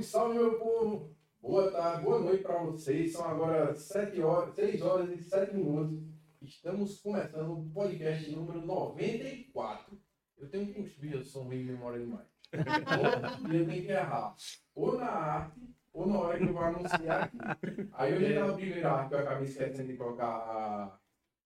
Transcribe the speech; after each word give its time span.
Salve, 0.00 0.02
salve, 0.02 0.38
meu 0.38 0.58
povo! 0.58 1.16
Boa 1.40 1.70
tarde, 1.70 2.04
boa 2.04 2.20
noite 2.20 2.42
para 2.42 2.62
vocês. 2.62 3.12
São 3.12 3.24
agora 3.24 3.74
7 3.74 4.20
horas, 4.22 4.54
6 4.54 4.82
horas 4.82 5.10
e 5.10 5.22
7 5.22 5.54
minutos. 5.54 5.98
Estamos 6.40 7.00
começando 7.00 7.52
o 7.52 7.70
podcast 7.70 8.30
número 8.30 8.64
94. 8.64 9.98
Eu 10.38 10.48
tenho 10.48 10.70
um 10.70 10.74
costume, 10.74 11.12
eu 11.12 11.24
sou 11.24 11.44
meio 11.44 11.66
memória 11.66 12.00
demais. 12.00 12.26
Ou 12.52 13.52
eu 13.52 13.66
tenho 13.66 13.82
que 13.82 13.92
errar. 13.92 14.34
Ou 14.74 14.98
na 14.98 15.10
arte, 15.10 15.60
ou 15.92 16.06
na 16.06 16.18
hora 16.18 16.38
que 16.38 16.44
eu 16.44 16.52
vou 16.52 16.62
anunciar 16.62 17.24
aqui. 17.24 17.88
Aí 17.92 18.12
eu 18.12 18.20
já 18.20 18.40
tava 18.40 18.54
primeiro 18.54 18.88
arte 18.88 19.08
que 19.08 19.14
eu 19.14 19.18
acabei 19.18 19.48
esquecendo 19.48 19.88
de 19.88 19.96
colocar 19.96 20.26
a, 20.26 20.98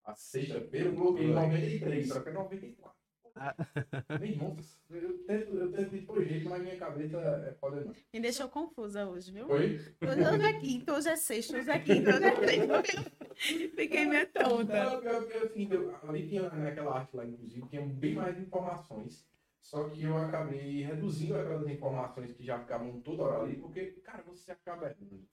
a 0.04 0.14
sexta-feira, 0.14 0.90
eu 0.90 0.94
coloquei 0.94 1.26
93, 1.26 2.08
só 2.08 2.20
que 2.20 2.28
é 2.28 2.32
94. 2.32 2.93
Meu 4.20 4.28
irmão, 4.28 4.56
eu 4.90 5.18
tento, 5.26 5.54
eu 5.56 5.72
tento 5.72 5.96
ir 5.96 6.02
por 6.02 6.24
jeito, 6.24 6.48
mas 6.48 6.62
minha 6.62 6.76
cabeça 6.76 7.18
é 7.18 7.52
foda 7.54 7.80
não. 7.84 7.92
Me 8.12 8.20
deixou 8.20 8.48
confusa 8.48 9.06
hoje, 9.08 9.32
viu? 9.32 9.48
Oi? 9.50 9.78
Hoje 10.02 10.42
é 10.46 10.52
quinta, 10.60 10.92
hoje 10.94 11.08
é 11.08 11.16
sexta, 11.16 11.58
hoje 11.58 11.70
é 11.70 11.78
quinta, 11.80 12.10
hoje 12.14 12.24
é 12.24 12.36
sexta. 12.36 13.12
Fiquei 13.74 14.06
meio 14.06 14.26
tonta. 14.28 14.84
Não, 14.84 15.00
pior 15.00 15.26
que 15.26 15.32
assim, 15.38 15.68
eu, 15.70 15.94
ali 16.08 16.28
tinha 16.28 16.48
naquela 16.50 16.94
arte 16.98 17.16
lá, 17.16 17.24
inclusive, 17.24 17.66
tinha 17.68 17.82
bem 17.82 18.14
mais 18.14 18.38
informações. 18.38 19.26
Só 19.60 19.88
que 19.88 20.04
eu 20.04 20.16
acabei 20.16 20.82
reduzindo 20.84 21.36
aquelas 21.36 21.66
informações 21.68 22.32
que 22.32 22.44
já 22.44 22.58
ficavam 22.60 23.00
toda 23.00 23.22
hora 23.24 23.42
ali, 23.42 23.56
porque, 23.56 23.86
cara, 24.04 24.22
você 24.22 24.52
acaba 24.52 24.86
errando. 24.86 25.26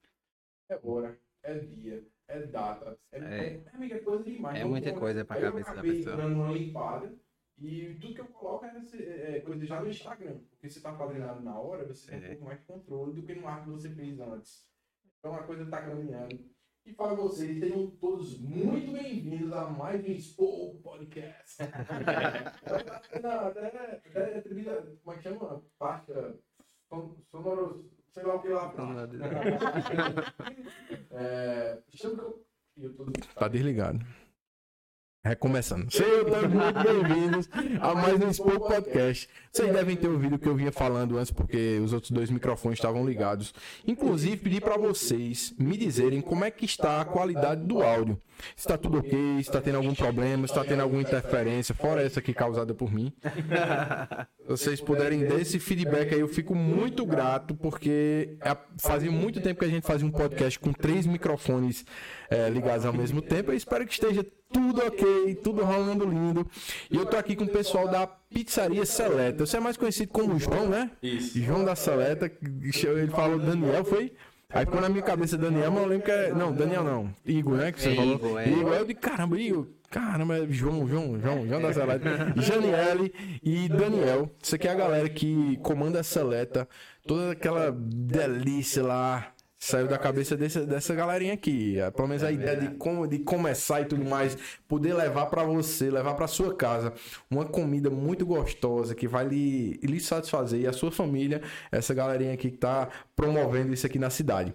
É 0.69 0.79
hora, 0.83 1.19
é 1.43 1.59
dia, 1.59 2.03
é 2.29 2.39
data, 2.47 2.97
é, 3.11 3.19
É. 3.19 3.21
é, 3.21 3.61
é, 3.83 3.91
é 3.93 3.99
coisa 3.99 4.23
demais. 4.23 4.55
É 4.55 4.59
Então, 4.59 4.69
muita 4.69 4.89
eu- 4.89 4.95
coisa 4.95 5.25
pra 5.25 5.37
eu 5.37 5.41
cabeça 5.51 5.65
da 5.67 5.81
acabei 5.81 5.95
pessoa. 5.97 6.15
dando 6.17 6.35
uma 6.35 6.51
limpada 6.51 7.13
e 7.61 7.95
tudo 7.99 8.13
que 8.15 8.21
eu 8.21 8.25
coloco 8.25 8.65
é, 8.65 8.77
esse- 8.79 9.03
é 9.03 9.39
coisa 9.41 9.65
já 9.65 9.81
no 9.81 9.89
Instagram. 9.89 10.39
Porque 10.49 10.69
você 10.69 10.81
tá 10.81 10.95
fazendo 10.97 11.19
nada 11.25 11.39
na 11.41 11.59
hora, 11.59 11.85
você 11.85 12.09
tem 12.09 12.19
um 12.19 12.23
É. 12.23 12.27
pouco 12.29 12.45
mais 12.45 12.59
de 12.59 12.65
controle 12.65 13.13
do 13.13 13.23
que 13.23 13.35
no 13.35 13.47
ar 13.47 13.63
que 13.63 13.69
você 13.69 13.89
fez 13.89 14.19
antes. 14.19 14.65
Então 15.19 15.35
a 15.35 15.43
coisa 15.43 15.65
tá 15.67 15.81
caminhando. 15.81 16.49
E 16.83 16.93
para 16.93 17.13
vocês, 17.13 17.59
sejam 17.59 17.91
todos 17.91 18.39
muito 18.39 18.91
bem-vindos 18.91 19.53
a 19.53 19.69
mais 19.69 20.03
um 20.03 20.07
Expo 20.07 20.79
Podcast. 20.81 21.59
Não, 23.21 23.47
até, 23.47 23.67
até 23.67 24.37
atribuída, 24.39 24.81
como 25.03 25.15
é 25.15 25.17
que 25.17 25.23
chama? 25.23 25.63
Pasta 25.77 26.39
son- 26.89 27.15
sonoro, 27.29 27.87
sei 28.09 28.23
lá 28.23 28.35
o 28.35 28.41
que 28.41 28.49
lá. 28.49 28.73
É, 31.11 31.79
chama- 31.89 32.33
eu 32.77 32.95
tô- 32.95 33.05
Tá 33.35 33.47
desligado. 33.47 33.99
Recomeçando. 35.23 35.85
Sejam 35.91 36.25
todos 36.25 36.51
muito 36.51 36.79
bem-vindos 36.83 37.47
a 37.79 37.93
mais 37.93 38.19
um 38.19 38.27
Expo 38.27 38.59
Podcast. 38.59 39.29
Vocês 39.51 39.71
devem 39.71 39.95
ter 39.95 40.07
ouvido 40.07 40.35
o 40.35 40.39
que 40.39 40.49
eu 40.49 40.55
vinha 40.55 40.71
falando 40.71 41.15
antes, 41.15 41.29
porque 41.31 41.79
os 41.83 41.93
outros 41.93 42.09
dois 42.09 42.31
microfones 42.31 42.79
estavam 42.79 43.05
ligados. 43.05 43.53
Inclusive, 43.85 44.37
pedi 44.37 44.59
para 44.59 44.77
vocês 44.77 45.53
me 45.59 45.77
dizerem 45.77 46.21
como 46.21 46.43
é 46.43 46.49
que 46.49 46.65
está 46.65 47.01
a 47.01 47.05
qualidade 47.05 47.61
do 47.61 47.83
áudio. 47.83 48.19
Se 48.55 48.63
está 48.63 48.79
tudo 48.79 48.97
ok, 48.97 49.11
se 49.35 49.41
está 49.41 49.61
tendo 49.61 49.75
algum 49.75 49.93
problema, 49.93 50.47
se 50.47 50.53
está 50.53 50.65
tendo 50.65 50.81
alguma 50.81 51.03
interferência, 51.03 51.75
fora 51.75 52.01
essa 52.01 52.19
aqui 52.19 52.33
causada 52.33 52.73
por 52.73 52.91
mim. 52.91 53.13
Se 54.41 54.65
vocês 54.65 54.81
puderem 54.81 55.25
dar 55.25 55.39
esse 55.39 55.59
feedback 55.59 56.13
aí, 56.13 56.19
eu 56.19 56.27
fico 56.27 56.53
muito 56.53 57.05
grato, 57.05 57.55
porque 57.55 58.37
é- 58.41 58.57
fazia 58.77 59.11
muito 59.11 59.39
tempo 59.39 59.59
que 59.59 59.65
a 59.65 59.69
gente 59.69 59.85
fazia 59.87 60.05
um 60.05 60.11
podcast 60.11 60.59
com 60.59 60.73
três 60.73 61.05
microfones 61.05 61.85
é, 62.29 62.49
ligados 62.49 62.85
ao 62.85 62.91
mesmo 62.91 63.21
tempo. 63.21 63.51
Eu 63.51 63.55
espero 63.55 63.85
que 63.85 63.93
esteja 63.93 64.25
tudo 64.51 64.85
ok, 64.85 65.35
tudo 65.35 65.63
rolando 65.63 66.05
lindo. 66.05 66.45
E 66.89 66.95
eu 66.95 67.05
tô 67.05 67.17
aqui 67.17 67.35
com 67.35 67.45
o 67.45 67.47
pessoal 67.47 67.87
da 67.87 68.05
Pizzaria 68.05 68.85
Seleta. 68.85 69.45
Você 69.45 69.57
é 69.57 69.59
mais 69.59 69.77
conhecido 69.77 70.11
como 70.11 70.39
João, 70.39 70.67
né? 70.69 70.91
Isso. 71.01 71.39
João 71.39 71.63
da 71.63 71.75
Seleta. 71.75 72.31
Ele 72.41 73.07
falou 73.11 73.39
Daniel, 73.39 73.83
foi? 73.83 74.13
Aí 74.53 74.65
ficou 74.65 74.81
na 74.81 74.89
minha 74.89 75.01
cabeça 75.01 75.37
Daniel, 75.37 75.71
mas 75.71 75.83
eu 75.83 75.89
lembro 75.89 76.05
que 76.05 76.11
é. 76.11 76.33
Não, 76.33 76.51
Daniel 76.51 76.83
não. 76.83 77.13
Igor, 77.25 77.55
né? 77.55 77.71
Que 77.71 77.81
você 77.81 77.91
É 77.91 77.95
falou. 77.95 78.15
Igor, 78.15 78.39
é. 78.39 78.49
Igor. 78.49 78.73
Eu 78.73 78.85
de 78.85 78.93
caramba, 78.93 79.39
Igor. 79.39 79.67
Caramba, 79.89 80.37
é 80.37 80.47
João, 80.49 80.87
João, 80.87 81.19
João, 81.19 81.47
João 81.47 81.61
da 81.61 81.73
Seleta. 81.73 82.33
Janiele 82.37 83.13
e 83.43 83.67
Daniel. 83.69 84.29
Isso 84.41 84.55
aqui 84.55 84.67
é 84.67 84.71
a 84.71 84.75
galera 84.75 85.09
que 85.09 85.57
comanda 85.63 85.99
a 85.99 86.03
Seleta. 86.03 86.67
Toda 87.05 87.31
aquela 87.31 87.71
delícia 87.71 88.83
lá. 88.83 89.31
Saiu 89.63 89.87
da 89.87 89.99
cabeça 89.99 90.35
dessa, 90.35 90.65
dessa 90.65 90.95
galerinha 90.95 91.33
aqui. 91.33 91.79
É, 91.79 91.91
Pelo 91.91 92.07
menos 92.07 92.23
a 92.23 92.31
ideia 92.31 92.57
de, 92.57 92.75
como, 92.77 93.05
de 93.07 93.19
começar 93.19 93.79
e 93.81 93.85
tudo 93.85 94.03
mais. 94.03 94.35
Poder 94.67 94.91
levar 94.95 95.27
pra 95.27 95.43
você, 95.43 95.91
levar 95.91 96.15
pra 96.15 96.25
sua 96.25 96.55
casa 96.55 96.91
uma 97.29 97.45
comida 97.45 97.87
muito 97.87 98.25
gostosa 98.25 98.95
que 98.95 99.07
vai 99.07 99.27
lhe, 99.27 99.73
lhe 99.83 99.99
satisfazer. 99.99 100.61
E 100.61 100.67
a 100.67 100.73
sua 100.73 100.91
família, 100.91 101.43
essa 101.71 101.93
galerinha 101.93 102.33
aqui 102.33 102.49
que 102.49 102.57
tá 102.57 102.89
promovendo 103.15 103.71
isso 103.71 103.85
aqui 103.85 103.99
na 103.99 104.09
cidade. 104.09 104.51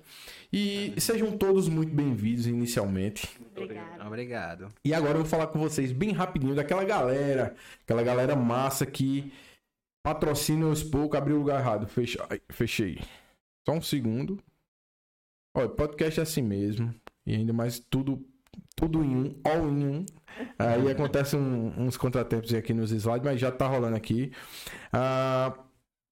E 0.52 0.92
sejam 0.98 1.38
todos 1.38 1.68
muito 1.68 1.94
bem-vindos 1.94 2.48
inicialmente. 2.48 3.28
Obrigada. 3.56 4.04
Obrigado. 4.04 4.68
E 4.84 4.92
agora 4.92 5.12
eu 5.12 5.18
vou 5.18 5.26
falar 5.26 5.46
com 5.46 5.60
vocês 5.60 5.92
bem 5.92 6.10
rapidinho 6.10 6.56
daquela 6.56 6.82
galera, 6.82 7.54
aquela 7.84 8.02
galera 8.02 8.34
massa 8.34 8.84
que 8.84 9.32
patrocina 10.04 10.66
os 10.66 10.82
poucos, 10.82 11.16
abriu 11.16 11.36
o 11.36 11.38
lugar 11.38 11.60
errado. 11.60 11.86
Fecha, 11.86 12.26
ai, 12.28 12.40
fechei. 12.50 12.98
Só 13.64 13.72
um 13.72 13.80
segundo. 13.80 14.36
Olha, 15.56 15.68
podcast 15.70 16.20
é 16.20 16.22
assim 16.22 16.42
mesmo. 16.42 16.94
E 17.26 17.34
ainda 17.34 17.52
mais 17.52 17.78
tudo, 17.78 18.22
tudo 18.76 19.02
em 19.02 19.16
um, 19.16 19.34
all 19.42 19.68
in 19.70 19.86
um. 19.86 20.06
Aí 20.58 20.90
acontecem 20.90 21.40
um- 21.40 21.72
uns 21.86 21.96
contratempos 21.96 22.52
aqui 22.52 22.74
nos 22.74 22.92
slides, 22.92 23.24
mas 23.24 23.40
já 23.40 23.50
tá 23.50 23.66
rolando 23.66 23.96
aqui. 23.96 24.30
Ah, 24.92 25.56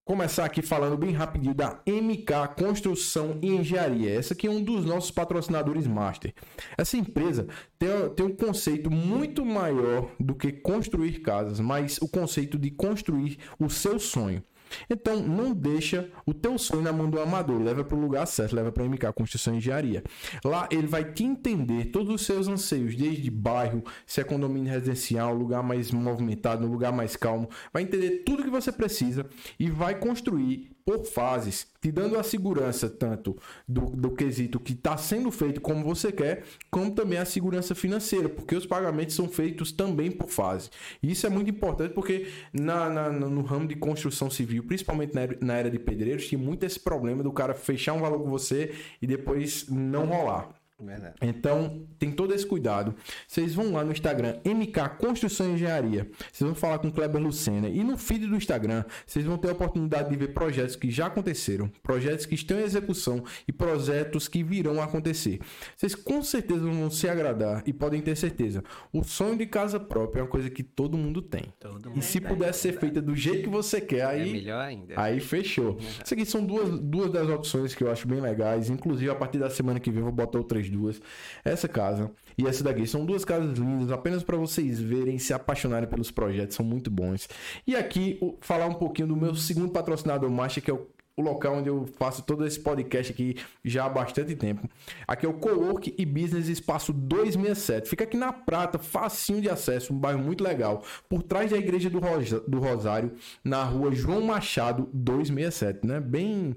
começar 0.03 0.45
aqui 0.45 0.63
falando 0.63 0.97
bem 0.97 1.11
rapidinho 1.11 1.53
da 1.53 1.79
MK 1.85 2.55
Construção 2.59 3.37
e 3.41 3.49
Engenharia. 3.49 4.17
Essa 4.17 4.33
aqui 4.33 4.47
é 4.47 4.49
um 4.49 4.63
dos 4.63 4.83
nossos 4.83 5.11
patrocinadores 5.11 5.85
master. 5.85 6.33
Essa 6.75 6.97
empresa 6.97 7.47
tem, 7.77 7.89
tem 8.15 8.25
um 8.25 8.35
conceito 8.35 8.89
muito 8.89 9.45
maior 9.45 10.09
do 10.19 10.33
que 10.33 10.51
construir 10.51 11.19
casas, 11.19 11.59
mas 11.59 11.99
o 11.99 12.09
conceito 12.09 12.57
de 12.57 12.71
construir 12.71 13.37
o 13.59 13.69
seu 13.69 13.99
sonho. 13.99 14.43
Então, 14.89 15.19
não 15.21 15.53
deixa 15.53 16.09
o 16.25 16.33
teu 16.33 16.57
sonho 16.57 16.81
na 16.81 16.91
mão 16.91 17.09
do 17.09 17.19
amador, 17.19 17.61
leva 17.61 17.83
para 17.83 17.97
o 17.97 18.01
lugar 18.01 18.25
certo, 18.25 18.55
leva 18.55 18.71
para 18.71 18.83
a 18.83 18.87
MK 18.87 19.13
Construção 19.13 19.53
e 19.53 19.57
Engenharia. 19.57 20.03
Lá 20.43 20.67
ele 20.71 20.87
vai 20.87 21.03
te 21.03 21.23
entender 21.23 21.85
todos 21.85 22.13
os 22.13 22.25
seus 22.25 22.47
anseios, 22.47 22.95
desde 22.95 23.29
bairro, 23.29 23.83
se 24.05 24.21
é 24.21 24.23
condomínio 24.23 24.71
residencial, 24.71 25.33
lugar 25.33 25.63
mais 25.63 25.91
movimentado, 25.91 26.67
lugar 26.67 26.91
mais 26.91 27.15
calmo, 27.15 27.49
vai 27.71 27.83
entender 27.83 28.23
tudo 28.25 28.43
que 28.43 28.49
você 28.49 28.71
precisa 28.71 29.25
e 29.59 29.69
vai 29.69 29.95
construir 29.95 30.74
por 30.85 31.03
fases, 31.03 31.67
te 31.81 31.91
dando 31.91 32.15
a 32.17 32.21
segurança 32.23 32.87
tanto 32.87 33.35
do, 33.67 33.81
do 33.87 34.11
quesito 34.11 34.59
que 34.59 34.73
está 34.73 34.95
sendo 34.97 35.31
feito 35.31 35.59
como 35.59 35.83
você 35.83 36.11
quer, 36.11 36.43
como 36.69 36.91
também 36.93 37.17
a 37.17 37.25
segurança 37.25 37.73
financeira, 37.73 38.29
porque 38.29 38.55
os 38.55 38.67
pagamentos 38.67 39.15
são 39.15 39.27
feitos 39.27 39.71
também 39.71 40.11
por 40.11 40.29
fase. 40.29 40.69
Isso 41.01 41.25
é 41.25 41.29
muito 41.29 41.49
importante 41.49 41.93
porque 41.93 42.27
na, 42.53 42.89
na- 42.89 43.09
no 43.11 43.41
ramo 43.41 43.67
de 43.67 43.75
construção 43.75 44.29
civil, 44.29 44.63
principalmente 44.63 45.13
na, 45.15 45.21
na 45.41 45.53
era 45.55 45.71
de 45.71 45.79
pedreiros, 45.79 46.27
tinha 46.27 46.39
muito 46.39 46.63
esse 46.65 46.79
problema 46.79 47.23
do 47.23 47.31
cara 47.31 47.55
fechar 47.55 47.93
um 47.93 48.01
valor 48.01 48.19
com 48.21 48.29
você 48.29 48.73
e 49.01 49.07
depois 49.07 49.67
não 49.67 50.05
rolar. 50.05 50.49
Verdade. 50.79 51.15
Então, 51.21 51.87
tem 51.97 52.11
todo 52.11 52.33
esse 52.33 52.45
cuidado. 52.45 52.93
Vocês 53.27 53.53
vão 53.55 53.71
lá 53.71 53.83
no 53.83 53.91
Instagram, 53.93 54.35
MK 54.45 54.97
Construção 54.99 55.49
e 55.49 55.53
Engenharia. 55.53 56.09
Vocês 56.31 56.45
vão 56.45 56.53
falar 56.53 56.79
com 56.79 56.89
o 56.89 56.91
Kleber 56.91 57.21
Lucena. 57.21 57.69
E 57.69 57.83
no 57.83 57.97
feed 57.97 58.27
do 58.27 58.35
Instagram, 58.35 58.83
vocês 59.05 59.23
vão 59.25 59.37
ter 59.37 59.49
a 59.49 59.53
oportunidade 59.53 60.09
de 60.09 60.15
ver 60.17 60.33
projetos 60.33 60.75
que 60.75 60.91
já 60.91 61.05
aconteceram, 61.05 61.69
projetos 61.81 62.25
que 62.25 62.35
estão 62.35 62.59
em 62.59 62.63
execução 62.63 63.23
e 63.47 63.51
projetos 63.53 64.27
que 64.27 64.43
virão 64.43 64.81
a 64.81 64.85
acontecer. 64.85 65.39
Vocês 65.77 65.95
com 65.95 66.21
certeza 66.21 66.59
vão 66.59 66.91
se 66.91 67.07
agradar 67.07 67.63
e 67.65 67.71
podem 67.71 68.01
ter 68.01 68.15
certeza. 68.17 68.63
O 68.91 69.01
sonho 69.03 69.37
de 69.37 69.45
casa 69.45 69.79
própria 69.79 70.19
é 70.19 70.23
uma 70.23 70.29
coisa 70.29 70.49
que 70.49 70.61
todo 70.63 70.97
mundo 70.97 71.21
tem. 71.21 71.45
Todo 71.59 71.85
E 71.87 71.89
mundo 71.89 72.01
se 72.01 72.19
tem. 72.19 72.27
puder 72.29 72.53
ser 72.53 72.77
feita 72.77 73.01
do 73.01 73.15
jeito 73.15 73.43
que 73.43 73.49
você 73.49 73.79
quer, 73.79 73.99
É 73.99 74.05
aí 74.05 74.31
melhor 74.31 74.59
ainda. 74.61 74.93
Aí 74.97 75.19
fechou. 75.21 75.77
Isso 76.03 76.13
aqui 76.13 76.25
são 76.25 76.45
duas, 76.45 76.79
duas 76.81 77.11
das 77.11 77.29
opções 77.29 77.73
que 77.73 77.83
eu 77.83 77.89
acho 77.91 78.07
bem 78.07 78.19
legais. 78.19 78.69
Inclusive, 78.69 79.09
a 79.09 79.15
partir 79.15 79.39
da 79.39 79.49
semana 79.49 79.79
que 79.79 79.89
vem, 79.89 79.99
eu 79.99 80.05
vou 80.05 80.13
botar 80.13 80.37
outras 80.37 80.64
duas. 80.69 81.01
Essa 81.43 81.67
casa 81.67 82.11
e 82.37 82.45
essa 82.45 82.63
daqui. 82.63 82.85
São 82.87 83.05
duas 83.05 83.25
casas 83.25 83.57
lindas, 83.57 83.91
apenas 83.91 84.23
para 84.23 84.37
vocês 84.37 84.79
verem 84.79 85.17
se 85.19 85.33
apaixonarem 85.33 85.89
pelos 85.89 86.11
projetos. 86.11 86.55
São 86.55 86.65
muito 86.65 86.89
bons. 86.89 87.27
E 87.65 87.75
aqui, 87.75 88.19
falar 88.41 88.67
um 88.67 88.75
pouquinho 88.75 89.09
do 89.09 89.15
meu 89.15 89.35
segundo 89.35 89.71
patrocinador 89.71 90.29
master, 90.29 90.63
que 90.63 90.71
é 90.71 90.73
o 90.73 90.87
o 91.17 91.21
local 91.21 91.55
onde 91.55 91.69
eu 91.69 91.85
faço 91.97 92.23
todo 92.23 92.45
esse 92.45 92.59
podcast 92.59 93.11
aqui 93.13 93.37
já 93.63 93.85
há 93.85 93.89
bastante 93.89 94.35
tempo. 94.35 94.69
Aqui 95.07 95.25
é 95.25 95.29
o 95.29 95.33
Cowork 95.33 95.95
e 95.97 96.05
Business 96.05 96.47
Espaço 96.49 96.91
267. 96.91 97.87
Fica 97.89 98.03
aqui 98.03 98.17
na 98.17 98.33
Prata, 98.33 98.77
facinho 98.77 99.41
de 99.41 99.49
acesso, 99.49 99.93
um 99.93 99.97
bairro 99.97 100.19
muito 100.19 100.43
legal. 100.43 100.83
Por 101.07 101.23
trás 101.23 101.51
da 101.51 101.57
Igreja 101.57 101.89
do, 101.89 101.99
Rosa- 101.99 102.41
do 102.41 102.59
Rosário, 102.59 103.13
na 103.43 103.63
rua 103.63 103.93
João 103.93 104.21
Machado 104.21 104.89
267, 104.93 105.87
né? 105.87 106.01
Bem. 106.01 106.55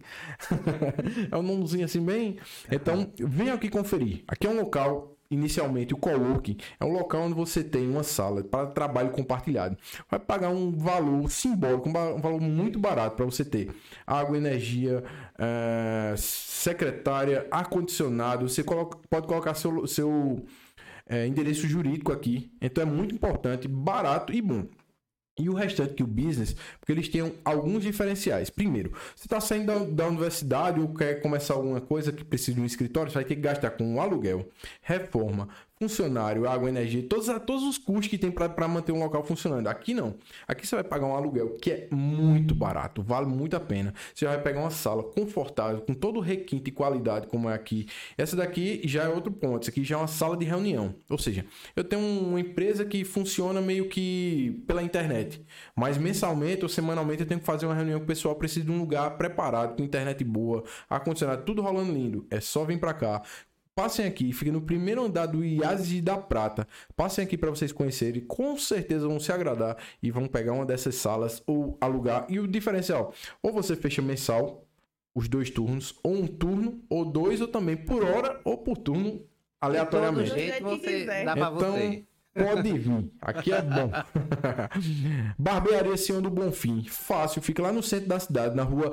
é 1.30 1.36
um 1.36 1.42
nomezinho 1.42 1.84
assim, 1.84 2.04
bem. 2.04 2.38
Então, 2.70 3.12
venha 3.16 3.54
aqui 3.54 3.68
conferir. 3.68 4.24
Aqui 4.26 4.46
é 4.46 4.50
um 4.50 4.56
local 4.56 5.17
inicialmente 5.30 5.94
o 5.94 5.96
coworking 5.96 6.56
é 6.80 6.84
um 6.84 6.92
local 6.92 7.22
onde 7.22 7.34
você 7.34 7.62
tem 7.62 7.88
uma 7.88 8.02
sala 8.02 8.42
para 8.42 8.66
trabalho 8.66 9.10
compartilhado. 9.10 9.76
Vai 10.10 10.18
pagar 10.18 10.50
um 10.50 10.72
valor 10.72 11.30
simbólico, 11.30 11.88
um 11.88 11.92
valor 11.92 12.40
muito 12.40 12.78
barato 12.78 13.16
para 13.16 13.24
você 13.24 13.44
ter 13.44 13.70
água, 14.06 14.36
energia, 14.36 15.04
é, 15.38 16.14
secretária, 16.16 17.46
ar-condicionado. 17.50 18.48
Você 18.48 18.62
coloca, 18.62 18.98
pode 19.10 19.26
colocar 19.26 19.54
seu, 19.54 19.86
seu 19.86 20.44
é, 21.06 21.26
endereço 21.26 21.66
jurídico 21.66 22.12
aqui. 22.12 22.50
Então 22.60 22.82
é 22.82 22.86
muito 22.86 23.14
importante, 23.14 23.68
barato 23.68 24.32
e 24.32 24.40
bom. 24.40 24.66
E 25.38 25.48
o 25.48 25.54
restante 25.54 25.94
que 25.94 26.02
o 26.02 26.06
business, 26.06 26.54
porque 26.80 26.92
eles 26.92 27.08
têm 27.08 27.32
alguns 27.44 27.82
diferenciais. 27.82 28.50
Primeiro, 28.50 28.92
você 29.14 29.26
está 29.26 29.40
saindo 29.40 29.66
da, 29.66 29.78
da, 29.78 30.08
universidade 30.08 30.80
ou 30.80 30.92
quer 30.94 31.20
começar 31.20 31.54
alguma 31.54 31.80
coisa 31.80 32.12
que 32.12 32.24
precisa 32.24 32.54
de 32.54 32.60
um 32.60 32.64
escritório, 32.64 33.10
você 33.10 33.14
vai 33.14 33.24
ter 33.24 33.36
que 33.36 33.42
gastar 33.42 33.70
com 33.70 34.00
aluguel, 34.00 34.48
reforma, 34.82 35.48
funcionário, 35.78 36.48
água, 36.48 36.68
energia, 36.68 37.02
todos, 37.08 37.26
todos 37.46 37.62
os 37.62 37.78
custos 37.78 38.08
que 38.08 38.18
tem 38.18 38.30
para 38.30 38.68
manter 38.68 38.92
um 38.92 38.98
local 38.98 39.22
funcionando. 39.24 39.68
Aqui 39.68 39.94
não. 39.94 40.14
Aqui 40.46 40.66
você 40.66 40.74
vai 40.74 40.84
pagar 40.84 41.06
um 41.06 41.14
aluguel 41.14 41.56
que 41.60 41.70
é 41.70 41.88
muito 41.90 42.54
barato, 42.54 43.02
vale 43.02 43.26
muito 43.26 43.56
a 43.56 43.60
pena. 43.60 43.94
Você 44.14 44.26
vai 44.26 44.40
pegar 44.42 44.60
uma 44.60 44.70
sala 44.70 45.02
confortável, 45.02 45.80
com 45.80 45.94
todo 45.94 46.16
o 46.16 46.20
requinte 46.20 46.68
e 46.68 46.72
qualidade 46.72 47.28
como 47.28 47.48
é 47.48 47.54
aqui. 47.54 47.86
Essa 48.16 48.36
daqui 48.36 48.80
já 48.84 49.04
é 49.04 49.08
outro 49.08 49.32
ponto. 49.32 49.62
Isso 49.62 49.70
aqui 49.70 49.84
já 49.84 49.96
é 49.96 49.98
uma 49.98 50.08
sala 50.08 50.36
de 50.36 50.44
reunião. 50.44 50.94
Ou 51.08 51.18
seja, 51.18 51.44
eu 51.76 51.84
tenho 51.84 52.02
uma 52.02 52.40
empresa 52.40 52.84
que 52.84 53.04
funciona 53.04 53.60
meio 53.60 53.88
que 53.88 54.62
pela 54.66 54.82
internet, 54.82 55.44
mas 55.76 55.96
mensalmente 55.96 56.62
ou 56.62 56.68
semanalmente 56.68 57.22
eu 57.22 57.26
tenho 57.26 57.40
que 57.40 57.46
fazer 57.46 57.66
uma 57.66 57.74
reunião 57.74 57.98
com 57.98 58.04
o 58.04 58.06
pessoal 58.06 58.34
precisa 58.34 58.66
de 58.66 58.72
um 58.72 58.78
lugar 58.78 59.16
preparado, 59.16 59.76
com 59.76 59.82
internet 59.82 60.24
boa, 60.24 60.64
ar-condicionado, 60.88 61.44
tudo 61.44 61.62
rolando 61.62 61.92
lindo. 61.92 62.26
É 62.30 62.40
só 62.40 62.64
vir 62.64 62.78
para 62.78 62.94
cá 62.94 63.22
Passem 63.78 64.06
aqui, 64.06 64.32
fiquem 64.32 64.52
no 64.52 64.60
primeiro 64.60 65.04
andar 65.04 65.26
do 65.26 65.44
IASI 65.44 66.00
da 66.00 66.18
Prata. 66.18 66.66
Passem 66.96 67.24
aqui 67.24 67.38
para 67.38 67.48
vocês 67.48 67.70
conhecerem, 67.70 68.20
com 68.20 68.58
certeza 68.58 69.06
vão 69.06 69.20
se 69.20 69.30
agradar 69.30 69.76
e 70.02 70.10
vão 70.10 70.26
pegar 70.26 70.52
uma 70.52 70.66
dessas 70.66 70.96
salas 70.96 71.40
ou 71.46 71.78
alugar. 71.80 72.26
E 72.28 72.40
o 72.40 72.48
diferencial, 72.48 73.14
ou 73.40 73.52
você 73.52 73.76
fecha 73.76 74.02
mensal, 74.02 74.66
os 75.14 75.28
dois 75.28 75.48
turnos, 75.48 75.94
ou 76.02 76.12
um 76.12 76.26
turno, 76.26 76.82
ou 76.90 77.04
dois, 77.04 77.40
ou 77.40 77.46
também 77.46 77.76
por 77.76 78.02
hora 78.02 78.40
ou 78.44 78.58
por 78.58 78.76
turno, 78.78 79.22
aleatoriamente. 79.60 80.34
De 80.34 80.58
todo 80.58 80.80
jeito 80.80 80.82
você 80.82 81.24
dá 81.24 81.36
pra 81.36 81.52
então, 81.54 81.72
você. 81.72 82.04
Pode 82.34 82.78
vir, 82.78 83.12
aqui 83.20 83.52
é 83.52 83.62
bom. 83.62 83.92
Barbearia 85.38 85.96
Senhor 85.96 86.20
do 86.20 86.30
Bonfim, 86.30 86.82
fácil, 86.82 87.40
fica 87.40 87.62
lá 87.62 87.72
no 87.72 87.82
centro 87.84 88.08
da 88.08 88.18
cidade, 88.18 88.56
na 88.56 88.64
rua 88.64 88.92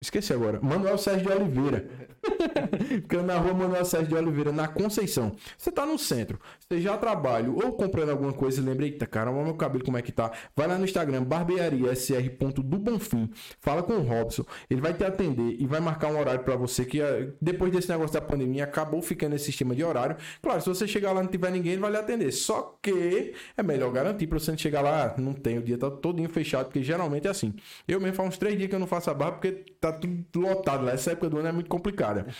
Esqueci 0.00 0.32
agora. 0.32 0.60
Manuel 0.62 0.96
Sérgio 0.96 1.26
de 1.26 1.32
Oliveira. 1.32 1.88
Ficando 2.86 3.26
na 3.26 3.36
rua 3.36 3.52
Manuel 3.52 3.84
Sérgio 3.84 4.08
de 4.08 4.14
Oliveira, 4.14 4.52
na 4.52 4.68
Conceição. 4.68 5.34
Você 5.56 5.72
tá 5.72 5.84
no 5.84 5.98
centro, 5.98 6.38
você 6.60 6.80
já 6.80 6.96
trabalha 6.96 7.50
ou 7.50 7.72
comprando 7.72 8.10
alguma 8.10 8.32
coisa 8.32 8.60
e 8.60 8.64
lembra, 8.64 8.86
eita, 8.86 9.06
caramba, 9.06 9.42
meu 9.42 9.54
cabelo 9.54 9.84
como 9.84 9.96
é 9.96 10.02
que 10.02 10.12
tá? 10.12 10.30
Vai 10.54 10.68
lá 10.68 10.78
no 10.78 10.84
Instagram, 10.84 11.24
barbearia 11.24 11.94
sr.do 11.96 12.78
Bonfim. 12.78 13.28
Fala 13.60 13.82
com 13.82 13.94
o 13.94 14.02
Robson. 14.02 14.44
Ele 14.70 14.80
vai 14.80 14.94
te 14.94 15.02
atender 15.02 15.56
e 15.58 15.66
vai 15.66 15.80
marcar 15.80 16.12
um 16.12 16.18
horário 16.18 16.44
para 16.44 16.54
você 16.54 16.84
que 16.84 17.00
eh, 17.00 17.32
depois 17.42 17.72
desse 17.72 17.88
negócio 17.88 18.14
da 18.14 18.20
pandemia 18.20 18.64
acabou 18.64 19.02
ficando 19.02 19.34
esse 19.34 19.46
sistema 19.46 19.74
de 19.74 19.82
horário. 19.82 20.16
Claro, 20.40 20.60
se 20.60 20.68
você 20.68 20.86
chegar 20.86 21.12
lá 21.12 21.20
e 21.20 21.24
não 21.24 21.30
tiver 21.30 21.50
ninguém, 21.50 21.72
ele 21.72 21.80
vai 21.80 21.90
lhe 21.90 21.96
atender. 21.96 22.30
Só 22.30 22.78
que 22.80 23.34
é 23.56 23.62
melhor 23.64 23.90
garantir 23.90 24.28
para 24.28 24.38
você 24.38 24.52
não 24.52 24.58
chegar 24.58 24.80
lá, 24.80 25.14
não 25.18 25.32
tem, 25.32 25.58
o 25.58 25.62
dia 25.62 25.76
tá 25.76 25.90
todinho 25.90 26.28
fechado, 26.28 26.66
porque 26.66 26.84
geralmente 26.84 27.26
é 27.26 27.30
assim. 27.30 27.52
Eu 27.86 28.00
mesmo 28.00 28.14
faz 28.14 28.28
uns 28.28 28.38
três 28.38 28.56
dias 28.56 28.68
que 28.68 28.74
eu 28.76 28.80
não 28.80 28.86
faço 28.86 29.10
a 29.10 29.14
barba 29.14 29.38
porque 29.38 29.64
tá 29.80 29.87
tá 29.92 29.98
tudo 29.98 30.40
lotado 30.40 30.84
lá. 30.84 30.92
Essa 30.92 31.12
época 31.12 31.30
do 31.30 31.38
ano 31.38 31.48
é 31.48 31.52
muito 31.52 31.68
complicada. 31.68 32.26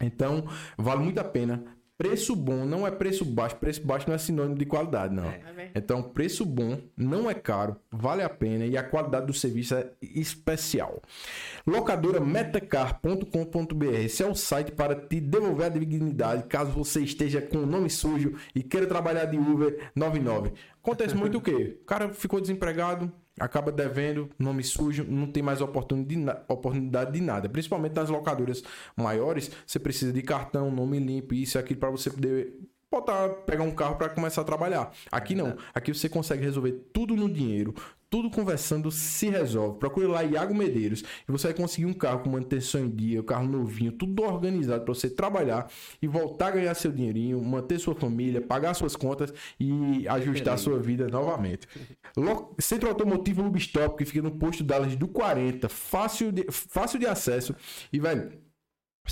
Então, 0.00 0.46
vale 0.76 1.02
muito 1.02 1.18
a 1.18 1.24
pena. 1.24 1.64
Preço 1.98 2.36
bom 2.36 2.66
não 2.66 2.86
é 2.86 2.90
preço 2.90 3.24
baixo. 3.24 3.56
Preço 3.56 3.82
baixo 3.82 4.06
não 4.06 4.14
é 4.14 4.18
sinônimo 4.18 4.56
de 4.56 4.66
qualidade, 4.66 5.14
não. 5.14 5.24
É. 5.24 5.40
é 5.56 5.70
então, 5.74 6.02
preço 6.02 6.44
bom 6.44 6.78
não 6.94 7.30
é 7.30 7.32
caro, 7.32 7.76
vale 7.90 8.22
a 8.22 8.28
pena 8.28 8.66
e 8.66 8.76
a 8.76 8.82
qualidade 8.82 9.26
do 9.26 9.32
serviço 9.32 9.74
é 9.74 9.90
especial. 10.02 11.00
Locadora 11.66 12.20
metacar.com.br. 12.20 13.84
Esse 13.94 14.22
é 14.22 14.26
o 14.26 14.34
site 14.34 14.72
para 14.72 14.94
te 14.94 15.20
devolver 15.20 15.66
a 15.66 15.70
dignidade 15.70 16.42
caso 16.44 16.70
você 16.70 17.00
esteja 17.00 17.40
com 17.40 17.58
o 17.58 17.66
nome 17.66 17.88
sujo 17.88 18.34
e 18.54 18.62
queira 18.62 18.86
trabalhar 18.86 19.24
de 19.24 19.38
Uber 19.38 19.90
99. 19.94 20.52
Acontece 20.82 21.14
muito 21.14 21.38
o 21.38 21.40
quê? 21.40 21.78
O 21.80 21.84
cara 21.86 22.10
ficou 22.12 22.40
desempregado, 22.42 23.10
acaba 23.38 23.70
devendo, 23.70 24.30
nome 24.38 24.62
sujo, 24.64 25.04
não 25.04 25.26
tem 25.26 25.42
mais 25.42 25.60
oportunidade 25.60 27.12
de 27.12 27.20
nada. 27.20 27.48
Principalmente 27.48 27.94
nas 27.94 28.08
locadoras 28.08 28.62
maiores, 28.96 29.50
você 29.66 29.78
precisa 29.78 30.12
de 30.12 30.22
cartão, 30.22 30.70
nome 30.70 30.98
limpo, 30.98 31.34
isso 31.34 31.58
e 31.58 31.58
aquilo 31.58 31.80
para 31.80 31.90
você 31.90 32.10
poder 32.10 32.54
botar, 32.90 33.28
pegar 33.46 33.62
um 33.62 33.70
carro 33.70 33.96
para 33.96 34.08
começar 34.08 34.40
a 34.40 34.44
trabalhar. 34.44 34.92
Aqui 35.10 35.34
não. 35.34 35.56
Aqui 35.74 35.92
você 35.92 36.08
consegue 36.08 36.42
resolver 36.42 36.72
tudo 36.92 37.14
no 37.14 37.28
dinheiro, 37.28 37.74
tudo 38.08 38.30
conversando 38.30 38.90
se 38.90 39.28
resolve. 39.28 39.78
Procure 39.78 40.06
lá 40.06 40.22
Iago 40.22 40.54
Medeiros 40.54 41.02
e 41.28 41.32
você 41.32 41.48
vai 41.48 41.56
conseguir 41.56 41.86
um 41.86 41.92
carro 41.92 42.20
com 42.20 42.30
manutenção 42.30 42.82
em 42.82 42.90
dia, 42.90 43.20
um 43.20 43.24
carro 43.24 43.46
novinho, 43.46 43.92
tudo 43.92 44.22
organizado 44.22 44.84
para 44.84 44.94
você 44.94 45.10
trabalhar 45.10 45.70
e 46.00 46.06
voltar 46.06 46.48
a 46.48 46.50
ganhar 46.52 46.74
seu 46.74 46.92
dinheirinho, 46.92 47.42
manter 47.42 47.78
sua 47.78 47.94
família, 47.94 48.40
pagar 48.40 48.74
suas 48.74 48.94
contas 48.94 49.32
e 49.58 50.06
ajustar 50.08 50.58
sua 50.58 50.78
vida 50.78 51.08
novamente. 51.08 51.66
Centro 52.58 52.88
Automotivo 52.88 53.42
Lubstop, 53.42 53.96
que 53.96 54.04
fica 54.04 54.22
no 54.22 54.30
posto 54.30 54.62
Dallas 54.62 54.96
do 54.96 55.08
40, 55.08 55.68
fácil 55.68 56.32
de, 56.32 56.46
fácil 56.50 56.98
de 56.98 57.06
acesso 57.06 57.54
e, 57.92 57.98
velho, 57.98 58.28
pra 58.28 58.38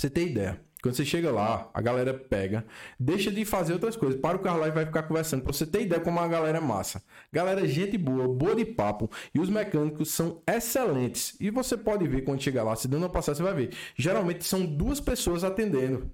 você 0.01 0.09
ter 0.09 0.27
ideia. 0.27 0.59
Quando 0.85 0.97
você 0.97 1.03
chega 1.03 1.31
lá, 1.31 1.67
a 1.73 1.81
galera 1.81 2.13
pega, 2.13 2.63
deixa 2.99 3.31
de 3.31 3.43
fazer 3.43 3.73
outras 3.73 3.95
coisas, 3.95 4.21
para 4.21 4.37
o 4.37 4.39
carro 4.39 4.59
lá 4.59 4.67
e 4.67 4.71
vai 4.71 4.85
ficar 4.85 5.01
conversando. 5.01 5.41
Pra 5.41 5.51
você 5.51 5.65
ter 5.65 5.81
ideia 5.81 5.99
como 5.99 6.19
a 6.19 6.27
galera 6.27 6.59
é 6.59 6.61
massa. 6.61 7.01
Galera, 7.33 7.67
gente 7.67 7.97
boa, 7.97 8.27
boa 8.27 8.55
de 8.55 8.63
papo. 8.65 9.09
E 9.33 9.39
os 9.39 9.49
mecânicos 9.49 10.11
são 10.11 10.43
excelentes. 10.47 11.35
E 11.41 11.49
você 11.49 11.75
pode 11.75 12.07
ver 12.07 12.21
quando 12.21 12.39
chegar 12.39 12.61
lá, 12.61 12.75
se 12.75 12.87
dando 12.87 13.01
uma 13.01 13.09
passagem, 13.09 13.37
você 13.37 13.51
vai 13.51 13.65
ver. 13.65 13.75
Geralmente 13.95 14.45
são 14.45 14.63
duas 14.63 14.99
pessoas 14.99 15.43
atendendo. 15.43 16.11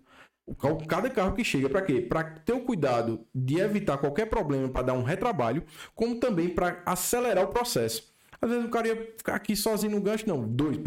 Cada 0.88 1.10
carro 1.10 1.34
que 1.34 1.44
chega, 1.44 1.68
para 1.68 1.82
quê? 1.82 2.00
Para 2.00 2.24
ter 2.24 2.54
o 2.54 2.62
cuidado 2.62 3.28
de 3.36 3.60
evitar 3.60 3.98
qualquer 3.98 4.28
problema 4.28 4.70
para 4.70 4.84
dar 4.84 4.94
um 4.94 5.04
retrabalho, 5.04 5.66
como 5.94 6.18
também 6.18 6.48
para 6.48 6.82
acelerar 6.86 7.44
o 7.44 7.50
processo. 7.50 8.11
Às 8.42 8.50
vezes 8.50 8.66
o 8.66 8.70
cara 8.70 8.88
ia 8.88 8.96
ficar 9.18 9.36
aqui 9.36 9.56
sozinho 9.56 9.94
no 9.94 10.02
gancho, 10.02 10.28
não, 10.28 10.48
dois. 10.48 10.78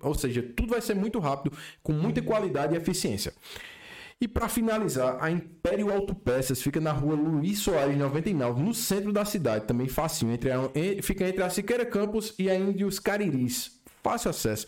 Ou 0.00 0.14
seja, 0.14 0.42
tudo 0.42 0.68
vai 0.70 0.80
ser 0.80 0.94
muito 0.94 1.18
rápido, 1.18 1.56
com 1.82 1.92
muita 1.92 2.20
qualidade 2.20 2.74
e 2.74 2.76
eficiência. 2.76 3.32
E 4.20 4.28
para 4.28 4.48
finalizar, 4.48 5.16
a 5.20 5.30
Império 5.30 5.90
Autopeças 5.90 6.62
fica 6.62 6.80
na 6.80 6.92
rua 6.92 7.16
Luiz 7.16 7.58
Soares 7.58 7.96
99, 7.96 8.62
no 8.62 8.72
centro 8.72 9.12
da 9.12 9.24
cidade, 9.24 9.66
também 9.66 9.88
fácil, 9.88 10.30
entre 10.30 10.50
a, 10.52 10.60
fica 11.02 11.26
entre 11.26 11.42
a 11.42 11.50
Siqueira 11.50 11.84
Campos 11.84 12.32
e 12.38 12.48
a 12.48 12.54
Índios 12.54 13.00
Cariris. 13.00 13.80
Fácil 14.02 14.30
acesso. 14.30 14.66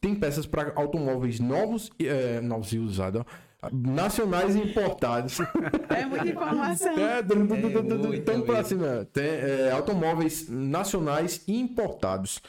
Tem 0.00 0.14
peças 0.14 0.46
para 0.46 0.72
automóveis 0.74 1.38
novos, 1.38 1.90
é, 2.00 2.40
novos 2.40 2.72
e 2.72 2.78
usados 2.78 3.24
nacionais 3.72 4.54
e 4.54 4.60
importados. 4.60 5.38
É 5.90 6.06
muita 6.06 6.28
informação. 6.28 6.98
É, 6.98 7.22
du, 7.22 7.34
du, 7.46 7.56
du, 7.56 7.82
du, 7.82 7.98
du, 7.98 8.14
então, 8.14 8.40
pra 8.42 8.62
cima, 8.64 9.06
tem 9.12 9.24
é, 9.24 9.70
automóveis 9.72 10.48
nacionais 10.48 11.42
e 11.46 11.58
importados. 11.58 12.40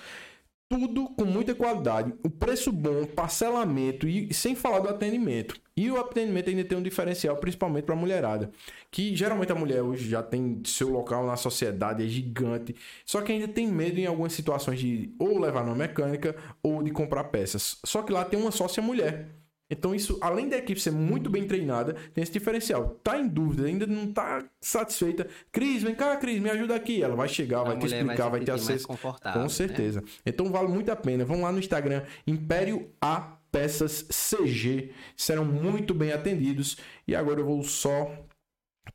Tudo 0.70 1.10
com 1.10 1.26
muita 1.26 1.54
qualidade, 1.54 2.14
o 2.24 2.30
preço 2.30 2.72
bom, 2.72 3.06
parcelamento 3.06 4.08
e 4.08 4.34
sem 4.34 4.56
falar 4.56 4.80
do 4.80 4.88
atendimento. 4.88 5.60
E 5.76 5.90
o 5.90 6.00
atendimento 6.00 6.50
ainda 6.50 6.64
tem 6.64 6.78
um 6.78 6.82
diferencial, 6.84 7.36
principalmente 7.38 7.86
para 7.86 7.96
a 7.96 7.98
mulherada. 7.98 8.52
Que 8.90 9.16
geralmente 9.16 9.52
a 9.52 9.56
mulher 9.56 9.82
hoje 9.82 10.10
já 10.10 10.22
tem 10.24 10.62
seu 10.64 10.90
local 10.90 11.26
na 11.26 11.36
sociedade, 11.36 12.04
é 12.06 12.08
gigante. 12.08 12.76
Só 13.06 13.22
que 13.22 13.32
ainda 13.32 13.48
tem 13.48 13.68
medo 13.68 14.00
em 14.00 14.06
algumas 14.06 14.32
situações 14.34 14.80
de 14.80 15.14
ou 15.20 15.40
levar 15.40 15.66
numa 15.66 15.76
mecânica 15.76 16.36
ou 16.62 16.84
de 16.84 16.92
comprar 16.92 17.26
peças. 17.26 17.80
Só 17.84 18.02
que 18.02 18.14
lá 18.14 18.24
tem 18.24 18.40
uma 18.40 18.52
sócia 18.52 18.82
mulher. 18.82 19.41
Então, 19.72 19.96
isso, 19.96 20.18
além 20.20 20.50
da 20.50 20.58
equipe 20.58 20.80
ser 20.80 20.92
muito 20.92 21.30
bem 21.30 21.48
treinada, 21.48 21.96
tem 22.14 22.22
esse 22.22 22.34
diferencial. 22.34 23.00
Tá 23.02 23.18
em 23.18 23.26
dúvida, 23.26 23.66
ainda 23.66 23.88
não 23.88 24.12
tá 24.12 24.44
satisfeita. 24.60 25.28
Cris, 25.50 25.82
vem 25.82 25.96
cá, 25.96 26.18
Cris, 26.18 26.42
me 26.42 26.50
ajuda 26.50 26.76
aqui. 26.76 27.02
Ela 27.02 27.16
vai 27.16 27.30
chegar, 27.30 27.62
a 27.62 27.64
vai 27.64 27.78
te 27.78 27.86
explicar, 27.86 28.28
vai 28.28 28.42
ter 28.42 28.52
acesso. 28.52 28.86
Com 28.86 29.40
né? 29.40 29.48
certeza. 29.48 30.02
Né? 30.02 30.08
Então, 30.26 30.52
vale 30.52 30.68
muito 30.68 30.92
a 30.92 30.96
pena. 30.96 31.24
Vão 31.24 31.42
lá 31.42 31.54
no 31.54 31.60
Instagram, 31.60 32.04
Império 32.28 32.92
A 33.00 33.38
Peças 33.50 34.06
CG. 34.10 34.92
Serão 35.16 35.46
muito 35.46 35.94
bem 35.94 36.12
atendidos. 36.12 36.76
E 37.08 37.16
agora 37.16 37.40
eu 37.40 37.46
vou 37.46 37.64
só 37.64 38.12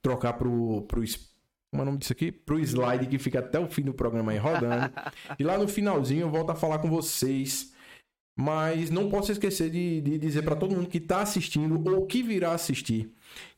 trocar 0.03 0.35
pro, 0.35 0.83
pro 0.83 1.03
como 1.71 1.81
é 1.81 1.85
o 1.85 1.87
nome 1.87 1.99
disso 1.99 2.13
aqui? 2.13 2.31
Pro 2.31 2.59
slide 2.59 3.07
que 3.07 3.19
fica 3.19 3.39
até 3.39 3.59
o 3.59 3.67
fim 3.67 3.83
do 3.83 3.95
programa 3.95 4.33
aí 4.33 4.39
rodando. 4.39 4.93
e 5.39 5.43
lá 5.43 5.57
no 5.57 5.67
finalzinho 5.67 6.23
eu 6.23 6.31
volto 6.31 6.51
a 6.51 6.55
falar 6.55 6.79
com 6.79 6.89
vocês 6.91 7.75
Mas 8.39 8.91
não 8.91 9.09
posso 9.09 9.33
esquecer 9.33 9.71
de, 9.71 10.03
de 10.03 10.19
dizer 10.19 10.43
para 10.43 10.55
todo 10.55 10.75
mundo 10.77 10.89
que 10.89 10.99
está 10.99 11.23
assistindo 11.23 11.83
ou 11.91 12.05
que 12.07 12.23
virá 12.23 12.53
assistir 12.53 13.11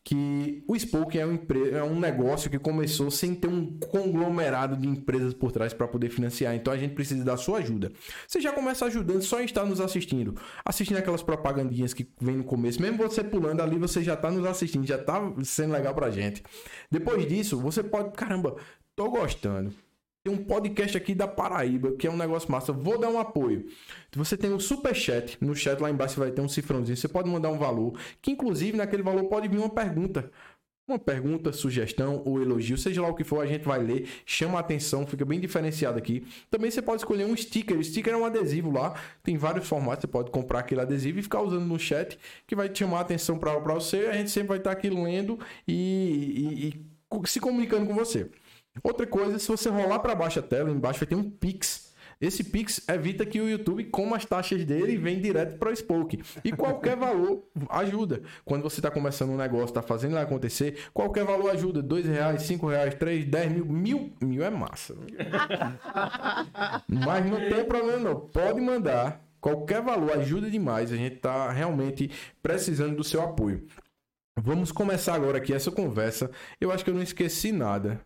que 0.05 0.63
o 0.67 0.79
Spoke 0.79 1.19
é 1.19 1.27
um, 1.27 1.35
empre- 1.35 1.71
é 1.71 1.83
um 1.83 1.99
negócio 1.99 2.49
que 2.49 2.59
começou 2.59 3.11
sem 3.11 3.35
ter 3.35 3.49
um 3.49 3.77
conglomerado 3.79 4.77
de 4.77 4.89
empresas 4.89 5.35
por 5.35 5.53
trás 5.53 5.75
para 5.75 5.87
poder 5.87 6.09
financiar. 6.09 6.55
Então 6.55 6.73
a 6.73 6.79
gente 6.79 6.95
precisa 6.95 7.23
da 7.25 7.37
sua 7.37 7.59
ajuda. 7.59 7.93
Você 8.27 8.41
já 8.41 8.53
começa 8.53 8.87
ajudando 8.87 9.21
só 9.21 9.43
em 9.43 9.45
estar 9.45 9.67
nos 9.67 9.81
assistindo. 9.81 10.35
Assistindo 10.65 10.97
aquelas 10.97 11.23
propagandinhas 11.23 11.93
que 11.93 12.09
vem 12.21 12.37
no 12.37 12.45
começo. 12.45 12.81
Mesmo 12.81 12.97
você 12.97 13.23
pulando 13.23 13.61
ali, 13.61 13.77
você 13.77 14.03
já 14.03 14.15
está 14.15 14.31
nos 14.31 14.47
assistindo. 14.47 14.87
Já 14.87 14.97
está 14.97 15.21
sendo 15.43 15.73
legal 15.73 15.95
pra 15.95 16.09
gente. 16.11 16.43
Depois 16.91 17.27
disso, 17.29 17.59
você 17.61 17.83
pode... 17.83 18.13
Caramba, 18.13 18.57
tô 18.97 19.11
gostando. 19.11 19.75
Tem 20.25 20.35
um 20.35 20.45
podcast 20.45 20.97
aqui 20.97 21.15
da 21.15 21.29
Paraíba, 21.29 21.93
que 21.93 22.07
é 22.07 22.11
um 22.11 22.17
negócio 22.17 22.51
massa. 22.51 22.73
Vou 22.73 22.99
dar 22.99 23.09
um 23.09 23.19
apoio. 23.19 23.67
Você 24.13 24.37
tem 24.37 24.53
um 24.53 24.61
super 24.61 24.95
chat. 24.95 25.39
No 25.41 25.55
chat 25.55 25.81
lá 25.81 25.91
embaixo 25.91 26.19
vai 26.19 26.31
ter 26.31 26.41
um 26.41 26.49
cifrãozinho. 26.49 26.97
Você 26.97 27.09
pode 27.09 27.31
mandar 27.31 27.51
um 27.51 27.59
valor. 27.59 27.99
Que 28.21 28.31
inclusive 28.33 28.77
naquele 28.77 29.03
valor 29.03 29.25
pode 29.25 29.49
vir 29.49 29.59
uma 29.59 29.71
pergunta. 29.71 30.31
Uma 30.87 30.99
pergunta, 30.99 31.53
sugestão 31.53 32.23
ou 32.25 32.41
elogio, 32.41 32.79
seja 32.79 33.03
lá 33.03 33.09
o 33.09 33.15
que 33.15 33.23
for, 33.23 33.43
a 33.43 33.47
gente 33.47 33.63
vai 33.63 33.79
ler, 33.79 34.09
chama 34.25 34.57
a 34.57 34.61
atenção, 34.61 35.07
fica 35.07 35.23
bem 35.23 35.39
diferenciado 35.39 35.99
aqui. 35.99 36.27
Também 36.51 36.71
você 36.71 36.81
pode 36.81 37.03
escolher 37.03 37.27
um 37.27 37.37
sticker. 37.37 37.79
O 37.79 37.85
sticker 37.85 38.15
é 38.15 38.17
um 38.17 38.25
adesivo 38.25 38.71
lá, 38.71 38.95
tem 39.23 39.37
vários 39.37 39.69
formatos. 39.69 40.01
Você 40.01 40.07
pode 40.07 40.31
comprar 40.31 40.61
aquele 40.61 40.81
adesivo 40.81 41.19
e 41.19 41.23
ficar 41.23 41.43
usando 41.43 41.67
no 41.67 41.79
chat, 41.79 42.19
que 42.47 42.57
vai 42.57 42.71
te 42.71 42.79
chamar 42.79 42.99
a 42.99 43.01
atenção 43.03 43.39
para 43.39 43.59
você. 43.59 44.07
A 44.07 44.15
gente 44.15 44.31
sempre 44.31 44.49
vai 44.49 44.57
estar 44.57 44.71
aqui 44.73 44.89
lendo 44.89 45.39
e- 45.67 46.65
e- 46.65 46.69
e 46.69 47.29
se 47.29 47.39
comunicando 47.39 47.85
com 47.87 47.95
você. 47.95 48.31
Outra 48.83 49.07
coisa, 49.07 49.39
se 49.39 49.49
você 49.49 49.69
rolar 49.69 49.99
para 50.01 50.15
baixo 50.15 50.39
a 50.39 50.43
tela, 50.43 50.71
embaixo 50.71 51.01
vai 51.01 51.07
ter 51.07 51.15
um 51.15 51.31
Pix. 51.31 51.89
Esse 52.21 52.43
Pix 52.43 52.83
evita 52.89 53.25
que 53.25 53.41
o 53.41 53.49
YouTube 53.49 53.85
coma 53.85 54.17
as 54.17 54.25
taxas 54.25 54.65
dele 54.65 54.95
e 54.95 54.97
vem 54.97 55.21
direto 55.21 55.57
para 55.57 55.71
o 55.71 55.77
Spoke. 55.77 56.21
E 56.45 56.51
qualquer 56.51 56.97
valor 56.99 57.45
ajuda. 57.69 58.23
Quando 58.45 58.63
você 58.63 58.81
está 58.81 58.91
começando 58.91 59.31
um 59.31 59.37
negócio, 59.37 59.67
está 59.67 59.83
fazendo 59.83 60.13
ele 60.13 60.25
acontecer, 60.25 60.89
qualquer 60.93 61.25
valor 61.25 61.51
ajuda. 61.51 61.81
Dois 61.81 62.05
reais, 62.05 62.43
cinco 62.43 62.67
reais, 62.67 62.95
três, 62.95 63.25
dez 63.25 63.51
mil, 63.53 63.65
mil. 63.67 64.13
Mil 64.21 64.43
é 64.43 64.51
massa. 64.51 64.97
Mas 66.89 67.25
não 67.25 67.39
tem 67.49 67.65
problema 67.65 67.99
não. 67.99 68.21
Pode 68.21 68.61
mandar. 68.61 69.25
Qualquer 69.41 69.81
valor 69.81 70.19
ajuda 70.19 70.51
demais. 70.51 70.91
A 70.91 70.97
gente 70.97 71.17
está 71.17 71.53
realmente 71.53 72.11
precisando 72.43 72.97
do 72.97 73.05
seu 73.05 73.23
apoio. 73.23 73.65
Vamos 74.37 74.73
começar 74.73 75.15
agora 75.15 75.39
aqui 75.39 75.55
essa 75.55 75.71
conversa. 75.71 76.33
Eu 76.61 76.73
acho 76.73 76.83
que 76.83 76.91
eu 76.91 76.95
não 76.95 77.03
esqueci 77.03 77.53
nada. 77.53 78.01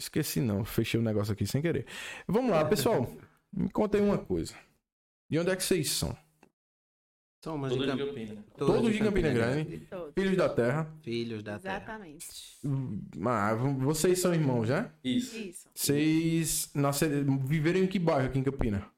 Esqueci 0.00 0.40
não, 0.40 0.64
fechei 0.64 0.98
o 0.98 1.02
negócio 1.02 1.34
aqui 1.34 1.46
sem 1.46 1.60
querer. 1.60 1.86
Vamos 2.26 2.50
lá, 2.50 2.64
pessoal. 2.64 3.06
Me 3.52 3.68
contem 3.68 4.00
uma 4.00 4.16
coisa. 4.16 4.54
De 5.28 5.38
onde 5.38 5.50
é 5.50 5.56
que 5.56 5.62
vocês 5.62 5.90
são? 5.90 6.16
Somos 7.44 7.70
Todo 7.70 7.84
de 7.84 7.92
de 7.92 7.98
Camp... 7.98 8.08
Campina. 8.08 8.44
Todos 8.56 8.92
de 8.92 8.98
Campina 8.98 9.30
Grande. 9.30 9.78
Todos. 9.90 10.14
Filhos 10.14 10.36
da 10.36 10.48
terra. 10.48 10.94
Filhos 11.02 11.42
da 11.42 11.58
terra. 11.58 11.76
Exatamente. 11.76 12.26
Ah, 13.26 13.54
vocês 13.54 14.18
são 14.18 14.34
irmãos, 14.34 14.68
né? 14.68 14.90
Isso. 15.04 15.36
Isso. 15.36 15.68
Vocês 15.74 16.70
nasceram, 16.74 17.38
viveram 17.38 17.80
em 17.80 17.86
que 17.86 17.98
bairro 17.98 18.26
aqui 18.26 18.38
em 18.38 18.42
Campina? 18.42 18.90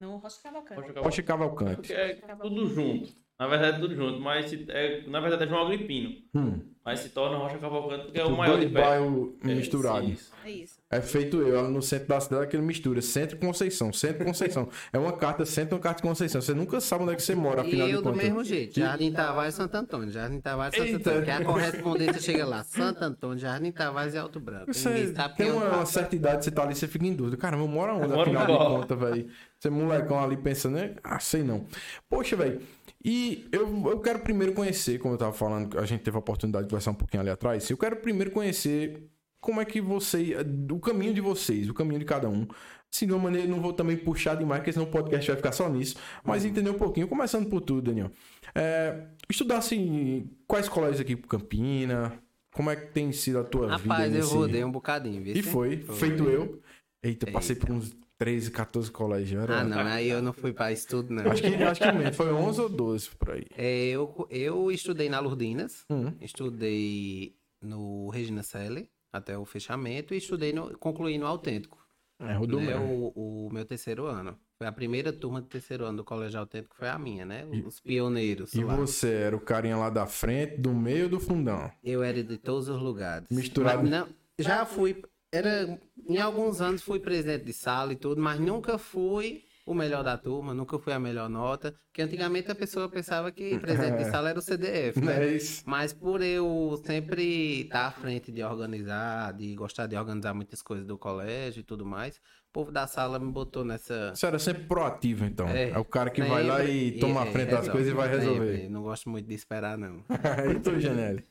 No 0.00 0.16
Rocha 0.16 0.40
Cavalcante. 0.42 0.74
Pode 0.74 0.88
jogar 0.88 1.00
Rocha 1.02 1.22
Cavalcante. 1.22 1.92
É 1.92 2.14
tudo 2.36 2.68
junto. 2.68 3.14
Na 3.38 3.48
verdade, 3.48 3.76
é 3.76 3.80
tudo 3.80 3.94
junto. 3.96 4.20
Mas 4.20 4.48
se- 4.50 4.64
é, 4.68 5.02
na 5.08 5.18
verdade 5.20 5.42
é 5.44 5.46
João 5.48 5.66
Agripino. 5.66 6.10
Hum. 6.34 6.60
Mas 6.84 7.00
se 7.00 7.08
torna 7.08 7.38
Rocha 7.38 7.56
Cavalcante 7.56 8.04
porque 8.04 8.20
é 8.20 8.24
o 8.24 8.30
Os 8.32 8.36
maior 8.36 8.60
de 8.60 8.66
perto. 8.68 8.84
bairros 8.86 9.30
É, 9.42 9.54
misturados. 9.54 10.10
isso. 10.10 10.32
É 10.44 10.50
isso. 10.50 10.78
É 10.90 11.00
feito 11.00 11.38
eu, 11.40 11.68
no 11.70 11.80
centro 11.80 12.08
da 12.08 12.20
cidade, 12.20 12.44
aquele 12.44 12.62
mistura. 12.62 13.00
Centro 13.00 13.38
Conceição, 13.38 13.90
Centro 13.90 14.22
Conceição. 14.24 14.68
é 14.92 14.98
uma 14.98 15.12
carta, 15.16 15.46
centro, 15.46 15.76
uma 15.76 15.80
carta 15.80 16.02
de 16.02 16.08
Conceição. 16.08 16.42
Você 16.42 16.52
nunca 16.52 16.78
sabe 16.82 17.02
onde 17.04 17.14
é 17.14 17.16
que 17.16 17.22
você 17.22 17.34
mora, 17.34 17.62
E 17.62 17.68
afinal 17.68 17.86
de 17.88 17.92
eu 17.94 18.02
do 18.02 18.10
contas. 18.10 18.22
mesmo 18.22 18.44
jeito. 18.44 18.78
Jardim 18.78 19.10
Tavares 19.12 19.54
e 19.54 19.56
Santo 19.56 19.74
Antônio. 19.76 20.10
Jardim 20.10 20.40
Tavares 20.40 20.74
e 20.74 20.76
Santo 20.76 20.88
Eita. 20.90 21.10
Antônio. 21.10 21.24
Que 21.24 21.30
a 21.30 21.44
correspondência 21.44 22.20
chega 22.20 22.44
lá. 22.46 22.62
Santo 22.64 23.02
Antônio, 23.02 23.38
Jardim 23.38 23.72
Tavares 23.72 24.14
e 24.14 24.18
Alto 24.18 24.38
Branco. 24.38 24.66
Você 24.72 25.14
sabe 25.14 25.36
tem 25.38 25.48
é 25.48 25.52
uma, 25.52 25.64
uma 25.76 25.86
certa 25.86 26.14
idade, 26.14 26.44
você 26.44 26.50
tá 26.50 26.62
ali, 26.62 26.74
você 26.74 26.86
fica 26.86 27.06
em 27.06 27.14
dúvida. 27.14 27.38
Caramba, 27.38 27.64
eu 27.64 27.68
moro 27.68 27.92
aonde, 27.92 28.04
Eu 28.04 28.08
moro 28.10 28.20
afinal 28.22 28.46
no 28.46 28.52
de 28.52 28.56
qual? 28.58 28.80
contas, 28.80 28.98
velho? 28.98 29.30
Você 29.58 29.70
molecão 29.70 30.22
ali 30.22 30.36
pensando, 30.36 30.74
né? 30.74 30.94
Ah, 31.02 31.18
sei 31.18 31.42
não. 31.42 31.64
Poxa, 32.10 32.36
velho. 32.36 32.60
E 33.04 33.46
eu, 33.52 33.68
eu 33.90 34.00
quero 34.00 34.20
primeiro 34.20 34.54
conhecer, 34.54 34.98
como 34.98 35.14
eu 35.14 35.18
tava 35.18 35.32
falando, 35.32 35.78
a 35.78 35.84
gente 35.84 36.00
teve 36.02 36.16
a 36.16 36.20
oportunidade 36.20 36.64
de 36.64 36.70
conversar 36.70 36.90
um 36.92 36.94
pouquinho 36.94 37.20
ali 37.20 37.30
atrás. 37.30 37.68
Eu 37.68 37.76
quero 37.76 37.96
primeiro 37.96 38.30
conhecer 38.30 39.08
como 39.40 39.60
é 39.60 39.64
que 39.64 39.80
você. 39.80 40.34
O 40.72 40.78
caminho 40.80 41.12
de 41.12 41.20
vocês, 41.20 41.68
o 41.68 41.74
caminho 41.74 41.98
de 41.98 42.06
cada 42.06 42.28
um. 42.28 42.46
Assim, 42.92 43.06
de 43.06 43.12
uma 43.12 43.24
maneira, 43.24 43.46
não 43.48 43.60
vou 43.60 43.72
também 43.72 43.96
puxar 43.96 44.36
demais, 44.36 44.60
porque 44.60 44.72
senão 44.72 44.86
o 44.86 44.90
podcast 44.90 45.26
vai 45.28 45.36
ficar 45.36 45.52
só 45.52 45.68
nisso. 45.68 45.96
Mas 46.22 46.44
entender 46.44 46.70
um 46.70 46.78
pouquinho, 46.78 47.08
começando 47.08 47.46
por 47.50 47.60
tudo, 47.60 47.82
Daniel. 47.90 48.10
É, 48.54 49.08
estudar 49.28 49.58
assim, 49.58 50.30
quais 50.46 50.68
colégios 50.68 51.00
aqui 51.00 51.16
por 51.16 51.26
Campina? 51.28 52.12
Como 52.54 52.70
é 52.70 52.76
que 52.76 52.86
tem 52.92 53.10
sido 53.10 53.40
a 53.40 53.44
tua 53.44 53.76
vida? 53.76 53.94
Rapaz, 53.94 54.12
eu 54.14 54.20
nesse- 54.20 54.34
rodei 54.34 54.64
um 54.64 54.70
bocadinho, 54.70 55.20
viu? 55.22 55.34
e 55.34 55.42
foi, 55.42 55.78
feito 55.78 56.22
eu. 56.24 56.62
Eita, 57.02 57.28
eu 57.28 57.32
passei 57.32 57.56
por 57.56 57.70
uns 57.72 57.92
13, 58.18 58.50
14 58.50 58.90
colégios. 58.90 59.42
Era... 59.42 59.60
Ah, 59.60 59.64
não, 59.64 59.78
aí 59.80 60.08
eu 60.08 60.22
não 60.22 60.32
fui 60.32 60.52
pra 60.52 60.70
estudo, 60.72 61.12
não. 61.12 61.30
Acho 61.30 61.42
que, 61.42 61.48
acho 61.62 61.80
que 61.80 62.12
foi 62.12 62.32
11 62.32 62.60
ou 62.60 62.68
12 62.68 63.10
por 63.10 63.30
aí. 63.32 63.44
É, 63.56 63.86
eu, 63.88 64.26
eu 64.30 64.70
estudei 64.70 65.08
na 65.08 65.18
Lourdinas, 65.20 65.84
Hum. 65.90 66.12
estudei 66.20 67.34
no 67.60 68.08
Regina 68.10 68.42
Selle 68.42 68.88
até 69.12 69.36
o 69.38 69.44
fechamento 69.44 70.14
e 70.14 70.18
estudei 70.18 70.52
no, 70.52 70.76
concluí 70.78 71.18
no 71.18 71.26
Autêntico. 71.26 71.78
É, 72.20 72.34
rodou 72.34 72.60
né, 72.60 72.76
o, 72.76 73.12
o 73.46 73.48
meu 73.52 73.64
terceiro 73.64 74.06
ano. 74.06 74.38
Foi 74.56 74.68
a 74.68 74.72
primeira 74.72 75.12
turma 75.12 75.40
do 75.40 75.48
terceiro 75.48 75.84
ano 75.84 75.98
do 75.98 76.04
Colégio 76.04 76.38
Autêntico, 76.38 76.76
foi 76.76 76.88
a 76.88 76.96
minha, 76.96 77.24
né? 77.26 77.44
Os 77.66 77.80
pioneiros 77.80 78.54
E 78.54 78.62
lá. 78.62 78.76
você 78.76 79.10
era 79.10 79.34
o 79.36 79.40
carinha 79.40 79.76
lá 79.76 79.90
da 79.90 80.06
frente, 80.06 80.56
do 80.58 80.72
meio 80.72 81.04
ou 81.04 81.10
do 81.10 81.20
fundão? 81.20 81.70
Eu 81.82 82.02
era 82.04 82.22
de 82.22 82.38
todos 82.38 82.68
os 82.68 82.80
lugares. 82.80 83.26
Misturado. 83.30 83.82
Mas 83.82 83.90
não, 83.90 84.08
já 84.38 84.64
fui. 84.64 85.02
Era, 85.34 85.80
em 86.08 86.18
alguns 86.18 86.60
anos 86.60 86.82
fui 86.82 87.00
presidente 87.00 87.44
de 87.44 87.52
sala 87.52 87.92
e 87.92 87.96
tudo, 87.96 88.20
mas 88.20 88.38
nunca 88.38 88.78
fui 88.78 89.42
o 89.66 89.74
melhor 89.74 90.04
da 90.04 90.16
turma, 90.16 90.52
nunca 90.52 90.78
fui 90.78 90.92
a 90.92 90.98
melhor 90.98 91.28
nota. 91.28 91.74
Porque 91.86 92.02
antigamente 92.02 92.50
a 92.50 92.54
pessoa 92.54 92.88
pensava 92.88 93.32
que 93.32 93.58
presidente 93.58 94.04
de 94.04 94.04
sala 94.10 94.30
era 94.30 94.38
o 94.38 94.42
CDF, 94.42 95.00
né? 95.00 95.36
é? 95.36 95.38
Mas 95.64 95.92
por 95.92 96.22
eu 96.22 96.80
sempre 96.84 97.62
estar 97.62 97.86
à 97.86 97.90
frente 97.90 98.30
de 98.30 98.42
organizar, 98.42 99.32
de 99.32 99.54
gostar 99.54 99.86
de 99.86 99.96
organizar 99.96 100.34
muitas 100.34 100.60
coisas 100.62 100.86
do 100.86 100.98
colégio 100.98 101.60
e 101.60 101.64
tudo 101.64 101.84
mais, 101.84 102.16
o 102.16 102.52
povo 102.52 102.70
da 102.70 102.86
sala 102.86 103.18
me 103.18 103.32
botou 103.32 103.64
nessa. 103.64 104.14
Você 104.14 104.26
era 104.26 104.38
sempre 104.38 104.64
proativo, 104.64 105.24
então. 105.24 105.48
É, 105.48 105.70
É, 105.70 105.78
o 105.78 105.84
cara 105.84 106.10
que 106.10 106.22
vai 106.22 106.44
lá 106.44 106.62
e 106.62 106.84
sempre, 106.90 107.00
toma 107.00 107.22
a 107.22 107.26
é, 107.26 107.32
frente 107.32 107.50
das 107.50 107.66
resolve, 107.66 107.72
coisas 107.72 107.92
e 107.92 107.96
vai 107.96 108.08
sempre. 108.10 108.28
resolver. 108.28 108.68
Não 108.68 108.82
gosto 108.82 109.08
muito 109.08 109.26
de 109.26 109.34
esperar, 109.34 109.78
não. 109.78 110.04
e 110.54 110.60
tu, 110.60 110.78
Janelle? 110.78 111.24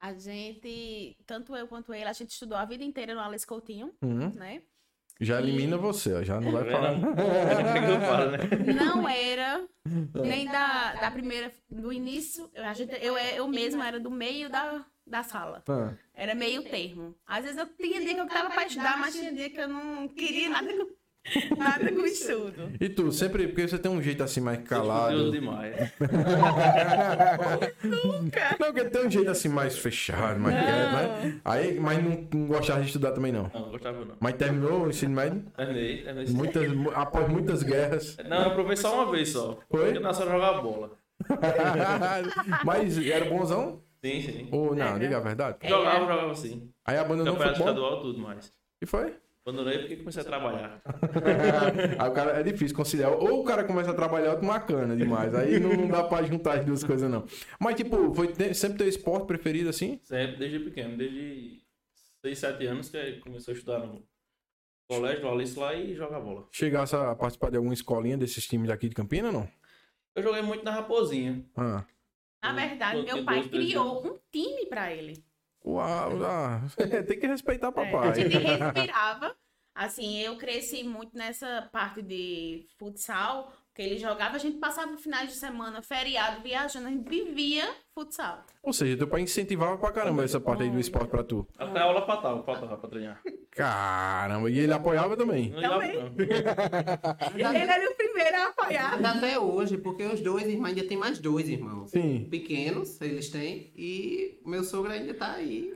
A 0.00 0.12
gente, 0.14 1.16
tanto 1.26 1.54
eu 1.56 1.66
quanto 1.66 1.92
ele, 1.92 2.04
a 2.04 2.12
gente 2.12 2.30
estudou 2.30 2.56
a 2.56 2.64
vida 2.64 2.84
inteira 2.84 3.14
no 3.14 3.20
Alex 3.20 3.44
Coutinho, 3.44 3.92
Hum, 4.02 4.30
né? 4.34 4.62
já 5.20 5.40
elimina 5.40 5.76
você, 5.76 6.24
já 6.24 6.40
não 6.40 6.52
vai 6.52 6.70
falar. 6.70 6.92
É 6.92 8.00
falo, 8.06 8.30
né? 8.30 8.38
Não 8.74 9.08
era 9.08 9.66
nem 10.24 10.46
da, 10.46 10.94
da 10.94 11.10
primeira, 11.10 11.50
do 11.68 11.92
início, 11.92 12.48
eu, 12.54 12.64
a 12.64 12.72
gente, 12.72 12.94
eu, 13.04 13.18
eu 13.18 13.48
mesma 13.48 13.88
era 13.88 13.98
do 13.98 14.10
meio 14.12 14.48
da, 14.48 14.84
da 15.04 15.24
sala. 15.24 15.64
Ah, 15.68 15.92
Era 16.14 16.36
meio 16.36 16.62
termo. 16.62 17.16
Às 17.26 17.42
vezes 17.44 17.58
eu 17.58 17.66
tinha 17.66 18.00
dia 18.00 18.14
que 18.14 18.20
eu 18.20 18.28
tava 18.28 18.50
pra 18.50 18.66
estudar, 18.66 18.96
mas 18.98 19.12
tinha 19.14 19.32
dia 19.32 19.50
que 19.50 19.58
eu 19.60 19.68
não 19.68 20.06
queria 20.06 20.50
nada 20.50 20.72
com, 20.72 20.86
nada 21.56 21.92
com 21.92 22.00
estudo. 22.04 22.70
E 22.80 22.88
tu, 22.88 23.10
sempre, 23.12 23.48
porque 23.48 23.66
você 23.68 23.78
tem 23.78 23.90
um 23.90 24.02
jeito 24.02 24.22
assim 24.22 24.40
mais 24.40 24.58
calado. 24.62 25.30
demais. 25.30 25.74
Não, 27.82 28.56
porque 28.58 28.84
tem 28.84 29.06
um 29.06 29.10
jeito 29.10 29.30
assim 29.30 29.48
mais 29.48 29.78
fechado, 29.78 30.38
mais 30.40 30.54
quieto, 30.56 30.92
né? 30.92 31.40
Aí, 31.44 31.78
mas 31.78 32.02
não, 32.02 32.28
não 32.32 32.46
gostava 32.46 32.80
de 32.80 32.86
estudar 32.86 33.12
também, 33.12 33.32
não. 33.32 33.50
Não, 33.54 33.60
não 33.62 33.70
gostava 33.70 34.04
não. 34.04 34.16
Mas 34.20 34.34
terminou 34.34 34.82
o 34.84 34.88
ensino 34.90 35.14
médio? 35.14 35.44
Terminei, 35.56 36.02
terminei. 36.02 36.32
Muitas, 36.32 36.72
mu- 36.72 36.92
após 36.94 37.28
muitas 37.28 37.62
guerras. 37.62 38.16
Não, 38.28 38.44
eu 38.44 38.50
provei 38.52 38.76
só 38.76 38.94
uma 39.02 39.10
vez 39.10 39.30
só. 39.30 39.58
Foi? 39.70 39.84
Porque 39.86 39.98
nasceu 40.00 40.28
a 40.28 40.32
jogar 40.32 40.60
bola. 40.62 40.90
Mas 42.64 42.98
era 43.06 43.24
bonzão? 43.24 43.82
Sim, 44.04 44.22
sim. 44.22 44.48
Ou 44.52 44.74
não, 44.74 44.98
diga 44.98 45.16
a 45.16 45.20
verdade. 45.20 45.58
Jogava, 45.68 46.00
jogava 46.00 46.34
sim. 46.34 46.70
Aí 46.84 46.96
abandonou 46.96 47.34
o 47.34 47.36
Campeonato 47.36 47.58
futebol? 47.58 47.84
estadual, 47.84 48.02
tudo 48.02 48.18
mais. 48.20 48.52
E 48.80 48.86
foi? 48.86 49.14
Abandonei 49.48 49.78
porque 49.78 49.96
comecei 49.96 50.20
a 50.20 50.24
trabalhar. 50.24 50.82
Aí 51.98 52.08
o 52.08 52.12
cara 52.12 52.38
é 52.38 52.42
difícil 52.42 52.76
conciliar. 52.76 53.10
Ou 53.12 53.40
o 53.40 53.44
cara 53.44 53.64
começa 53.64 53.90
a 53.90 53.94
trabalhar 53.94 54.32
ou 54.32 54.40
tomar 54.40 54.60
cana 54.60 54.94
demais. 54.94 55.34
Aí 55.34 55.58
não, 55.58 55.70
não 55.70 55.88
dá 55.88 56.04
pra 56.04 56.22
juntar 56.22 56.58
as 56.58 56.66
duas 56.66 56.84
coisas, 56.84 57.10
não. 57.10 57.24
Mas, 57.58 57.76
tipo, 57.76 58.12
foi 58.14 58.34
sempre 58.52 58.78
teu 58.78 58.88
esporte 58.88 59.26
preferido 59.26 59.70
assim? 59.70 59.98
Sempre, 60.02 60.36
desde 60.36 60.60
pequeno. 60.60 60.98
Desde 60.98 61.62
6, 62.20 62.38
7 62.38 62.66
anos 62.66 62.90
que 62.90 63.12
começou 63.20 63.52
a 63.52 63.56
estudar 63.56 63.78
no 63.78 64.04
colégio, 64.86 65.22
no 65.22 65.30
Alice 65.30 65.58
lá 65.58 65.74
e 65.74 65.94
jogar 65.94 66.20
bola. 66.20 66.46
Chegasse 66.52 66.94
a 66.94 67.14
participar 67.14 67.50
de 67.50 67.56
alguma 67.56 67.74
escolinha 67.74 68.18
desses 68.18 68.46
times 68.46 68.68
daqui 68.68 68.88
de 68.88 68.94
Campina, 68.94 69.32
não? 69.32 69.48
Eu 70.14 70.22
joguei 70.22 70.42
muito 70.42 70.64
na 70.64 70.72
Raposinha. 70.72 71.42
Ah. 71.56 71.84
Na 72.42 72.52
verdade, 72.52 73.02
meu 73.02 73.24
pai 73.24 73.48
criou 73.48 74.06
um 74.06 74.18
time 74.30 74.66
pra 74.66 74.92
ele. 74.92 75.24
Uau, 75.68 76.24
ah, 76.24 76.60
tem 77.06 77.18
que 77.20 77.26
respeitar 77.26 77.72
É, 77.74 77.96
a 78.02 78.12
papai. 78.12 78.14
gente 78.14 78.36
respirava. 78.42 79.36
Assim, 79.74 80.18
eu 80.18 80.36
cresci 80.36 80.82
muito 80.82 81.16
nessa 81.16 81.68
parte 81.72 82.02
de 82.02 82.66
futsal, 82.78 83.52
Porque 83.78 83.90
ele 83.90 83.98
jogava, 84.00 84.34
a 84.34 84.38
gente 84.40 84.58
passava 84.58 84.96
finais 84.96 85.28
de 85.28 85.36
semana, 85.36 85.80
feriado, 85.80 86.42
viajando, 86.42 86.88
a 86.88 86.90
gente 86.90 87.08
vivia 87.08 87.62
futsal. 87.94 88.44
Ou 88.60 88.72
seja, 88.72 88.96
teu 88.96 89.06
pai 89.06 89.20
incentivava 89.20 89.78
pra 89.78 89.92
caramba 89.92 90.24
essa 90.24 90.40
parte 90.40 90.64
aí 90.64 90.70
do 90.70 90.80
esporte 90.80 91.08
pra 91.08 91.22
tu. 91.22 91.46
Até 91.56 91.78
aula 91.78 92.04
faltava, 92.04 92.42
faltava 92.42 92.76
pra 92.76 92.90
treinar. 92.90 93.22
Caramba, 93.52 94.50
e 94.50 94.58
ele 94.58 94.72
apoiava 94.72 95.16
também. 95.16 95.52
Também. 95.52 95.92
Ele 97.38 97.70
era 97.70 97.88
o 97.88 97.94
primeiro 97.94 98.36
a 98.36 98.46
apoiar. 98.48 99.06
Até 99.16 99.38
hoje, 99.38 99.78
porque 99.78 100.02
os 100.02 100.20
dois 100.20 100.44
irmãos 100.48 100.70
ainda 100.70 100.82
tem 100.82 100.96
mais 100.96 101.20
dois 101.20 101.48
irmãos. 101.48 101.92
Sim, 101.92 102.26
Pequenos, 102.28 103.00
eles 103.00 103.30
têm, 103.30 103.72
e 103.76 104.40
meu 104.44 104.64
sogro 104.64 104.90
ainda 104.90 105.14
tá 105.14 105.34
aí. 105.34 105.72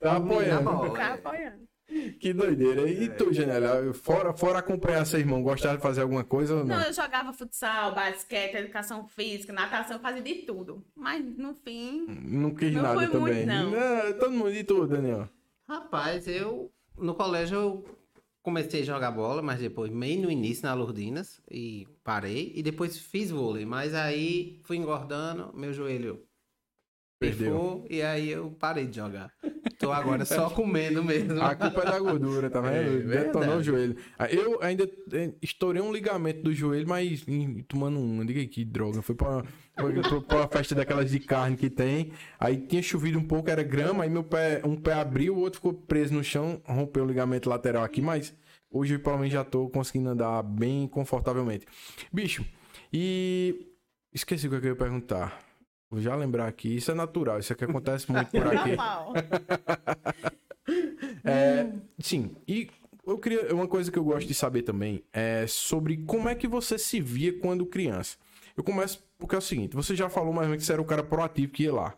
tá 0.00 0.16
apoiando. 0.16 0.92
Tá 0.94 1.14
apoiando. 1.14 1.65
Que 2.18 2.32
doideira. 2.32 2.88
E 2.90 3.08
tu, 3.10 3.32
Janela, 3.32 3.92
fora, 3.94 4.32
fora 4.32 4.58
acompanhar 4.58 5.04
seu 5.04 5.20
irmão, 5.20 5.42
gostava 5.42 5.76
de 5.76 5.82
fazer 5.82 6.02
alguma 6.02 6.24
coisa 6.24 6.54
ou 6.56 6.64
não? 6.64 6.76
Não, 6.76 6.82
eu 6.84 6.92
jogava 6.92 7.32
futsal, 7.32 7.94
basquete, 7.94 8.54
educação 8.56 9.06
física, 9.06 9.52
natação, 9.52 9.96
eu 9.96 10.02
fazia 10.02 10.22
de 10.22 10.34
tudo. 10.42 10.84
Mas 10.96 11.24
no 11.24 11.54
fim, 11.54 12.06
Não 12.08 12.54
quis 12.54 12.72
Não 12.72 12.82
nada 12.82 12.94
foi 12.96 13.08
também. 13.08 13.46
muito, 13.46 13.46
não. 13.46 14.18
todo 14.18 14.30
mundo 14.32 14.52
de 14.52 14.64
tudo, 14.64 14.88
Daniel. 14.88 15.28
Rapaz, 15.68 16.26
eu 16.26 16.72
no 16.98 17.14
colégio 17.14 17.56
eu 17.56 17.84
comecei 18.42 18.82
a 18.82 18.84
jogar 18.84 19.10
bola, 19.10 19.42
mas 19.42 19.58
depois 19.60 19.90
meio 19.90 20.22
no 20.22 20.30
início 20.30 20.64
na 20.66 20.74
Lourdinas 20.74 21.40
e 21.50 21.86
parei 22.04 22.52
e 22.54 22.62
depois 22.62 22.96
fiz 22.98 23.30
vôlei, 23.30 23.64
mas 23.64 23.92
aí 23.94 24.60
fui 24.64 24.76
engordando, 24.76 25.52
meu 25.54 25.72
joelho 25.72 26.22
Perdeu. 27.18 27.50
pifou 27.52 27.86
e 27.88 28.02
aí 28.02 28.30
eu 28.30 28.50
parei 28.50 28.86
de 28.86 28.96
jogar. 28.96 29.30
Tô 29.78 29.90
agora 29.92 30.24
só 30.24 30.48
comendo 30.50 31.02
mesmo. 31.02 31.40
A 31.42 31.54
culpa 31.54 31.82
é 31.82 31.84
da 31.86 31.98
gordura, 31.98 32.50
tá 32.50 32.58
É 32.66 32.82
vendo? 32.82 33.06
verdade. 33.08 33.26
Detonou 33.26 33.56
o 33.56 33.62
joelho. 33.62 33.96
Ah, 34.18 34.30
Eu 34.30 34.62
ainda 34.62 34.88
eh, 35.12 35.32
estourei 35.42 35.80
um 35.82 35.92
ligamento 35.92 36.42
do 36.42 36.52
joelho, 36.52 36.88
mas 36.88 37.24
tomando 37.68 37.98
um. 37.98 38.24
Diga 38.24 38.44
que 38.46 38.64
droga. 38.64 39.00
Foi 39.02 39.14
pra, 39.14 39.42
pra, 39.74 40.20
pra 40.26 40.36
uma 40.38 40.48
festa 40.48 40.74
daquelas 40.74 41.10
de 41.10 41.18
carne 41.20 41.56
que 41.56 41.70
tem. 41.70 42.12
Aí 42.38 42.58
tinha 42.58 42.82
chovido 42.82 43.18
um 43.18 43.24
pouco, 43.26 43.48
era 43.50 43.62
grama. 43.62 44.04
Aí 44.04 44.10
meu 44.10 44.24
pé, 44.24 44.60
um 44.64 44.76
pé 44.76 44.94
abriu, 44.94 45.34
o 45.36 45.40
outro 45.40 45.58
ficou 45.58 45.72
preso 45.74 46.12
no 46.14 46.22
chão, 46.24 46.60
rompeu 46.64 47.04
o 47.04 47.06
ligamento 47.06 47.48
lateral 47.48 47.82
aqui, 47.84 48.00
mas 48.02 48.34
hoje 48.70 48.98
pelo 48.98 49.16
menos 49.18 49.32
já 49.32 49.42
tô 49.44 49.68
conseguindo 49.70 50.10
andar 50.10 50.42
bem 50.42 50.86
confortavelmente. 50.86 51.66
Bicho, 52.12 52.44
e. 52.92 53.72
Esqueci 54.12 54.46
o 54.46 54.50
que 54.50 54.56
eu 54.56 54.70
ia 54.70 54.76
perguntar. 54.76 55.38
Vou 55.90 56.00
já 56.00 56.14
lembrar 56.16 56.46
aqui. 56.48 56.76
Isso 56.76 56.90
é 56.90 56.94
natural, 56.94 57.38
isso 57.38 57.52
aqui 57.52 57.64
acontece 57.64 58.10
muito 58.10 58.30
por 58.30 58.46
aqui. 58.46 58.68
normal. 58.76 59.12
É, 61.24 61.72
sim, 62.00 62.34
e 62.46 62.68
eu 63.06 63.18
queria. 63.18 63.54
Uma 63.54 63.68
coisa 63.68 63.90
que 63.90 63.98
eu 63.98 64.04
gosto 64.04 64.26
de 64.26 64.34
saber 64.34 64.62
também 64.62 65.04
é 65.12 65.46
sobre 65.46 65.96
como 65.98 66.28
é 66.28 66.34
que 66.34 66.48
você 66.48 66.76
se 66.78 67.00
via 67.00 67.38
quando 67.38 67.64
criança. 67.66 68.16
Eu 68.56 68.64
começo 68.64 69.04
porque 69.18 69.34
é 69.34 69.38
o 69.38 69.42
seguinte: 69.42 69.76
você 69.76 69.94
já 69.94 70.08
falou 70.08 70.32
mais 70.32 70.46
ou 70.46 70.50
menos 70.50 70.62
que 70.62 70.66
você 70.66 70.72
era 70.72 70.82
o 70.82 70.84
cara 70.84 71.02
proativo 71.04 71.52
que 71.52 71.64
ia 71.64 71.72
lá. 71.72 71.94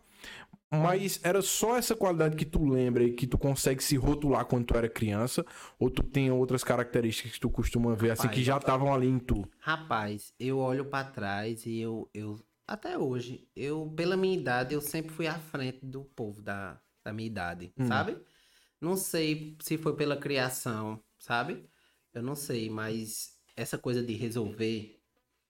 Mas 0.71 1.19
era 1.23 1.41
só 1.41 1.77
essa 1.77 1.95
qualidade 1.95 2.35
que 2.35 2.45
tu 2.45 2.63
lembra 2.63 3.03
e 3.03 3.11
que 3.11 3.25
tu 3.25 3.39
consegue 3.39 3.83
se 3.83 3.95
rotular 3.97 4.45
quando 4.45 4.65
tu 4.65 4.77
era 4.77 4.87
criança? 4.87 5.43
Ou 5.79 5.89
tu 5.89 6.03
tem 6.03 6.29
outras 6.29 6.63
características 6.63 7.31
que 7.31 7.39
tu 7.39 7.49
costuma 7.49 7.95
ver 7.95 8.11
assim 8.11 8.27
que 8.27 8.41
Rapaz. 8.41 8.45
já 8.45 8.57
estavam 8.57 8.93
ali 8.93 9.07
em 9.07 9.17
tu? 9.17 9.47
Rapaz, 9.57 10.31
eu 10.39 10.59
olho 10.59 10.85
pra 10.85 11.03
trás 11.03 11.65
e 11.65 11.79
eu, 11.79 12.07
eu 12.13 12.39
até 12.73 12.97
hoje, 12.97 13.47
eu 13.55 13.91
pela 13.95 14.15
minha 14.17 14.37
idade, 14.37 14.73
eu 14.73 14.81
sempre 14.81 15.11
fui 15.13 15.27
à 15.27 15.37
frente 15.39 15.79
do 15.85 16.03
povo 16.03 16.41
da, 16.41 16.79
da 17.03 17.11
minha 17.13 17.27
idade, 17.27 17.71
Hum. 17.77 17.85
sabe? 17.87 18.17
Não 18.81 18.95
sei 18.95 19.57
se 19.61 19.77
foi 19.77 19.95
pela 19.95 20.15
criação, 20.15 21.01
sabe? 21.17 21.65
Eu 22.13 22.23
não 22.23 22.35
sei, 22.35 22.69
mas 22.69 23.37
essa 23.55 23.77
coisa 23.77 24.01
de 24.01 24.13
resolver 24.13 24.97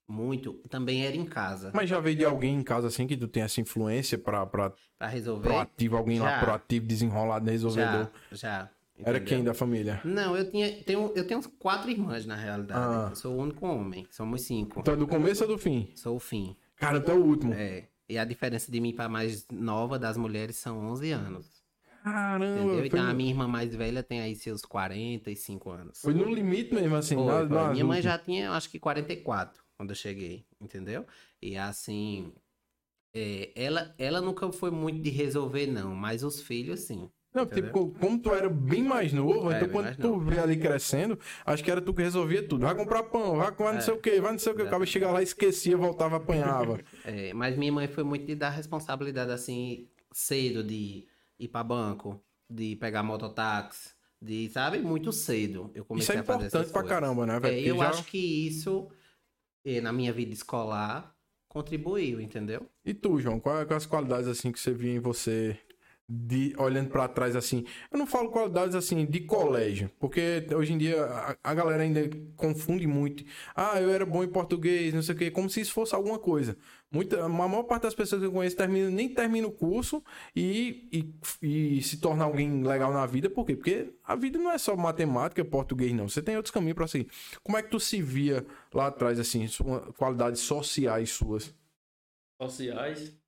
muito 0.08 0.54
também 0.70 1.06
era 1.06 1.16
em 1.16 1.26
casa. 1.26 1.72
Mas 1.74 1.88
já 1.90 2.00
veio 2.00 2.16
de 2.18 2.26
alguém 2.26 2.56
em 2.56 2.64
casa 2.64 2.88
assim 2.88 3.06
que 3.06 3.16
tu 3.16 3.28
tem 3.28 3.44
essa 3.44 3.62
influência 3.62 4.18
pra, 4.18 4.46
pra 4.46 4.74
Pra 4.98 5.08
resolver. 5.08 5.48
proativo, 5.48 5.96
alguém 5.98 6.20
lá 6.20 6.32
Já. 6.32 6.40
proativo, 6.40 6.86
desenrolado, 6.88 7.50
resolvedor? 7.50 8.10
Já, 8.32 8.36
já. 8.36 8.70
Era 9.02 9.18
entendeu? 9.18 9.38
quem 9.38 9.44
da 9.46 9.54
família? 9.54 10.02
Não, 10.04 10.36
eu 10.36 10.50
tinha, 10.52 10.84
tenho, 10.84 11.14
eu 11.16 11.26
tenho 11.26 11.42
quatro 11.52 11.90
irmãs 11.90 12.26
na 12.26 12.36
realidade. 12.36 13.12
Ah. 13.12 13.16
Sou 13.16 13.34
o 13.36 13.38
único 13.38 13.66
homem. 13.66 14.06
Somos 14.12 14.42
cinco. 14.42 14.80
Então 14.82 14.94
é 14.94 14.98
do 14.98 15.08
começo 15.08 15.44
ou 15.44 15.50
do 15.50 15.58
fim? 15.58 15.90
Sou 15.96 16.18
o 16.18 16.20
fim. 16.20 16.58
Cara, 16.79 17.00
tu 17.01 17.12
é 17.12 17.13
o 17.13 17.24
último. 17.24 17.53
É. 17.53 17.88
E 18.07 18.17
a 18.17 18.25
diferença 18.25 18.71
de 18.71 18.79
mim 18.81 18.93
para 18.95 19.07
mais 19.07 19.45
nova 19.51 20.00
das 20.00 20.17
mulheres 20.17 20.55
são 20.55 20.79
11 20.79 21.11
anos. 21.11 21.61
Caramba, 22.03 22.48
Entendeu? 22.57 22.77
foi, 22.79 22.87
Então 22.87 23.01
a 23.01 23.13
minha 23.13 23.29
irmã 23.29 23.48
mais 23.48 23.75
velha 23.75 24.01
tem 24.01 24.22
aí 24.22 24.35
seus 24.35 24.63
45 24.63 25.70
anos. 25.70 26.00
foi 26.01 26.13
no 26.13 26.24
limite 26.33 26.74
mesmo, 26.74 26.96
assim. 26.96 27.15
Foi, 27.15 27.25
nada- 27.25 27.48
foi. 27.65 27.74
Minha 27.74 27.85
mãe 27.85 28.01
já 28.01 28.18
tinha, 28.18 28.51
acho 28.51 28.70
que 28.70 28.79
44 28.79 29.63
quando 29.77 29.92
eu 29.92 29.96
cheguei, 29.96 30.46
entendeu? 30.59 31.05
E 31.42 31.55
assim, 31.57 32.33
é, 33.13 33.51
ela, 33.55 33.94
ela 33.98 34.22
nunca 34.22 34.51
foi 34.51 34.72
muito 34.72 35.01
de 35.01 35.09
resolver, 35.09 35.68
não, 35.68 35.94
mas 35.96 36.24
os 36.24 36.42
filhos, 36.42 36.81
sim. 36.81 37.11
Não, 37.33 37.44
entendeu? 37.44 37.68
tipo, 37.72 37.92
como 38.00 38.20
tu 38.20 38.33
era 38.33 38.50
bem 38.50 38.83
mais 38.83 39.13
novo, 39.13 39.51
É, 39.51 39.57
então 39.57 39.70
quando 39.70 39.96
tu 39.98 40.13
novo. 40.13 40.29
vê 40.31 40.39
ali 40.39 40.57
crescendo, 40.57 41.18
acho 41.46 41.63
que 41.63 41.70
era 41.70 41.79
tu 41.79 41.94
que 41.94 42.01
resolvia 42.01 42.42
tudo. 42.48 42.61
Vai 42.65 42.75
comprar 42.75 43.03
pão, 43.03 43.35
vai, 43.37 43.51
vai 43.51 43.74
não 43.74 43.79
É, 43.79 43.83
sei 43.83 43.94
o 43.94 43.98
que, 44.00 44.20
vai 44.20 44.31
não 44.31 44.39
sei 44.39 44.51
o 44.51 44.55
que. 44.55 44.63
O 44.63 44.70
cara 44.70 44.85
chegava 44.85 45.13
lá, 45.13 45.22
esquecia, 45.22 45.77
voltava, 45.77 46.15
apanhava. 46.18 46.79
É, 47.05 47.31
mas 47.33 47.55
minha 47.55 47.72
mãe 47.72 47.87
foi 47.87 48.03
muito 48.03 48.25
de 48.25 48.35
dar 48.35 48.50
responsabilidade 48.50 49.31
assim, 49.31 49.87
cedo, 50.11 50.63
de 50.63 51.07
ir 51.39 51.48
para 51.48 51.63
banco, 51.63 52.20
de 52.50 52.75
pegar 52.77 53.03
mototáxi, 53.03 53.92
de, 54.20 54.50
sabe, 54.50 54.79
muito 54.79 55.11
cedo. 55.11 55.70
Eu 55.75 55.83
Isso 55.83 55.87
comecei 55.87 56.15
é 56.15 56.20
a 56.20 56.24
fazer 56.24 56.46
importante 56.46 56.72
pra 56.72 56.83
caramba, 56.83 57.25
né, 57.27 57.39
velho? 57.39 57.53
É, 57.55 57.61
eu 57.61 57.77
já- 57.77 57.89
acho 57.89 58.05
que 58.05 58.18
isso, 58.48 58.89
eh, 59.65 59.81
na 59.81 59.92
minha 59.94 60.11
vida 60.13 60.33
escolar, 60.33 61.15
contribuiu, 61.48 62.20
entendeu? 62.22 62.68
E 62.83 62.94
tu, 62.94 63.20
João, 63.20 63.39
quais 63.39 63.68
quais 63.68 63.83
as 63.83 63.85
qualidades 63.89 64.27
assim 64.27 64.51
que 64.51 64.59
você 64.59 64.72
via 64.74 64.94
em 64.94 65.00
você 65.00 65.57
de 66.09 66.55
olhando 66.57 66.89
pra 66.89 67.07
trás 67.07 67.35
assim? 67.35 67.63
Eu 67.91 68.00
não 68.00 68.07
falo 68.07 68.31
qualidades 68.31 68.74
assim 68.75 69.05
de 69.05 69.19
colégio, 69.22 69.91
porque 70.00 70.48
hoje 70.55 70.74
em 70.74 70.77
dia 70.77 71.03
a, 71.05 71.37
a 71.43 71.53
galera 71.53 71.83
ainda 71.83 72.09
confunde 72.35 72.87
muito. 72.87 73.24
Ah, 73.55 73.79
eu 73.79 73.89
era 73.91 74.05
bom 74.05 74.24
em 74.24 74.27
português, 74.27 74.93
não 74.93 75.03
sei 75.03 75.13
o 75.13 75.17
quê, 75.17 75.29
como 75.29 75.50
se 75.50 75.61
isso 75.61 75.74
fosse 75.74 75.93
alguma 75.93 76.17
coisa. 76.17 76.57
Muita, 76.91 77.24
a 77.24 77.29
maior 77.29 77.63
parte 77.63 77.83
das 77.83 77.93
pessoas 77.93 78.22
que 78.22 78.27
eu 78.27 78.31
conheço 78.31 78.55
termina, 78.55 78.89
nem 78.89 79.07
termina 79.07 79.48
o 79.48 79.51
curso 79.51 80.03
e, 80.35 81.13
e, 81.41 81.77
e 81.77 81.83
se 81.83 81.98
torna 81.98 82.24
alguém 82.24 82.63
legal 82.63 82.91
na 82.91 83.05
vida, 83.05 83.29
por 83.29 83.45
quê? 83.45 83.55
Porque 83.55 83.93
a 84.03 84.15
vida 84.15 84.39
não 84.39 84.51
é 84.51 84.57
só 84.57 84.75
matemática, 84.75 85.45
português, 85.45 85.93
não. 85.93 86.09
Você 86.09 86.22
tem 86.22 86.35
outros 86.35 86.51
caminhos 86.51 86.75
pra 86.75 86.87
seguir. 86.87 87.11
Como 87.43 87.55
é 87.57 87.61
que 87.61 87.69
tu 87.69 87.79
se 87.79 88.01
via 88.01 88.43
lá 88.74 88.87
atrás, 88.87 89.19
assim, 89.19 89.45
sua, 89.48 89.93
qualidades 89.93 90.41
sociais 90.41 91.11
suas? 91.11 91.53
Sociais. 92.41 93.19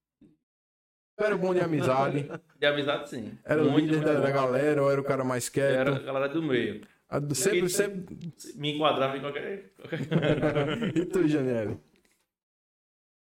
Tu 1.21 1.25
era 1.25 1.37
bom 1.37 1.53
de 1.53 1.59
amizade? 1.59 2.31
De 2.59 2.65
amizade, 2.65 3.09
sim. 3.11 3.37
Era 3.45 3.61
o 3.61 3.77
líder 3.77 3.99
da, 4.01 4.13
da 4.19 4.31
galera 4.31 4.81
ou 4.81 4.91
era 4.91 4.99
o 4.99 5.03
cara 5.03 5.23
mais 5.23 5.49
quieto? 5.49 5.77
Era 5.77 5.95
a 5.95 5.99
galera 5.99 6.27
do 6.29 6.41
meio. 6.41 6.81
A 7.07 7.19
do- 7.19 7.35
Sempre, 7.35 7.69
sempre... 7.69 8.17
Me 8.55 8.73
enquadrava 8.73 9.17
em 9.17 9.21
qualquer. 9.21 9.71
E 10.95 11.05
tu, 11.05 11.27
Janelle? 11.27 11.77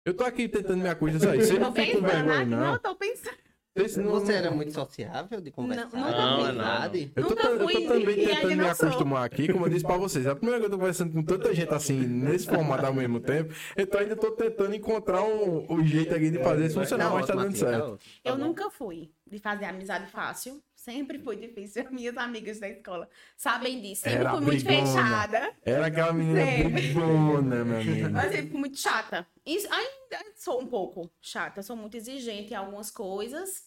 Eu 0.04 0.14
tô 0.14 0.24
aqui 0.24 0.48
tentando 0.48 0.82
me 0.82 0.88
acusar 0.88 1.32
aí. 1.32 1.40
Você 1.42 1.58
não 1.60 1.72
fica 1.72 1.92
com 2.00 2.04
vergonha, 2.04 2.40
aqui, 2.40 2.50
não. 2.50 2.58
não, 2.72 2.78
tô 2.78 2.96
pensando. 2.96 3.36
Você, 3.76 4.00
não- 4.00 4.30
era 4.30 4.50
muito 4.50 4.72
sociável 4.72 5.40
de 5.40 5.50
conversar? 5.50 5.88
Não, 5.92 6.00
Não, 6.00 6.52
não? 6.52 6.94
Eu 7.14 7.24
tô, 7.24 7.34
eu 7.34 7.58
tô 7.58 7.80
também 7.88 8.16
tentando 8.26 8.56
me 8.56 8.68
acostumar 8.68 9.24
aqui, 9.24 9.52
como 9.52 9.66
eu 9.66 9.70
disse 9.70 9.84
pra 9.84 9.96
vocês. 9.96 10.24
É 10.24 10.30
a 10.30 10.34
primeira 10.36 10.58
vez 10.58 10.68
que 10.68 10.74
eu 10.74 10.76
tô 10.76 10.78
conversando 10.80 11.12
com 11.12 11.22
tanta 11.22 11.54
gente 11.54 11.74
assim, 11.74 12.00
nesse 12.06 12.46
formato 12.46 12.86
ao 12.86 12.94
mesmo 12.94 13.20
tempo. 13.20 13.54
Então 13.76 14.00
ainda 14.00 14.16
tô 14.16 14.30
tentando 14.32 14.74
encontrar 14.74 15.22
um, 15.22 15.66
um 15.70 15.84
jeito 15.86 16.14
aqui 16.14 16.30
de 16.30 16.42
fazer 16.42 16.66
isso 16.66 16.80
funcionar, 16.80 17.10
Tá 17.10 17.14
mas 17.14 17.26
tá 17.26 17.34
dando 17.34 17.52
tá 17.52 17.56
certo. 17.58 17.98
Eu 18.24 18.38
nunca 18.38 18.70
fui 18.70 19.10
de 19.26 19.38
fazer 19.38 19.66
amizade 19.66 20.10
fácil. 20.10 20.62
Sempre 20.86 21.18
foi 21.18 21.34
difícil. 21.34 21.84
Minhas 21.90 22.16
amigas 22.16 22.60
da 22.60 22.68
escola 22.68 23.08
sabem 23.36 23.80
disso. 23.80 24.02
Sempre 24.02 24.20
Era 24.20 24.30
fui 24.30 24.40
muito 24.40 24.64
brigona. 24.64 24.86
fechada. 24.86 25.56
Era 25.64 25.86
aquela 25.86 26.12
menina 26.12 26.46
Sempre. 26.46 26.70
brigona, 26.70 27.64
meu 27.64 27.80
amigo. 27.80 28.10
Mas 28.10 28.30
sempre 28.30 28.50
fui 28.52 28.60
muito 28.60 28.78
chata. 28.78 29.26
Isso, 29.44 29.66
ainda 29.68 30.24
sou 30.36 30.62
um 30.62 30.66
pouco 30.68 31.10
chata. 31.20 31.60
Sou 31.60 31.74
muito 31.74 31.96
exigente 31.96 32.52
em 32.52 32.56
algumas 32.56 32.88
coisas. 32.88 33.64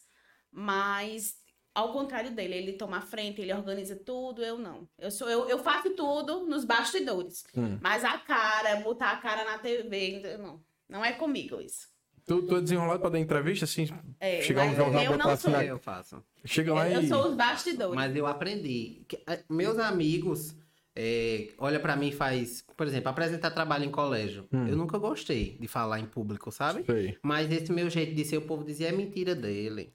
Mas, 0.49 1.35
ao 1.75 1.91
contrário 1.91 2.31
dele, 2.31 2.55
ele 2.55 2.73
toma 2.73 2.99
a 2.99 3.01
frente, 3.01 3.41
ele 3.41 3.53
organiza 3.53 3.97
tudo. 3.97 4.41
Eu 4.41 4.57
não. 4.57 4.87
Eu, 4.97 5.11
sou, 5.11 5.29
eu, 5.29 5.49
eu 5.49 5.59
faço 5.59 5.89
tudo 5.89 6.45
nos 6.47 6.63
bastidores. 6.63 7.43
Hum. 7.53 7.77
Mas 7.81 8.05
a 8.05 8.17
cara, 8.17 8.77
botar 8.77 9.11
a 9.11 9.17
cara 9.17 9.43
na 9.43 9.57
TV, 9.59 10.37
não. 10.37 10.63
Não 10.87 11.03
é 11.03 11.11
comigo 11.11 11.59
isso. 11.59 11.88
Tu, 12.29 12.41
tu 12.43 12.55
é 12.55 12.61
desenrolado 12.61 12.99
pra 12.99 13.09
dar 13.09 13.19
entrevista, 13.19 13.65
assim? 13.65 13.87
É, 14.19 14.41
Chegar 14.41 14.63
um 14.63 14.67
mas 14.67 14.77
jornal, 14.77 15.03
eu 15.03 15.11
botar 15.13 15.23
não 15.25 15.31
assim 15.31 15.41
sou. 15.43 15.51
na- 15.51 15.65
Eu 15.65 15.79
faço. 15.79 16.23
Chega 16.45 16.73
lá 16.73 16.89
Eu 16.89 17.01
e... 17.01 17.07
sou 17.07 17.29
os 17.29 17.35
bastidores. 17.35 17.95
Mas 17.95 18.15
eu 18.15 18.27
aprendi. 18.27 19.03
que, 19.07 19.21
eh, 19.27 19.43
meus 19.49 19.77
amigos, 19.79 20.55
eh, 20.95 21.51
olha 21.57 21.79
pra 21.79 21.95
mim 21.95 22.09
e 22.09 22.11
faz, 22.11 22.63
por 22.77 22.85
exemplo, 22.87 23.09
apresentar 23.09 23.51
trabalho 23.51 23.83
em 23.85 23.91
colégio. 23.91 24.47
Hum. 24.53 24.67
Eu 24.67 24.77
nunca 24.77 24.97
gostei 24.97 25.57
de 25.59 25.67
falar 25.67 25.99
em 25.99 26.05
público, 26.05 26.51
sabe? 26.51 26.83
Sei. 26.85 27.17
Mas 27.23 27.51
esse 27.51 27.71
meu 27.71 27.89
jeito 27.89 28.13
de 28.13 28.23
ser, 28.23 28.37
o 28.37 28.41
povo 28.43 28.63
dizia, 28.63 28.89
é 28.89 28.91
mentira 28.91 29.33
dele. 29.35 29.93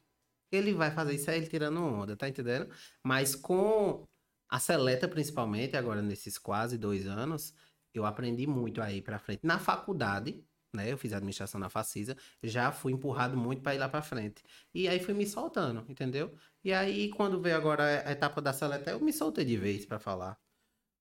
Ele 0.52 0.72
vai 0.72 0.90
fazer 0.90 1.14
isso 1.14 1.30
aí, 1.30 1.38
ele 1.38 1.46
tirando 1.46 1.80
onda, 1.82 2.16
tá 2.16 2.28
entendendo? 2.28 2.68
Mas 3.02 3.34
com 3.34 4.04
a 4.48 4.58
seleta, 4.58 5.08
principalmente, 5.08 5.76
agora 5.76 6.00
nesses 6.02 6.38
quase 6.38 6.76
dois 6.78 7.06
anos, 7.06 7.54
eu 7.92 8.04
aprendi 8.04 8.46
muito 8.46 8.80
aí 8.82 9.00
pra 9.00 9.18
frente. 9.18 9.40
Na 9.42 9.58
faculdade, 9.58 10.44
né? 10.76 10.90
Eu 10.90 10.98
fiz 10.98 11.12
administração 11.12 11.60
na 11.60 11.68
Facisa, 11.68 12.16
já 12.42 12.70
fui 12.72 12.92
empurrado 12.92 13.37
muito 13.37 13.62
para 13.62 13.74
ir 13.74 13.78
lá 13.78 13.88
para 13.88 14.02
frente. 14.02 14.42
E 14.72 14.88
aí 14.88 15.00
fui 15.00 15.14
me 15.14 15.26
soltando, 15.26 15.84
entendeu? 15.88 16.34
E 16.62 16.72
aí 16.72 17.10
quando 17.10 17.40
veio 17.40 17.56
agora 17.56 18.02
a 18.06 18.12
etapa 18.12 18.40
da 18.40 18.52
seleta, 18.52 18.90
eu 18.90 19.00
me 19.00 19.12
soltei 19.12 19.44
de 19.44 19.56
vez 19.56 19.87
para 19.87 19.98
falar. 19.98 20.38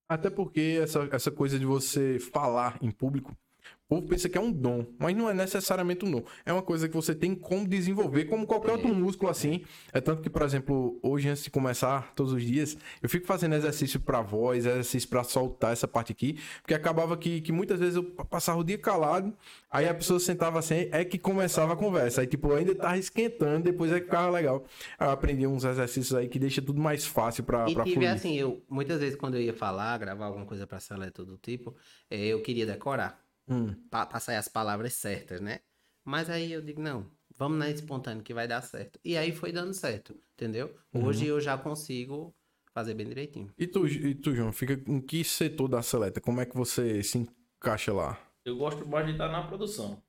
Até 0.08 0.28
porque 0.28 0.78
essa, 0.82 1.08
essa 1.10 1.30
coisa 1.30 1.58
de 1.58 1.64
você 1.64 2.18
falar 2.18 2.78
em 2.82 2.90
público, 2.90 3.36
o 3.86 3.96
povo 3.96 4.08
pensa 4.08 4.30
que 4.30 4.38
é 4.38 4.40
um 4.40 4.50
dom, 4.50 4.86
mas 4.98 5.14
não 5.14 5.28
é 5.28 5.34
necessariamente 5.34 6.06
um 6.06 6.10
dom. 6.10 6.22
É 6.46 6.52
uma 6.52 6.62
coisa 6.62 6.88
que 6.88 6.94
você 6.94 7.14
tem 7.14 7.34
como 7.34 7.68
desenvolver, 7.68 8.24
como 8.24 8.46
qualquer 8.46 8.72
outro 8.72 8.88
músculo 8.94 9.30
assim. 9.30 9.62
É 9.92 10.00
tanto 10.00 10.22
que, 10.22 10.30
por 10.30 10.40
exemplo, 10.40 10.98
hoje 11.02 11.28
antes 11.28 11.44
de 11.44 11.50
começar 11.50 12.14
todos 12.14 12.32
os 12.32 12.42
dias, 12.42 12.78
eu 13.02 13.10
fico 13.10 13.26
fazendo 13.26 13.54
exercício 13.54 14.00
pra 14.00 14.22
voz, 14.22 14.64
exercício 14.64 15.06
pra 15.06 15.22
soltar 15.22 15.74
essa 15.74 15.86
parte 15.86 16.12
aqui, 16.12 16.38
porque 16.62 16.72
acabava 16.72 17.14
que, 17.14 17.42
que 17.42 17.52
muitas 17.52 17.78
vezes 17.78 17.96
eu 17.96 18.04
passava 18.04 18.58
o 18.58 18.64
dia 18.64 18.78
calado, 18.78 19.36
aí 19.70 19.86
a 19.86 19.92
pessoa 19.92 20.18
sentava 20.18 20.58
assim, 20.58 20.88
é 20.90 21.04
que 21.04 21.18
começava 21.18 21.74
a 21.74 21.76
conversa. 21.76 22.22
Aí, 22.22 22.26
tipo, 22.26 22.48
eu 22.48 22.56
ainda 22.56 22.74
tava 22.74 22.96
esquentando, 22.96 23.64
depois 23.64 23.92
é 23.92 24.00
que 24.00 24.06
ficava 24.06 24.30
legal. 24.30 24.64
Aí 24.98 25.06
eu 25.06 25.12
aprendi 25.12 25.46
uns 25.46 25.62
exercícios 25.62 26.14
aí 26.14 26.26
que 26.26 26.38
deixa 26.38 26.62
tudo 26.62 26.80
mais 26.80 27.04
fácil 27.04 27.44
pra, 27.44 27.68
E 27.68 27.74
pra 27.74 27.84
tive 27.84 28.06
assim, 28.06 28.34
eu 28.34 28.62
muitas 28.66 28.98
vezes 28.98 29.14
quando 29.14 29.34
eu 29.34 29.42
ia 29.42 29.52
falar, 29.52 29.98
gravar 29.98 30.24
alguma 30.24 30.46
coisa 30.46 30.66
pra 30.66 30.80
seleta 30.80 31.22
do 31.22 31.36
tipo, 31.36 31.74
eh, 32.10 32.28
eu 32.28 32.40
queria 32.40 32.64
decorar. 32.64 33.23
Hum. 33.48 33.74
sair 34.20 34.36
as 34.36 34.48
palavras 34.48 34.94
certas, 34.94 35.40
né? 35.40 35.60
Mas 36.04 36.28
aí 36.28 36.52
eu 36.52 36.62
digo, 36.62 36.80
não, 36.80 37.10
vamos 37.36 37.58
na 37.58 37.70
espontânea 37.70 38.22
que 38.22 38.34
vai 38.34 38.46
dar 38.46 38.62
certo. 38.62 38.98
E 39.04 39.16
aí 39.16 39.32
foi 39.32 39.52
dando 39.52 39.72
certo, 39.72 40.18
entendeu? 40.34 40.74
Uhum. 40.92 41.06
Hoje 41.06 41.26
eu 41.26 41.40
já 41.40 41.56
consigo 41.56 42.34
fazer 42.72 42.94
bem 42.94 43.06
direitinho. 43.06 43.52
E 43.56 43.66
tu, 43.66 43.86
e 43.86 44.14
tu, 44.14 44.34
João, 44.34 44.52
fica 44.52 44.74
em 44.90 45.00
que 45.00 45.22
setor 45.24 45.68
da 45.68 45.82
seleta? 45.82 46.20
Como 46.20 46.40
é 46.40 46.46
que 46.46 46.56
você 46.56 47.02
se 47.02 47.18
encaixa 47.18 47.92
lá? 47.92 48.18
Eu 48.44 48.56
gosto 48.56 48.86
mais 48.86 49.06
de 49.06 49.12
estar 49.12 49.28
na 49.28 49.46
produção. 49.46 50.02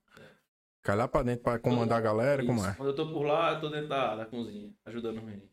Cai 0.82 0.96
lá 0.96 1.08
pra 1.08 1.24
dentro 1.24 1.44
pra 1.44 1.58
comandar 1.58 1.98
a 1.98 2.02
galera, 2.02 2.46
como 2.46 2.60
Isso. 2.60 2.70
é? 2.70 2.74
Quando 2.74 2.90
eu 2.90 2.96
tô 2.96 3.12
por 3.12 3.24
lá, 3.24 3.54
eu 3.54 3.62
tô 3.62 3.70
dentro 3.70 3.88
da, 3.88 4.16
da 4.16 4.26
cozinha, 4.26 4.72
ajudando 4.86 5.18
os 5.18 5.24
meninos. 5.24 5.50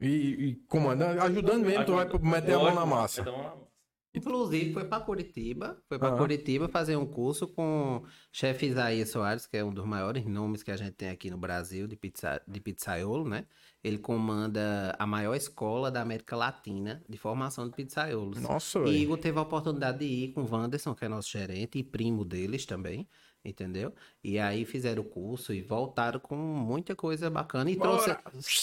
E, 0.00 0.06
e 0.06 0.56
comandando, 0.66 1.20
ajudando 1.20 1.64
mesmo, 1.64 1.84
tu 1.84 1.92
vai 1.92 2.06
meter 2.06 2.54
a 2.54 2.58
mão 2.58 2.74
na 2.74 2.86
massa. 2.86 3.22
meter 3.22 3.34
a 3.34 3.36
mão 3.36 3.42
na 3.42 3.56
massa. 3.56 3.73
Inclusive, 4.14 4.72
foi 4.72 4.84
pra 4.84 5.00
Curitiba, 5.00 5.76
foi 5.88 5.98
pra 5.98 6.08
Ah. 6.10 6.16
Curitiba 6.16 6.68
fazer 6.68 6.94
um 6.96 7.04
curso 7.04 7.48
com 7.48 7.96
o 8.04 8.06
chefe 8.30 8.66
Isaías 8.66 9.08
Soares, 9.10 9.46
que 9.46 9.56
é 9.56 9.64
um 9.64 9.74
dos 9.74 9.84
maiores 9.84 10.24
nomes 10.24 10.62
que 10.62 10.70
a 10.70 10.76
gente 10.76 10.92
tem 10.92 11.08
aqui 11.08 11.28
no 11.30 11.36
Brasil 11.36 11.88
de, 11.88 11.96
pizza, 11.96 12.40
de 12.46 12.60
pizzaiolo, 12.60 13.28
né? 13.28 13.44
Ele 13.82 13.98
comanda 13.98 14.94
a 14.98 15.06
maior 15.06 15.34
escola 15.34 15.90
da 15.90 16.00
América 16.00 16.36
Latina 16.36 17.02
de 17.08 17.18
formação 17.18 17.68
de 17.68 17.74
pizzaiolos. 17.74 18.40
Nossa, 18.40 18.78
E. 18.86 19.02
Igor 19.02 19.18
teve 19.18 19.36
a 19.38 19.42
oportunidade 19.42 19.98
de 19.98 20.04
ir 20.04 20.32
com 20.32 20.42
o 20.42 20.48
Wanderson, 20.50 20.94
que 20.94 21.04
é 21.04 21.08
nosso 21.08 21.30
gerente 21.30 21.78
e 21.78 21.82
primo 21.82 22.24
deles 22.24 22.64
também, 22.64 23.08
entendeu? 23.44 23.92
E 24.22 24.38
aí 24.38 24.64
fizeram 24.64 25.02
o 25.02 25.04
curso 25.04 25.52
e 25.52 25.60
voltaram 25.60 26.18
com 26.18 26.34
muita 26.36 26.94
coisa 26.96 27.28
bacana. 27.28 27.70
E, 27.70 27.76
trouxe, 27.76 28.10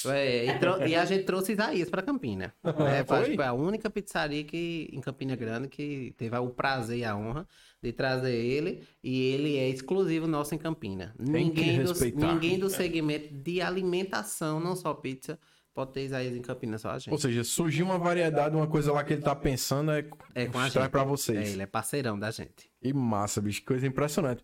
é, 0.10 0.46
e, 0.48 0.60
trou- 0.60 0.86
e 0.88 0.96
a 0.96 1.06
gente 1.06 1.24
trouxe 1.24 1.52
Isaías 1.54 1.90
para 1.90 2.02
Campina. 2.02 2.54
né? 2.64 3.04
Foi, 3.06 3.26
Foi? 3.26 3.36
foi 3.36 3.46
a 3.46 3.54
única 3.54 3.90
pizzaria 3.90 4.44
que, 4.44 4.90
em 4.92 5.00
Campina 5.02 5.36
Grande 5.36 5.68
que 5.68 6.14
teve 6.18 6.36
o 6.38 6.50
prazer 6.50 6.98
e 7.00 7.06
a 7.06 7.16
honra 7.16 7.48
de 7.82 7.92
trazer 7.94 8.34
ele. 8.36 8.84
E 9.04 9.22
ele 9.34 9.58
é 9.58 9.70
exclusivo 9.70 10.26
nosso 10.28 10.56
em 10.56 10.58
Campina. 10.58 11.14
que 11.18 11.30
Ninguém 11.30 11.84
do, 11.84 11.94
ninguém 12.16 12.58
do 12.60 12.70
segmento 12.70 13.34
de 13.34 13.62
alimentação, 13.62 14.60
não 14.60 14.76
só 14.76 14.94
pizza, 14.94 15.40
pode 15.74 15.94
ter 15.94 16.04
Isaías 16.06 16.36
em 16.36 16.42
Campina, 16.42 16.78
só 16.78 16.90
a 16.92 17.00
gente. 17.00 17.12
Ou 17.12 17.18
seja, 17.18 17.44
surgiu 17.44 17.86
uma 17.86 17.98
variedade, 17.98 18.56
uma 18.56 18.68
coisa 18.68 18.92
lá 18.92 19.04
que 19.04 19.14
ele 19.14 19.22
tá 19.22 19.36
pensando 19.36 19.92
é, 19.92 20.06
É 20.36 20.46
com 20.48 20.60
a 20.60 20.68
gente. 20.70 20.90
pra 20.90 21.02
É, 21.02 21.06
vocês. 21.06 21.54
ele 21.54 21.62
é 21.62 21.66
parceirão 21.66 22.20
da 22.20 22.30
gente. 22.30 22.70
E 22.82 22.92
massa, 22.94 23.40
bicho, 23.42 23.62
que 23.62 23.68
coisa 23.68 23.88
impressionante. 23.88 24.44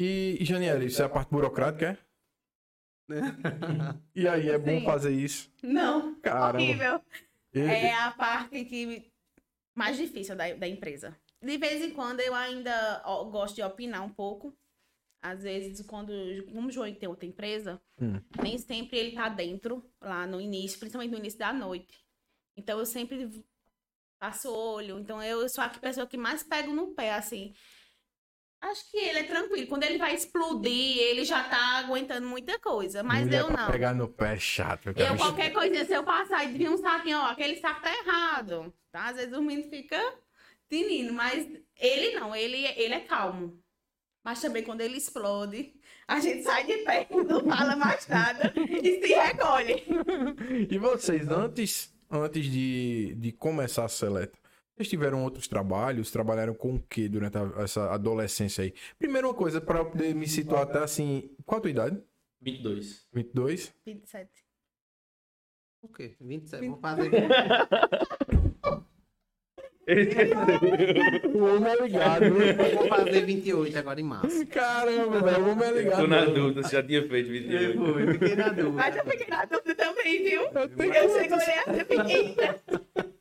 E, 0.00 0.38
e 0.40 0.44
Janiela, 0.46 0.82
isso 0.82 1.02
é 1.02 1.04
a 1.04 1.08
parte 1.10 1.30
burocrática, 1.30 1.90
é? 1.92 1.98
E 4.14 4.26
aí, 4.26 4.48
é 4.48 4.58
bom 4.58 4.78
Sim. 4.78 4.84
fazer 4.84 5.12
isso? 5.12 5.52
Não, 5.62 6.14
Caramba. 6.20 6.58
horrível. 6.58 7.02
E- 7.52 7.58
É 7.60 7.94
a 7.94 8.10
parte 8.12 8.64
que 8.64 9.10
mais 9.74 9.96
difícil 9.96 10.34
da, 10.36 10.52
da 10.54 10.66
empresa. 10.66 11.16
De 11.42 11.58
vez 11.58 11.82
em 11.82 11.92
quando 11.92 12.20
eu 12.20 12.34
ainda 12.34 13.02
gosto 13.30 13.56
de 13.56 13.62
opinar 13.62 14.02
um 14.02 14.10
pouco. 14.10 14.56
Às 15.22 15.42
vezes, 15.42 15.84
quando 15.86 16.12
como 16.50 16.68
o 16.68 16.70
João 16.70 16.92
tem 16.94 17.08
outra 17.08 17.26
empresa, 17.26 17.78
Hum. 18.00 18.18
nem 18.42 18.56
sempre 18.56 18.96
ele 18.98 19.12
tá 19.14 19.28
dentro, 19.28 19.84
lá 20.00 20.26
no 20.26 20.40
início, 20.40 20.78
principalmente 20.78 21.10
no 21.10 21.18
início 21.18 21.38
da 21.38 21.52
noite. 21.52 22.02
Então 22.56 22.78
eu 22.78 22.86
sempre 22.86 23.44
passo 24.18 24.50
olho. 24.50 24.98
Então 24.98 25.22
eu 25.22 25.46
sou 25.50 25.62
a 25.62 25.68
pessoa 25.68 26.06
que 26.06 26.16
mais 26.16 26.42
pego 26.42 26.72
no 26.72 26.94
pé, 26.94 27.12
assim. 27.12 27.52
Acho 28.62 28.90
que 28.90 28.98
ele 28.98 29.20
é 29.20 29.24
tranquilo. 29.24 29.66
Quando 29.66 29.84
ele 29.84 29.96
vai 29.96 30.14
explodir, 30.14 30.98
ele 30.98 31.24
já 31.24 31.42
tá 31.44 31.78
aguentando 31.78 32.26
muita 32.26 32.58
coisa. 32.58 33.02
Mas 33.02 33.24
mulher 33.24 33.40
eu 33.40 33.50
não. 33.50 33.70
pegar 33.70 33.94
no 33.94 34.06
pé 34.06 34.38
chato. 34.38 34.90
Eu, 34.90 34.94
cara. 34.94 35.16
qualquer 35.16 35.50
coisinha, 35.50 35.84
se 35.84 35.94
eu 35.94 36.04
passar 36.04 36.44
e 36.44 36.58
vir 36.58 36.68
um 36.68 36.76
saquinho, 36.76 37.18
ó, 37.18 37.26
aquele 37.30 37.56
saco 37.56 37.80
tá 37.80 37.90
errado. 37.90 38.72
Tá? 38.92 39.06
Às 39.06 39.16
vezes 39.16 39.32
o 39.32 39.40
menino 39.40 39.70
fica 39.70 39.98
tinindo, 40.68 41.12
mas 41.12 41.48
ele 41.78 42.18
não, 42.18 42.36
ele, 42.36 42.66
ele 42.76 42.94
é 42.94 43.00
calmo. 43.00 43.58
Mas 44.22 44.40
também 44.40 44.62
quando 44.62 44.82
ele 44.82 44.98
explode, 44.98 45.72
a 46.06 46.20
gente 46.20 46.42
sai 46.42 46.64
de 46.64 46.78
pé, 46.78 47.08
não 47.10 47.40
fala 47.48 47.74
mais 47.74 48.06
nada 48.06 48.52
e 48.56 49.00
se 49.00 49.14
recolhe. 49.14 49.82
E 50.70 50.78
vocês, 50.78 51.28
antes, 51.28 51.94
antes 52.10 52.44
de, 52.44 53.14
de 53.16 53.32
começar 53.32 53.86
a 53.86 53.88
seleta, 53.88 54.38
vocês 54.80 54.88
tiveram 54.88 55.22
outros 55.22 55.46
trabalhos? 55.46 56.10
Trabalharam 56.10 56.54
com 56.54 56.74
o 56.76 56.80
que 56.80 57.06
durante 57.08 57.36
a- 57.36 57.52
essa 57.62 57.92
adolescência 57.92 58.64
aí? 58.64 58.72
Primeiro 58.98 59.28
uma 59.28 59.34
coisa, 59.34 59.60
pra 59.60 59.80
eu 59.80 59.86
poder 59.90 60.14
me 60.14 60.26
situar 60.26 60.62
até 60.62 60.78
assim... 60.78 61.30
Qual 61.44 61.58
a 61.58 61.60
tua 61.62 61.70
idade? 61.70 62.02
22. 62.40 63.06
22? 63.12 63.74
27. 63.84 64.30
O 65.82 65.88
quê? 65.88 66.16
27? 66.20 66.66
Vou 66.68 66.78
fazer. 66.80 67.10
O 71.34 71.44
homem 71.44 71.72
é 71.72 71.82
ligado. 71.82 72.24
Vou 72.76 72.86
fazer 72.88 73.24
28 73.26 73.76
agora 73.78 74.00
em 74.00 74.04
março. 74.04 74.46
Caramba, 74.46 75.20
velho, 75.20 75.44
o 75.44 75.50
homem 75.50 75.68
é 75.68 75.72
ligado. 75.72 76.00
Tô 76.02 76.06
na 76.06 76.24
dúvida 76.26 76.62
se 76.62 76.72
já 76.72 76.82
tinha 76.82 77.08
feito 77.08 77.28
28. 77.30 77.76
Foi, 77.78 78.12
fiquei 78.12 78.36
na 78.36 78.48
dúvida. 78.50 78.70
Mas 78.70 78.96
eu 78.96 79.04
fiquei 79.04 79.26
na 79.26 79.44
dúvida 79.46 79.74
também, 79.74 80.22
viu? 80.22 80.42
tenho 80.76 80.94
Eu 80.94 81.08
segurei 81.08 81.54
essa 81.66 81.86
menina. 81.88 82.60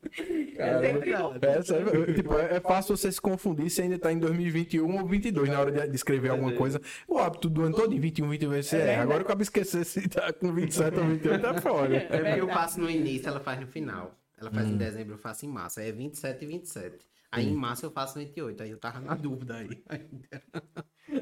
Sempre 0.10 1.14
vou. 1.14 1.36
É, 1.42 2.14
tipo, 2.14 2.38
é 2.38 2.60
é 2.60 2.62
fácil 2.62 2.96
você 2.96 3.12
se 3.12 3.20
confundir 3.20 3.70
se 3.70 3.82
ainda 3.82 3.98
tá 3.98 4.12
em 4.12 4.20
2021 4.20 5.00
ou 5.00 5.08
22 5.08 5.50
na 5.50 5.60
hora 5.60 5.72
de, 5.72 5.88
de 5.88 5.96
escrever 5.96 6.30
alguma 6.30 6.52
coisa. 6.54 6.82
O 7.08 7.18
hábito 7.18 7.50
do 7.50 7.64
ano 7.64 7.76
todo 7.76 7.94
em 7.94 8.00
21, 8.00 8.30
22, 8.30 8.66
você 8.66 8.78
é. 8.78 9.00
Agora 9.00 9.20
eu 9.20 9.26
acabo 9.26 9.42
esquecer 9.42 9.86
se 9.86 10.08
tá 10.08 10.32
com 10.34 10.54
27 10.54 11.00
ou 11.00 11.06
28, 11.06 11.42
tá 11.42 11.62
fora. 11.62 11.96
É 11.96 12.02
porque 12.02 12.42
eu 12.42 12.48
faço 12.50 12.80
no 12.80 12.90
início, 12.90 13.30
ela 13.30 13.40
faz 13.40 13.60
no 13.60 13.68
final. 13.68 14.16
Ela 14.38 14.52
faz 14.52 14.68
em 14.68 14.78
dezembro, 14.78 15.16
eu 15.16 15.18
faço 15.18 15.46
em 15.46 15.50
março. 15.50 15.80
Aí 15.80 15.90
é 15.90 15.92
27 15.92 16.44
e 16.44 16.48
27. 16.48 16.98
Aí 17.32 17.48
em 17.48 17.56
março 17.56 17.86
eu 17.86 17.92
faço 17.92 18.18
28. 18.18 18.64
Aí 18.64 18.72
eu 18.72 18.78
tava 18.78 19.00
na 19.00 19.16
dúvida 19.16 19.56
aí. 19.56 19.70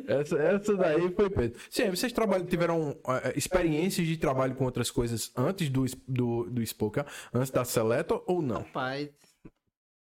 Essa, 0.08 0.38
essa 0.38 0.76
daí 0.76 1.12
foi 1.14 1.30
Pedro. 1.30 1.60
Sim, 1.70 1.90
vocês 1.90 2.12
trabalham, 2.12 2.46
tiveram 2.46 2.98
eh, 3.08 3.34
experiências 3.36 4.06
de 4.08 4.18
trabalho 4.18 4.56
com 4.56 4.66
outras 4.66 4.92
coisas 4.92 5.32
antes 5.36 5.70
do, 5.70 5.86
do, 6.08 6.50
do 6.50 6.62
Spoka, 6.64 7.06
antes 7.34 7.52
da 7.52 7.64
Seleta 7.66 8.20
ou 8.26 8.42
não? 8.42 8.58
Rapaz. 8.62 9.10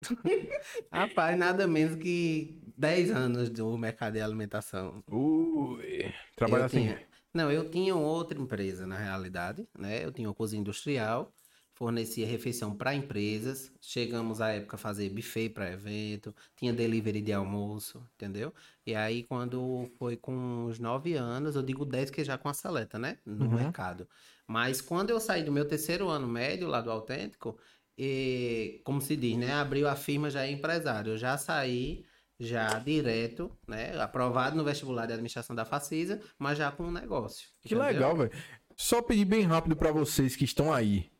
Rapaz, 0.93 1.39
nada 1.39 1.67
menos 1.67 1.97
que 1.97 2.61
10 2.77 3.11
anos 3.11 3.51
do 3.51 3.77
mercado 3.77 4.15
de 4.15 4.21
alimentação. 4.21 5.03
Ui, 5.11 6.13
trabalha 6.37 6.63
Eu 6.63 6.67
assim. 6.67 6.81
tinha- 6.83 7.03
Não, 7.35 7.51
eu 7.51 7.69
tinha 7.69 7.95
outra 7.95 8.39
empresa 8.39 8.87
na 8.87 8.97
realidade, 8.97 9.67
né? 9.79 10.05
Eu 10.05 10.13
tinha 10.13 10.29
uma 10.29 10.35
cozinha 10.35 10.61
industrial, 10.61 11.33
fornecia 11.75 12.27
refeição 12.27 12.75
para 12.77 12.95
empresas. 12.95 13.73
Chegamos 13.81 14.41
à 14.41 14.51
época 14.51 14.77
a 14.77 14.79
fazer 14.79 15.11
buffet 15.11 15.51
para 15.51 15.71
evento, 15.73 16.35
tinha 16.57 16.73
delivery 16.73 17.21
de 17.21 17.33
almoço, 17.33 18.03
entendeu? 18.15 18.53
E 18.89 18.95
aí 18.95 19.23
quando 19.23 19.87
foi 19.99 20.17
com 20.17 20.65
os 20.65 20.79
9 20.79 21.13
anos, 21.13 21.55
eu 21.57 21.63
digo 21.63 21.85
10 21.85 22.09
que 22.11 22.25
já 22.25 22.39
com 22.39 22.49
a 22.49 22.55
seleta, 22.55 22.99
né? 22.99 23.19
No 23.27 23.45
Uhum. 23.45 23.55
mercado. 23.57 24.09
Mas 24.47 24.81
quando 24.81 25.11
eu 25.11 25.21
saí 25.21 25.43
do 25.43 25.53
meu 25.53 25.67
terceiro 25.69 26.09
ano 26.09 26.27
médio 26.27 26.67
lá 26.67 26.81
do 26.81 26.91
Autêntico, 26.91 27.59
e, 27.99 28.81
como 28.85 29.03
se 29.03 29.15
diz, 29.15 29.37
né? 29.37 29.53
Abriu 29.53 29.87
a 29.87 29.95
firma 29.95 30.31
já 30.31 30.47
é 30.47 30.51
empresário. 30.51 31.13
Eu 31.13 31.19
já 31.19 31.37
saí 31.37 32.07
já 32.41 32.79
direto, 32.79 33.51
né? 33.67 34.01
Aprovado 34.01 34.57
no 34.57 34.65
vestibular 34.65 35.05
de 35.05 35.13
administração 35.13 35.55
da 35.55 35.67
Facisa, 35.67 36.19
mas 36.39 36.57
já 36.57 36.73
com 36.73 36.85
um 36.85 36.91
negócio. 36.91 37.47
Que 37.61 37.75
entendeu? 37.75 37.85
legal, 37.87 38.17
velho. 38.17 38.31
Só 38.75 39.03
pedir 39.03 39.27
bem 39.27 39.43
rápido 39.43 39.77
pra 39.77 39.93
vocês 39.93 40.35
que 40.35 40.45
estão 40.45 40.73
aí. 40.73 41.11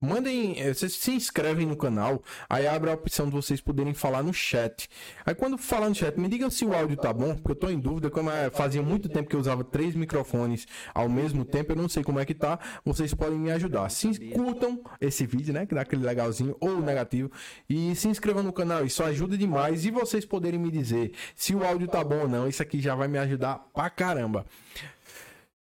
Mandem, 0.00 0.60
eh, 0.60 0.72
vocês 0.72 0.92
se 0.92 1.10
inscrevem 1.10 1.66
no 1.66 1.76
canal, 1.76 2.22
aí 2.48 2.68
abre 2.68 2.88
a 2.88 2.94
opção 2.94 3.26
de 3.26 3.32
vocês 3.32 3.60
poderem 3.60 3.92
falar 3.92 4.22
no 4.22 4.32
chat. 4.32 4.88
Aí 5.26 5.34
quando 5.34 5.58
falar 5.58 5.88
no 5.88 5.94
chat, 5.94 6.16
me 6.20 6.28
digam 6.28 6.48
se 6.48 6.64
o 6.64 6.72
áudio 6.72 6.96
tá 6.96 7.12
bom, 7.12 7.34
porque 7.34 7.50
eu 7.50 7.56
tô 7.56 7.68
em 7.68 7.80
dúvida, 7.80 8.08
como 8.08 8.30
é, 8.30 8.48
fazia 8.48 8.80
muito 8.80 9.08
tempo 9.08 9.28
que 9.28 9.34
eu 9.34 9.40
usava 9.40 9.64
três 9.64 9.96
microfones 9.96 10.68
ao 10.94 11.08
mesmo 11.08 11.44
tempo, 11.44 11.72
eu 11.72 11.76
não 11.76 11.88
sei 11.88 12.04
como 12.04 12.20
é 12.20 12.24
que 12.24 12.32
tá, 12.32 12.60
vocês 12.84 13.12
podem 13.12 13.36
me 13.36 13.50
ajudar. 13.50 13.88
Se 13.90 14.16
curtam 14.30 14.80
esse 15.00 15.26
vídeo, 15.26 15.52
né, 15.52 15.66
que 15.66 15.74
dá 15.74 15.80
aquele 15.80 16.04
legalzinho 16.04 16.56
ou 16.60 16.80
negativo, 16.80 17.32
e 17.68 17.92
se 17.96 18.06
inscrevam 18.06 18.44
no 18.44 18.52
canal, 18.52 18.84
isso 18.84 19.02
ajuda 19.02 19.36
demais, 19.36 19.84
e 19.84 19.90
vocês 19.90 20.24
poderem 20.24 20.60
me 20.60 20.70
dizer 20.70 21.12
se 21.34 21.56
o 21.56 21.64
áudio 21.64 21.88
tá 21.88 22.04
bom 22.04 22.20
ou 22.20 22.28
não, 22.28 22.46
isso 22.46 22.62
aqui 22.62 22.80
já 22.80 22.94
vai 22.94 23.08
me 23.08 23.18
ajudar 23.18 23.66
pra 23.74 23.90
caramba. 23.90 24.46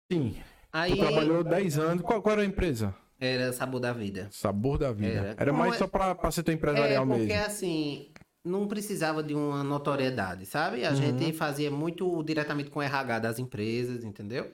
Sim, 0.09 0.37
Aí 0.73 0.95
tu 0.95 0.99
trabalhou 0.99 1.43
10 1.43 1.77
anos, 1.77 2.01
qual, 2.01 2.21
qual 2.21 2.33
era 2.33 2.43
a 2.43 2.45
empresa? 2.45 2.95
Era 3.21 3.53
sabor 3.53 3.79
da 3.79 3.93
vida. 3.93 4.27
Sabor 4.31 4.77
da 4.79 4.91
vida. 4.91 5.11
Era, 5.19 5.35
Era. 5.37 5.53
mais 5.53 5.71
Não, 5.73 5.77
só 5.79 5.85
é- 5.85 5.87
pra, 5.87 6.15
pra 6.15 6.31
ser 6.31 6.43
teu 6.43 6.51
É, 6.53 6.55
empresarial 6.55 7.05
porque 7.05 7.25
mesmo. 7.27 7.45
assim, 7.45 8.11
não 8.43 8.67
precisava 8.67 9.21
de 9.21 9.35
uma 9.35 9.63
notoriedade, 9.63 10.45
sabe? 10.47 10.83
A 10.83 10.89
Uhum. 10.89 10.95
gente 10.95 11.31
fazia 11.33 11.69
muito 11.69 12.21
diretamente 12.23 12.71
com 12.71 12.79
o 12.79 12.81
RH 12.81 13.19
das 13.19 13.37
empresas, 13.39 14.03
entendeu? 14.03 14.51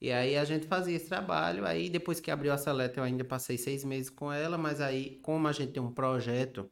E 0.00 0.12
aí 0.12 0.36
a 0.36 0.44
gente 0.44 0.66
fazia 0.66 0.96
esse 0.96 1.08
trabalho, 1.08 1.66
aí 1.66 1.88
depois 1.90 2.20
que 2.20 2.30
abriu 2.30 2.52
a 2.52 2.58
Seleta 2.58 3.00
eu 3.00 3.04
ainda 3.04 3.24
passei 3.24 3.56
seis 3.58 3.84
meses 3.84 4.08
com 4.10 4.32
ela, 4.32 4.56
mas 4.56 4.80
aí 4.80 5.18
como 5.22 5.46
a 5.48 5.52
gente 5.52 5.72
tem 5.72 5.82
um 5.82 5.92
projeto 5.92 6.70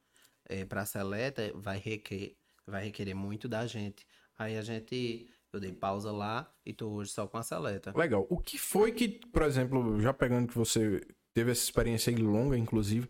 é, 0.48 0.64
para 0.64 0.82
a 0.82 0.87
Seleta, 0.87 1.50
vai 1.54 1.78
requerer, 1.78 2.37
vai 2.66 2.84
requerer 2.84 3.14
muito 3.14 3.46
da 3.48 3.66
gente. 3.66 4.06
Aí 4.38 4.56
a 4.56 4.62
gente, 4.62 5.28
eu 5.52 5.61
dei 5.61 5.72
pausa 5.72 6.11
lá 6.11 6.50
e 6.64 6.72
tô 6.72 6.88
hoje 6.90 7.11
só 7.11 7.26
com 7.26 7.37
a 7.37 7.42
Seleta. 7.42 7.92
Legal. 7.94 8.26
O 8.30 8.38
que 8.38 8.56
foi 8.56 8.92
que, 8.92 9.08
por 9.30 9.42
exemplo, 9.42 10.00
já 10.00 10.14
pegando 10.14 10.48
que 10.48 10.54
você 10.56 11.02
teve 11.38 11.53
essa 11.53 11.62
experiência 11.62 12.11
aí 12.11 12.16
longa, 12.16 12.59
inclusive, 12.59 13.09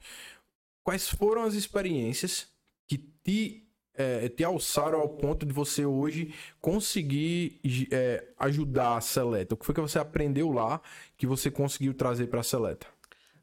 quais 0.84 1.08
foram 1.08 1.44
as 1.44 1.54
experiências 1.54 2.46
que 2.86 2.98
te, 2.98 3.66
eh, 3.94 4.28
te 4.28 4.44
alçaram 4.44 5.00
ao 5.00 5.08
ponto 5.08 5.46
de 5.46 5.52
você 5.54 5.86
hoje 5.86 6.34
conseguir 6.60 7.58
eh, 7.90 8.28
ajudar 8.38 8.98
a 8.98 9.00
Seleta? 9.00 9.54
O 9.54 9.56
que 9.56 9.64
foi 9.64 9.74
que 9.74 9.80
você 9.80 9.98
aprendeu 9.98 10.52
lá 10.52 10.78
que 11.16 11.26
você 11.26 11.50
conseguiu 11.50 11.94
trazer 11.94 12.26
pra 12.26 12.42
Seleta? 12.42 12.86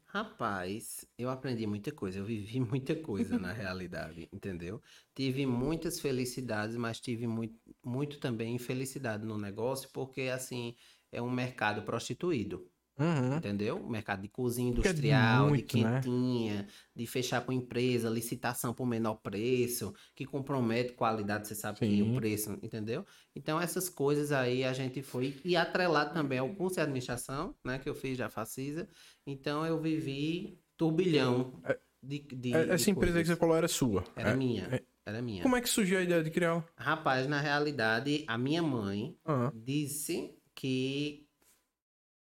Rapaz, 0.04 1.04
eu 1.18 1.30
aprendi 1.30 1.66
muita 1.66 1.90
coisa, 1.90 2.20
eu 2.20 2.24
vivi 2.24 2.60
muita 2.60 2.94
coisa 2.94 3.40
na 3.40 3.50
realidade, 3.52 4.28
entendeu? 4.32 4.80
Tive 5.16 5.46
muitas 5.46 5.98
felicidades, 5.98 6.76
mas 6.76 7.00
tive 7.00 7.26
muito, 7.26 7.58
muito 7.84 8.20
também 8.20 8.54
infelicidade 8.54 9.26
no 9.26 9.36
negócio, 9.36 9.90
porque 9.92 10.22
assim, 10.22 10.76
é 11.10 11.20
um 11.20 11.30
mercado 11.30 11.82
prostituído, 11.82 12.70
Uhum. 12.98 13.36
entendeu? 13.36 13.86
Mercado 13.88 14.22
de 14.22 14.28
cozinha 14.28 14.68
é 14.68 14.72
industrial, 14.72 15.48
muito, 15.48 15.76
de 15.76 15.84
né? 15.84 16.00
quentinha, 16.00 16.66
de 16.94 17.06
fechar 17.06 17.44
com 17.44 17.52
empresa, 17.52 18.08
licitação 18.08 18.72
por 18.72 18.86
menor 18.86 19.16
preço, 19.16 19.92
que 20.14 20.24
compromete 20.24 20.94
qualidade, 20.94 21.46
você 21.46 21.54
sabe 21.54 21.78
que 21.78 21.86
Sim. 21.86 22.02
o 22.02 22.14
preço, 22.14 22.52
entendeu? 22.62 23.04
Então 23.34 23.60
essas 23.60 23.88
coisas 23.88 24.32
aí 24.32 24.64
a 24.64 24.72
gente 24.72 25.02
foi, 25.02 25.34
e 25.44 25.56
atrelado 25.56 26.14
também 26.14 26.38
ao 26.38 26.54
curso 26.54 26.76
de 26.76 26.80
administração, 26.82 27.54
né, 27.64 27.78
que 27.78 27.88
eu 27.88 27.94
fiz 27.94 28.16
da 28.16 28.28
Facisa, 28.30 28.88
então 29.26 29.66
eu 29.66 29.78
vivi 29.80 30.58
turbilhão 30.76 31.60
de, 32.02 32.20
de 32.20 32.50
Eh, 32.52 32.60
Essa 32.70 32.76
de 32.84 32.90
empresa 32.90 33.18
que 33.18 33.24
coisas. 33.24 33.28
você 33.28 33.36
falou 33.36 33.56
era 33.56 33.68
sua. 33.68 34.04
Era 34.16 34.30
É? 34.30 34.36
minha, 34.36 34.64
é- 34.72 34.84
era 35.04 35.20
minha. 35.22 35.42
Como 35.42 35.56
é 35.56 35.60
que 35.60 35.68
surgiu 35.68 35.98
a 35.98 36.02
ideia 36.02 36.22
de 36.22 36.30
criá-la? 36.30 36.64
Rapaz, 36.78 37.26
na 37.26 37.40
realidade, 37.40 38.24
a 38.26 38.38
minha 38.38 38.62
mãe 38.62 39.16
Aham. 39.26 39.52
disse 39.54 40.38
que 40.54 41.25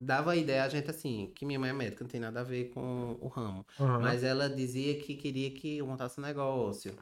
dava 0.05 0.31
a 0.31 0.35
ideia 0.35 0.63
a 0.63 0.69
gente 0.69 0.89
assim, 0.89 1.31
que 1.35 1.45
minha 1.45 1.59
mãe 1.59 1.69
é 1.69 1.73
médica, 1.73 2.03
não 2.03 2.09
tem 2.09 2.19
nada 2.19 2.41
a 2.41 2.43
ver 2.43 2.69
com 2.69 3.17
o 3.21 3.27
ramo. 3.27 3.65
Aham. 3.79 3.99
Mas 4.01 4.23
ela 4.23 4.49
dizia 4.49 4.99
que 5.01 5.15
queria 5.15 5.51
que 5.53 5.77
eu 5.77 5.87
montasse 5.87 6.19
um 6.19 6.23
negócio. 6.23 6.95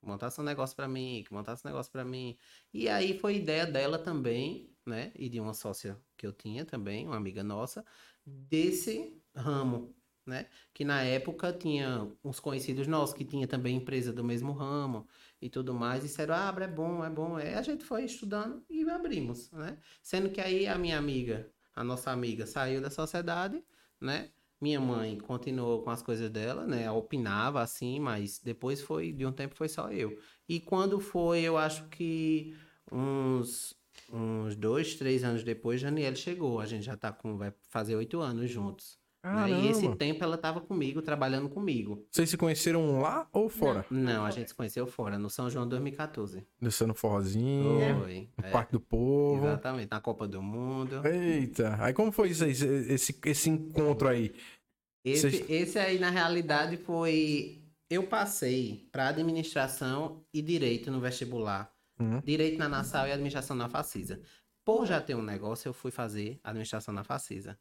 Que 0.00 0.06
montasse 0.06 0.40
um 0.40 0.44
negócio 0.44 0.76
pra 0.76 0.88
mim, 0.88 1.22
que 1.26 1.32
montasse 1.32 1.66
um 1.66 1.68
negócio 1.70 1.90
pra 1.92 2.04
mim. 2.04 2.36
E 2.72 2.88
aí 2.88 3.18
foi 3.18 3.36
ideia 3.36 3.66
dela 3.66 3.98
também, 3.98 4.74
né? 4.86 5.12
E 5.16 5.28
de 5.28 5.40
uma 5.40 5.54
sócia 5.54 6.00
que 6.16 6.26
eu 6.26 6.32
tinha 6.32 6.64
também, 6.64 7.06
uma 7.06 7.16
amiga 7.16 7.42
nossa, 7.42 7.84
desse 8.24 9.22
ramo, 9.34 9.96
né? 10.26 10.48
Que 10.74 10.84
na 10.84 11.02
época 11.02 11.52
tinha 11.52 12.10
uns 12.24 12.40
conhecidos 12.40 12.86
nossos 12.86 13.14
que 13.16 13.24
tinha 13.24 13.46
também 13.48 13.76
empresa 13.76 14.12
do 14.12 14.24
mesmo 14.24 14.52
ramo 14.52 15.06
e 15.40 15.48
tudo 15.48 15.74
mais. 15.74 16.04
E 16.04 16.06
disseram, 16.08 16.34
ah, 16.34 16.54
é 16.60 16.66
bom, 16.68 17.04
é 17.04 17.10
bom. 17.10 17.36
Aí 17.36 17.54
a 17.54 17.62
gente 17.62 17.84
foi 17.84 18.04
estudando 18.04 18.64
e 18.68 18.88
abrimos, 18.90 19.50
né? 19.52 19.78
Sendo 20.02 20.30
que 20.30 20.40
aí 20.40 20.66
a 20.66 20.76
minha 20.78 20.98
amiga, 20.98 21.52
a 21.76 21.84
nossa 21.84 22.10
amiga, 22.10 22.46
saiu 22.46 22.80
da 22.80 22.90
sociedade, 22.90 23.62
né? 24.00 24.30
Minha 24.58 24.80
mãe 24.80 25.18
continuou 25.18 25.82
com 25.82 25.90
as 25.90 26.00
coisas 26.00 26.30
dela, 26.30 26.66
né? 26.66 26.90
Opinava 26.90 27.60
assim, 27.60 28.00
mas 28.00 28.38
depois 28.38 28.80
foi, 28.80 29.12
de 29.12 29.26
um 29.26 29.32
tempo 29.32 29.54
foi 29.54 29.68
só 29.68 29.92
eu. 29.92 30.18
E 30.48 30.58
quando 30.58 30.98
foi, 30.98 31.42
eu 31.42 31.58
acho 31.58 31.86
que 31.90 32.56
uns, 32.90 33.74
uns 34.10 34.56
dois, 34.56 34.94
três 34.94 35.22
anos 35.22 35.44
depois, 35.44 35.80
Janiele 35.80 36.16
chegou. 36.16 36.58
A 36.58 36.64
gente 36.66 36.84
já 36.84 36.96
tá 36.96 37.12
com, 37.12 37.36
vai 37.36 37.52
fazer 37.68 37.94
oito 37.96 38.20
anos 38.20 38.50
juntos. 38.50 38.98
Né? 39.34 39.50
E 39.50 39.68
esse 39.68 39.88
tempo 39.96 40.22
ela 40.22 40.38
tava 40.38 40.60
comigo, 40.60 41.02
trabalhando 41.02 41.48
comigo. 41.48 42.06
Vocês 42.10 42.30
se 42.30 42.36
conheceram 42.36 43.00
lá 43.00 43.28
ou 43.32 43.48
fora? 43.48 43.84
Não, 43.90 44.24
a 44.24 44.30
gente 44.30 44.48
se 44.48 44.54
conheceu 44.54 44.86
fora, 44.86 45.18
no 45.18 45.28
São 45.28 45.50
João 45.50 45.68
2014. 45.68 46.46
Descendo 46.60 46.94
forrozinho, 46.94 48.00
Foi. 48.00 48.28
no 48.38 48.46
é, 48.46 48.50
Parque 48.50 48.72
do 48.72 48.80
Povo. 48.80 49.44
exatamente, 49.46 49.90
na 49.90 50.00
Copa 50.00 50.26
do 50.28 50.40
Mundo. 50.42 51.06
Eita, 51.06 51.76
aí 51.80 51.92
como 51.92 52.12
foi 52.12 52.28
isso 52.30 52.44
aí, 52.44 52.50
esse, 52.52 52.66
esse, 52.66 53.20
esse 53.24 53.50
encontro 53.50 54.08
aí? 54.08 54.32
Esse, 55.04 55.30
Vocês- 55.30 55.50
esse 55.50 55.78
aí, 55.78 55.98
na 55.98 56.10
realidade, 56.10 56.76
foi. 56.76 57.62
Eu 57.88 58.02
passei 58.02 58.88
para 58.90 59.08
administração 59.08 60.24
e 60.34 60.42
direito 60.42 60.90
no 60.90 61.00
vestibular. 61.00 61.70
Uhum. 62.00 62.20
Direito 62.24 62.58
na 62.58 62.68
Nassau 62.68 63.06
e 63.06 63.12
administração 63.12 63.56
na 63.56 63.68
Facisa. 63.68 64.20
Por 64.64 64.84
já 64.84 65.00
ter 65.00 65.14
um 65.14 65.22
negócio, 65.22 65.68
eu 65.68 65.72
fui 65.72 65.92
fazer 65.92 66.40
administração 66.42 66.92
na 66.92 67.04
Facisa. 67.04 67.56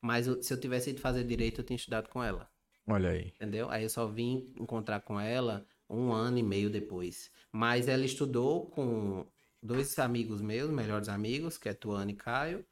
Mas 0.00 0.26
se 0.44 0.52
eu 0.52 0.60
tivesse 0.60 0.90
ido 0.90 1.00
fazer 1.00 1.24
direito, 1.24 1.60
eu 1.60 1.64
tinha 1.64 1.76
estudado 1.76 2.08
com 2.08 2.22
ela. 2.22 2.48
Olha 2.86 3.10
aí. 3.10 3.32
Entendeu? 3.36 3.68
Aí 3.70 3.82
eu 3.82 3.90
só 3.90 4.06
vim 4.06 4.52
encontrar 4.56 5.00
com 5.00 5.20
ela 5.20 5.66
um 5.88 6.12
ano 6.12 6.38
e 6.38 6.42
meio 6.42 6.70
depois. 6.70 7.30
Mas 7.52 7.88
ela 7.88 8.04
estudou 8.04 8.66
com 8.66 9.26
dois 9.62 9.98
amigos 9.98 10.40
meus, 10.40 10.70
melhores 10.70 11.08
amigos, 11.08 11.58
que 11.58 11.68
é 11.68 11.74
Tuane 11.74 12.12
e 12.12 12.16
Caio. 12.16 12.64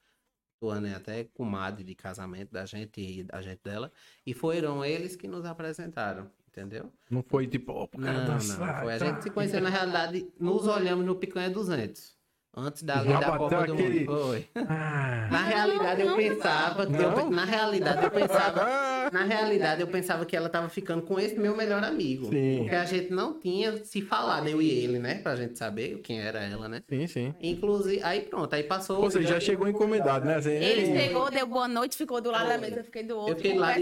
Tuane 0.59 0.89
é 0.89 0.95
até 0.95 1.25
comadre 1.25 1.85
de 1.85 1.95
casamento 1.95 2.53
da 2.53 2.65
gente 2.65 3.01
e 3.01 3.25
da 3.25 3.43
gente 3.43 3.61
dela. 3.63 3.93
E 4.25 4.33
foram 4.33 4.85
eles 4.85 5.15
que 5.15 5.29
nos 5.29 5.45
apresentaram, 5.45 6.31
entendeu? 6.49 6.91
Não 7.11 7.23
foi 7.23 7.47
tipo, 7.47 7.87
pro 7.89 8.01
cara 8.01 8.25
Não, 8.25 8.35
não. 8.35 8.41
Foi. 8.41 8.93
A 8.93 8.99
gente 8.99 9.23
se 9.23 9.31
conheceu, 9.31 9.61
na 9.61 9.69
realidade, 9.69 10.27
nos 10.41 10.67
olhamos 10.67 11.05
no 11.05 11.17
Picanha 11.17 11.51
200. 11.51 12.16
Antes 12.59 12.83
da 12.85 13.01
lei 13.03 13.13
da 13.13 13.37
Copa 13.37 13.67
do 13.67 13.73
aquele- 13.75 14.01
Mundo. 14.07 14.23
Foi. 14.27 14.47
Ah. 14.57 15.29
Na 15.31 15.43
realidade, 15.43 16.01
eu 16.03 16.17
pensava. 16.17 16.87
que 16.87 16.93
eu- 16.95 17.11
Não? 17.11 17.31
na 17.31 17.45
realidade, 17.45 18.05
eu 18.05 18.11
pensava. 18.11 18.63
Ah, 18.63 19.11
Na 19.13 19.23
realidade, 19.25 19.81
eu 19.83 19.87
pensava 19.87 20.25
que 20.25 20.35
ela 20.35 20.49
tava 20.49 20.69
ficando 20.69 21.03
com 21.03 21.21
esse 21.21 21.39
meu 21.39 21.55
melhor 21.57 21.85
amigo. 21.85 22.29
Sim. 22.31 22.61
Porque 22.61 22.75
a 22.75 22.85
gente 22.85 23.13
não 23.13 23.39
tinha 23.39 23.85
se 23.85 24.01
falado, 24.03 24.49
eu 24.49 24.61
e 24.61 24.69
ele, 24.69 24.99
né? 24.99 25.17
Pra 25.17 25.37
gente 25.37 25.57
saber 25.59 26.01
quem 26.03 26.19
era 26.21 26.41
ela, 26.43 26.69
né? 26.69 26.83
Sim, 26.89 27.07
sim. 27.07 27.35
Inclusive, 27.41 28.01
aí 28.03 28.23
pronto, 28.23 28.53
aí 28.55 28.63
passou. 28.65 29.01
Ou 29.03 29.11
seja, 29.11 29.29
já 29.35 29.41
chegou 29.41 29.69
encomendado, 29.69 30.25
né? 30.25 30.37
Assim, 30.37 30.51
Ele 30.51 30.81
ei, 30.81 30.99
chegou, 31.09 31.31
deu 31.31 31.47
boa 31.47 31.69
noite, 31.69 31.97
ficou 31.97 32.21
do 32.21 32.31
lado 32.31 32.49
da 32.49 32.59
mesa, 32.59 32.77
eu 32.81 32.85
fiquei 32.85 33.03
do 33.05 33.17
outro. 33.17 33.33
Eu 33.33 33.37
fiquei 33.37 33.53
com 33.53 33.59
o 33.59 33.61
lá 33.61 33.73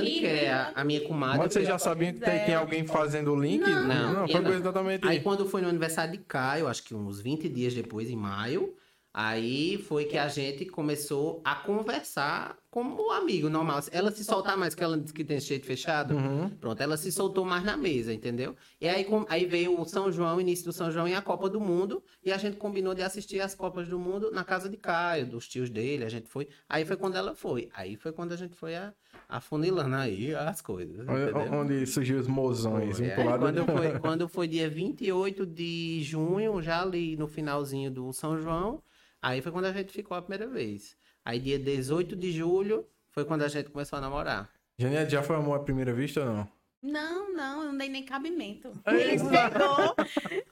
de 0.00 0.10
que 0.10 0.26
é 0.26 0.50
a, 0.52 0.72
a 0.76 0.84
minha 0.84 1.00
comadre. 1.02 1.38
Mas 1.38 1.52
vocês 1.52 1.66
já 1.66 1.78
sabiam 1.78 2.12
que 2.14 2.20
tem, 2.20 2.44
tem 2.46 2.54
alguém 2.54 2.86
fazendo 2.86 3.32
o 3.32 3.36
link? 3.36 3.60
Não, 3.68 3.84
não 4.14 4.22
eu 4.22 4.28
foi 4.28 4.40
não. 4.40 4.54
exatamente 4.54 5.06
Aí 5.06 5.20
quando 5.20 5.44
foi 5.46 5.60
no 5.60 5.68
aniversário 5.68 6.12
de 6.12 6.18
Caio, 6.18 6.66
acho 6.68 6.82
que 6.84 6.94
uns 6.94 7.20
20 7.20 7.48
dias 7.48 7.74
depois, 7.74 8.10
em 8.12 8.16
maio, 8.16 8.74
aí 9.14 9.76
foi 9.78 10.04
que 10.06 10.16
a 10.16 10.26
gente 10.28 10.64
começou 10.66 11.40
a 11.44 11.54
conversar 11.54 12.56
como 12.70 13.10
amigo 13.12 13.50
normal. 13.50 13.80
Ela 13.90 14.10
se 14.10 14.24
soltar 14.24 14.56
mais, 14.56 14.74
que 14.74 14.82
ela 14.82 14.96
disse 14.98 15.12
que 15.12 15.22
tem 15.22 15.38
jeito 15.38 15.66
fechado. 15.66 16.14
Uhum. 16.14 16.48
Pronto, 16.48 16.80
ela 16.82 16.96
se 16.96 17.12
soltou 17.12 17.44
mais 17.44 17.62
na 17.62 17.76
mesa, 17.76 18.12
entendeu? 18.14 18.56
E 18.80 18.88
aí, 18.88 19.04
com- 19.04 19.26
aí 19.28 19.44
veio 19.44 19.78
o 19.78 19.84
São 19.84 20.10
João, 20.10 20.36
o 20.36 20.40
início 20.40 20.64
do 20.64 20.72
São 20.72 20.90
João 20.90 21.06
e 21.06 21.14
a 21.14 21.20
Copa 21.20 21.50
do 21.50 21.60
Mundo. 21.60 22.02
E 22.24 22.32
a 22.32 22.38
gente 22.38 22.56
combinou 22.56 22.94
de 22.94 23.02
assistir 23.02 23.40
as 23.40 23.54
Copas 23.54 23.86
do 23.88 23.98
Mundo 23.98 24.30
na 24.30 24.42
casa 24.44 24.70
de 24.70 24.78
Caio, 24.78 25.26
dos 25.26 25.46
tios 25.46 25.68
dele. 25.68 26.04
A 26.04 26.08
gente 26.08 26.28
foi. 26.28 26.48
Aí 26.66 26.84
foi 26.86 26.96
quando 26.96 27.16
ela 27.16 27.34
foi. 27.34 27.68
Aí 27.74 27.96
foi 27.96 28.12
quando 28.12 28.32
a 28.32 28.36
gente 28.36 28.54
foi 28.56 28.74
a, 28.74 28.94
afunilando 29.32 29.96
aí 29.96 30.34
as 30.34 30.60
coisas. 30.60 31.00
Entendeu? 31.00 31.36
Onde 31.52 31.86
surgiu 31.86 32.18
os 32.18 32.28
mozões, 32.28 32.98
Foi. 32.98 33.06
um 33.06 33.08
Aí 33.08 33.14
pro 33.14 33.24
lado 33.24 33.40
quando, 33.40 33.64
do 33.64 33.72
foi, 33.72 33.98
quando 33.98 34.28
foi 34.28 34.46
dia 34.48 34.68
28 34.68 35.46
de 35.46 36.02
junho, 36.02 36.60
já 36.60 36.82
ali 36.82 37.16
no 37.16 37.26
finalzinho 37.26 37.90
do 37.90 38.12
São 38.12 38.38
João, 38.38 38.82
aí 39.22 39.40
foi 39.40 39.50
quando 39.50 39.64
a 39.64 39.72
gente 39.72 39.90
ficou 39.90 40.16
a 40.16 40.22
primeira 40.22 40.46
vez. 40.46 40.94
Aí 41.24 41.40
dia 41.40 41.58
18 41.58 42.14
de 42.14 42.30
julho 42.30 42.86
foi 43.10 43.24
quando 43.24 43.42
a 43.42 43.48
gente 43.48 43.70
começou 43.70 43.96
a 43.96 44.02
namorar. 44.02 44.50
Janete, 44.78 45.12
já 45.12 45.22
foi 45.22 45.36
amor 45.36 45.56
à 45.56 45.62
primeira 45.62 45.94
vista 45.94 46.20
ou 46.20 46.26
não? 46.26 46.48
Não, 46.82 47.32
não, 47.32 47.60
eu 47.62 47.68
não 47.68 47.78
dei 47.78 47.88
nem 47.88 48.04
cabimento. 48.04 48.72
Aí, 48.84 49.02
Ele 49.02 49.18
chegou, 49.18 49.96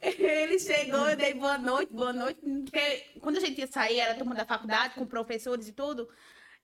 ele 0.00 0.58
chegou, 0.60 1.10
eu 1.10 1.16
dei 1.16 1.34
boa 1.34 1.58
noite, 1.58 1.92
boa 1.92 2.12
noite. 2.12 2.40
Porque 2.64 3.04
quando 3.20 3.38
a 3.38 3.40
gente 3.40 3.58
ia 3.58 3.66
sair, 3.66 3.98
era 3.98 4.14
turma 4.14 4.34
da 4.36 4.44
faculdade, 4.46 4.94
com 4.94 5.04
professores 5.04 5.66
e 5.66 5.72
tudo. 5.72 6.08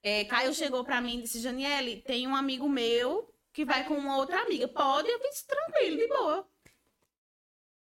É, 0.06 0.24
Caio 0.24 0.54
chegou 0.54 0.84
pra 0.84 1.00
mim 1.00 1.18
e 1.18 1.22
disse: 1.22 1.40
Janiele, 1.40 2.00
tem 2.02 2.28
um 2.28 2.36
amigo 2.36 2.68
meu 2.68 3.28
que 3.52 3.64
vai 3.64 3.82
com 3.88 3.94
uma 3.94 4.18
outra 4.18 4.40
amiga. 4.40 4.68
Pode, 4.68 5.08
eu 5.08 5.18
fiz 5.18 5.42
tranquilo, 5.42 5.96
de 5.96 6.06
boa. 6.06 6.48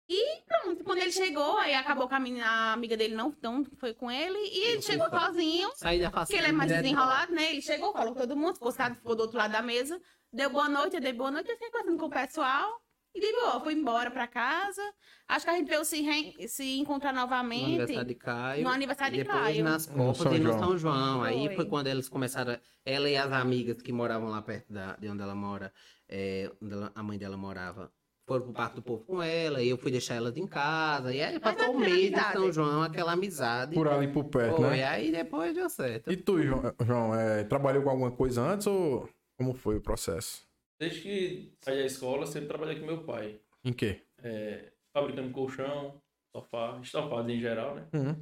E 0.09 0.41
pronto, 0.47 0.83
quando 0.83 1.01
ele 1.01 1.13
chegou, 1.13 1.59
aí 1.59 1.75
acabou 1.75 2.09
que 2.09 2.15
a, 2.15 2.19
menina, 2.19 2.47
a 2.47 2.73
amiga 2.73 2.97
dele 2.97 3.15
não, 3.15 3.37
não 3.43 3.67
foi 3.79 3.93
com 3.93 4.11
ele. 4.11 4.39
E 4.39 4.65
ele 4.65 4.81
chegou 4.81 5.11
sozinho. 5.11 5.71
Saí 5.75 6.01
da 6.01 6.11
Porque 6.11 6.37
ele 6.37 6.47
é 6.47 6.53
mais 6.53 6.73
desenrolado, 6.73 7.35
né? 7.35 7.51
Ele 7.51 7.61
chegou, 7.61 7.93
falou 7.93 8.15
com 8.15 8.21
todo 8.21 8.35
mundo, 8.35 8.55
ficou 8.55 8.73
ficou 8.73 9.15
do 9.15 9.21
outro 9.21 9.37
lado 9.37 9.53
da 9.53 9.61
mesa. 9.61 10.01
Deu 10.33 10.49
boa 10.49 10.71
noite, 10.71 10.95
eu 10.97 11.03
dei 11.03 11.13
boa 11.13 11.31
noite, 11.31 11.51
eu 11.51 11.57
fiquei 11.57 11.71
conversando 11.71 11.99
com 11.99 12.07
o 12.07 12.11
pessoal. 12.11 12.81
E 13.17 13.21
de 13.21 13.33
boa, 13.41 13.61
fui 13.61 13.73
embora 13.73 14.11
pra 14.11 14.27
casa. 14.27 14.83
Acho 15.27 15.47
que 15.47 15.51
a 15.51 15.55
gente 15.55 15.69
veio 15.69 15.85
se, 15.87 16.03
re- 16.03 16.47
se 16.49 16.79
encontrar 16.79 17.15
No 17.15 17.21
novamente. 17.21 17.65
aniversário 17.65 18.05
de 18.09 18.15
Caio. 18.15 18.63
No 18.65 18.69
aniversário 18.71 19.15
e 19.15 19.19
de 19.19 19.25
depois 19.25 19.43
Caio. 19.43 19.65
nas 19.65 19.87
No 19.89 19.97
Copas 19.97 20.19
São 20.19 20.35
e 20.35 20.39
no 20.39 20.45
João. 20.51 20.59
São 20.59 20.79
João. 20.79 21.23
Aí 21.23 21.47
Foi. 21.47 21.57
foi 21.57 21.65
quando 21.65 21.87
eles 21.87 22.09
começaram. 22.11 22.59
Ela 22.85 23.09
e 23.09 23.17
as 23.17 23.33
amigas 23.33 23.81
que 23.81 23.91
moravam 23.93 24.29
lá 24.29 24.43
perto 24.43 24.71
da, 24.73 24.97
de 24.97 25.09
onde 25.09 25.23
ela 25.23 25.35
mora, 25.35 25.73
é, 26.09 26.53
onde 26.63 26.75
ela- 26.75 26.93
a 26.95 27.03
mãe 27.03 27.19
dela 27.19 27.37
morava, 27.39 27.91
foram 28.27 28.43
pro 28.45 28.53
Parque 28.53 28.77
do 28.77 28.83
Povo 28.83 29.05
com 29.05 29.23
ela. 29.23 29.63
E 29.63 29.69
eu 29.71 29.79
fui 29.79 29.91
deixar 29.91 30.17
elas 30.17 30.37
em 30.37 30.47
casa. 30.47 31.13
E 31.15 31.23
aí 31.23 31.41
passou 31.41 31.69
o 31.75 31.79
aquela 31.79 31.79
mês 31.81 32.11
de. 32.13 32.33
São 32.33 32.53
João, 32.53 32.83
aquela 32.83 33.13
amizade. 33.13 33.75
Por 33.75 33.89
ali 33.89 34.09
por 34.09 34.25
perto, 34.25 34.57
Foi, 34.57 34.77
né? 34.77 34.85
aí 34.85 35.11
depois 35.11 35.55
deu 35.55 35.71
certo. 35.71 36.13
E 36.13 36.17
tu, 36.19 36.43
João, 36.43 36.63
João, 36.85 37.15
é, 37.15 37.43
trabalhou 37.45 37.83
com 37.83 37.89
alguma 37.91 38.11
coisa 38.13 38.43
antes 38.43 38.67
ou 38.67 39.09
como 39.39 39.55
foi 39.55 39.77
o 39.77 39.81
processo? 39.81 40.46
Desde 40.79 41.01
que 41.01 41.53
saí 41.61 41.79
da 41.79 41.87
escola, 41.87 42.27
sempre 42.27 42.49
trabalhei 42.49 42.79
com 42.79 42.87
meu 42.87 43.03
pai. 43.05 43.41
Em 43.65 43.73
quê? 43.73 44.03
É, 44.23 44.73
fabricando 44.93 45.31
colchão, 45.31 46.01
sofá, 46.35 46.79
estofados 46.83 47.33
em 47.33 47.41
geral, 47.41 47.75
né? 47.77 47.87
Uhum. 47.95 48.15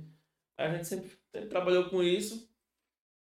Aí 0.57 0.69
a 0.69 0.75
gente 0.75 0.87
sempre, 0.87 1.11
sempre 1.35 1.49
trabalhou 1.49 1.89
com 1.91 2.03
isso. 2.03 2.49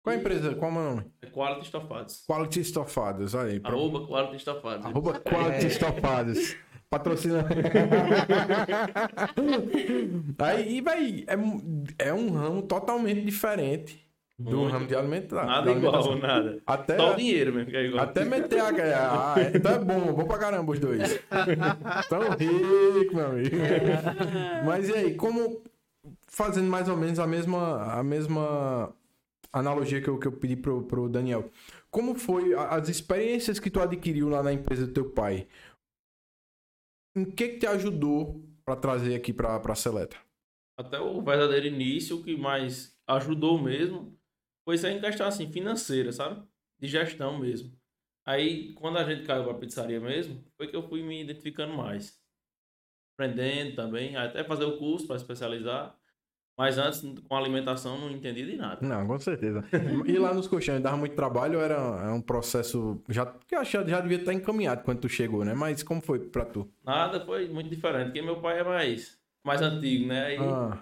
Qual 0.03 0.15
a 0.15 0.19
empresa? 0.19 0.53
Qual 0.53 0.69
é 0.71 0.73
o 0.73 0.77
nome? 0.95 1.11
É 1.23 1.27
Quality 1.27 1.65
Estofados. 1.65 2.23
Quality 2.27 2.59
Estofados, 2.59 3.33
aí. 3.35 3.59
pra- 3.59 3.71
Arroba 3.71 4.07
Quality 4.07 4.35
Estofados. 4.35 4.85
Arroba 4.85 5.19
Quality 5.19 5.65
Estofados. 5.67 6.55
Patrocina. 6.87 7.43
aí, 10.37 10.81
vai, 10.81 11.25
é, 11.27 12.07
é 12.09 12.13
um 12.13 12.29
ramo 12.31 12.61
totalmente 12.61 13.21
diferente 13.25 14.04
do 14.37 14.57
Muito. 14.57 14.73
ramo 14.73 14.87
de 14.87 14.95
alimentação. 14.95 15.45
Nada 15.45 15.71
igual, 15.71 16.17
nada. 16.17 16.61
Até, 16.65 16.97
Só 16.97 17.13
o 17.13 17.15
dinheiro 17.15 17.53
mesmo 17.53 17.71
que 17.71 17.77
é 17.77 17.85
igual. 17.85 18.03
até 18.03 18.25
meter 18.25 18.59
a. 18.59 18.65
Ah, 19.33 19.35
então 19.53 19.71
é 19.73 19.79
bom, 19.79 20.13
bom 20.13 20.25
pra 20.25 20.37
caramba 20.37 20.73
os 20.73 20.79
dois. 20.79 21.19
Tão 22.09 22.21
rico, 22.31 23.15
meu 23.15 23.27
amigo. 23.27 23.55
Mas 24.65 24.89
e 24.89 24.93
aí, 24.93 25.15
como 25.15 25.63
fazendo 26.27 26.69
mais 26.69 26.89
ou 26.89 26.97
menos 26.97 27.17
a 27.17 27.25
mesma, 27.25 27.93
a 27.93 28.03
mesma 28.03 28.93
analogia 29.53 30.01
que 30.01 30.09
eu, 30.09 30.19
que 30.19 30.27
eu 30.27 30.33
pedi 30.33 30.57
pro, 30.57 30.83
pro 30.83 31.07
Daniel. 31.07 31.49
Como 31.89 32.13
foi 32.13 32.53
as 32.53 32.89
experiências 32.89 33.57
que 33.57 33.69
tu 33.69 33.79
adquiriu 33.79 34.27
lá 34.27 34.43
na 34.43 34.51
empresa 34.51 34.85
do 34.85 34.91
teu 34.93 35.09
pai? 35.11 35.47
Em 37.15 37.23
que 37.23 37.47
que 37.47 37.59
te 37.59 37.67
ajudou 37.67 38.43
pra 38.65 38.75
trazer 38.75 39.15
aqui 39.15 39.31
pra, 39.31 39.57
pra 39.61 39.75
Seleta? 39.75 40.17
Até 40.77 40.99
o 40.99 41.21
verdadeiro 41.21 41.67
início, 41.67 42.17
o 42.17 42.23
que 42.23 42.35
mais 42.35 42.93
ajudou 43.07 43.57
mesmo, 43.61 44.13
foi 44.65 44.75
isso 44.75 44.87
aí 44.87 44.97
em 44.97 45.01
questão 45.01 45.27
assim, 45.27 45.49
financeira, 45.51 46.11
sabe? 46.11 46.45
De 46.79 46.87
gestão 46.87 47.39
mesmo. 47.39 47.71
Aí, 48.25 48.73
quando 48.73 48.97
a 48.97 49.03
gente 49.03 49.25
caiu 49.25 49.43
pra 49.43 49.53
pizzaria 49.53 49.99
mesmo, 49.99 50.43
foi 50.57 50.67
que 50.67 50.75
eu 50.75 50.81
fui 50.81 51.03
me 51.03 51.21
identificando 51.21 51.73
mais. 51.73 52.19
Aprendendo 53.13 53.75
também, 53.75 54.17
até 54.17 54.43
fazer 54.43 54.65
o 54.65 54.77
curso 54.77 55.07
para 55.07 55.15
especializar. 55.15 55.95
Mas 56.57 56.77
antes, 56.77 57.01
com 57.27 57.35
alimentação, 57.35 57.99
não 57.99 58.09
entendi 58.09 58.45
de 58.45 58.55
nada. 58.55 58.85
Não, 58.85 59.05
com 59.05 59.19
certeza. 59.19 59.63
E 60.05 60.17
lá 60.17 60.33
nos 60.33 60.47
colchões, 60.47 60.81
dava 60.81 60.95
muito 60.95 61.13
trabalho, 61.13 61.59
era, 61.59 61.75
era 61.75 62.13
um 62.13 62.21
processo 62.21 63.01
já 63.09 63.25
que 63.25 63.55
eu 63.55 63.63
já 63.63 63.99
devia 63.99 64.17
estar 64.17 64.33
encaminhado 64.33 64.83
quando 64.83 65.01
tu 65.01 65.09
chegou, 65.09 65.43
né? 65.43 65.53
Mas 65.53 65.83
como 65.83 66.01
foi 66.01 66.19
pra 66.29 66.45
tu? 66.45 66.69
Nada 66.83 67.25
foi 67.25 67.49
muito 67.49 67.69
diferente, 67.69 68.05
porque 68.05 68.21
meu 68.21 68.41
pai 68.41 68.59
é 68.59 68.63
mais, 68.63 69.19
mais 69.45 69.61
antigo, 69.61 70.07
né? 70.07 70.27
Aí 70.27 70.39
Ah, 70.39 70.81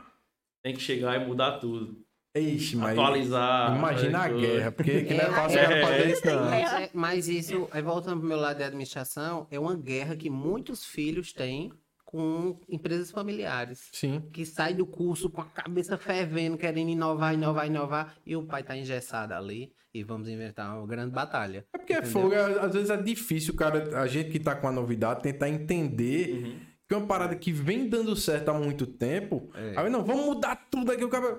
tem 0.64 0.76
que 0.76 0.80
chegar 0.80 1.20
e 1.20 1.26
mudar 1.26 1.58
tudo. 1.58 2.03
Ixi, 2.42 2.76
mas 2.76 2.98
atualizar. 2.98 3.76
imagina 3.78 4.20
a 4.26 4.30
coisa. 4.30 4.48
guerra, 4.48 4.72
porque 4.72 5.04
que 5.04 5.14
não 5.14 5.22
é 5.22 5.28
É, 5.28 5.32
fácil 5.32 5.60
é, 5.60 5.82
fazer 5.82 6.02
é. 6.08 6.12
isso 6.12 6.26
não. 6.26 6.34
É. 6.54 6.62
Mas, 6.62 6.74
é- 6.74 6.90
mas 6.94 7.28
isso, 7.28 7.68
aí 7.72 7.82
voltando 7.82 8.20
pro 8.20 8.28
meu 8.28 8.38
lado 8.40 8.58
de 8.58 8.64
administração, 8.64 9.48
é 9.52 9.60
uma 9.60 9.76
guerra 9.76 10.16
que 10.16 10.30
muitos 10.30 10.84
filhos 10.86 11.32
têm 11.34 11.72
com 12.06 12.60
empresas 12.70 13.10
familiares. 13.12 13.90
Sim. 13.92 14.22
Que 14.32 14.46
sai 14.46 14.74
do 14.74 14.86
curso 14.86 15.30
com 15.30 15.42
a 15.42 15.46
cabeça 15.46 15.98
fervendo, 15.98 16.58
querendo 16.58 16.90
inovar, 16.90 17.34
inovar, 17.34 17.66
inovar, 17.68 18.16
e 18.26 18.36
o 18.36 18.44
pai 18.44 18.62
tá 18.64 18.78
engessado 18.78 19.34
ali 19.34 19.72
e 19.94 20.04
vamos 20.04 20.28
inventar 20.28 20.76
uma 20.78 20.86
grande 20.88 21.12
batalha. 21.12 21.66
É 21.74 21.78
porque 21.78 21.94
é 21.94 21.98
Entendeu? 21.98 22.12
fogo, 22.12 22.34
é- 22.34 22.60
às 22.66 22.74
vezes 22.74 22.90
é 22.90 22.98
difícil, 22.98 23.56
cara, 23.56 24.00
a 24.00 24.08
gente 24.08 24.30
que 24.32 24.40
tá 24.40 24.56
com 24.56 24.68
a 24.68 24.72
novidade, 24.72 25.22
tentar 25.24 25.50
entender 25.50 26.34
Uhum. 26.34 26.60
que 26.88 26.94
é 26.94 26.98
uma 26.98 27.08
parada 27.08 27.36
que 27.36 27.52
vem 27.52 27.88
dando 27.90 28.16
certo 28.16 28.50
há 28.50 28.54
muito 28.54 28.86
tempo. 28.86 29.50
É. 29.56 29.74
Aí 29.78 29.90
não, 29.90 30.04
vamos 30.04 30.26
mudar 30.26 30.56
tudo 30.70 30.92
aqui, 30.92 31.04
o 31.04 31.10
cara. 31.10 31.38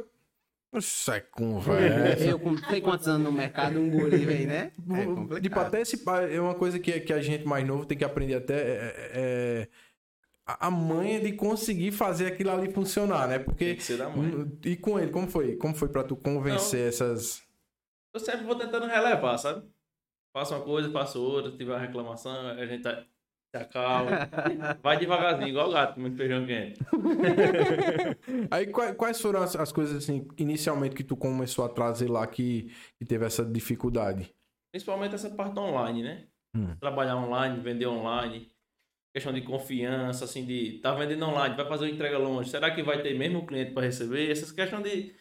Isso 0.78 1.12
é 1.12 1.20
conversa. 1.20 2.24
Eu 2.24 2.38
com 2.38 2.50
não 2.52 2.58
sei 2.58 2.80
quantos 2.80 3.06
anos 3.08 3.24
no 3.24 3.32
mercado, 3.32 3.78
um 3.78 3.90
guri 3.90 4.18
vem, 4.24 4.46
né? 4.46 4.72
É 4.90 5.00
Tipo, 5.00 5.14
complicado. 5.14 5.66
até 5.66 5.80
esse 5.80 6.02
é 6.32 6.40
uma 6.40 6.54
coisa 6.54 6.78
que, 6.78 7.00
que 7.00 7.12
a 7.12 7.20
gente 7.22 7.46
mais 7.46 7.66
novo 7.66 7.84
tem 7.86 7.96
que 7.96 8.04
aprender 8.04 8.34
até 8.34 8.54
é, 8.54 9.10
é- 9.14 9.68
a 10.46 10.70
manha 10.70 11.20
de 11.20 11.32
conseguir 11.32 11.90
fazer 11.92 12.26
aquilo 12.26 12.50
ali 12.50 12.70
funcionar, 12.70 13.26
né? 13.28 13.36
Tem 13.38 13.44
Porque 13.46 13.74
que 13.76 13.82
ser 13.82 13.96
da 13.96 14.10
mãe. 14.10 14.30
e 14.64 14.76
com 14.76 14.98
ele, 14.98 15.10
como 15.10 15.26
foi? 15.26 15.56
Como 15.56 15.74
foi 15.74 15.88
pra 15.88 16.04
tu 16.04 16.16
convencer 16.16 16.88
essas 16.88 17.42
Eu 18.12 18.20
sempre 18.20 18.44
vou 18.44 18.54
tentando 18.54 18.86
relevar, 18.86 19.38
sabe? 19.38 19.66
Faço 20.34 20.54
uma 20.54 20.62
coisa, 20.64 20.90
faço 20.90 21.18
outra, 21.22 21.50
se 21.50 21.56
tiver 21.56 21.72
uma 21.72 21.78
reclamação, 21.80 22.48
a 22.48 22.66
gente 22.66 22.82
tá- 22.82 23.04
se 23.54 23.56
acalma. 23.56 24.28
Vai 24.82 24.98
devagarzinho, 24.98 25.48
igual 25.48 25.68
o 25.68 25.72
gato, 25.72 26.00
muito 26.00 26.16
feijão 26.16 26.44
quente. 26.44 26.80
Aí 28.50 28.66
quais, 28.66 28.96
quais 28.96 29.20
foram 29.20 29.42
as, 29.42 29.54
as 29.54 29.70
coisas 29.70 29.96
assim 29.96 30.26
inicialmente 30.36 30.94
que 30.94 31.04
tu 31.04 31.16
começou 31.16 31.64
a 31.64 31.68
trazer 31.68 32.10
lá 32.10 32.26
que, 32.26 32.72
que 32.98 33.04
teve 33.04 33.24
essa 33.24 33.44
dificuldade? 33.44 34.34
Principalmente 34.72 35.14
essa 35.14 35.30
parte 35.30 35.58
online, 35.58 36.02
né? 36.02 36.24
Hum. 36.56 36.74
Trabalhar 36.80 37.16
online, 37.16 37.60
vender 37.60 37.86
online. 37.86 38.50
Questão 39.14 39.32
de 39.32 39.42
confiança, 39.42 40.24
assim, 40.24 40.44
de 40.44 40.80
tá 40.80 40.92
vendendo 40.92 41.24
online, 41.24 41.54
vai 41.54 41.68
fazer 41.68 41.84
uma 41.84 41.92
entrega 41.92 42.18
longe. 42.18 42.50
Será 42.50 42.72
que 42.72 42.82
vai 42.82 43.00
ter 43.00 43.16
mesmo 43.16 43.46
cliente 43.46 43.70
para 43.70 43.86
receber? 43.86 44.28
Essas 44.28 44.50
questões 44.50 44.82
de, 44.82 45.14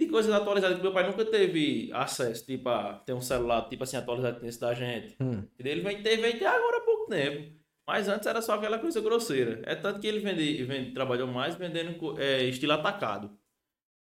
de 0.00 0.06
coisas 0.08 0.32
atualizadas 0.32 0.78
que 0.78 0.82
meu 0.82 0.94
pai 0.94 1.06
nunca 1.06 1.26
teve 1.26 1.90
acesso, 1.92 2.46
tipo, 2.46 2.66
a 2.70 2.94
ter 2.94 3.12
um 3.12 3.20
celular, 3.20 3.68
tipo 3.68 3.82
assim, 3.82 3.98
atualizado 3.98 4.40
nesse 4.40 4.58
da 4.58 4.72
gente. 4.72 5.14
Hum. 5.20 5.46
Ele 5.58 5.82
vem 5.82 6.02
ter, 6.02 6.16
vem 6.16 6.38
ter 6.38 6.46
agora 6.46 6.78
há 6.78 6.80
pouco 6.80 7.10
tempo. 7.10 7.63
Mas 7.86 8.08
antes 8.08 8.26
era 8.26 8.40
só 8.40 8.54
aquela 8.54 8.78
coisa 8.78 9.00
grosseira. 9.00 9.60
É 9.64 9.74
tanto 9.74 10.00
que 10.00 10.06
ele 10.06 10.18
vende, 10.20 10.64
vende, 10.64 10.92
trabalhou 10.92 11.26
mais 11.28 11.54
vendendo 11.54 12.18
é, 12.18 12.42
estilo 12.44 12.72
atacado. 12.72 13.30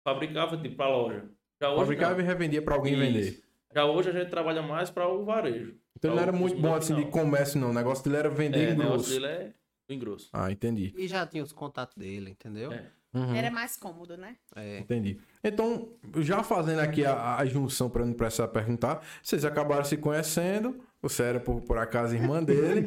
Fabricava, 0.03 0.57
tipo, 0.57 0.75
pra 0.75 0.87
loja. 0.89 1.25
Já 1.61 1.69
hoje 1.69 1.79
Fabricava 1.79 2.13
não. 2.15 2.21
e 2.21 2.23
revendia 2.23 2.61
pra 2.61 2.75
alguém 2.75 2.93
Isso. 2.93 3.01
vender. 3.01 3.43
Já 3.73 3.85
hoje 3.85 4.09
a 4.09 4.13
gente 4.13 4.29
trabalha 4.29 4.61
mais 4.61 4.89
para 4.89 5.07
o 5.07 5.25
varejo. 5.25 5.75
Então 5.97 6.11
ele 6.11 6.15
não 6.15 6.23
era 6.23 6.31
muito 6.31 6.57
bom 6.57 6.73
assim 6.75 6.95
de 6.95 7.05
comércio 7.05 7.59
não, 7.59 7.71
o 7.71 7.73
negócio 7.73 8.03
dele 8.03 8.17
era 8.17 8.29
vender 8.29 8.59
É, 8.59 8.71
em 8.71 8.73
o 8.75 8.77
negócio 8.77 8.89
grosso. 8.97 9.09
dele 9.11 9.25
é 9.25 9.53
em 9.89 9.99
grosso. 9.99 10.29
Ah, 10.31 10.51
entendi. 10.51 10.93
E 10.97 11.07
já 11.07 11.25
tinha 11.25 11.43
os 11.43 11.51
contatos 11.51 11.95
dele, 11.95 12.31
entendeu? 12.31 12.71
É. 12.71 12.85
Uhum. 13.13 13.33
Era 13.33 13.49
mais 13.49 13.77
cômodo, 13.77 14.17
né? 14.17 14.35
É. 14.55 14.79
Entendi. 14.79 15.17
Então, 15.41 15.89
já 16.17 16.43
fazendo 16.43 16.79
aqui 16.79 17.05
a, 17.05 17.37
a 17.37 17.45
junção 17.45 17.89
para 17.89 18.05
não 18.05 18.13
precisar 18.13 18.49
perguntar, 18.49 19.01
vocês 19.23 19.45
acabaram 19.45 19.85
se 19.85 19.95
conhecendo, 19.95 20.81
você 21.09 21.23
era 21.23 21.39
por, 21.39 21.61
por 21.61 21.77
acaso 21.77 22.15
irmã 22.15 22.43
dele. 22.43 22.85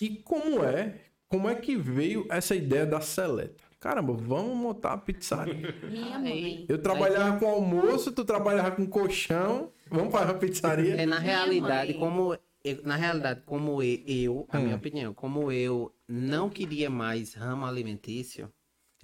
e 0.00 0.10
como 0.10 0.62
é? 0.64 0.94
Como 1.28 1.48
é 1.48 1.54
que 1.54 1.76
veio 1.76 2.26
essa 2.30 2.54
ideia 2.54 2.84
da 2.86 3.00
seleta? 3.00 3.62
Caramba, 3.80 4.12
vamos 4.14 4.56
montar 4.56 4.90
uma 4.90 4.98
pizzaria. 4.98 5.74
Minha 5.90 6.16
Aí- 6.18 6.22
mãe. 6.22 6.66
Eu 6.68 6.78
trabalhava 6.78 7.38
com 7.38 7.46
almoço, 7.46 8.12
tu 8.12 8.24
trabalhava 8.24 8.70
com 8.72 8.86
colchão, 8.86 9.70
vamos 9.90 10.12
fazer 10.12 10.32
uma 10.32 10.38
pizzaria. 10.38 10.94
É, 10.94 11.04
na 11.06 11.18
realidade, 11.18 11.94
como 11.94 12.34
eu- 12.64 12.80
na 12.82 12.96
realidade, 12.96 13.42
como 13.44 13.82
eu, 13.82 14.46
a 14.50 14.58
Hum. 14.58 14.62
minha 14.62 14.76
opinião, 14.76 15.12
como 15.12 15.52
eu 15.52 15.92
não 16.08 16.48
queria 16.48 16.88
mais 16.88 17.34
ramo 17.34 17.66
alimentício, 17.66 18.48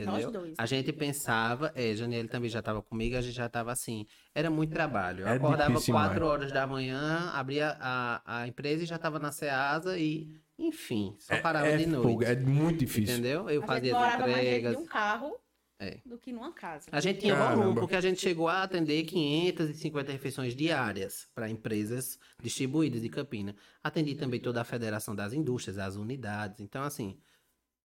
entendeu? 0.02 0.30
Nós 0.30 0.32
dois. 0.32 0.54
A 0.58 0.66
gente 0.66 0.92
pensava, 0.92 1.72
é, 1.74 1.94
Janiele 1.94 2.28
também 2.28 2.48
já 2.50 2.58
estava 2.60 2.80
comigo, 2.82 3.16
a 3.16 3.20
gente 3.20 3.34
já 3.34 3.46
estava 3.46 3.70
assim, 3.72 4.06
era 4.34 4.50
muito 4.50 4.72
trabalho. 4.72 5.22
Eu 5.22 5.28
É 5.28 5.36
acordava 5.36 5.70
difícil 5.72 5.94
4 5.94 6.14
demais. 6.14 6.30
horas 6.32 6.52
da 6.52 6.66
manhã, 6.66 7.30
abria 7.32 7.76
a, 7.80 8.40
a 8.42 8.46
empresa 8.48 8.82
e 8.82 8.86
já 8.86 8.96
estava 8.96 9.18
na 9.18 9.30
Ceasa 9.32 9.98
e, 9.98 10.28
enfim, 10.58 11.14
só 11.18 11.40
parava 11.40 11.68
é, 11.68 11.76
de 11.76 11.86
noite. 11.86 12.06
fogo, 12.08 12.24
é 12.24 12.36
muito 12.36 12.78
difícil. 12.80 13.14
Entendeu? 13.14 13.48
Eu 13.48 13.62
a 13.62 13.64
gente 13.64 13.66
fazia 13.66 13.96
as 13.96 14.00
mais 14.00 14.16
dentro 14.18 14.30
entregas. 14.40 14.72
de 14.76 14.82
um 14.82 14.86
carro 14.86 15.36
É. 15.78 15.98
do 16.04 16.18
que 16.18 16.30
numa 16.32 16.52
casa. 16.52 16.88
A 16.92 17.00
gente 17.00 17.20
tinha 17.20 17.34
Caramba. 17.34 17.56
volume, 17.62 17.80
porque 17.80 17.96
a 17.96 18.00
gente 18.02 18.20
chegou 18.20 18.48
a 18.48 18.62
atender 18.62 19.02
550 19.04 20.12
refeições 20.12 20.54
diárias 20.54 21.26
para 21.34 21.48
empresas 21.48 22.18
distribuídas 22.42 23.00
de 23.00 23.08
Campina. 23.08 23.56
Atendi 23.82 24.14
também 24.14 24.38
toda 24.40 24.60
a 24.60 24.64
Federação 24.64 25.14
das 25.16 25.32
Indústrias, 25.32 25.78
as 25.78 25.96
unidades. 25.96 26.60
Então, 26.60 26.82
assim, 26.82 27.16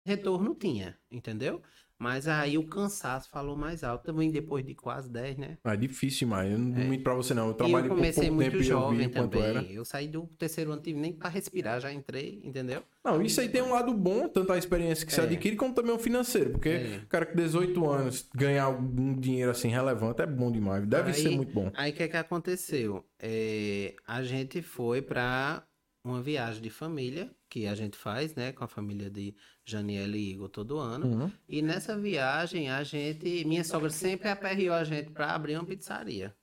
retorno 0.06 0.54
tinha, 0.54 0.96
entendeu? 1.10 1.62
Mas 2.02 2.26
aí 2.26 2.58
o 2.58 2.66
cansaço 2.66 3.30
falou 3.30 3.54
mais 3.56 3.84
alto. 3.84 4.02
Também 4.04 4.28
depois 4.30 4.64
de 4.66 4.74
quase 4.74 5.08
10, 5.08 5.36
né? 5.38 5.56
É 5.62 5.76
difícil 5.76 6.26
demais. 6.26 6.50
Eu 6.50 6.58
não 6.58 6.76
É. 6.76 6.84
minto 6.84 7.04
pra 7.04 7.14
você, 7.14 7.32
não. 7.32 7.46
Eu 7.46 7.52
E 7.52 7.56
trabalhei 7.56 7.84
eu 7.86 7.88
por 7.90 7.94
comecei 7.94 8.22
pouco 8.24 8.34
muito 8.34 8.50
tempo 8.50 8.62
eu 8.62 8.66
jovem 8.66 9.08
quanto 9.08 9.30
também. 9.32 9.48
era. 9.48 9.62
Eu 9.62 9.84
saí 9.84 10.08
do 10.08 10.26
terceiro 10.36 10.72
ano, 10.72 10.82
tive 10.82 10.98
nem 10.98 11.12
pra 11.12 11.28
respirar, 11.28 11.80
já 11.80 11.92
entrei, 11.92 12.40
entendeu? 12.42 12.82
Não, 13.04 13.22
isso 13.22 13.40
aí 13.40 13.48
tem 13.48 13.62
um 13.62 13.70
lado 13.70 13.94
bom, 13.94 14.26
tanto 14.28 14.52
a 14.52 14.58
experiência 14.58 15.06
que 15.06 15.12
se 15.14 15.20
É. 15.20 15.22
adquire, 15.22 15.54
como 15.54 15.72
também 15.74 15.92
o 15.94 15.98
financeiro. 15.98 16.50
Porque 16.50 16.68
É. 16.70 17.00
cara 17.08 17.24
com 17.24 17.36
18 17.36 17.88
anos 17.88 18.28
ganhar 18.34 18.64
algum 18.64 19.14
dinheiro 19.14 19.52
assim 19.52 19.68
relevante 19.68 20.20
é 20.22 20.26
bom 20.26 20.50
demais. 20.50 20.84
Deve 20.84 21.08
Aí- 21.12 21.14
ser 21.14 21.30
muito 21.30 21.52
bom. 21.52 21.70
Aí 21.74 21.92
o 21.92 21.94
que, 21.94 22.08
que 22.08 22.16
aconteceu? 22.16 23.04
É, 23.20 23.94
a 24.06 24.22
gente 24.24 24.60
foi 24.60 25.00
pra 25.00 25.62
uma 26.04 26.20
viagem 26.20 26.60
de 26.60 26.68
família, 26.68 27.30
que 27.48 27.64
a 27.66 27.76
gente 27.76 27.96
faz, 27.96 28.34
né, 28.34 28.50
com 28.50 28.64
a 28.64 28.66
família 28.66 29.08
de 29.08 29.36
Janiela 29.64 30.16
e 30.16 30.30
Igor 30.30 30.48
todo 30.48 30.78
ano. 30.78 31.06
Uhum. 31.06 31.32
E 31.48 31.62
nessa 31.62 31.96
viagem, 31.98 32.70
a 32.70 32.82
gente. 32.82 33.44
Minha 33.44 33.64
sogra 33.64 33.90
sempre 33.90 34.28
aperreou 34.28 34.74
a 34.74 34.84
gente 34.84 35.10
pra 35.10 35.34
abrir 35.34 35.56
uma 35.56 35.64
pizzaria. 35.64 36.36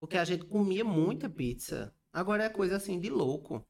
Porque 0.00 0.16
a 0.16 0.24
gente 0.24 0.44
comia 0.46 0.84
muita 0.84 1.28
pizza. 1.28 1.94
Agora 2.12 2.44
é 2.44 2.48
coisa 2.48 2.76
assim 2.76 2.98
de 2.98 3.10
louco. 3.10 3.64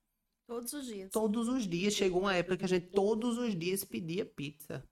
Todos 0.46 0.72
os 0.72 0.86
dias. 0.86 1.10
Todos 1.10 1.48
os 1.48 1.66
dias. 1.66 1.94
Chegou 1.94 2.22
uma 2.22 2.34
época 2.34 2.56
que 2.56 2.64
a 2.64 2.68
gente 2.68 2.86
todos 2.88 3.38
os 3.38 3.58
dias 3.58 3.84
pedia 3.84 4.24
pizza. 4.24 4.84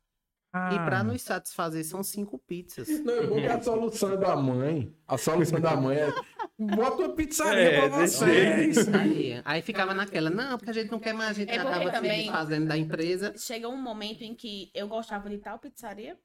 E 0.50 0.56
Ah. 0.78 0.84
pra 0.86 1.04
nos 1.04 1.20
satisfazer, 1.20 1.84
são 1.84 2.02
cinco 2.02 2.38
pizzas. 2.38 2.88
Não, 3.04 3.14
é 3.14 3.26
bom 3.26 3.36
que 3.36 3.46
a 3.46 3.60
solução 3.62 4.12
é 4.12 4.16
da 4.16 4.34
mãe. 4.34 4.90
A 5.06 5.18
solução 5.18 5.60
da 5.60 5.76
mãe 5.76 5.98
é. 5.98 6.10
Bota 6.58 7.02
uma 7.02 7.14
pizzaria 7.14 7.60
É, 7.70 7.80
pra 7.88 7.98
vocês. 7.98 8.88
Aí, 8.94 9.42
aí 9.44 9.62
ficava 9.62 9.92
naquela, 9.92 10.30
não, 10.30 10.56
porque 10.56 10.70
a 10.70 10.72
gente 10.72 10.90
não 10.90 10.98
quer 10.98 11.12
mais, 11.12 11.30
a 11.30 11.32
gente 11.34 11.50
É 11.50 11.56
já 11.56 11.64
tava 11.64 11.90
também- 11.92 12.30
fazendo 12.30 12.66
da 12.66 12.78
empresa. 12.78 13.34
Chega 13.36 13.68
um 13.68 13.76
momento 13.76 14.22
em 14.22 14.34
que 14.34 14.70
eu 14.74 14.88
gostava 14.88 15.28
de 15.28 15.36
tal 15.38 15.58
pizzaria, 15.58 16.18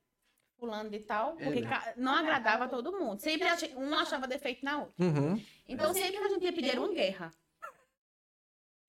fulano 0.57 0.89
de 0.89 0.99
tal, 0.99 1.33
porque 1.35 1.59
É, 1.59 1.61
né? 1.63 1.69
ca- 1.69 1.93
não 1.97 2.13
agradava 2.15 2.63
a 2.63 2.67
todo 2.69 2.93
mundo. 2.93 3.19
Sempre 3.19 3.45
um 3.75 3.93
achava 3.93 4.25
defeito 4.25 4.63
na 4.63 4.79
outra. 4.79 4.93
Uhum. 5.05 5.39
Então 5.67 5.93
sempre 5.93 6.17
a 6.17 6.29
gente 6.29 6.43
ia 6.45 6.53
pedir 6.53 6.79
uma 6.79 6.93
guerra. 6.93 7.31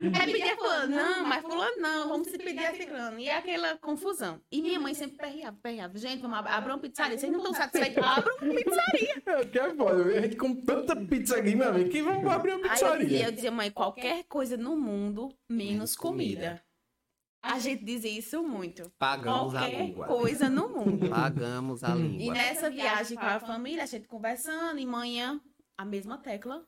É 0.09 0.25
pedir 0.27 0.43
a 0.51 0.57
fulano, 0.57 0.97
não, 0.97 1.25
mas 1.27 1.43
fulano 1.43 1.77
não, 1.79 2.09
vamos 2.09 2.29
se 2.29 2.39
pedir 2.39 2.65
a 2.67 2.75
ciclano. 2.75 3.19
E 3.19 3.29
é 3.29 3.37
aquela 3.37 3.77
confusão. 3.79 4.41
E 4.51 4.61
minha 4.63 4.79
mãe 4.81 4.95
sempre 4.95 5.17
perreava, 5.17 5.57
perreava. 5.63 5.97
Gente, 5.99 6.21
vamos 6.21 6.39
ab- 6.39 6.49
abrir 6.49 6.73
uma 6.73 6.79
pizzaria. 6.79 7.19
Vocês 7.19 7.31
não 7.33 7.39
estão 7.39 7.55
satisfeitos? 7.55 8.03
Abra 8.03 8.35
uma 8.43 8.55
pizzaria. 8.55 9.23
É, 9.27 9.45
que 9.45 9.59
é 9.59 9.75
foda. 9.75 10.03
A 10.05 10.21
gente 10.23 10.37
come 10.37 10.57
tanta 10.63 10.97
pizza 10.97 11.37
aqui, 11.37 11.55
meu 11.55 11.69
amigo, 11.69 11.91
que 11.91 12.03
vamos 12.03 12.31
abrir 12.31 12.53
uma 12.55 12.59
Aí 12.59 12.65
eu 12.65 12.71
pizzaria. 12.73 13.07
dizia, 13.07 13.27
eu 13.27 13.33
dizia, 13.33 13.51
mãe, 13.51 13.71
qualquer 13.71 14.25
coisa 14.25 14.57
no 14.57 14.77
mundo, 14.77 15.29
menos 15.49 15.95
comida. 15.97 16.63
A 17.43 17.59
gente 17.59 17.85
dizia 17.85 18.11
isso 18.11 18.43
muito. 18.43 18.91
Pagamos 18.99 19.55
a 19.55 19.61
Qualquer 19.61 19.79
língua. 19.83 20.07
coisa 20.07 20.49
no 20.49 20.69
mundo. 20.71 21.11
Pagamos 21.11 21.85
a 21.85 21.95
E 21.95 22.01
língua. 22.01 22.33
nessa 22.35 22.71
viagem 22.71 23.19
com 23.19 23.27
a 23.27 23.39
família, 23.39 23.83
a 23.83 23.87
gente 23.87 24.09
conversando, 24.09 24.79
e 24.79 24.87
manhã, 24.87 25.39
a 25.77 25.85
mesma 25.85 26.17
tecla, 26.17 26.65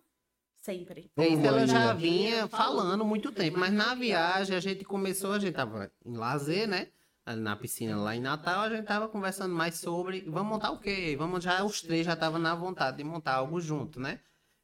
sempre. 0.66 1.10
É 1.16 1.28
Isso 1.28 1.46
ela 1.46 1.64
já 1.66 1.92
vinha 1.94 2.48
falando 2.48 3.04
muito 3.04 3.30
tempo, 3.30 3.56
mas 3.58 3.72
na 3.72 3.94
viagem 3.94 4.56
a 4.56 4.60
gente 4.60 4.84
começou, 4.84 5.32
a 5.32 5.38
gente 5.38 5.54
tava 5.54 5.90
em 6.04 6.16
lazer, 6.16 6.66
né? 6.66 6.88
Na 7.24 7.56
piscina 7.56 7.96
lá 7.96 8.14
em 8.14 8.20
Natal, 8.20 8.62
a 8.62 8.68
gente 8.70 8.84
tava 8.86 9.08
conversando 9.08 9.54
mais 9.54 9.76
sobre, 9.76 10.20
vamos 10.28 10.48
montar 10.48 10.70
o 10.70 10.78
quê? 10.78 11.16
Vamos 11.18 11.42
já, 11.42 11.64
os 11.64 11.80
três 11.80 12.06
já 12.06 12.12
estavam 12.14 12.38
na 12.38 12.54
vontade 12.54 12.98
de 12.98 13.04
montar 13.04 13.34
algo 13.34 13.60
junto, 13.60 13.98
né? 13.98 14.20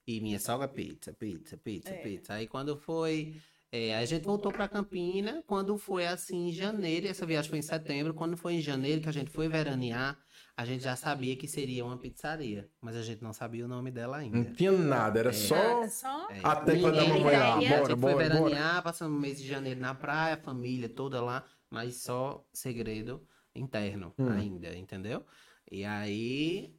E 0.07 0.21
minha 0.21 0.39
sogra, 0.39 0.69
pizza, 0.69 1.13
pizza, 1.13 1.57
pizza, 1.57 1.91
É. 1.91 1.99
pizza. 1.99 2.35
Aí 2.35 2.47
quando 2.47 2.77
foi, 2.77 3.35
é, 3.71 3.97
a 3.97 4.05
gente 4.05 4.25
voltou 4.25 4.53
pra 4.53 4.69
Campina, 4.69 5.43
quando 5.47 5.77
foi 5.77 6.07
assim 6.07 6.49
em 6.49 6.53
janeiro, 6.53 7.09
essa 7.09 7.27
viagem 7.27 7.51
foi 7.51 7.59
em 7.59 7.63
setembro, 7.63 8.15
quando 8.15 8.37
foi 8.37 8.55
em 8.55 8.61
janeiro 8.61 9.01
que 9.01 9.09
a 9.09 9.13
gente 9.13 9.31
foi 9.31 9.49
veranear, 9.49 10.17
a 10.57 10.65
gente 10.65 10.85
já 10.85 10.95
sabia 10.97 11.35
que 11.37 11.49
seria 11.49 11.85
uma 11.85 11.97
pizzaria, 11.97 12.69
mas 12.81 12.95
a 12.97 13.03
gente 13.03 13.23
não 13.23 13.33
sabia 13.33 13.65
o 13.65 13.69
nome 13.69 13.91
dela 13.91 14.19
ainda. 14.19 14.37
Não 14.37 14.53
tinha 14.53 14.73
nada, 14.73 15.19
era 15.19 15.33
só. 15.33 15.55
Nada, 15.57 15.89
só 15.89 16.31
É, 16.31 16.41
A 16.45 16.57
tecla 16.57 16.93
da 16.93 17.05
mamãe 17.05 17.37
lá, 17.37 17.57
ideia. 17.57 17.71
bora, 17.71 17.83
A 17.85 17.89
gente 17.89 17.97
bora, 17.97 17.97
foi 17.97 17.97
bora. 17.97 18.17
veranear, 18.29 18.83
passamos 18.83 19.17
o 19.17 19.21
mês 19.21 19.41
de 19.41 19.47
janeiro 19.49 19.81
na 19.81 19.95
praia, 19.95 20.35
a 20.35 20.39
família 20.39 20.89
toda 20.89 21.21
lá, 21.23 21.45
mas 21.71 21.97
só 22.03 22.45
segredo 22.53 23.27
interno 23.55 24.15
Hum. 24.19 24.29
ainda, 24.29 24.77
entendeu? 24.77 25.25
E 25.71 25.85
aí, 25.85 26.75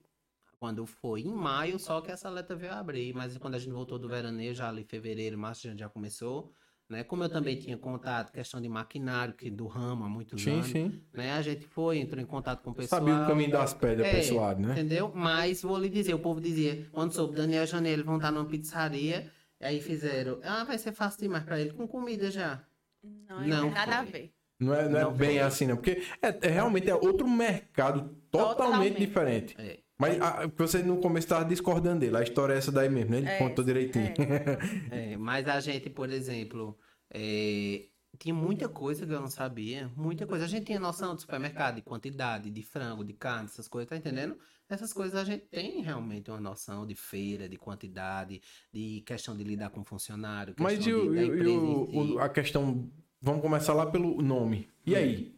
quando 0.60 0.86
foi 0.86 1.22
em 1.22 1.34
maio, 1.34 1.80
só 1.80 2.00
que 2.00 2.12
essa 2.12 2.30
letra 2.30 2.56
veio 2.56 2.74
abrir, 2.74 3.14
mas 3.14 3.38
quando 3.38 3.56
a 3.56 3.60
gente 3.60 3.74
voltou 3.74 3.98
do 4.00 4.08
veraneio, 4.08 4.54
já 4.54 4.70
ali 4.70 4.82
em 4.84 4.86
fevereiro, 4.86 5.38
março, 5.38 5.68
a 5.68 5.72
gente 5.72 5.80
já 5.80 5.90
começou, 5.90 6.54
né? 6.94 7.04
Como 7.04 7.24
eu 7.24 7.30
também 7.30 7.58
tinha 7.58 7.78
contato, 7.78 8.32
questão 8.32 8.62
de 8.62 8.70
maquinário, 8.70 9.34
que 9.34 9.50
do 9.50 9.68
ramo 9.68 10.06
há 10.06 10.10
muitos 10.10 10.42
Sim, 10.42 10.52
anos, 10.54 10.68
sim. 10.68 11.02
né? 11.14 11.34
A 11.34 11.42
gente 11.42 11.66
foi, 11.68 11.98
entrou 11.98 12.22
em 12.22 12.26
contato 12.26 12.62
com 12.64 12.72
o 12.72 12.74
pessoal. 12.74 13.02
Sabia 13.02 13.22
o 13.24 13.28
caminho 13.28 13.52
das 13.52 13.74
pedras 13.74 14.08
É, 14.30 14.34
lado, 14.34 14.62
né? 14.62 14.72
Entendeu? 14.72 15.12
Mas 15.14 15.62
vou 15.62 15.78
lhe 15.78 15.90
dizer, 15.90 16.14
o 16.14 16.20
povo 16.20 16.40
dizia, 16.40 16.88
quando 16.92 17.12
soube 17.12 17.36
Daniel 17.36 17.64
e 17.64 17.68
Janelle 17.68 18.04
vão 18.04 18.16
estar 18.16 18.32
numa 18.32 18.46
pizzaria, 18.46 19.30
aí 19.62 19.82
fizeram, 19.82 20.40
ah, 20.44 20.64
vai 20.64 20.78
ser 20.78 20.94
fácil 20.94 21.22
demais 21.22 21.44
pra 21.44 21.60
ele, 21.60 21.72
com 21.74 21.88
comida 21.88 22.32
já. 22.32 22.64
Não, 23.04 23.42
Não 23.42 23.48
não 23.64 23.72
nada 23.72 24.00
a 24.00 24.04
ver. 24.04 24.32
Não 24.60 24.74
é, 24.74 24.88
não 24.88 25.00
é 25.00 25.04
Não 25.04 25.12
bem 25.14 25.30
foi. 25.32 25.40
assim, 25.40 25.68
não. 25.68 25.76
Porque 25.76 26.04
é, 26.22 26.48
é 26.48 26.50
realmente 26.50 26.90
é 26.90 26.96
outro 26.96 27.28
mercado 27.28 28.16
totalmente, 28.32 28.56
Totalmente. 28.56 28.98
diferente. 29.00 29.56
É. 29.60 29.80
Mas 29.98 30.20
a, 30.22 30.48
você 30.58 30.82
no 30.82 30.98
começo 30.98 31.26
estava 31.26 31.46
discordando 31.46 32.00
dele. 32.02 32.18
A 32.18 32.24
história 32.24 32.54
é 32.54 32.58
essa 32.58 32.72
daí 32.72 32.90
mesmo, 32.90 33.12
né? 33.12 33.18
Ele 33.20 33.28
É, 33.30 33.38
contou 33.38 33.64
direitinho. 33.64 34.14
É, 34.92 35.16
mas 35.18 35.48
a 35.48 35.60
gente, 35.60 35.90
por 35.90 36.10
exemplo, 36.10 36.78
é, 37.12 37.86
tinha 38.18 38.34
muita 38.34 38.68
coisa 38.68 39.06
que 39.06 39.12
eu 39.14 39.20
não 39.22 39.28
sabia, 39.30 39.90
muita 39.96 40.26
coisa. 40.26 40.46
A 40.46 40.48
gente 40.48 40.66
tinha 40.66 40.80
noção 40.80 41.16
de 41.16 41.22
supermercado, 41.22 41.76
de 41.76 41.82
quantidade, 41.82 42.50
de 42.50 42.62
frango, 42.64 43.04
de 43.04 43.14
carne, 43.14 43.46
essas 43.46 43.68
coisas, 43.68 43.90
tá 43.90 43.96
entendendo? 43.98 44.38
Essas 44.70 44.92
coisas 44.94 45.16
a 45.16 45.24
gente 45.24 45.46
tem 45.46 45.82
realmente 45.82 46.32
uma 46.32 46.40
noção 46.40 46.86
de 46.88 46.96
feira, 46.96 47.48
de 47.48 47.58
quantidade, 47.58 48.42
de 48.74 49.02
questão 49.06 49.36
de 49.38 49.44
lidar 49.44 49.70
com 49.70 49.84
funcionário, 49.84 50.56
Mas 50.60 50.80
e, 50.80 50.82
de, 50.84 50.92
da 50.92 50.96
e 51.24 51.30
o- 51.32 51.44
e 51.44 51.48
o- 51.48 52.16
o- 52.16 52.20
a 52.20 52.30
questão. 52.30 52.90
Vamos 53.22 53.42
começar 53.42 53.74
lá 53.74 53.86
pelo 53.86 54.22
nome. 54.22 54.68
E 54.86 54.96
aí? 54.96 55.36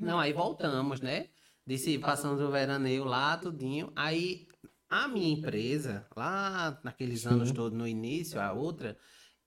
Não, 0.00 0.18
aí 0.18 0.32
voltamos, 0.32 1.00
né? 1.00 1.26
Disse, 1.68 1.98
passamos 1.98 2.40
o 2.40 2.50
veraneio 2.50 3.04
lá, 3.04 3.36
tudinho. 3.36 3.92
Aí 3.94 4.48
a 4.88 5.06
minha 5.06 5.34
empresa, 5.38 6.06
lá 6.16 6.80
naqueles 6.82 7.20
Sim. 7.20 7.28
anos 7.28 7.52
todos, 7.52 7.78
no 7.78 7.86
início, 7.86 8.40
a 8.40 8.54
outra, 8.54 8.96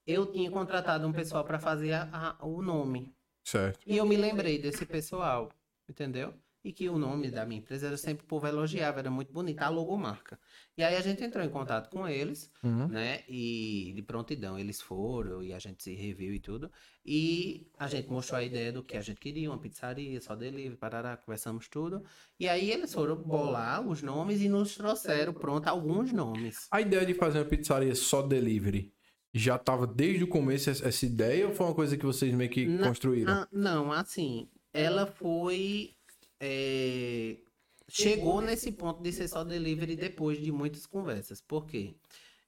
eu 0.05 0.31
tinha 0.31 0.51
contratado 0.51 1.07
um 1.07 1.11
pessoal 1.11 1.43
para 1.43 1.57
fazer 1.57 1.93
a- 1.93 2.37
a- 2.39 2.45
o 2.45 2.61
nome. 2.61 3.11
Certo. 3.43 3.79
E 3.87 3.97
eu 3.97 4.05
me 4.05 4.15
lembrei 4.15 4.59
desse 4.59 4.85
pessoal, 4.85 5.51
entendeu? 5.89 6.31
E 6.63 6.71
que 6.71 6.87
o 6.89 6.99
nome 6.99 7.31
da 7.31 7.43
minha 7.43 7.59
empresa 7.59 7.87
era 7.87 7.97
sempre 7.97 8.23
o 8.23 8.27
povo 8.27 8.45
elogiava, 8.45 8.99
era 8.99 9.09
muito 9.09 9.33
bonita, 9.33 9.65
a 9.65 9.69
logomarca. 9.69 10.39
E 10.77 10.83
aí 10.83 10.95
a 10.95 11.01
gente 11.01 11.23
entrou 11.23 11.43
em 11.43 11.49
contato 11.49 11.89
com 11.89 12.07
eles, 12.07 12.49
Uhum. 12.63 12.87
né? 12.87 13.23
E 13.27 13.91
de 13.93 14.01
prontidão 14.01 14.57
eles 14.57 14.81
foram 14.81 15.43
e 15.43 15.53
a 15.53 15.59
gente 15.59 15.83
se 15.83 15.93
reviu 15.93 16.33
e 16.33 16.39
tudo. 16.39 16.71
E 17.05 17.67
a 17.77 17.87
gente 17.87 18.09
mostrou 18.09 18.39
a 18.39 18.43
ideia 18.43 18.71
do 18.71 18.81
que 18.81 18.95
a 18.95 19.01
gente 19.01 19.19
queria, 19.19 19.49
uma 19.51 19.57
pizzaria, 19.59 20.19
só 20.21 20.35
delivery, 20.35 20.77
parará, 20.77 21.17
conversamos 21.17 21.67
tudo. 21.67 22.03
E 22.39 22.47
aí 22.47 22.71
eles 22.71 22.93
foram 22.93 23.15
bolar 23.17 23.85
os 23.85 24.01
nomes 24.01 24.41
e 24.41 24.47
nos 24.47 24.75
trouxeram 24.75 25.33
pronto 25.33 25.67
alguns 25.67 26.11
nomes. 26.13 26.67
A 26.71 26.79
ideia 26.81 27.05
de 27.05 27.13
fazer 27.13 27.39
uma 27.39 27.45
pizzaria 27.45 27.93
só 27.93 28.21
delivery 28.21 28.91
já 29.33 29.55
estava 29.57 29.85
desde 29.85 30.23
o 30.23 30.27
começo 30.27 30.69
essa 30.69 31.05
ideia 31.05 31.47
ou 31.47 31.53
foi 31.53 31.65
uma 31.65 31.75
coisa 31.75 31.95
que 31.97 32.05
vocês 32.05 32.33
meio 32.33 32.49
que 32.49 32.65
Na- 32.65 32.87
construíram? 32.87 33.47
Não, 33.51 33.91
assim, 33.91 34.47
ela 34.73 35.05
foi. 35.05 35.91
é, 36.39 37.37
chegou 37.91 38.41
nesse 38.41 38.71
ponto 38.71 39.01
de 39.01 39.11
ser 39.11 39.27
só 39.27 39.43
delivery 39.43 39.95
depois 39.95 40.39
de 40.41 40.51
muitas 40.51 40.85
conversas. 40.85 41.41
Por 41.41 41.65
quê? 41.65 41.95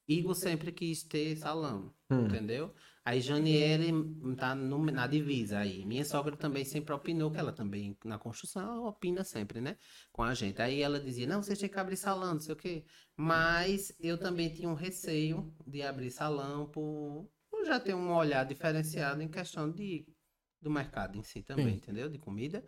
Igor 0.06 0.34
sempre 0.34 0.70
quis 0.72 1.02
ter 1.02 1.36
salão, 1.36 1.94
Hum. 2.10 2.26
entendeu? 2.26 2.74
Aí 3.04 3.20
Janiele 3.20 3.92
tá 4.36 4.54
no- 4.54 4.84
na 4.86 5.06
divisa 5.06 5.58
aí. 5.58 5.84
Minha 5.86 6.04
sogra 6.04 6.36
também 6.36 6.64
sempre 6.64 6.94
opinou, 6.94 7.30
que 7.30 7.38
ela 7.38 7.52
também 7.52 7.96
na 8.04 8.18
construção 8.18 8.62
ela 8.62 8.88
opina 8.88 9.24
sempre, 9.24 9.60
né? 9.60 9.76
Com 10.12 10.22
a 10.22 10.34
gente. 10.34 10.60
Aí 10.60 10.80
ela 10.82 11.00
dizia, 11.00 11.26
não, 11.26 11.42
você 11.42 11.56
tinha 11.56 11.68
que 11.68 11.78
abrir 11.78 11.96
salão, 11.96 12.34
não 12.34 12.40
sei 12.40 12.52
o 12.54 12.56
quê. 12.56 12.84
Mas 13.16 13.94
eu 14.00 14.18
também 14.18 14.52
tinha 14.52 14.68
um 14.68 14.74
receio 14.74 15.54
de 15.66 15.82
abrir 15.82 16.10
salão 16.10 16.66
por, 16.70 17.28
por 17.50 17.64
já 17.64 17.80
ter 17.80 17.94
um 17.94 18.12
olhar 18.14 18.44
diferenciado 18.44 19.22
em 19.22 19.28
questão 19.28 19.70
de, 19.70 20.06
do 20.60 20.70
mercado 20.70 21.16
em 21.18 21.22
si 21.22 21.42
também, 21.42 21.74
Sim. 21.74 21.76
entendeu? 21.76 22.08
De 22.10 22.18
comida. 22.18 22.66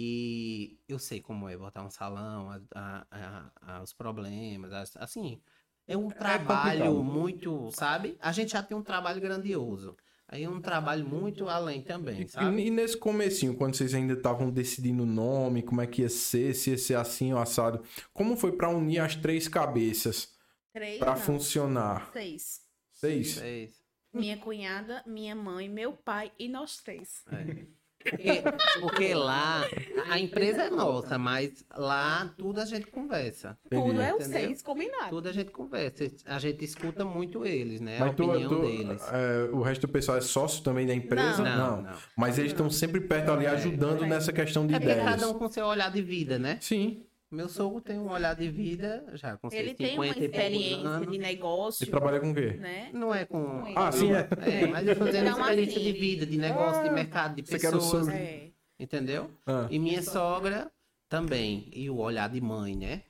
E 0.00 0.78
eu 0.88 0.96
sei 0.96 1.20
como 1.20 1.48
é 1.48 1.56
botar 1.56 1.82
um 1.84 1.90
salão, 1.90 2.48
a- 2.50 2.60
a- 2.72 3.06
a- 3.10 3.52
a- 3.60 3.82
os 3.82 3.92
problemas, 3.92 4.72
as- 4.72 4.96
assim. 4.96 5.40
É 5.88 5.96
um 5.96 6.08
trabalho 6.08 6.84
complicado. 6.84 7.02
muito, 7.02 7.70
sabe? 7.72 8.16
A 8.20 8.30
gente 8.30 8.52
já 8.52 8.62
tem 8.62 8.76
um 8.76 8.82
trabalho 8.82 9.20
grandioso. 9.20 9.96
Aí 10.28 10.44
é 10.44 10.48
um 10.48 10.60
trabalho 10.60 11.04
muito 11.04 11.48
além 11.48 11.82
também, 11.82 12.28
sabe? 12.28 12.62
E, 12.62 12.66
e 12.66 12.70
nesse 12.70 12.96
comecinho, 12.96 13.56
quando 13.56 13.74
vocês 13.74 13.92
ainda 13.92 14.12
estavam 14.12 14.50
decidindo 14.50 15.02
o 15.02 15.06
nome, 15.06 15.62
como 15.64 15.80
é 15.80 15.86
que 15.86 16.02
ia 16.02 16.08
ser, 16.08 16.54
se 16.54 16.70
ia 16.70 16.78
ser 16.78 16.94
assim 16.94 17.32
ou 17.32 17.38
assado, 17.40 17.82
como 18.12 18.36
foi 18.36 18.52
pra 18.52 18.68
unir 18.68 19.00
as 19.00 19.16
três 19.16 19.48
cabeças 19.48 20.32
Três, 20.72 20.98
pra 21.00 21.12
não, 21.16 21.20
funcionar? 21.20 22.10
seis. 22.12 22.60
Seis? 22.92 23.34
Seis. 23.34 23.82
Minha 24.12 24.36
cunhada, 24.36 25.02
minha 25.06 25.34
mãe, 25.34 25.68
meu 25.68 25.92
pai 25.92 26.30
e 26.38 26.48
nós 26.48 26.76
três. 26.76 27.24
É. 27.32 27.66
Porque, 28.10 28.42
porque 28.80 29.14
lá, 29.14 29.64
a 30.10 30.18
empresa 30.18 30.62
é 30.64 30.70
nossa, 30.70 31.18
mas 31.18 31.64
lá 31.76 32.32
tudo 32.36 32.60
a 32.60 32.64
gente 32.64 32.86
conversa. 32.86 33.56
Tudo 33.70 34.00
é 34.00 34.18
seis 34.20 34.62
combinado. 34.62 35.10
Tudo 35.10 35.28
a 35.28 35.32
gente 35.32 35.50
conversa. 35.50 36.08
A 36.26 36.38
gente 36.38 36.64
escuta 36.64 37.04
muito 37.04 37.44
eles, 37.44 37.80
né? 37.80 37.98
a 37.98 38.06
Mas 38.06 38.14
tu, 38.16 38.24
opinião 38.24 38.48
tu- 38.48 38.60
deles. 38.62 39.02
é, 39.12 39.50
o 39.52 39.60
resto 39.62 39.86
do 39.86 39.92
pessoal 39.92 40.18
é 40.18 40.20
sócio 40.20 40.62
também 40.62 40.86
da 40.86 40.94
empresa? 40.94 41.42
Não, 41.42 41.82
não. 41.82 41.92
Mas 42.16 42.38
eles 42.38 42.52
estão 42.52 42.68
sempre 42.70 43.00
perto 43.00 43.30
ali 43.32 43.46
ajudando 43.46 44.06
nessa 44.06 44.32
questão 44.32 44.66
de 44.66 44.74
É 44.74 44.76
ideias. 44.76 45.04
cada 45.04 45.28
um 45.28 45.34
com 45.34 45.48
seu 45.48 45.66
olhar 45.66 45.90
de 45.90 46.02
vida, 46.02 46.38
né? 46.38 46.58
Sim. 46.60 47.04
Meu 47.30 47.48
sogro 47.48 47.80
tem 47.82 47.98
um 47.98 48.10
olhar 48.10 48.34
de 48.34 48.48
vida 48.48 49.04
já 49.12 49.36
com 49.36 49.48
Ele 49.52 49.74
tem 49.74 49.94
uma 49.98 50.04
50 50.06 50.14
poucos 50.14 50.22
experiência 50.38 50.88
anos. 50.88 51.10
de 51.12 51.18
negócio, 51.18 51.84
E 51.84 51.90
trabalha 51.90 52.20
com 52.20 52.30
o 52.30 52.34
quê? 52.34 52.52
né? 52.54 52.90
Não 52.94 53.14
é 53.14 53.26
com. 53.26 53.64
Ah, 53.76 53.92
sim, 53.92 54.10
é. 54.12 54.28
É, 54.62 54.66
mas 54.66 54.86
eu 54.88 54.96
tô 54.96 55.04
dizendo 55.04 55.30
Não, 55.30 55.40
experiência 55.40 55.74
assim. 55.78 55.92
de 55.92 55.98
vida, 55.98 56.24
de 56.26 56.38
negócio, 56.38 56.82
de 56.84 56.90
mercado, 56.90 57.34
de 57.36 57.46
Você 57.46 57.58
quer 57.58 57.68
o 57.68 57.72
pessoas. 57.72 58.06
sogro? 58.06 58.14
É. 58.18 58.50
Entendeu? 58.80 59.30
Ah. 59.46 59.66
E 59.70 59.78
minha 59.78 60.02
sogra 60.02 60.70
também. 61.08 61.68
E 61.72 61.90
o 61.90 61.96
olhar 61.98 62.30
de 62.30 62.40
mãe, 62.40 62.74
né? 62.74 63.02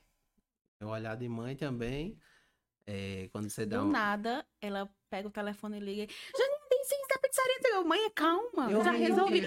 O 0.81 0.87
olhar 0.87 1.15
de 1.15 1.29
mãe 1.29 1.55
também. 1.55 2.17
É, 2.85 3.29
quando 3.31 3.49
você 3.49 3.65
dá 3.65 3.77
Do 3.77 3.85
um. 3.85 3.89
nada, 3.91 4.45
ela 4.59 4.89
pega 5.09 5.27
o 5.27 5.31
telefone 5.31 5.77
e 5.77 5.79
liga. 5.79 6.11
Já 6.37 6.47
não 6.47 6.67
tem 6.67 6.83
ciência 6.83 7.07
da 7.09 7.19
pizzaria. 7.19 7.83
Mãe, 7.85 8.09
calma, 8.13 8.69
Eu 8.69 8.83
já 8.83 8.91
vi, 8.91 8.97
resolvi. 8.97 9.41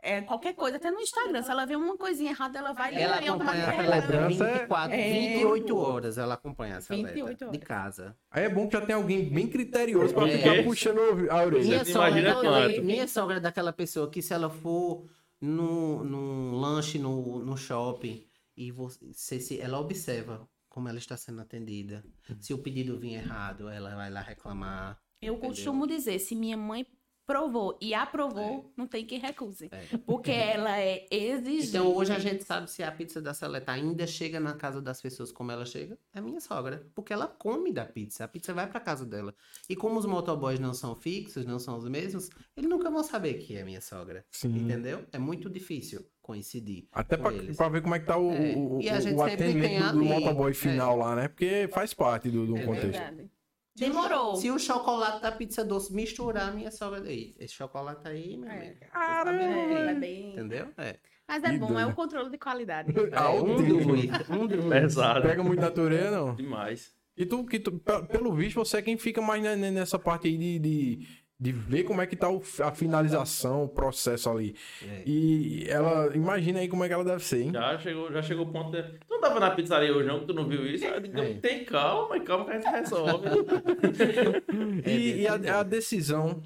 É, 0.00 0.20
qualquer 0.20 0.54
coisa, 0.54 0.76
até 0.76 0.90
no 0.90 1.00
Instagram. 1.00 1.42
Se 1.42 1.50
ela 1.50 1.64
vê 1.66 1.74
uma 1.74 1.96
coisinha 1.96 2.30
errada, 2.30 2.58
ela 2.58 2.72
vai 2.72 2.94
Ela 2.94 3.16
acompanha 3.16 3.66
a 3.68 3.74
é- 3.74 4.28
24, 4.28 4.94
É. 4.94 5.12
28 5.12 5.76
horas. 5.76 6.18
Ela 6.18 6.34
acompanha 6.34 6.76
a 6.76 6.80
28 6.80 7.14
Seleta 7.14 7.34
de 7.36 7.44
horas. 7.44 7.64
casa. 7.64 8.16
Aí 8.30 8.44
é 8.44 8.48
bom 8.48 8.68
que 8.68 8.76
já 8.78 8.86
tem 8.86 8.94
alguém 8.94 9.28
bem 9.28 9.48
criterioso 9.48 10.14
pra 10.14 10.28
É. 10.28 10.38
ficar 10.38 10.62
puxando 10.64 11.00
a 11.30 11.42
orelha. 11.44 11.64
Minha 11.64 11.84
sogra, 11.84 12.34
quanto? 12.34 12.82
minha 12.84 13.08
sogra 13.08 13.36
é 13.38 13.40
daquela 13.40 13.72
pessoa 13.72 14.08
que 14.08 14.22
se 14.22 14.32
ela 14.32 14.48
for 14.48 15.04
num, 15.40 16.04
num 16.04 16.52
lanche 16.60 16.98
no, 16.98 17.40
no 17.44 17.56
shopping 17.56 18.24
e 18.56 18.70
você, 18.70 19.40
se, 19.40 19.60
ela 19.60 19.78
observa 19.80 20.48
como 20.68 20.88
ela 20.88 20.98
está 20.98 21.16
sendo 21.16 21.40
atendida. 21.40 22.04
Se 22.40 22.54
o 22.54 22.58
pedido 22.58 22.98
vir 22.98 23.14
errado, 23.14 23.68
ela 23.68 23.94
vai 23.96 24.10
lá 24.10 24.20
reclamar. 24.20 24.96
Eu 25.20 25.34
Entendeu? 25.34 25.50
costumo 25.50 25.86
dizer, 25.88 26.20
se 26.20 26.36
minha 26.36 26.56
mãe 26.56 26.86
provou 27.28 27.76
e 27.78 27.92
aprovou, 27.92 28.72
não 28.74 28.86
tem 28.86 29.04
quem 29.04 29.18
recuse. 29.18 29.68
É. 29.70 29.98
Porque 30.06 30.30
ela 30.32 30.80
é 30.80 31.06
exigente. 31.10 31.68
Então 31.68 31.94
hoje 31.94 32.10
a 32.10 32.18
gente 32.18 32.42
sabe 32.42 32.70
se 32.70 32.82
a 32.82 32.90
pizza 32.90 33.20
da 33.20 33.34
Seleta 33.34 33.70
ainda 33.70 34.06
chega 34.06 34.40
na 34.40 34.54
casa 34.54 34.80
das 34.80 34.98
pessoas 35.02 35.30
como 35.30 35.52
ela 35.52 35.66
chega. 35.66 35.98
É 36.14 36.22
minha 36.22 36.40
sogra. 36.40 36.86
Porque 36.94 37.12
ela 37.12 37.26
come 37.28 37.70
da 37.70 37.84
pizza. 37.84 38.24
A 38.24 38.28
pizza 38.28 38.54
vai 38.54 38.66
pra 38.66 38.80
casa 38.80 39.04
dela. 39.04 39.34
E 39.68 39.76
como 39.76 39.98
os 39.98 40.06
motoboys 40.06 40.58
não 40.58 40.72
são 40.72 40.96
fixos, 40.96 41.44
não 41.44 41.58
são 41.58 41.76
os 41.76 41.86
mesmos, 41.86 42.30
eles 42.56 42.70
nunca 42.70 42.90
vão 42.90 43.04
saber 43.04 43.34
que 43.34 43.54
é 43.54 43.62
minha 43.62 43.82
sogra. 43.82 44.24
Sim. 44.30 44.56
Entendeu? 44.56 45.04
É 45.12 45.18
muito 45.18 45.50
difícil 45.50 46.06
coincidir. 46.22 46.88
Até 46.90 47.18
com 47.18 47.24
pra, 47.24 47.32
eles. 47.34 47.56
pra 47.58 47.68
ver 47.68 47.82
como 47.82 47.94
é 47.94 47.98
que 47.98 48.06
tá 48.06 48.16
o, 48.16 48.32
É. 48.32 48.54
o, 48.56 48.80
E 48.80 48.88
a 48.88 49.00
gente 49.00 49.16
o 49.16 49.22
atendimento 49.22 49.92
do, 49.92 50.04
motoboy 50.04 50.54
final 50.54 50.96
lá, 50.96 51.14
né? 51.14 51.28
Porque 51.28 51.68
faz 51.70 51.92
parte 51.92 52.30
do, 52.30 52.46
do 52.46 52.56
É 52.56 52.64
contexto. 52.64 52.90
Verdade. 52.92 53.30
Demorou. 53.78 54.36
Se 54.36 54.50
o 54.50 54.58
chocolate 54.58 55.20
da 55.22 55.32
pizza 55.32 55.64
doce 55.64 55.92
misturar, 55.94 56.54
minha 56.54 56.70
sogra 56.70 57.00
daí. 57.00 57.34
Esse 57.38 57.54
chocolate 57.54 58.06
aí, 58.08 58.36
meu 58.36 58.50
É. 58.50 58.56
amigo. 58.56 58.76
Caramba! 58.92 59.38
sabe 59.42 59.72
É, 59.74 59.90
é 59.90 59.94
bem... 59.94 60.32
Entendeu? 60.32 60.68
É. 60.76 60.96
Mas 61.26 61.44
é 61.44 61.58
bom, 61.58 61.70
é 61.78 61.82
doido. 61.82 61.90
o 61.90 61.94
controle 61.94 62.30
de 62.30 62.38
qualidade. 62.38 62.92
Ah, 63.12 63.24
É, 63.34 63.40
um 63.40 63.56
dos. 63.56 64.28
Um 64.30 64.46
dos. 64.46 64.64
Pesado. 64.64 65.22
Pega 65.28 65.42
muito 65.42 65.60
da 65.60 65.70
tureia, 65.70 66.10
não? 66.10 66.34
Demais. 66.34 66.92
E 67.16 67.26
tu, 67.26 67.44
que 67.44 67.58
tu, 67.58 67.72
pe- 67.72 68.06
pelo 68.06 68.32
visto, 68.32 68.54
você 68.56 68.78
é 68.78 68.82
quem 68.82 68.96
fica 68.96 69.20
mais 69.20 69.42
ne- 69.42 69.56
ne- 69.56 69.70
nessa 69.72 69.98
parte 69.98 70.28
aí 70.28 70.38
de, 70.38 70.58
de, 70.58 71.06
de 71.40 71.52
ver 71.52 71.84
como 71.84 72.00
é 72.02 72.06
que 72.06 72.16
tá 72.16 72.28
o- 72.28 72.42
a 72.64 72.72
finalização, 72.72 73.64
o 73.64 73.68
processo 73.68 74.28
ali. 74.28 74.56
É. 74.82 75.02
E 75.06 75.64
ela, 75.68 76.14
imagina 76.16 76.58
aí 76.58 76.66
como 76.68 76.82
é 76.82 76.88
que 76.88 76.94
ela 76.94 77.04
deve 77.04 77.22
ser, 77.24 77.42
hein? 77.42 77.52
Já 77.52 77.78
chegou, 77.78 78.12
já 78.12 78.20
chegou 78.22 78.44
o 78.46 78.52
ponto 78.52 78.72
de... 78.72 78.82
Tu 78.82 79.06
não 79.08 79.20
tava 79.20 79.38
na 79.38 79.50
pizzaria 79.52 79.94
hoje 79.94 80.08
não, 80.08 80.20
que 80.20 80.26
tu 80.26 80.34
não 80.34 80.48
viu 80.48 80.66
isso? 80.66 80.84
Eu 80.84 81.00
digo, 81.00 81.18
É. 81.20 81.34
tem 81.34 81.64
calma, 81.64 82.16
e 82.16 82.20
calma 82.22 82.44
que 82.46 82.50
a 82.50 82.54
gente 82.60 82.70
resolve. 82.70 83.28
É 84.84 84.90
E, 84.90 85.20
e 85.22 85.28
a, 85.28 85.60
a 85.60 85.62
decisão 85.62 86.42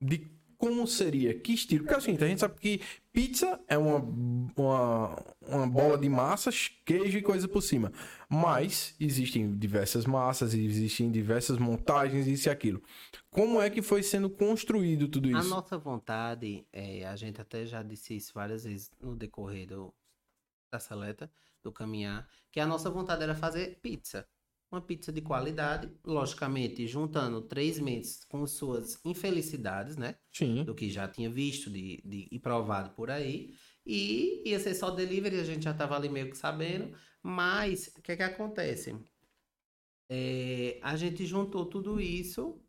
de 0.00 0.26
como 0.58 0.86
seria, 0.86 1.38
que 1.38 1.52
estilo. 1.54 1.84
Porque 1.84 1.94
é 1.94 1.98
o 1.98 2.00
seguinte, 2.00 2.24
a 2.24 2.28
gente 2.28 2.40
sabe 2.40 2.58
que 2.58 2.80
pizza 3.12 3.60
é 3.68 3.78
uma, 3.78 3.98
uma, 4.56 5.16
uma 5.40 5.66
bola 5.68 5.96
de 5.96 6.08
massas, 6.08 6.68
queijo 6.84 7.16
e 7.16 7.22
coisa 7.22 7.46
por 7.46 7.62
cima. 7.62 7.92
Mas 8.28 8.94
existem 8.98 9.56
diversas 9.56 10.04
massas, 10.04 10.52
existem 10.52 11.10
diversas 11.10 11.58
montagens, 11.58 12.26
isso 12.26 12.48
e 12.48 12.50
aquilo. 12.50 12.82
Como 13.30 13.62
é 13.62 13.70
que 13.70 13.80
foi 13.80 14.02
sendo 14.02 14.28
construído 14.28 15.06
tudo 15.08 15.28
A 15.34 15.40
isso? 15.40 15.48
nossa 15.48 15.78
vontade, 15.78 16.66
é, 16.72 17.06
a 17.06 17.14
gente 17.14 17.40
até 17.40 17.64
já 17.64 17.82
disse 17.82 18.16
isso 18.16 18.32
várias 18.34 18.64
vezes 18.64 18.90
no 19.00 19.14
decorrer 19.14 19.68
do, 19.68 19.94
da 20.72 20.80
seleta, 20.80 21.30
do 21.62 21.72
caminhar, 21.72 22.28
que 22.50 22.58
a 22.58 22.66
nossa 22.66 22.90
vontade 22.90 23.22
era 23.22 23.34
fazer 23.34 23.78
pizza. 23.80 24.26
Uma 24.70 24.82
pizza 24.82 25.10
de 25.10 25.22
qualidade, 25.22 25.90
logicamente, 26.04 26.86
juntando 26.86 27.40
três 27.40 27.78
mentes 27.78 28.24
com 28.26 28.46
suas 28.46 29.00
infelicidades, 29.02 29.96
né? 29.96 30.16
Sim. 30.30 30.62
Do 30.62 30.74
que 30.74 30.90
já 30.90 31.08
tinha 31.08 31.30
visto 31.30 31.70
de, 31.70 32.02
de, 32.04 32.28
e 32.30 32.38
provado 32.38 32.90
por 32.90 33.10
aí. 33.10 33.54
E 33.86 34.42
ia 34.44 34.60
ser 34.60 34.74
só 34.74 34.90
delivery, 34.90 35.40
a 35.40 35.44
gente 35.44 35.64
já 35.64 35.72
tava 35.72 35.96
ali 35.96 36.10
meio 36.10 36.30
que 36.30 36.36
sabendo. 36.36 36.94
Mas, 37.22 37.90
o 37.96 38.02
que 38.02 38.12
é 38.12 38.16
que 38.16 38.22
acontece? 38.22 38.94
É, 40.10 40.78
a 40.82 40.96
gente 40.96 41.24
juntou 41.24 41.64
tudo 41.64 41.98
isso 41.98 42.62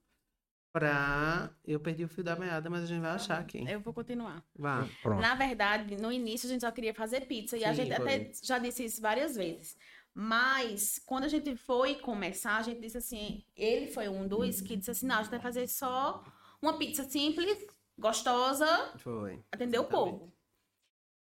pra... 0.71 1.53
Eu 1.65 1.79
perdi 1.79 2.05
o 2.05 2.07
fio 2.07 2.23
da 2.23 2.35
meada, 2.37 2.69
mas 2.69 2.83
a 2.83 2.85
gente 2.85 3.01
vai 3.01 3.11
achar 3.11 3.39
aqui. 3.39 3.63
Eu 3.69 3.81
vou 3.81 3.93
continuar. 3.93 4.41
Vai. 4.57 4.89
Pronto. 5.01 5.21
Na 5.21 5.35
verdade, 5.35 5.97
no 5.97 6.11
início 6.11 6.47
a 6.47 6.51
gente 6.51 6.61
só 6.61 6.71
queria 6.71 6.93
fazer 6.93 7.25
pizza 7.27 7.57
e 7.57 7.65
a 7.65 7.73
Sim, 7.73 7.83
gente 7.83 7.95
foi. 7.95 8.05
até 8.05 8.31
já 8.41 8.57
disse 8.57 8.85
isso 8.85 9.01
várias 9.01 9.35
vezes. 9.35 9.77
Mas 10.13 10.99
quando 11.05 11.23
a 11.23 11.27
gente 11.27 11.55
foi 11.55 11.95
começar, 11.95 12.57
a 12.57 12.61
gente 12.61 12.81
disse 12.81 12.97
assim, 12.97 13.43
ele 13.55 13.87
foi 13.87 14.09
um 14.09 14.27
dos 14.27 14.59
que 14.61 14.75
disse 14.75 14.91
assim, 14.91 15.05
não, 15.07 15.15
a 15.17 15.21
gente 15.23 15.31
vai 15.31 15.39
fazer 15.39 15.67
só 15.67 16.23
uma 16.61 16.77
pizza 16.77 17.03
simples, 17.03 17.65
gostosa, 17.97 18.67
Foi. 18.97 19.41
atender 19.51 19.79
o 19.79 19.85
povo. 19.85 20.33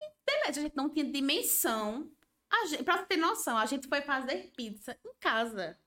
E 0.00 0.06
beleza, 0.26 0.60
a 0.60 0.62
gente 0.64 0.76
não 0.76 0.90
tinha 0.90 1.10
dimensão. 1.10 2.10
A 2.52 2.66
gente, 2.66 2.82
pra 2.84 2.98
ter 3.04 3.16
noção, 3.16 3.56
a 3.56 3.64
gente 3.64 3.88
foi 3.88 4.02
fazer 4.02 4.52
pizza 4.54 4.96
em 5.06 5.12
casa. 5.18 5.78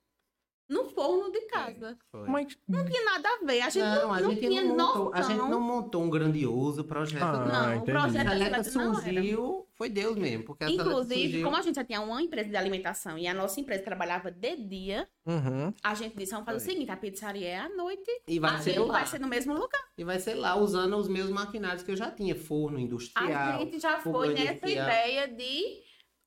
No 0.67 0.89
forno 0.89 1.31
de 1.31 1.41
casa. 1.41 1.95
Foi. 2.09 2.27
Mas 2.27 2.57
Não 2.67 2.83
tinha 2.83 3.05
nada 3.05 3.29
a 3.29 3.45
ver. 3.45 3.61
A 3.61 3.69
gente 3.69 3.83
não, 3.83 3.95
Não, 4.07 4.13
a 4.13 4.19
não 4.19 4.29
gente 4.31 4.47
tinha 4.47 4.63
não 4.63 4.69
montou, 4.75 5.05
noção. 5.05 5.13
a 5.13 5.21
gente 5.21 5.37
não 5.37 5.61
montou 5.61 6.01
um 6.03 6.09
grandioso 6.09 6.83
projeto. 6.85 7.21
Ah, 7.21 7.45
não. 7.45 7.47
Não, 7.51 7.69
o 7.69 7.73
entendi. 7.75 7.91
projeto 7.91 8.27
A 8.27 8.31
Seleta 8.31 8.71
não 8.71 8.93
era. 8.93 8.93
surgiu, 9.03 9.64
foi 9.75 9.89
Deus 9.89 10.15
mesmo. 10.17 10.43
Porque 10.45 10.65
Inclusive, 10.65 11.21
surgiu- 11.23 11.43
como 11.43 11.55
a 11.57 11.61
gente 11.61 11.75
já 11.75 11.83
tinha 11.83 12.01
uma 12.01 12.21
empresa 12.21 12.49
de 12.49 12.55
alimentação 12.55 13.17
e 13.17 13.27
a 13.27 13.33
nossa 13.33 13.59
empresa 13.59 13.83
trabalhava 13.83 14.31
de 14.31 14.55
dia, 14.55 15.07
Uhum. 15.25 15.73
a 15.83 15.93
gente 15.93 16.15
disse, 16.15 16.31
vamos 16.31 16.45
fazer 16.45 16.57
o 16.57 16.61
Foi. 16.61 16.73
seguinte, 16.73 16.91
a 16.91 16.97
pizzaria 16.97 17.47
é 17.47 17.57
à 17.59 17.69
noite, 17.69 18.09
E 18.27 18.39
vai 18.39 18.55
a 18.55 18.59
ser 18.59 18.79
lá. 18.79 18.93
vai 18.93 19.05
ser 19.05 19.19
no 19.19 19.27
mesmo 19.27 19.53
lugar. 19.53 19.81
E 19.97 20.03
vai 20.03 20.19
ser 20.19 20.33
lá, 20.35 20.55
usando 20.55 20.95
os 20.97 21.07
meus 21.07 21.29
maquinários 21.29 21.83
que 21.83 21.91
eu 21.91 21.95
já 21.97 22.09
tinha. 22.11 22.35
Forno 22.35 22.79
industrial. 22.79 23.55
A 23.55 23.57
gente 23.59 23.79
já 23.79 23.99
foi 23.99 24.29
nessa 24.33 24.51
industrial. 24.53 24.87
ideia 24.87 25.27
de 25.27 25.83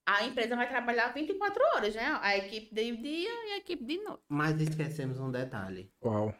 a 0.07 0.25
empresa 0.25 0.57
vai 0.57 0.67
trabalhar 0.69 1.13
24 1.13 1.63
horas, 1.75 1.95
né? 1.95 2.19
A 2.23 2.37
equipe 2.37 2.75
de 2.75 2.97
dia 2.97 3.29
e 3.49 3.53
a 3.53 3.57
equipe 3.59 3.85
de 3.85 3.99
noite. 3.99 4.23
Mas 4.29 4.59
esquecemos 4.61 5.19
um 5.19 5.31
detalhe. 5.31 5.91
Uau. 6.03 6.35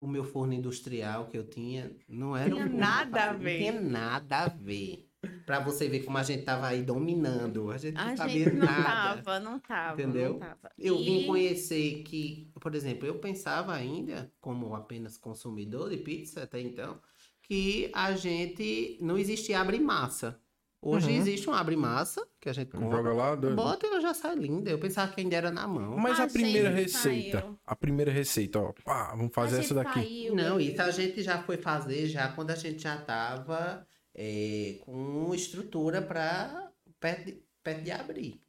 O 0.00 0.06
meu 0.06 0.22
forno 0.22 0.52
industrial 0.52 1.26
que 1.28 1.36
eu 1.38 1.48
tinha 1.48 1.90
não 2.08 2.36
era 2.36 2.50
Tinha 2.50 2.66
um 2.66 2.76
nada 2.76 3.30
a 3.30 3.32
ver. 3.32 3.52
Não 3.52 3.58
tinha 3.58 3.80
nada 3.80 4.38
a 4.44 4.48
ver. 4.48 5.03
Pra 5.46 5.60
você 5.60 5.88
ver 5.88 6.00
como 6.04 6.16
a 6.18 6.22
gente 6.22 6.42
tava 6.44 6.66
aí 6.68 6.82
dominando. 6.82 7.70
A 7.70 7.78
gente 7.78 7.94
não 7.94 8.12
A 8.12 8.16
sabia 8.16 8.44
gente 8.44 8.56
não 8.56 8.66
nada. 8.66 8.82
tava, 9.22 9.40
não 9.40 9.58
tava, 9.58 10.02
Entendeu? 10.02 10.32
não 10.34 10.38
tava. 10.40 10.70
Eu 10.78 10.98
vim 10.98 11.20
E- 11.22 11.26
conhecer 11.26 12.02
que, 12.04 12.50
por 12.60 12.74
exemplo, 12.74 13.06
eu 13.06 13.18
pensava 13.18 13.72
ainda, 13.74 14.32
como 14.40 14.74
apenas 14.74 15.16
consumidor 15.16 15.90
de 15.90 15.96
pizza 15.98 16.42
até 16.42 16.60
então, 16.60 16.98
que 17.42 17.90
a 17.94 18.12
gente 18.16 18.98
não 19.00 19.18
existia 19.18 19.60
abre 19.60 19.78
massa. 19.78 20.40
Hoje 20.86 21.08
Uhum. 21.10 21.16
existe 21.16 21.48
um 21.48 21.54
abre 21.54 21.76
massa 21.76 22.26
que 22.38 22.46
a 22.46 22.52
gente 22.52 22.70
compra. 22.72 22.98
Joga 22.98 23.12
lá. 23.14 23.34
doido. 23.34 23.56
Bota 23.56 23.86
e 23.86 23.88
ela 23.88 24.00
já 24.02 24.12
sai 24.12 24.34
linda. 24.34 24.70
Eu 24.70 24.78
pensava 24.78 25.10
que 25.12 25.20
ainda 25.22 25.34
era 25.34 25.50
na 25.50 25.66
mão. 25.66 25.96
Mas 25.96 26.20
a, 26.20 26.24
A 26.24 26.28
primeira 26.28 26.68
receita. 26.68 27.40
saiu. 27.40 27.58
A 27.66 27.74
primeira 27.74 28.12
receita, 28.12 28.60
ó. 28.60 28.74
Pá, 28.84 29.14
vamos 29.16 29.32
fazer 29.32 29.56
a 29.56 29.60
essa 29.60 29.74
daqui. 29.74 29.94
saiu, 30.00 30.34
Não, 30.34 30.60
isso 30.60 30.82
a 30.82 30.90
gente 30.90 31.22
já 31.22 31.42
foi 31.42 31.56
fazer 31.56 32.06
já 32.06 32.28
quando 32.32 32.50
a 32.50 32.54
gente 32.54 32.82
já 32.82 32.98
tava 32.98 33.86
é, 34.14 34.78
com 34.84 35.34
estrutura 35.34 36.00
para 36.00 36.72
perto 37.00 37.24
de, 37.26 37.42
perto 37.62 37.82
de 37.82 37.90
abrir. 37.90 38.40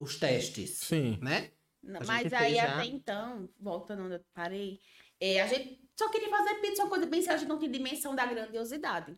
Os 0.00 0.16
testes, 0.18 0.70
Sim. 0.78 1.18
né? 1.22 1.52
Não, 1.82 2.00
mas 2.06 2.32
aí 2.32 2.56
já. 2.56 2.74
até 2.74 2.86
então, 2.86 3.48
voltando 3.60 4.04
onde 4.04 4.14
eu 4.14 4.24
parei, 4.34 4.80
é, 5.20 5.40
a 5.40 5.46
gente 5.46 5.80
só 5.96 6.08
queria 6.10 6.28
fazer 6.28 6.54
pizza, 6.56 6.82
uma 6.82 6.90
coisa 6.90 7.06
bem 7.06 7.22
séria, 7.22 7.36
a 7.36 7.38
gente 7.38 7.48
não 7.48 7.58
tinha 7.58 7.70
dimensão 7.70 8.14
da 8.14 8.26
grandiosidade. 8.26 9.16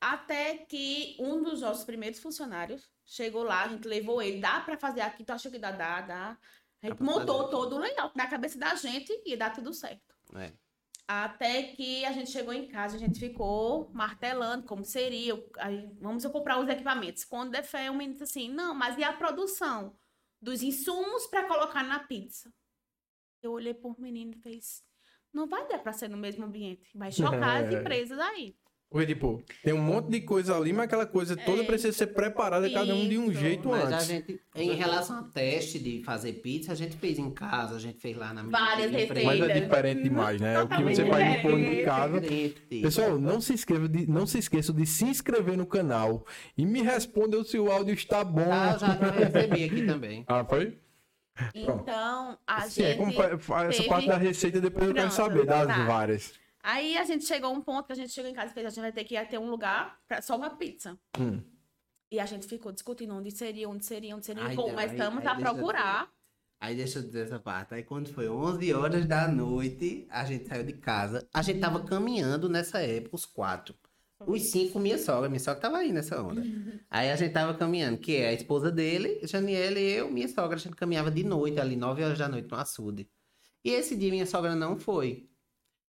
Até 0.00 0.58
que 0.58 1.16
um 1.20 1.42
dos 1.42 1.60
nossos 1.60 1.84
primeiros 1.84 2.18
funcionários 2.18 2.90
chegou 3.04 3.42
lá, 3.42 3.64
a 3.64 3.68
gente 3.68 3.86
levou 3.86 4.22
ele, 4.22 4.40
dá 4.40 4.60
pra 4.60 4.78
fazer 4.78 5.02
aqui, 5.02 5.24
tu 5.24 5.32
acha 5.32 5.50
que 5.50 5.58
dá, 5.58 5.70
dá, 5.70 6.00
dá. 6.00 6.38
A 6.82 6.86
gente 6.86 6.96
pra 6.96 7.06
montou 7.06 7.38
fazer. 7.38 7.50
todo 7.50 7.76
o 7.76 7.78
layout 7.78 8.16
na 8.16 8.26
cabeça 8.26 8.58
da 8.58 8.74
gente 8.74 9.12
e 9.24 9.30
ia 9.30 9.36
dar 9.36 9.50
tudo 9.50 9.72
certo. 9.72 10.14
É. 10.34 10.52
Até 11.08 11.62
que 11.62 12.04
a 12.04 12.12
gente 12.12 12.30
chegou 12.30 12.52
em 12.52 12.66
casa, 12.66 12.96
a 12.96 12.98
gente 12.98 13.20
ficou 13.20 13.90
martelando 13.92 14.66
como 14.66 14.84
seria. 14.84 15.34
Aí, 15.58 15.88
vamos 16.00 16.24
eu 16.24 16.30
comprar 16.30 16.58
os 16.58 16.68
equipamentos. 16.68 17.24
Quando 17.24 17.52
der 17.52 17.62
fé, 17.62 17.88
o 17.90 17.94
menino 17.94 18.14
disse 18.14 18.24
assim: 18.24 18.48
não, 18.48 18.74
mas 18.74 18.98
e 18.98 19.04
a 19.04 19.12
produção 19.12 19.96
dos 20.40 20.62
insumos 20.62 21.26
para 21.28 21.46
colocar 21.46 21.84
na 21.84 22.00
pizza? 22.00 22.52
Eu 23.40 23.52
olhei 23.52 23.72
pro 23.72 23.94
menino 24.00 24.32
e 24.34 24.40
fez: 24.40 24.82
não 25.32 25.46
vai 25.46 25.68
dar 25.68 25.78
para 25.78 25.92
ser 25.92 26.08
no 26.08 26.16
mesmo 26.16 26.44
ambiente. 26.44 26.90
Vai 26.96 27.12
chocar 27.12 27.62
as 27.62 27.70
É. 27.72 27.78
empresas 27.78 28.18
aí. 28.18 28.56
Porque, 28.88 29.06
tipo, 29.14 29.42
tem 29.64 29.74
um 29.74 29.82
monte 29.82 30.08
de 30.10 30.20
coisa 30.20 30.56
ali, 30.56 30.72
mas 30.72 30.84
aquela 30.84 31.04
coisa 31.04 31.36
toda 31.36 31.62
É. 31.62 31.66
precisa 31.66 31.92
ser 31.92 32.06
preparada, 32.08 32.70
cada 32.70 32.94
um 32.94 33.08
de 33.08 33.18
um 33.18 33.32
jeito 33.32 33.68
Mas 33.68 33.82
a 33.92 33.96
antes. 33.96 34.06
gente, 34.06 34.40
em 34.54 34.74
relação 34.74 35.18
ao 35.18 35.24
teste 35.24 35.78
de 35.80 36.02
fazer 36.04 36.34
pizza, 36.34 36.70
a 36.70 36.74
gente 36.74 36.96
fez 36.96 37.18
em 37.18 37.28
casa, 37.30 37.74
a 37.74 37.78
gente 37.80 37.98
fez 38.00 38.16
lá 38.16 38.32
na 38.32 38.44
minha 38.44 38.52
Várias 38.56 38.90
receitas. 38.92 39.24
Mas 39.24 39.40
é 39.40 39.60
diferente 39.60 40.02
demais, 40.04 40.40
né? 40.40 40.62
O 40.62 40.68
que 40.68 40.82
você 40.84 41.04
faz 41.04 41.36
no 41.36 41.42
forno 41.42 41.56
de 41.58 41.62
diferente. 41.64 41.84
casa. 41.84 42.22
Pessoal, 42.82 43.18
não 43.18 43.40
se, 43.40 43.52
inscreva 43.52 43.88
de, 43.88 44.06
não 44.08 44.24
se 44.24 44.38
esqueçam 44.38 44.74
de 44.74 44.86
se 44.86 45.04
inscrever 45.04 45.56
no 45.58 45.66
canal 45.66 46.24
e 46.56 46.64
me 46.64 46.80
respondam 46.80 47.42
se 47.44 47.58
o 47.58 47.70
áudio 47.70 47.92
está 47.92 48.22
bom. 48.22 48.46
Ah, 48.50 48.74
eu 48.74 48.78
já 48.78 49.10
recebi 49.10 49.64
aqui 49.64 49.82
também. 49.84 50.24
Ah, 50.28 50.44
foi? 50.44 50.78
Então, 51.54 52.38
a 52.46 52.62
Sim, 52.62 52.82
é 52.82 52.86
gente. 52.90 52.98
como 52.98 53.12
fa- 53.12 53.36
fa- 53.38 53.64
essa 53.64 53.78
teve- 53.78 53.88
parte 53.88 54.08
da 54.08 54.16
receita 54.16 54.60
depois 54.60 54.88
eu 54.88 54.94
quero 54.94 55.10
saber 55.10 55.44
das 55.44 55.66
tá. 55.66 55.84
várias. 55.86 56.32
Aí 56.68 56.98
a 56.98 57.04
gente 57.04 57.24
chegou 57.24 57.48
a 57.48 57.52
um 57.52 57.60
ponto 57.60 57.86
que 57.86 57.92
a 57.92 57.94
gente 57.96 58.10
chegou 58.12 58.28
em 58.28 58.34
casa 58.34 58.50
e 58.50 58.54
fez: 58.54 58.66
a 58.66 58.70
gente 58.70 58.80
vai 58.80 58.90
ter 58.90 59.04
que 59.04 59.24
ter 59.26 59.38
um 59.38 59.48
lugar 59.48 60.00
pra 60.08 60.20
só 60.20 60.36
uma 60.36 60.50
pizza. 60.50 60.98
Hum. 61.16 61.40
E 62.10 62.18
a 62.18 62.26
gente 62.26 62.44
ficou 62.48 62.72
discutindo 62.72 63.14
onde 63.14 63.30
seria, 63.30 63.68
onde 63.68 63.86
seria, 63.86 64.16
onde 64.16 64.26
seria. 64.26 64.42
Ai, 64.42 64.52
E 64.54 64.56
não, 64.56 64.64
começamos 64.64 65.18
aí- 65.20 65.28
aí 65.28 65.28
a 65.28 65.38
eu 65.38 65.40
procurar. 65.54 66.12
Aí 66.58 66.74
deixa 66.74 66.98
eu 66.98 67.04
dizer 67.04 67.26
essa 67.26 67.38
parte. 67.38 67.72
Aí 67.72 67.84
quando 67.84 68.08
foi 68.12 68.28
11 68.28 68.72
horas 68.74 69.06
da 69.06 69.28
noite, 69.28 70.08
a 70.10 70.24
gente 70.24 70.48
saiu 70.48 70.64
de 70.64 70.72
casa. 70.72 71.24
A 71.32 71.40
gente 71.40 71.60
tava 71.60 71.84
caminhando 71.84 72.48
nessa 72.48 72.80
época, 72.80 73.14
os 73.14 73.24
quatro. 73.24 73.72
Os 74.26 74.42
cinco, 74.50 74.80
minha 74.80 74.98
sogra. 74.98 75.28
Minha 75.28 75.38
sogra 75.38 75.60
tava 75.60 75.76
aí 75.78 75.92
nessa 75.92 76.20
onda. 76.20 76.42
Aí 76.90 77.10
a 77.12 77.14
gente 77.16 77.32
tava 77.32 77.54
caminhando, 77.54 77.98
que 77.98 78.16
é 78.16 78.28
a 78.28 78.32
esposa 78.32 78.72
dele, 78.72 79.20
Janiela 79.24 79.78
e 79.78 79.92
eu, 79.98 80.10
minha 80.10 80.26
sogra. 80.26 80.56
A 80.56 80.58
gente 80.58 80.74
caminhava 80.74 81.12
de 81.12 81.22
noite, 81.22 81.60
ali, 81.60 81.76
9 81.76 82.02
horas 82.02 82.18
da 82.18 82.28
noite, 82.28 82.50
no 82.50 82.56
açude. 82.56 83.08
E 83.62 83.70
esse 83.70 83.94
dia 83.94 84.10
minha 84.10 84.26
sogra 84.26 84.56
não 84.56 84.76
foi. 84.76 85.28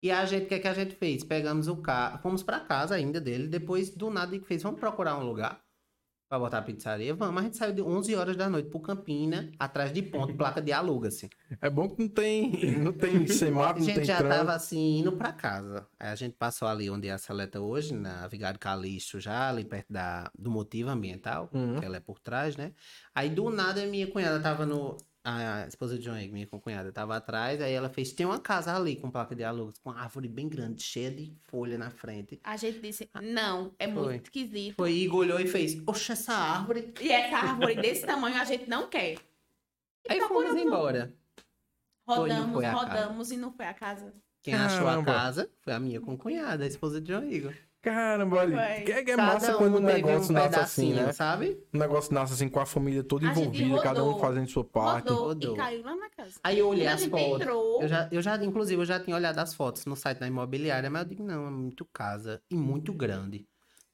E 0.03 0.11
a 0.11 0.25
gente, 0.25 0.45
o 0.45 0.49
que, 0.49 0.55
é 0.55 0.59
que 0.61 0.69
a 0.69 0.75
gente 0.75 0.95
fez? 0.95 1.25
Pegamos 1.25 1.67
o 1.69 1.77
carro, 1.79 2.19
fomos 2.19 2.43
pra 2.43 2.61
casa 2.61 2.95
ainda 2.95 3.21
dele. 3.21 3.49
Depois, 3.49 3.91
do 3.91 4.11
nada, 4.11 4.35
ele 4.35 4.45
fez, 4.45 4.63
vamos 4.63 4.79
procurar 4.79 5.17
um 5.19 5.25
lugar 5.25 5.61
pra 6.31 6.39
botar 6.39 6.59
a 6.59 6.63
pizzaria? 6.63 7.15
Vamos. 7.15 7.41
A 7.41 7.45
gente 7.45 7.57
saiu 7.57 7.73
de 7.73 7.81
11 7.83 8.15
horas 8.15 8.37
da 8.37 8.49
noite 8.51 8.69
pro 8.69 8.79
Campina, 8.81 9.51
atrás 9.59 9.91
de 9.93 10.03
ponto, 10.03 10.35
placa 10.37 10.61
de 10.61 10.71
aluga-se. 10.73 11.29
É 11.61 11.71
bom 11.71 11.89
que 11.89 12.03
não 12.03 12.09
tem, 12.11 12.79
não 12.79 12.93
tem 12.93 13.25
A 13.25 13.29
semáforo, 13.29 13.79
não 13.81 13.87
gente 13.87 13.95
tem 13.97 14.05
já 14.05 14.19
trânsito. 14.19 14.39
tava 14.45 14.55
assim, 14.55 14.99
indo 14.99 15.11
pra 15.13 15.33
casa. 15.33 15.89
Aí 15.99 16.11
a 16.11 16.15
gente 16.15 16.35
passou 16.37 16.69
ali 16.69 16.89
onde 16.91 17.09
é 17.09 17.13
a 17.13 17.19
Seleta 17.19 17.61
hoje, 17.61 17.95
na 17.95 18.29
Vigário 18.29 18.61
Calixto, 18.61 19.19
já 19.19 19.49
ali 19.49 19.65
perto 19.65 19.91
da, 19.91 20.31
do 20.39 20.51
motivo 20.51 20.91
ambiental, 20.91 21.49
Uhum. 21.53 21.81
que 21.81 21.85
ela 21.87 21.97
é 21.97 22.01
por 22.01 22.21
trás, 22.21 22.57
né? 22.57 22.73
Aí 23.15 23.31
do 23.31 23.49
nada 23.51 23.85
minha 23.87 24.07
cunhada 24.07 24.39
tava 24.39 24.65
no. 24.67 24.97
A 25.25 25.67
esposa 25.67 25.99
de 25.99 26.05
John 26.05 26.17
Egg, 26.17 26.33
minha 26.33 26.47
cunhada, 26.47 26.91
tava 26.93 27.17
atrás, 27.17 27.61
aí 27.61 27.73
ela 27.73 27.89
fez, 27.91 28.13
tem 28.13 28.25
uma 28.25 28.39
casa 28.39 28.75
ali 28.75 28.97
com 28.97 29.11
placa 29.11 29.35
de 29.35 29.45
aluguel, 29.45 29.75
com 29.83 29.91
uma 29.91 30.01
árvore 30.01 30.29
bem 30.29 30.49
grande, 30.49 30.83
cheia 30.83 31.11
de 31.11 31.37
folha 31.49 31.77
na 31.77 31.91
frente. 31.91 32.41
A 32.45 32.57
gente 32.57 32.81
disse: 32.81 33.11
não, 33.21 33.75
é 33.79 33.87
muito 33.87 34.05
Foi. 34.05 34.17
esquisito. 34.17 34.77
Foi, 34.77 34.93
Igor 34.93 35.21
olhou 35.21 35.41
e 35.41 35.47
fez, 35.47 35.83
oxa, 35.87 36.15
essa 36.15 36.33
árvore. 36.33 36.95
E 37.01 37.11
essa 37.11 37.37
árvore 37.37 37.75
desse 37.75 38.07
tamanho 38.07 38.41
a 38.41 38.45
gente 38.45 38.69
não 38.69 38.89
quer. 38.89 39.19
Aí 40.09 40.21
fomos 40.21 40.55
embora. 40.57 41.15
Foi, 42.07 42.29
não 42.31 42.47
Rodamos, 42.47 42.53
foi 42.55 42.63
casa. 42.63 42.77
rodamos 42.77 43.31
e 43.31 43.37
não 43.37 43.53
foi 43.53 43.67
a 43.67 43.75
casa. 43.75 44.15
Quem 44.43 44.55
achou 44.55 44.87
a 44.87 44.93
Caramba. 44.93 45.13
casa 45.13 45.51
foi 45.61 45.73
a 45.75 45.81
minha 45.81 46.01
cunhada, 46.01 46.65
a 46.65 46.67
esposa 46.67 47.01
de 47.01 47.13
John 47.13 47.25
Igor. 47.25 47.55
Caramba, 47.81 48.39
olha. 48.39 48.83
Que, 48.85 48.85
que 49.05 49.11
é 49.13 49.17
Cada 49.17 49.23
massa 49.23 49.55
quando 49.55 49.77
o 49.77 49.79
um 49.79 49.87
teve 49.87 50.03
negócio 50.03 50.31
um 50.31 50.35
nasce 50.35 50.59
assim, 50.59 50.83
pedacinho, 50.89 51.07
né? 51.07 51.13
sabe? 51.13 51.65
O 51.73 51.79
negócio 51.79 52.13
nasce 52.13 52.33
assim 52.35 52.49
com 52.49 52.59
a 52.59 52.67
família 52.67 53.05
toda 53.05 53.29
A 53.31 53.33
gente 53.33 53.41
envolvida, 53.63 53.81
cada 53.83 54.03
um 54.03 54.07
rodou, 54.07 54.21
fazendo 54.21 54.49
sua 54.51 54.65
parte. 54.65 55.09
Rodou, 55.09 55.27
rodou. 55.27 55.55
e 55.55 55.57
caiu 55.57 55.83
lá 55.85 55.95
na 55.97 56.11
casa. 56.11 56.41
Aí 56.43 56.59
eu 56.59 56.69
olhei 56.69 56.85
Quando 56.85 56.91
a 56.91 56.95
as 56.95 57.01
gente 57.01 57.11
fotos. 57.11 57.41
entrou, 57.41 57.83
Eu 57.83 57.89
já, 57.89 58.09
eu 58.11 58.23
já, 58.23 58.45
inclusive, 58.45 58.83
eu 58.83 58.87
já 58.87 58.99
tinha 58.99 59.15
olhado 59.15 59.39
as 59.39 59.55
fotos 59.55 59.87
no 59.87 59.95
site 59.95 60.19
da 60.19 60.27
imobiliária, 60.27 60.91
mas 60.91 61.03
eu 61.03 61.09
digo, 61.09 61.23
não, 61.23 61.47
é 61.47 61.51
muito 61.51 61.85
casa 61.85 62.43
e 62.51 62.57
muito 62.57 62.93
grande. 62.93 63.47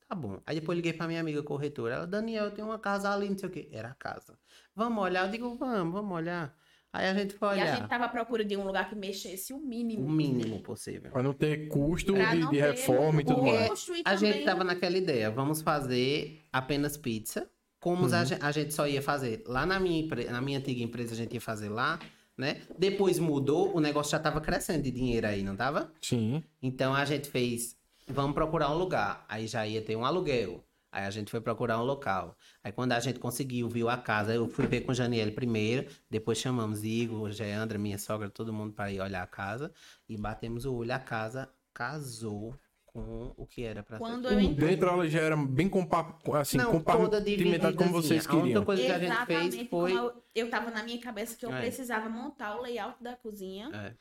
Tá 0.08 0.14
bom. 0.14 0.40
Aí 0.46 0.58
depois 0.60 0.76
eu 0.76 0.80
liguei 0.80 0.92
pra 0.94 1.06
minha 1.06 1.20
amiga 1.20 1.42
corretora. 1.42 1.94
Ela, 1.96 2.06
Daniel, 2.06 2.46
eu 2.46 2.50
tenho 2.52 2.66
uma 2.68 2.78
casa 2.78 3.10
ali, 3.12 3.28
não 3.28 3.36
sei 3.38 3.48
o 3.48 3.52
quê. 3.52 3.68
Era 3.70 3.88
a 3.90 3.94
casa. 3.94 4.38
Vamos 4.74 5.02
olhar? 5.02 5.26
Eu 5.26 5.30
digo, 5.30 5.54
vamos, 5.56 5.92
vamos 5.92 6.12
olhar. 6.16 6.54
Aí 6.96 7.08
a 7.08 7.12
gente 7.14 7.34
foi 7.34 7.48
E 7.48 7.50
a 7.60 7.64
olhar. 7.64 7.76
gente 7.76 7.88
tava 7.88 8.04
à 8.04 8.08
procura 8.08 8.44
de 8.44 8.56
um 8.56 8.64
lugar 8.64 8.88
que 8.88 8.94
mexesse 8.94 9.52
o 9.52 9.56
O 9.56 9.60
mínimo. 9.60 10.08
mínimo 10.08 10.60
possível. 10.60 11.10
Pra 11.10 11.24
não 11.24 11.32
ter 11.32 11.66
custo 11.66 12.12
Pra 12.14 12.32
de, 12.32 12.40
de 12.42 12.50
ter 12.50 12.60
reforma 12.70 13.20
e 13.20 13.24
tudo 13.24 13.42
mais. 13.42 13.88
e 13.88 14.02
A 14.04 14.14
gente 14.14 14.44
tava 14.44 14.62
naquela 14.62 14.96
ideia, 14.96 15.28
vamos 15.28 15.60
fazer 15.60 16.44
apenas 16.52 16.96
pizza. 16.96 17.50
Como 17.80 18.06
Uhum. 18.06 18.14
a, 18.14 18.24
gen- 18.24 18.38
a 18.40 18.52
gente 18.52 18.72
só 18.72 18.86
ia 18.86 19.02
fazer 19.02 19.42
lá 19.44 19.66
na 19.66 19.80
minha, 19.80 20.06
na 20.30 20.40
minha 20.40 20.58
antiga 20.60 20.82
empresa, 20.84 21.14
a 21.14 21.16
gente 21.16 21.34
ia 21.34 21.40
fazer 21.40 21.68
lá, 21.68 21.98
né? 22.38 22.62
Depois 22.78 23.18
mudou, 23.18 23.74
o 23.76 23.80
negócio 23.80 24.12
já 24.12 24.18
tava 24.20 24.40
crescendo 24.40 24.82
de 24.84 24.92
dinheiro 24.92 25.26
aí, 25.26 25.42
não 25.42 25.56
tava? 25.56 25.92
Sim. 26.00 26.44
Então 26.62 26.94
a 26.94 27.04
gente 27.04 27.28
fez, 27.28 27.76
vamos 28.08 28.34
procurar 28.34 28.70
um 28.70 28.78
lugar. 28.78 29.26
Aí 29.28 29.48
já 29.48 29.66
ia 29.66 29.82
ter 29.82 29.96
um 29.96 30.04
aluguel. 30.04 30.64
Aí 30.94 31.04
a 31.06 31.10
gente 31.10 31.28
foi 31.30 31.40
procurar 31.40 31.80
um 31.80 31.82
local. 31.84 32.36
Aí 32.62 32.70
quando 32.70 32.92
a 32.92 33.00
gente 33.00 33.18
conseguiu, 33.18 33.68
viu 33.68 33.88
a 33.88 33.96
casa, 33.96 34.32
eu 34.32 34.46
fui 34.48 34.64
ver 34.66 34.82
com 34.82 34.92
o 34.92 34.94
Janiele 34.94 35.32
primeiro, 35.32 35.88
depois 36.08 36.38
chamamos 36.38 36.84
Igor, 36.84 37.32
Geandra, 37.32 37.76
minha 37.78 37.98
sogra, 37.98 38.30
todo 38.30 38.52
mundo 38.52 38.72
para 38.72 38.92
ir 38.92 39.00
olhar 39.00 39.22
a 39.22 39.26
casa 39.26 39.72
e 40.08 40.16
batemos 40.16 40.64
o 40.64 40.72
olho. 40.72 40.92
A 40.94 40.98
casa 41.00 41.50
casou 41.72 42.54
com 42.86 43.34
o 43.36 43.44
que 43.44 43.64
era 43.64 43.82
para 43.82 43.98
Quando 43.98 44.28
ser. 44.28 44.34
eu 44.34 44.40
entrei. 44.40 44.68
dentro 44.68 44.88
ela 44.88 45.08
já 45.08 45.18
era 45.20 45.36
bem 45.36 45.68
compa 45.68 46.16
assim, 46.34 46.58
compartimentada 46.58 47.72
como 47.76 47.90
vocês 47.90 48.22
divididazinha. 48.22 48.32
A 48.32 48.36
única 48.36 48.46
queriam. 48.60 48.64
coisa 48.64 48.82
que 48.84 48.92
a 48.92 48.98
gente 49.00 49.12
Exatamente 49.12 49.56
fez 49.56 49.68
foi... 49.68 49.92
eu, 49.96 50.22
eu 50.32 50.48
tava 50.48 50.70
na 50.70 50.84
minha 50.84 51.00
cabeça 51.00 51.36
que 51.36 51.44
eu 51.44 51.52
É. 51.52 51.60
precisava 51.60 52.08
montar 52.08 52.56
o 52.56 52.62
layout 52.62 53.02
da 53.02 53.16
cozinha 53.16 53.68
É. 53.74 53.94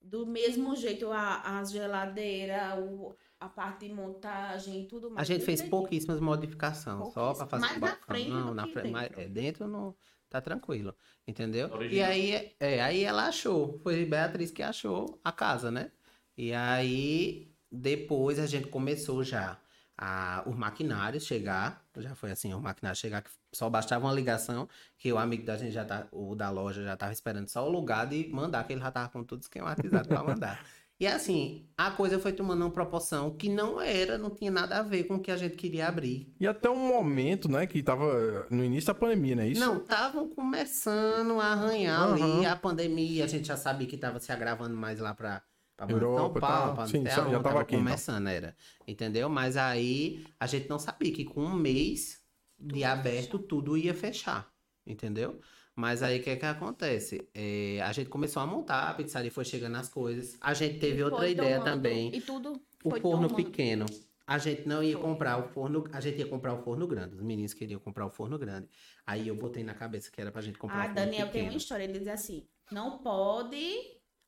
do 0.00 0.24
mesmo 0.24 0.76
jeito, 0.76 1.10
a, 1.10 1.58
a 1.58 1.64
geladeira, 1.64 2.76
o, 2.78 3.16
a 3.46 3.48
parte 3.48 3.86
de 3.86 3.94
montagem 3.94 4.82
e 4.82 4.86
tudo 4.88 5.08
A 5.08 5.10
mais. 5.10 5.28
gente 5.28 5.38
tudo 5.40 5.46
fez 5.46 5.62
pouquíssimas 5.62 6.20
modificações, 6.20 7.12
só 7.12 7.34
para 7.34 7.46
fazer 7.46 7.66
Mais 7.66 7.80
na 7.80 7.96
frente 7.96 8.28
Não, 8.30 8.54
na 8.54 8.66
frente, 8.66 8.90
mas 8.90 9.08
dentro. 9.08 9.20
é, 9.22 9.28
dentro 9.28 9.68
não 9.68 9.94
tá 10.28 10.40
tranquilo, 10.40 10.94
entendeu? 11.26 11.70
E 11.90 12.02
aí, 12.02 12.54
é, 12.58 12.82
aí 12.82 13.02
ela 13.04 13.28
achou, 13.28 13.78
foi 13.78 14.04
Beatriz 14.04 14.50
que 14.50 14.62
achou 14.62 15.20
a 15.24 15.32
casa, 15.32 15.70
né? 15.70 15.90
E 16.36 16.52
aí 16.52 17.52
depois 17.70 18.38
a 18.38 18.46
gente 18.46 18.68
começou 18.68 19.22
já 19.22 19.58
a, 19.96 20.42
os 20.46 20.54
maquinários 20.56 21.24
chegar, 21.24 21.86
já 21.98 22.14
foi 22.14 22.30
assim, 22.30 22.52
o 22.52 22.60
maquinário 22.60 22.98
chegar 22.98 23.22
que 23.22 23.30
só 23.52 23.70
bastava 23.70 24.04
uma 24.06 24.12
ligação, 24.12 24.68
que 24.98 25.12
o 25.12 25.18
amigo 25.18 25.44
da 25.44 25.56
gente 25.56 25.72
já 25.72 25.84
tá, 25.84 26.06
o 26.12 26.34
da 26.34 26.50
loja 26.50 26.84
já 26.84 26.96
tava 26.96 27.12
esperando 27.12 27.48
só 27.48 27.66
o 27.66 27.70
lugar 27.70 28.06
de 28.06 28.28
mandar, 28.28 28.64
que 28.66 28.72
ele 28.74 28.80
já 28.80 28.90
tava 28.90 29.08
com 29.08 29.24
tudo 29.24 29.42
esquematizado 29.42 30.08
para 30.08 30.22
mandar. 30.22 30.64
E 30.98 31.06
assim, 31.06 31.68
a 31.76 31.90
coisa 31.90 32.18
foi 32.18 32.32
tomando 32.32 32.62
uma 32.64 32.70
proporção 32.70 33.30
que 33.36 33.50
não 33.50 33.78
era, 33.78 34.16
não 34.16 34.30
tinha 34.30 34.50
nada 34.50 34.78
a 34.78 34.82
ver 34.82 35.04
com 35.04 35.16
o 35.16 35.20
que 35.20 35.30
a 35.30 35.36
gente 35.36 35.54
queria 35.54 35.88
abrir. 35.88 36.32
E 36.40 36.46
até 36.46 36.70
um 36.70 36.88
momento, 36.88 37.50
né, 37.50 37.66
que 37.66 37.82
tava 37.82 38.46
no 38.50 38.64
início 38.64 38.86
da 38.86 38.94
pandemia, 38.94 39.36
não 39.36 39.42
é 39.42 39.48
isso? 39.48 39.60
Não, 39.60 39.76
estavam 39.76 40.30
começando 40.30 41.38
a 41.38 41.48
arranhar 41.48 42.00
Aham. 42.00 42.38
ali 42.38 42.46
a 42.46 42.56
pandemia, 42.56 43.24
a 43.24 43.28
gente 43.28 43.46
já 43.46 43.58
sabia 43.58 43.86
que 43.86 43.94
estava 43.96 44.18
se 44.18 44.32
agravando 44.32 44.74
mais 44.74 44.98
lá 44.98 45.14
para 45.14 45.42
São 45.78 45.90
Europa, 45.90 46.40
Paulo, 46.40 46.68
tá. 46.70 46.74
pra 46.76 46.86
Sim, 46.86 47.04
já- 47.04 47.10
já 47.10 47.24
tava 47.24 47.42
tava 47.42 47.60
aqui, 47.60 47.74
então. 47.74 47.84
começando, 47.84 48.26
era. 48.28 48.56
Entendeu? 48.88 49.28
Mas 49.28 49.58
aí 49.58 50.24
a 50.40 50.46
gente 50.46 50.66
não 50.66 50.78
sabia 50.78 51.12
que 51.12 51.26
com 51.26 51.42
um 51.42 51.54
mês 51.54 52.22
de 52.58 52.84
aberto 52.84 53.38
tudo 53.38 53.76
ia 53.76 53.92
fechar. 53.92 54.50
Entendeu? 54.86 55.40
Mas 55.76 56.02
aí 56.02 56.18
o 56.20 56.22
que 56.22 56.34
que 56.36 56.46
acontece? 56.46 57.28
É, 57.34 57.80
a 57.82 57.92
gente 57.92 58.08
começou 58.08 58.42
a 58.42 58.46
montar, 58.46 58.88
a 58.88 58.94
pizzaria 58.94 59.30
foi 59.30 59.44
chegando 59.44 59.76
as 59.76 59.88
coisas. 59.90 60.36
A 60.40 60.54
gente 60.54 60.78
teve 60.78 61.02
outra 61.04 61.28
ideia 61.28 61.58
tomando- 61.58 61.64
também. 61.74 62.14
E 62.16 62.20
tudo 62.22 62.52
O 62.82 62.90
forno 62.90 63.28
tomando. 63.28 63.34
pequeno. 63.34 63.84
A 64.26 64.38
gente 64.38 64.66
não 64.66 64.82
ia 64.82 64.94
Foi. 64.94 65.02
comprar 65.02 65.38
o 65.38 65.48
forno, 65.50 65.84
a 65.92 66.00
gente 66.00 66.18
ia 66.18 66.26
comprar 66.26 66.54
o 66.54 66.62
forno 66.62 66.86
grande. 66.86 67.14
Os 67.14 67.22
meninos 67.22 67.52
queriam 67.54 67.78
comprar 67.78 68.06
o 68.06 68.10
forno 68.10 68.38
grande. 68.38 68.68
Aí 69.06 69.28
eu 69.28 69.36
botei 69.36 69.62
na 69.62 69.74
cabeça 69.74 70.10
que 70.10 70.20
era 70.20 70.32
pra 70.32 70.40
gente 70.40 70.58
comprar 70.58 70.78
Ah, 70.78 70.80
o 70.80 70.82
forno 70.86 70.94
Daniel 70.96 71.26
tem 71.26 71.32
pequeno. 71.32 71.50
uma 71.52 71.56
história, 71.58 71.84
ele 71.84 71.98
diz 71.98 72.08
assim, 72.08 72.48
não 72.72 72.98
pode 72.98 73.76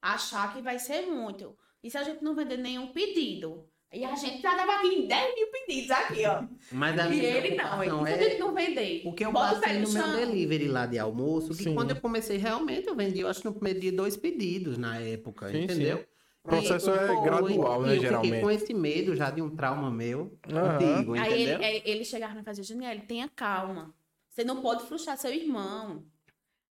achar 0.03 0.55
que 0.55 0.61
vai 0.63 0.79
ser 0.79 1.07
muito. 1.07 1.57
E 1.83 1.91
se 1.91 1.97
a 1.97 2.05
gente 2.05 2.23
não 2.23 2.35
vender 2.35 2.59
nenhum 2.59 2.93
pedido? 2.93 3.69
E 3.91 4.05
a 4.05 4.15
gente 4.15 4.43
já 4.43 4.55
tava 4.55 4.75
aqui 4.77 4.89
em 4.89 5.07
10 5.07 5.35
mil 5.35 5.47
pedidos 5.51 5.91
aqui, 5.91 6.25
ó. 6.27 6.45
Mas 6.71 6.99
a 6.99 7.07
E 7.07 7.11
minha 7.11 7.23
ele 7.25 7.57
não, 7.57 7.83
e 7.83 7.89
a 7.89 7.93
é 8.11 8.39
não 8.39 8.55
vender? 8.55 9.03
o 9.07 9.13
que 9.15 9.25
eu 9.25 9.33
bota 9.33 9.61
passei 9.61 9.79
no 9.79 9.89
meu 9.91 10.13
delivery 10.13 10.69
lá 10.69 10.85
de 10.85 10.99
almoço, 10.99 11.57
que 11.57 11.65
Sim. 11.65 11.75
quando 11.75 11.91
eu 11.91 11.97
comecei 12.01 12.37
realmente 12.37 12.87
eu 12.87 12.95
vendi, 12.95 13.21
eu 13.21 13.29
acho 13.29 13.41
que 13.41 13.47
no 13.47 13.55
primeiro 13.55 13.81
dia 13.81 13.93
dois 13.93 14.15
pedidos 14.17 14.77
na 14.77 14.99
época, 14.99 15.51
Sim, 15.51 15.65
entendeu? 15.65 16.05
O 16.45 16.49
processo 16.49 16.91
é 16.91 17.07
foi- 17.07 17.21
gradual, 17.23 17.83
né, 17.83 17.89
e 17.89 17.97
eu 17.97 17.97
fiquei 17.97 18.01
geralmente. 18.01 18.41
com 18.43 18.51
esse 18.51 18.75
medo 18.75 19.17
já 19.17 19.31
de 19.31 19.41
um 19.41 19.55
trauma 19.57 19.91
meu 19.91 20.39
Aham. 20.51 20.75
antigo, 20.77 21.17
Aí 21.17 21.33
entendeu? 21.43 21.61
ele, 21.61 21.65
ele, 21.79 21.83
ele 21.87 22.05
chegava 22.05 22.39
e 22.39 22.43
fazia, 22.43 22.65
Janiel, 22.65 23.01
tenha 23.07 23.29
calma. 23.29 23.95
Você 24.29 24.45
não 24.45 24.61
pode 24.61 24.85
frustrar 24.87 25.17
seu 25.17 25.33
irmão. 25.33 26.05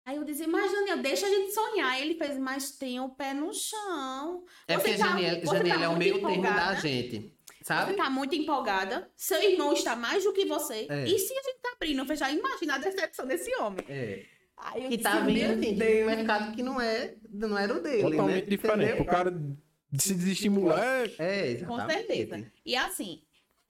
Aí 0.06 0.16
eu 0.16 0.24
dizia, 0.24 0.46
mas 0.46 0.70
Daniel, 0.70 0.98
deixa 0.98 1.26
a 1.26 1.28
gente 1.28 1.52
sonhar. 1.52 2.00
Ele 2.00 2.14
fez, 2.14 2.38
mas 2.38 2.70
tem 2.70 3.00
o 3.00 3.08
pé 3.08 3.34
no 3.34 3.52
chão. 3.52 4.44
É 4.68 4.74
porque 4.76 4.92
Você 4.92 4.98
tá- 4.98 5.08
Janiel, 5.08 5.40
você 5.40 5.56
Janiel 5.56 5.78
tá 5.78 5.84
é 5.84 5.88
o 5.88 5.96
meio 5.96 6.20
termo 6.20 6.42
da 6.42 6.74
gente. 6.74 7.34
Você 7.58 7.64
Sabe? 7.64 7.94
tá 7.94 8.08
muito 8.08 8.32
empolgada. 8.36 9.10
Seu 9.16 9.42
irmão 9.42 9.72
está 9.72 9.96
mais 9.96 10.22
do 10.22 10.32
que 10.32 10.44
você. 10.46 10.86
É. 10.88 11.04
E 11.08 11.18
se 11.18 11.32
a 11.36 11.42
gente 11.42 11.58
tá 11.60 11.72
abrindo, 11.74 12.06
fechar, 12.06 12.32
imagina 12.32 12.76
a 12.76 12.78
decepção 12.78 13.26
desse 13.26 13.52
homem. 13.56 13.84
É. 13.88 14.24
Aí 14.56 14.84
eu 14.84 14.88
Que 14.90 14.96
disse, 14.96 15.02
tá 15.10 15.18
vindo 15.20 15.60
de 15.60 16.02
um 16.02 16.06
mercado 16.06 16.54
que 16.54 16.62
não 16.62 16.80
é, 16.80 17.16
não 17.28 17.58
era 17.58 17.74
o 17.74 17.82
dele, 17.82 18.02
Totalmente 18.02 18.44
né? 18.44 18.48
diferente. 18.48 18.84
Entendeu? 18.90 19.02
O 19.02 19.06
cara 19.06 19.36
se 19.98 20.14
desestimular 20.14 20.78
é. 20.78 21.04
É, 21.18 21.54
Com 21.64 21.74
exatamente. 21.74 22.06
certeza. 22.06 22.52
E 22.64 22.76
assim, 22.76 23.22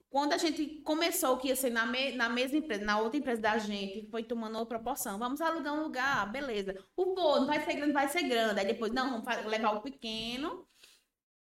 quando 0.09 0.33
a 0.33 0.37
gente 0.37 0.81
começou 0.83 1.37
que 1.37 1.49
ia 1.49 1.55
ser 1.55 1.69
na, 1.69 1.85
me- 1.85 2.13
na 2.15 2.29
mesma 2.29 2.57
empresa, 2.57 2.83
na 2.85 2.99
outra 2.99 3.19
empresa 3.19 3.41
da 3.41 3.57
gente, 3.57 4.09
foi 4.09 4.23
tomando 4.23 4.57
outra 4.57 4.77
proporção. 4.79 5.19
Vamos 5.19 5.41
alugar 5.41 5.73
um 5.73 5.83
lugar, 5.83 6.31
beleza. 6.31 6.75
O 6.95 7.13
pô, 7.13 7.39
não 7.39 7.47
vai 7.47 7.63
ser 7.63 7.73
grande, 7.75 7.93
vai 7.93 8.07
ser 8.07 8.23
grande. 8.23 8.59
Aí 8.59 8.65
depois, 8.67 8.91
não, 8.93 9.21
vamos 9.21 9.45
levar 9.45 9.71
o 9.71 9.81
pequeno, 9.81 10.65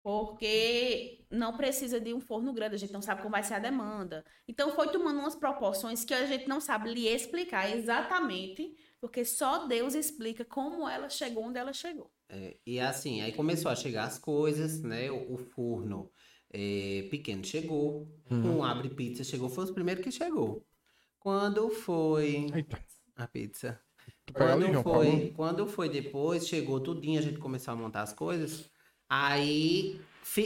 porque 0.03 1.25
não 1.29 1.57
precisa 1.57 1.99
de 1.99 2.13
um 2.13 2.21
forno 2.21 2.53
grande, 2.53 2.75
a 2.75 2.79
gente 2.79 2.93
não 2.93 3.01
sabe 3.01 3.21
como 3.21 3.31
vai 3.31 3.43
ser 3.43 3.55
a 3.55 3.59
demanda. 3.59 4.23
Então 4.47 4.71
foi 4.71 4.89
tomando 4.89 5.19
umas 5.19 5.35
proporções 5.35 6.05
que 6.05 6.13
a 6.13 6.25
gente 6.25 6.47
não 6.47 6.61
sabe 6.61 6.93
lhe 6.93 7.07
explicar 7.07 7.69
exatamente, 7.69 8.73
porque 9.01 9.25
só 9.25 9.67
Deus 9.67 9.93
explica 9.95 10.45
como 10.45 10.87
ela 10.87 11.09
chegou 11.09 11.43
onde 11.43 11.59
ela 11.59 11.73
chegou. 11.73 12.09
É, 12.29 12.57
e 12.65 12.79
assim, 12.79 13.21
aí 13.21 13.33
começou 13.33 13.69
a 13.69 13.75
chegar 13.75 14.05
as 14.05 14.17
coisas, 14.17 14.81
né? 14.81 15.11
O, 15.11 15.33
o 15.33 15.37
forno 15.37 16.09
é, 16.53 17.07
pequeno 17.09 17.43
chegou, 17.43 18.07
Uhum. 18.29 18.57
um 18.57 18.63
abre 18.63 18.89
pizza 18.89 19.23
chegou, 19.23 19.49
foi 19.49 19.63
os 19.65 19.71
primeiros 19.71 20.03
que 20.03 20.11
chegou. 20.11 20.65
Quando 21.19 21.69
foi 21.69 22.47
Eita. 22.53 22.79
a 23.15 23.27
pizza? 23.27 23.79
Ali, 24.35 24.65
Quando 24.65 24.73
favor. 24.83 25.05
foi, 25.05 25.33
quando 25.35 25.67
foi 25.67 25.89
depois, 25.89 26.47
chegou 26.47 26.79
tudinho, 26.79 27.19
a 27.19 27.21
gente 27.23 27.39
começou 27.39 27.73
a 27.73 27.77
montar 27.77 28.01
as 28.03 28.13
coisas. 28.13 28.69
Aí 29.09 29.99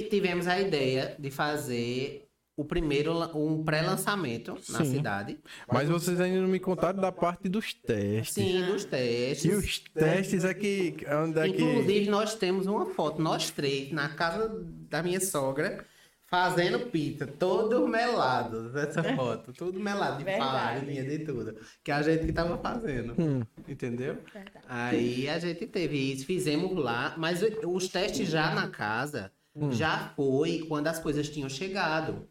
tivemos 0.09 0.47
a 0.47 0.59
ideia 0.59 1.15
de 1.19 1.31
fazer 1.31 2.30
o 2.55 2.65
primeiro, 2.65 3.13
um 3.37 3.63
pré-lançamento 3.63 4.53
na 4.69 4.79
Sim. 4.83 4.95
cidade. 4.95 5.39
Mas 5.71 5.87
vocês 5.89 6.19
ainda 6.19 6.41
não 6.41 6.47
me 6.47 6.59
contaram 6.59 6.99
da 6.99 7.11
parte 7.11 7.47
dos 7.49 7.73
testes. 7.73 8.33
Sim, 8.33 8.65
dos 8.65 8.83
testes. 8.85 9.45
E 9.45 9.55
os 9.55 9.79
testes 9.79 10.43
é 10.43 10.53
que. 10.53 10.95
Onde 11.23 11.39
é 11.39 11.49
que. 11.49 11.61
Inclusive, 11.61 12.09
nós 12.09 12.35
temos 12.35 12.67
uma 12.67 12.85
foto, 12.87 13.21
nós 13.21 13.49
três, 13.51 13.91
na 13.91 14.09
casa 14.09 14.49
da 14.89 15.01
minha 15.01 15.19
sogra, 15.19 15.85
fazendo 16.27 16.79
pizza, 16.87 17.27
todos 17.27 17.89
melados, 17.89 18.73
essa 18.75 19.03
foto, 19.15 19.51
tudo 19.51 19.79
melado 19.79 20.23
de 20.23 20.31
farinha, 20.37 21.03
de 21.03 21.19
tudo, 21.19 21.57
que 21.83 21.91
a 21.91 22.01
gente 22.01 22.25
que 22.25 22.31
tava 22.31 22.57
fazendo, 22.57 23.13
Hum. 23.21 23.41
entendeu? 23.67 24.17
Verdade. 24.33 24.65
Aí 24.69 25.27
a 25.27 25.37
gente 25.39 25.65
teve 25.67 25.97
isso, 26.13 26.25
fizemos 26.25 26.73
lá, 26.81 27.15
mas 27.17 27.41
os 27.65 27.87
testes 27.89 28.29
já 28.29 28.55
na 28.55 28.69
casa, 28.69 29.29
Hum. 29.53 29.73
já 29.73 30.13
foi 30.15 30.59
quando 30.69 30.87
as 30.87 30.99
coisas 30.99 31.27
tinham 31.27 31.49
chegado, 31.49 32.25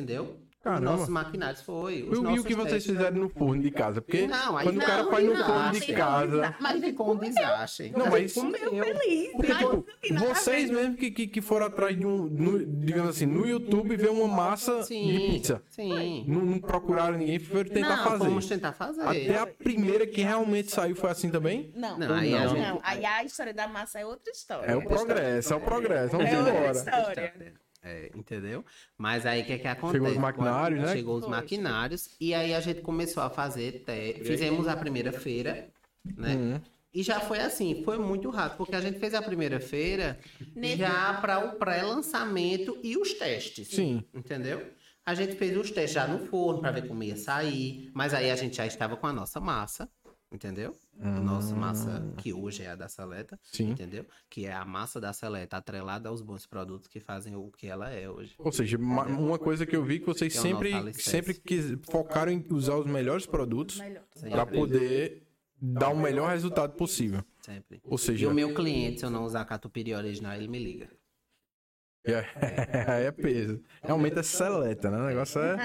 entendeu? 0.00 0.36
Caramba. 0.62 0.80
Os 0.80 0.90
nossos 0.98 1.08
maquinários 1.08 1.62
foi. 1.62 2.02
Os 2.10 2.18
E 2.18 2.20
o- 2.22 2.30
e 2.34 2.38
o 2.40 2.44
que 2.44 2.54
vocês 2.56 2.84
fizeram 2.84 3.16
no 3.18 3.28
forno 3.28 3.62
de 3.62 3.70
casa? 3.70 4.02
Porque 4.02 4.26
Não, 4.26 4.56
aí 4.56 4.64
quando 4.66 4.78
o 4.78 4.80
cara 4.84 5.02
não, 5.04 5.10
faz 5.12 5.24
no 5.24 5.34
não, 5.34 5.46
forno 5.46 5.70
de 5.70 5.78
assim, 5.78 5.94
casa. 5.94 6.56
Mas 6.58 6.80
ficou 6.80 7.12
um 7.12 7.16
desastre. 7.16 7.92
Não, 7.96 8.06
mas- 8.10 8.32
comeu. 8.32 8.58
Feliz, 8.84 9.32
Porque, 9.36 9.54
tipo, 9.54 9.72
não 9.72 9.82
tem 10.02 10.12
nada 10.12 10.26
a 10.30 10.34
vocês 10.34 10.68
ver. 10.68 10.74
mesmo 10.74 10.96
que, 10.96 11.10
que, 11.12 11.26
que 11.28 11.40
foram 11.40 11.66
atrás 11.66 11.96
de 11.96 12.04
um, 12.04 12.16
no- 12.26 12.66
digamos 12.66 13.10
assim, 13.10 13.26
no 13.26 13.46
YouTube 13.46 13.96
ver 13.96 14.10
uma 14.10 14.26
massa 14.26 14.80
de 14.80 14.86
Sim, 14.86 15.30
pizza. 15.30 15.62
sim. 15.68 16.24
Não, 16.26 16.40
não 16.44 16.58
procuraram 16.58 17.16
ninguém, 17.16 17.38
foram 17.38 17.70
tentar 17.70 17.96
não, 17.98 18.04
fazer. 18.04 18.24
Vamos 18.24 18.46
tentar 18.48 18.72
fazer. 18.72 19.02
Até 19.02 19.38
a 19.38 19.46
primeira 19.46 20.04
que 20.04 20.20
realmente 20.22 20.72
saiu 20.72 20.96
foi 20.96 21.10
assim 21.10 21.30
também? 21.30 21.70
Não, 21.76 21.96
Não, 21.96 22.08
não, 22.08 22.14
aí 22.16 22.32
não, 22.32 22.38
a 22.42 22.46
gente- 22.48 22.80
Aí 22.82 23.04
a 23.06 23.22
história 23.22 23.54
da 23.54 23.68
massa 23.68 24.00
é 24.00 24.04
outra 24.06 24.32
história. 24.32 24.66
É 24.66 24.74
o 24.74 24.82
progresso, 24.82 25.52
é 25.52 25.56
o 25.56 25.60
progresso. 25.60 26.10
Vamos 26.10 26.26
É 26.28 26.36
outra 26.38 26.52
embora. 26.52 26.72
história. 26.72 27.54
É, 27.88 28.10
entendeu? 28.16 28.64
Mas 28.98 29.24
aí 29.24 29.42
o 29.42 29.44
que, 29.44 29.58
que 29.58 29.68
acontece? 29.68 29.92
Chegou 30.04 30.10
os 30.10 30.16
maquinários, 30.18 30.80
Quando 30.80 30.86
né? 30.88 30.96
Chegou 30.96 31.16
os 31.18 31.26
maquinários 31.28 32.08
e 32.20 32.34
aí 32.34 32.52
a 32.52 32.60
gente 32.60 32.80
começou 32.80 33.22
a 33.22 33.30
fazer. 33.30 33.84
te- 33.86 34.24
Fizemos 34.24 34.66
a 34.66 34.76
primeira 34.76 35.12
feira, 35.12 35.68
né? 36.04 36.34
Uhum. 36.34 36.60
E 36.92 37.02
já 37.02 37.20
foi 37.20 37.38
assim, 37.40 37.82
foi 37.84 37.96
muito 37.98 38.28
rápido, 38.30 38.56
porque 38.56 38.74
a 38.74 38.80
gente 38.80 38.98
fez 38.98 39.14
a 39.14 39.22
primeira 39.22 39.60
feira 39.60 40.18
Nesse- 40.54 40.78
já 40.78 41.14
para 41.20 41.38
o 41.38 41.52
pré-lançamento 41.58 42.76
e 42.82 42.96
os 42.96 43.12
testes. 43.14 43.68
Sim. 43.68 44.02
Entendeu? 44.12 44.66
A 45.04 45.14
gente 45.14 45.36
fez 45.36 45.56
os 45.56 45.70
testes 45.70 45.92
já 45.92 46.08
no 46.08 46.26
forno 46.26 46.60
para 46.60 46.72
ver 46.72 46.88
como 46.88 47.02
ia 47.04 47.16
sair, 47.16 47.90
mas 47.94 48.12
aí 48.12 48.30
a 48.30 48.34
gente 48.36 48.56
já 48.56 48.66
estava 48.66 48.96
com 48.96 49.06
a 49.06 49.12
nossa 49.12 49.38
massa, 49.38 49.88
entendeu? 50.32 50.76
A 51.00 51.20
nossa 51.20 51.54
massa, 51.54 52.02
que 52.18 52.32
hoje 52.32 52.62
é 52.62 52.70
a 52.70 52.74
da 52.76 52.88
Seleta, 52.88 53.38
Sim. 53.42 53.70
entendeu? 53.70 54.04
Que 54.30 54.46
é 54.46 54.52
a 54.52 54.64
massa 54.64 55.00
da 55.00 55.12
Seleta 55.12 55.56
atrelada 55.58 56.08
aos 56.08 56.22
bons 56.22 56.46
produtos 56.46 56.88
que 56.88 57.00
fazem 57.00 57.36
o 57.36 57.50
que 57.50 57.66
ela 57.66 57.90
é 57.90 58.08
hoje. 58.08 58.34
Ou 58.38 58.50
seja, 58.50 58.78
ma- 58.78 59.04
uma 59.06 59.38
coisa 59.38 59.66
que 59.66 59.76
eu 59.76 59.84
vi 59.84 60.00
que 60.00 60.06
vocês 60.06 60.32
Que 60.32 60.38
é 60.38 60.42
sempre, 60.42 60.94
sempre 60.94 61.34
quis, 61.34 61.76
focaram 61.90 62.32
em 62.32 62.44
usar 62.50 62.76
os 62.76 62.86
melhores 62.86 63.26
produtos 63.26 63.78
para 64.30 64.46
poder 64.46 65.22
dar 65.60 65.90
o 65.90 65.96
melhor 65.98 66.30
resultado 66.30 66.74
possível. 66.74 67.22
Sempre. 67.40 67.80
Ou 67.84 67.96
E 67.96 67.98
seja, 67.98 68.28
o 68.28 68.34
meu 68.34 68.52
cliente, 68.54 69.00
se 69.00 69.06
eu 69.06 69.10
não 69.10 69.24
usar 69.24 69.44
catupiry 69.44 69.94
original, 69.94 70.34
ele 70.34 70.48
me 70.48 70.58
liga. 70.58 70.88
É, 72.12 73.06
é 73.06 73.10
peso. 73.10 73.60
Realmente 73.82 74.18
é 74.18 74.22
seleta, 74.22 74.90
né? 74.90 74.98
O 74.98 75.06
negócio 75.06 75.40
é. 75.40 75.56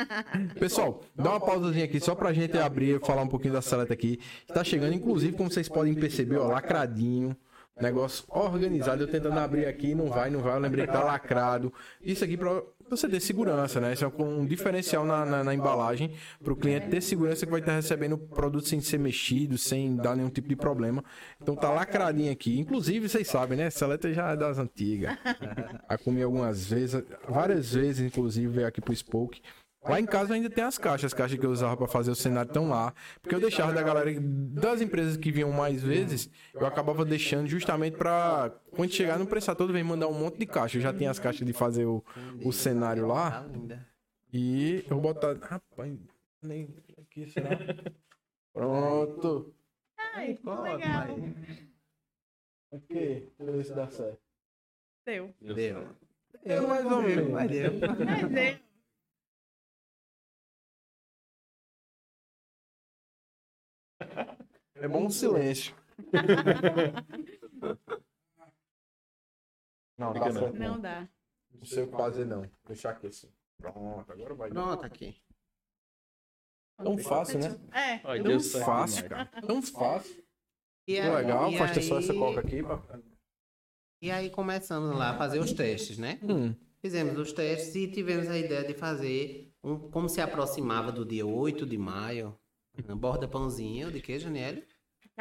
Pessoal, 0.59 1.01
dá 1.15 1.31
uma 1.31 1.39
pausazinha 1.39 1.85
aqui 1.85 1.99
só 1.99 2.15
pra 2.15 2.33
gente 2.33 2.57
abrir 2.57 2.97
e 2.97 3.05
falar 3.05 3.21
um 3.21 3.27
pouquinho 3.27 3.53
da 3.53 3.61
seleta 3.61 3.93
aqui. 3.93 4.19
Tá 4.47 4.63
chegando, 4.63 4.93
inclusive, 4.93 5.35
como 5.35 5.51
vocês 5.51 5.69
podem 5.69 5.93
perceber, 5.93 6.37
ó, 6.37 6.47
lacradinho. 6.47 7.35
Negócio 7.79 8.25
organizado. 8.29 9.03
Eu 9.03 9.07
tentando 9.07 9.39
abrir 9.39 9.65
aqui, 9.65 9.95
não 9.95 10.07
vai, 10.07 10.29
não 10.29 10.41
vai. 10.41 10.55
Eu 10.55 10.59
lembrei 10.59 10.85
que 10.85 10.91
tá 10.93 11.03
lacrado. 11.03 11.73
Isso 12.01 12.23
aqui 12.23 12.37
pra 12.37 12.61
você 12.97 13.07
ter 13.07 13.19
segurança, 13.19 13.79
né? 13.79 13.93
Isso 13.93 14.05
é 14.05 14.11
um 14.21 14.45
diferencial 14.45 15.05
na, 15.05 15.25
na, 15.25 15.43
na 15.43 15.53
embalagem 15.53 16.13
para 16.43 16.53
o 16.53 16.55
cliente 16.55 16.89
ter 16.89 17.01
segurança 17.01 17.45
que 17.45 17.51
vai 17.51 17.61
estar 17.61 17.75
recebendo 17.75 18.13
o 18.13 18.17
produto 18.17 18.67
sem 18.67 18.79
ser 18.81 18.99
mexido, 18.99 19.57
sem 19.57 19.95
dar 19.95 20.15
nenhum 20.15 20.29
tipo 20.29 20.47
de 20.47 20.55
problema. 20.55 21.03
Então 21.41 21.55
tá 21.55 21.71
lacradinho 21.71 22.31
aqui. 22.31 22.59
Inclusive, 22.59 23.07
vocês 23.07 23.27
sabem, 23.27 23.57
né? 23.57 23.69
Seleta 23.69 24.13
já 24.13 24.31
é 24.31 24.35
das 24.35 24.57
antigas. 24.57 25.17
Já 25.89 25.97
comi 25.97 26.23
algumas 26.23 26.67
vezes, 26.67 27.03
várias 27.27 27.73
vezes, 27.73 28.05
inclusive, 28.05 28.47
veio 28.47 28.67
aqui 28.67 28.79
pro 28.79 28.95
Spoke. 28.95 29.41
Lá 29.84 29.99
em 29.99 30.05
casa 30.05 30.36
ainda 30.36 30.47
tem 30.49 30.63
as 30.63 30.77
caixas, 30.77 31.05
as 31.05 31.13
caixas 31.13 31.39
que 31.39 31.45
eu 31.45 31.49
usava 31.49 31.75
para 31.75 31.88
fazer 31.88 32.11
o 32.11 32.15
cenário 32.15 32.49
estão 32.49 32.69
lá. 32.69 32.93
Porque 33.19 33.34
eu 33.34 33.39
deixava 33.39 33.73
da 33.73 33.82
galera, 33.82 34.11
das 34.19 34.79
empresas 34.79 35.17
que 35.17 35.32
vinham 35.32 35.51
mais 35.51 35.82
vezes, 35.82 36.29
eu 36.53 36.65
acabava 36.67 37.03
deixando 37.03 37.47
justamente 37.47 37.97
para 37.97 38.51
quando 38.71 38.91
chegar 38.91 39.17
no 39.17 39.25
prestar 39.25 39.55
todo 39.55 39.73
vem 39.73 39.84
mandar 39.84 40.07
um 40.07 40.13
monte 40.13 40.38
de 40.38 40.45
caixa. 40.45 40.77
Eu 40.77 40.82
já 40.82 40.93
tinha 40.93 41.09
as 41.09 41.17
caixas 41.17 41.45
de 41.47 41.51
fazer 41.53 41.86
o, 41.86 42.03
o 42.45 42.51
cenário 42.51 43.07
lá. 43.07 43.43
E 44.32 44.86
eu 44.88 44.99
vou 44.99 45.01
botar. 45.01 45.36
Rapaz, 45.41 45.97
nem 46.43 46.69
aqui 46.99 47.25
será? 47.25 47.57
Pronto. 48.53 49.51
Ai, 50.13 50.36
que 50.36 50.47
legal. 50.47 51.07
Ok, 52.71 52.86
deixa 53.38 53.51
eu 53.51 53.53
ver 53.53 53.65
se 53.65 53.73
dá 53.73 53.88
certo. 53.89 54.19
Deu. 55.05 55.34
Deu. 55.41 55.88
É 56.45 56.61
mais 56.61 56.86
ou 56.86 57.01
menos. 57.01 57.29
Mas 57.32 57.49
deu. 57.49 57.71
Mas 58.05 58.29
deu. 58.29 58.70
É 64.82 64.88
bom 64.88 65.05
um 65.05 65.09
silêncio. 65.09 65.75
Não, 69.97 70.13
dá 70.13 70.32
certo. 70.32 70.57
Não 70.57 70.79
dá. 70.79 71.07
Não 71.53 71.65
sei 71.65 71.84
o 71.84 71.88
que 71.88 71.95
fazer, 71.95 72.25
não. 72.25 72.49
Deixar 72.65 72.91
aqui 72.91 73.07
assim. 73.07 73.29
Pronto, 73.59 74.11
agora 74.11 74.34
vai. 74.34 74.49
Pronto, 74.49 74.84
aqui. 74.84 75.15
Tão 76.77 76.97
fácil, 76.97 77.39
né? 77.39 77.49
É. 77.71 78.01
Ai, 78.03 78.23
Tão 78.23 78.39
fácil, 78.39 79.07
cara. 79.09 79.25
Tão 79.45 79.61
fácil. 79.61 80.23
E 80.88 80.99
Tão 80.99 81.13
legal. 81.15 81.51
e 81.51 81.55
Afasta 81.55 81.82
só 81.82 81.97
aí- 81.97 82.03
essa 82.03 82.13
coca 82.13 82.39
aqui. 82.39 82.63
pra- 82.63 82.82
E 84.01 84.09
aí 84.09 84.32
começamos 84.32 84.97
lá 84.97 85.11
a 85.11 85.17
fazer 85.17 85.38
os 85.39 85.53
testes, 85.53 85.99
né? 85.99 86.19
Hum. 86.23 86.55
Fizemos 86.79 87.15
os 87.19 87.32
testes 87.32 87.75
e 87.75 87.88
tivemos 87.91 88.27
a 88.27 88.36
ideia 88.39 88.63
de 88.65 88.73
fazer, 88.73 89.53
um, 89.63 89.77
como 89.91 90.09
se 90.09 90.19
aproximava 90.19 90.91
do 90.91 91.05
dia 91.05 91.27
8 91.27 91.63
de 91.67 91.77
maio, 91.77 92.36
borda 92.97 93.27
pãozinho 93.27 93.91
de 93.91 94.01
queijo, 94.01 94.32
Nélio? 94.32 94.65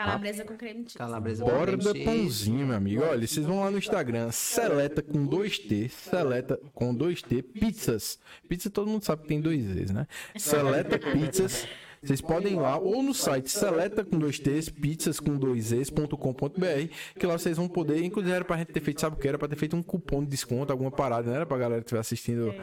Calabresa 0.04 0.44
com 0.44 0.56
creme 0.56 0.80
cheese. 0.82 0.98
Calabresa 0.98 1.44
com 1.44 1.50
Borda 1.50 1.66
creme 1.66 1.82
cheese. 1.82 2.04
pãozinho, 2.04 2.66
meu 2.66 2.76
amigo. 2.76 3.02
Olha, 3.02 3.26
vocês 3.26 3.44
vão 3.46 3.60
lá 3.60 3.70
no 3.70 3.78
Instagram, 3.78 4.30
seleta 4.32 5.02
com 5.02 5.26
2T, 5.26 5.88
seleta 5.88 6.58
com 6.74 6.94
2T, 6.94 7.42
pizzas. 7.42 8.18
Pizza 8.48 8.70
todo 8.70 8.88
mundo 8.88 9.04
sabe 9.04 9.22
que 9.22 9.28
tem 9.28 9.40
dois 9.40 9.62
Z's, 9.62 9.90
né? 9.90 10.06
Seleta 10.36 10.98
pizzas. 10.98 11.66
Vocês 12.02 12.20
podem 12.20 12.54
ir 12.54 12.56
lá 12.56 12.78
ou 12.78 13.02
no 13.02 13.12
site 13.12 13.50
seleta 13.50 14.04
com 14.04 14.18
dois 14.18 14.38
T's, 14.38 14.68
pizzas 14.68 15.20
com 15.20 15.36
dois 15.36 15.70
Es.com.br, 15.72 16.94
que 17.18 17.26
lá 17.26 17.36
vocês 17.38 17.56
vão 17.56 17.68
poder, 17.68 18.02
inclusive 18.02 18.34
era 18.34 18.44
pra 18.44 18.56
gente 18.56 18.72
ter 18.72 18.80
feito, 18.80 19.00
sabe 19.00 19.16
o 19.16 19.18
que? 19.18 19.28
Era 19.28 19.38
pra 19.38 19.48
ter 19.48 19.56
feito 19.56 19.76
um 19.76 19.82
cupom 19.82 20.22
de 20.22 20.30
desconto, 20.30 20.72
alguma 20.72 20.90
parada, 20.90 21.28
né? 21.30 21.36
Era 21.36 21.46
pra 21.46 21.58
galera 21.58 21.80
que 21.82 21.86
estiver 21.86 22.00
assistindo. 22.00 22.54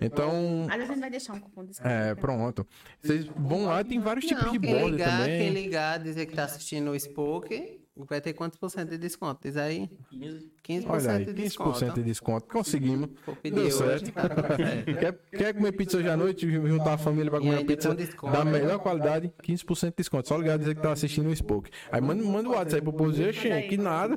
Então, 0.00 0.64
Mas 0.68 0.80
a 0.82 0.84
gente 0.86 1.00
vai 1.00 1.10
deixar 1.10 1.34
um 1.34 1.40
cupom 1.40 1.62
de 1.62 1.68
desconto. 1.70 1.88
é, 1.88 2.14
pronto. 2.14 2.66
Vocês 3.02 3.26
vão 3.36 3.66
lá, 3.66 3.84
tem 3.84 4.00
vários 4.00 4.24
tipos 4.24 4.44
Não, 4.44 4.52
de 4.52 4.58
quem 4.58 4.70
bonde 4.74 4.92
ligar, 4.92 5.24
quem 5.26 5.48
também. 5.48 5.50
ligar, 5.52 5.98
dizer 5.98 6.26
que 6.26 6.34
tá 6.34 6.44
assistindo 6.44 6.90
o 6.90 6.98
Spoke, 6.98 7.80
vai 7.96 8.20
ter 8.20 8.32
quantos 8.32 8.58
por 8.58 8.68
cento 8.70 8.90
de 8.90 8.98
desconto? 8.98 9.40
Diz 9.42 9.56
aí. 9.56 9.88
15. 10.10 10.50
15% 10.66 10.86
Olha 10.88 11.10
aí, 11.12 11.24
de 11.26 11.32
15% 11.32 11.34
desconto. 11.34 11.92
de 11.94 12.02
desconto. 12.02 12.46
Conseguimos. 12.48 13.10
Vou 13.24 13.36
pedir 13.36 13.54
Deu 13.54 13.64
hoje. 13.66 13.76
certo. 13.76 14.12
quer, 14.98 15.12
quer 15.38 15.54
comer 15.54 15.72
pizza 15.72 15.98
hoje 15.98 16.08
à 16.08 16.16
noite, 16.16 16.50
juntar 16.50 16.94
a 16.94 16.98
família 16.98 17.30
pra 17.30 17.40
E 17.40 17.42
comer 17.42 17.64
pizza 17.64 17.94
desconto. 17.94 18.32
da 18.32 18.44
melhor 18.44 18.78
qualidade, 18.78 19.32
15% 19.42 19.90
de 19.90 19.94
desconto. 19.96 20.28
Só 20.28 20.36
ligar 20.38 20.56
e 20.56 20.58
dizer 20.58 20.74
que 20.74 20.82
tá 20.82 20.92
assistindo 20.92 21.28
o 21.28 21.36
Spoke. 21.36 21.70
Aí 21.92 22.00
manda, 22.00 22.24
manda 22.24 22.48
o 22.48 22.52
WhatsApp 22.52 22.86
aí 22.86 22.92
pro 22.92 23.12
"Xê, 23.32 23.62
que 23.62 23.76
nada. 23.76 24.16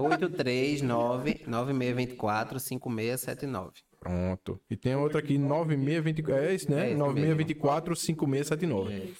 839 0.00 1.42
9624 1.46 2.60
5679. 2.60 3.72
Pronto. 4.00 4.60
E 4.70 4.76
tem 4.76 4.94
outra 4.94 5.18
aqui, 5.18 5.38
9624. 5.38 6.44
É 6.44 6.54
isso, 6.54 6.70
né? 6.70 6.86
É 6.86 6.90
isso 6.90 6.98
9624 6.98 7.96
5679. 7.96 9.14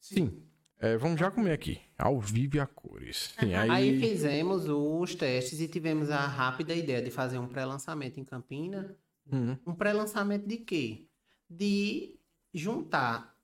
Sim. 0.00 0.32
É, 0.78 0.96
vamos 0.96 1.18
já 1.18 1.30
comer 1.30 1.52
aqui. 1.52 1.80
Ao 1.96 2.20
vivo 2.20 2.56
e 2.56 2.60
a 2.60 2.66
cores. 2.66 3.34
Sim, 3.38 3.54
aí. 3.54 3.70
Aí 3.70 4.00
fizemos 4.00 4.66
os 4.68 5.14
testes 5.14 5.60
e 5.60 5.68
tivemos 5.68 6.10
a 6.10 6.26
rápida 6.26 6.74
ideia 6.74 7.00
de 7.02 7.10
fazer 7.10 7.38
um 7.38 7.46
pré-lançamento 7.48 8.18
em 8.20 8.24
Campina. 8.24 8.96
Hum, 9.32 9.56
Um 9.66 9.74
pré-lançamento 9.74 10.46
de 10.46 10.58
quê? 10.58 11.06
De 11.48 12.18
juntar. 12.52 13.34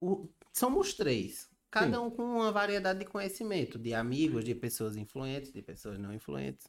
O... 0.00 0.28
Somos 0.52 0.94
três. 0.94 1.48
Cada 1.70 2.00
um 2.00 2.10
com 2.10 2.22
uma 2.24 2.50
variedade 2.50 2.98
de 3.00 3.04
conhecimento, 3.04 3.78
de 3.78 3.92
amigos, 3.94 4.42
de 4.44 4.54
pessoas 4.54 4.96
influentes, 4.96 5.52
de 5.52 5.60
pessoas 5.62 5.98
não 5.98 6.12
influentes. 6.14 6.66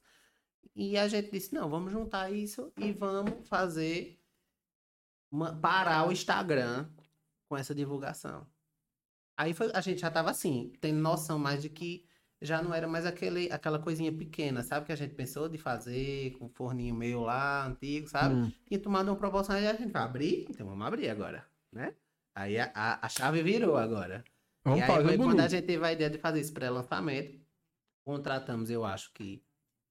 E 0.75 0.97
a 0.97 1.07
gente 1.07 1.31
disse: 1.31 1.53
não, 1.55 1.69
vamos 1.69 1.91
juntar 1.91 2.29
isso 2.31 2.71
e 2.77 2.91
vamos 2.91 3.47
fazer. 3.47 4.19
uma- 5.31 5.55
parar 5.55 6.07
o 6.07 6.11
Instagram 6.11 6.89
com 7.47 7.55
essa 7.55 7.73
divulgação. 7.73 8.45
Aí 9.39 9.53
foi- 9.53 9.71
a 9.73 9.79
gente 9.79 10.01
já 10.01 10.11
tava 10.11 10.29
assim, 10.29 10.73
tendo 10.81 10.99
noção 10.99 11.39
mais 11.39 11.61
de 11.61 11.69
que 11.69 12.05
já 12.41 12.61
não 12.61 12.73
era 12.73 12.89
mais 12.89 13.05
aquele, 13.05 13.49
aquela 13.49 13.79
coisinha 13.79 14.11
pequena, 14.11 14.61
sabe? 14.63 14.85
Que 14.85 14.91
a 14.91 14.95
gente 14.97 15.15
pensou 15.15 15.47
de 15.47 15.57
fazer 15.57 16.31
com 16.31 16.47
o 16.47 16.49
forninho 16.49 16.93
meio 16.93 17.21
lá, 17.21 17.65
antigo, 17.65 18.05
sabe? 18.09 18.35
hum. 18.35 18.51
Tinha 18.67 18.81
tomado 18.81 19.07
uma 19.07 19.15
proporção 19.15 19.57
e 19.57 19.65
a 19.65 19.73
gente 19.73 19.93
vai 19.93 20.03
abrir, 20.03 20.45
então 20.49 20.67
vamos 20.67 20.85
abrir 20.85 21.07
agora, 21.09 21.47
né? 21.71 21.95
Aí 22.35 22.59
a, 22.59 22.69
a, 22.75 23.05
a 23.05 23.07
chave 23.07 23.41
virou 23.41 23.77
agora. 23.77 24.25
Vamos 24.65 24.79
e 24.79 24.83
aí 24.83 25.03
foi 25.03 25.17
quando 25.17 25.39
a 25.39 25.47
gente 25.47 25.65
teve 25.65 25.85
a 25.85 25.93
ideia 25.93 26.09
de 26.09 26.17
fazer 26.17 26.41
esse 26.41 26.51
pré-lançamento. 26.51 27.39
Contratamos, 28.03 28.69
eu 28.69 28.83
acho 28.83 29.13
que 29.13 29.41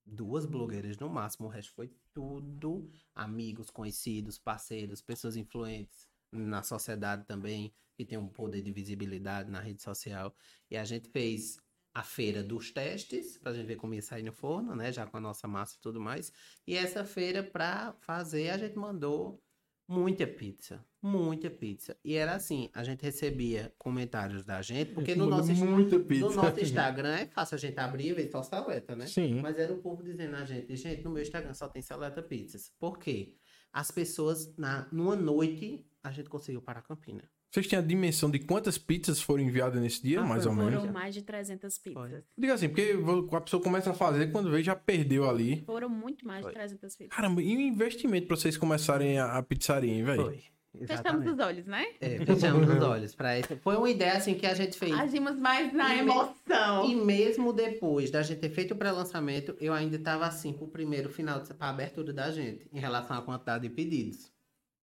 duas 0.05 0.45
blogueiras 0.45 0.99
no 0.99 1.09
máximo, 1.09 1.47
o 1.49 1.51
resto 1.51 1.73
foi 1.73 1.91
tudo 2.13 2.91
amigos, 3.15 3.71
conhecidos, 3.71 4.39
parceiros, 4.39 5.01
pessoas 5.01 5.37
influentes 5.37 6.08
na 6.33 6.63
sociedade 6.63 7.25
também, 7.25 7.73
que 7.97 8.05
tem 8.05 8.19
um 8.19 8.29
poder 8.29 8.63
de 8.63 8.73
visibilidade 8.73 9.51
na 9.51 9.61
rede 9.61 9.83
social. 9.83 10.35
E 10.71 10.77
a 10.77 10.85
gente 10.85 11.09
fez 11.09 11.59
a 11.95 12.03
feira 12.03 12.45
dos 12.45 12.71
testes, 12.71 13.39
pra 13.39 13.53
gente 13.53 13.67
ver 13.67 13.77
como 13.77 13.95
ia 13.95 14.03
sair 14.03 14.23
no 14.23 14.33
forno, 14.33 14.75
né? 14.75 14.93
Já 14.93 15.05
com 15.07 15.17
a 15.17 15.21
nossa 15.21 15.49
massa 15.49 15.77
e 15.77 15.81
tudo 15.81 16.01
mais. 16.01 16.33
E 16.67 16.77
essa 16.77 17.05
feira, 17.05 17.43
pra 17.43 17.93
fazer, 18.01 18.51
a 18.51 18.59
gente 18.59 18.77
mandou 18.77 19.43
muita 19.89 20.27
pizza. 20.27 20.85
Muita 21.03 21.51
pizza. 21.51 21.97
E 22.05 22.15
era 22.15 22.35
assim, 22.35 22.69
a 22.75 22.85
gente 22.85 23.03
recebia 23.03 23.73
comentários 23.79 24.45
da 24.45 24.61
gente, 24.63 24.93
porque 24.93 25.17
no 25.17 25.27
nosso, 25.27 25.53
no 25.53 26.31
nosso 26.35 26.61
Instagram 26.63 27.17
é 27.17 27.27
fácil 27.27 27.55
a 27.57 27.59
gente 27.59 27.79
abrir 27.81 28.09
e 28.09 28.13
ver 28.13 28.31
só 28.31 28.43
saleta, 28.43 28.95
né? 28.95 29.07
Sim. 29.07 29.41
Mas 29.41 29.59
era 29.59 29.73
o 29.73 29.79
povo 29.79 30.03
dizendo 30.03 30.37
a 30.37 30.45
gente, 30.45 30.77
gente, 30.77 31.03
no 31.03 31.11
meu 31.11 31.23
Instagram 31.23 31.55
só 31.55 31.69
tem 31.69 31.83
saleta 31.83 32.23
pizzas. 32.23 32.71
Por 32.79 32.99
quê? 32.99 33.35
As 33.73 33.91
pessoas, 33.91 34.55
na, 34.57 34.89
numa 34.93 35.17
noite, 35.17 35.85
a 36.03 36.11
gente 36.11 36.29
conseguiu 36.29 36.63
parar 36.63 36.81
a 36.81 36.83
Campina. 36.83 37.23
Vocês 37.51 37.67
têm 37.67 37.79
a 37.79 37.83
dimensão 37.83 38.31
de 38.31 38.39
quantas 38.41 38.77
pizzas 38.77 39.21
foram 39.23 39.43
enviadas 39.43 39.81
nesse 39.81 40.03
dia, 40.03 40.21
Ah, 40.21 40.27
mais 40.27 40.43
foi, 40.45 40.53
ou 40.53 40.59
menos? 40.59 40.81
Foram 40.81 40.93
mais 40.93 41.15
de 41.15 41.23
300 41.23 41.79
pizzas. 41.79 42.25
Diga 42.37 42.55
assim, 42.55 42.69
porque 42.69 42.95
a 43.35 43.41
pessoa 43.41 43.63
começa 43.63 43.91
a 43.91 43.95
fazer, 43.95 44.31
quando 44.31 44.51
vê, 44.51 44.63
já 44.63 44.77
perdeu 44.77 45.29
ali. 45.29 45.63
Foram 45.65 45.89
muito 45.89 46.27
mais 46.27 46.43
Foi. 46.43 46.51
de 46.53 46.59
300 46.59 46.97
pizzas. 46.97 47.15
Caramba, 47.17 47.43
e 47.43 47.57
o 47.57 47.61
investimento 47.61 48.27
pra 48.27 48.37
vocês 48.37 48.57
começarem 48.57 49.19
a, 49.19 49.39
a 49.39 49.43
pizzaria, 49.43 49.91
hein, 49.93 50.05
velho? 50.05 50.25
Foi. 50.25 50.43
Fechamos 50.71 50.91
Exatamente. 51.01 51.31
os 51.31 51.39
olhos, 51.39 51.67
né? 51.67 51.87
É, 51.99 52.19
fechamos 52.25 52.69
os 52.69 52.83
olhos 52.83 53.15
para 53.15 53.39
isso. 53.41 53.57
Foi 53.57 53.75
uma 53.77 53.89
ideia 53.89 54.13
assim 54.13 54.35
que 54.35 54.47
a 54.47 54.53
gente 54.55 54.79
fez. 54.79 54.93
Agimos 54.93 55.37
mais 55.39 55.73
na 55.73 55.97
E 55.97 56.01
emoção. 56.01 56.85
E 56.89 56.95
mesmo 56.95 57.53
depois 57.55 58.11
da 58.11 58.23
gente 58.23 58.39
ter 58.41 58.51
feito 58.51 58.75
o 58.75 58.77
pré-lançamento, 58.77 59.57
eu 59.59 59.73
ainda 59.73 59.97
estava 59.97 60.27
assim 60.27 60.53
pro 60.53 60.69
primeiro 60.69 61.09
final, 61.09 61.41
de- 61.43 61.55
pra 61.55 61.71
abertura 61.71 62.13
da 62.13 62.31
gente, 62.31 62.69
em 62.71 62.79
relação 62.79 63.17
à 63.17 63.23
quantidade 63.23 63.67
de 63.67 63.75
pedidos. 63.75 64.31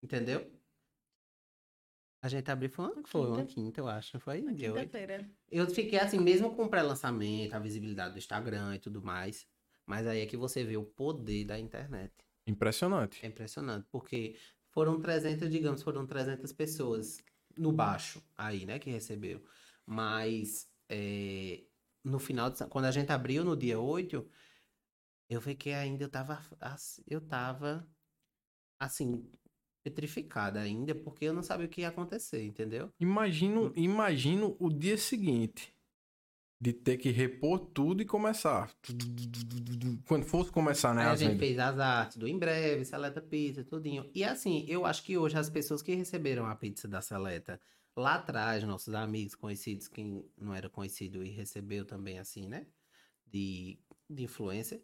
Entendeu? 0.03 0.45
A 2.21 2.27
gente 2.27 2.49
abriu 2.49 2.69
foi 2.69 2.85
uma, 2.85 3.03
foi 3.05 3.27
uma 3.27 3.37
quinta. 3.37 3.53
quinta, 3.53 3.81
eu 3.81 3.87
acho. 3.87 4.19
Foi 4.19 4.41
dia 4.53 4.73
oito. 4.73 4.85
Quinta-feira. 4.85 5.29
Eu 5.49 5.69
fiquei 5.69 5.99
assim, 5.99 6.19
mesmo 6.19 6.55
com 6.55 6.65
o 6.65 6.69
pré-lançamento, 6.69 7.53
a 7.53 7.59
visibilidade 7.59 8.13
do 8.13 8.17
Instagram 8.17 8.75
e 8.75 8.79
tudo 8.79 9.01
mais. 9.01 9.47
Mas 9.85 10.05
aí 10.07 10.21
é 10.21 10.25
que 10.25 10.35
você 10.35 10.63
vê 10.63 10.75
o 10.77 10.83
poder 10.83 11.45
da 11.45 11.59
internet. 11.59 12.13
Impressionante. 12.45 13.23
É 13.23 13.27
impressionante, 13.27 13.87
porque 13.91 14.35
foram 14.71 14.99
300, 14.99 15.49
digamos, 15.49 15.81
foram 15.83 16.05
300 16.05 16.51
pessoas 16.53 17.17
no 17.57 17.71
baixo 17.71 18.21
aí, 18.37 18.65
né, 18.65 18.79
que 18.79 18.89
receberam. 18.89 19.41
Mas 19.85 20.69
é, 20.89 21.63
no 22.03 22.19
final, 22.19 22.49
de, 22.49 22.65
quando 22.67 22.85
a 22.85 22.91
gente 22.91 23.11
abriu 23.11 23.43
no 23.43 23.55
dia 23.55 23.79
8, 23.79 24.29
eu 25.29 25.41
fiquei 25.41 25.73
ainda, 25.73 26.03
eu 26.03 26.09
tava, 26.09 26.39
eu 27.05 27.21
tava, 27.21 27.87
assim, 28.79 29.29
petrificada 29.89 30.59
ainda, 30.59 30.93
porque 30.93 31.25
eu 31.25 31.33
não 31.33 31.41
sabia 31.41 31.65
o 31.65 31.69
que 31.69 31.81
ia 31.81 31.87
acontecer, 31.87 32.43
entendeu? 32.43 32.91
Imagino, 32.99 33.71
imagino 33.75 34.55
o 34.59 34.69
dia 34.69 34.97
seguinte 34.97 35.73
de 36.59 36.73
ter 36.73 36.97
que 36.97 37.11
repor 37.11 37.59
tudo 37.59 38.01
e 38.01 38.05
começar. 38.05 38.71
Quando 40.05 40.25
fosse 40.25 40.51
começar, 40.51 40.93
né? 40.93 41.03
Aí 41.03 41.07
a 41.07 41.15
gente 41.15 41.29
vendas. 41.29 41.39
fez 41.39 41.59
as 41.59 41.79
artes 41.79 42.17
do 42.17 42.27
em 42.27 42.37
breve, 42.37 42.83
Seleta 42.83 43.21
Pizza, 43.21 43.63
tudinho. 43.63 44.09
E 44.13 44.23
assim, 44.23 44.65
eu 44.67 44.85
acho 44.85 45.03
que 45.03 45.17
hoje 45.17 45.37
as 45.37 45.49
pessoas 45.49 45.81
que 45.81 45.93
receberam 45.93 46.45
a 46.45 46.55
pizza 46.55 46.87
da 46.87 46.99
Seleta 46.99 47.61
lá 47.95 48.15
atrás, 48.15 48.63
nossos 48.63 48.93
amigos 48.93 49.35
conhecidos, 49.35 49.87
quem 49.87 50.25
não 50.37 50.53
era 50.53 50.69
conhecido 50.69 51.23
e 51.23 51.29
recebeu 51.29 51.85
também 51.85 52.17
assim, 52.17 52.47
né? 52.47 52.65
De, 53.25 53.79
de 54.09 54.23
influência. 54.23 54.81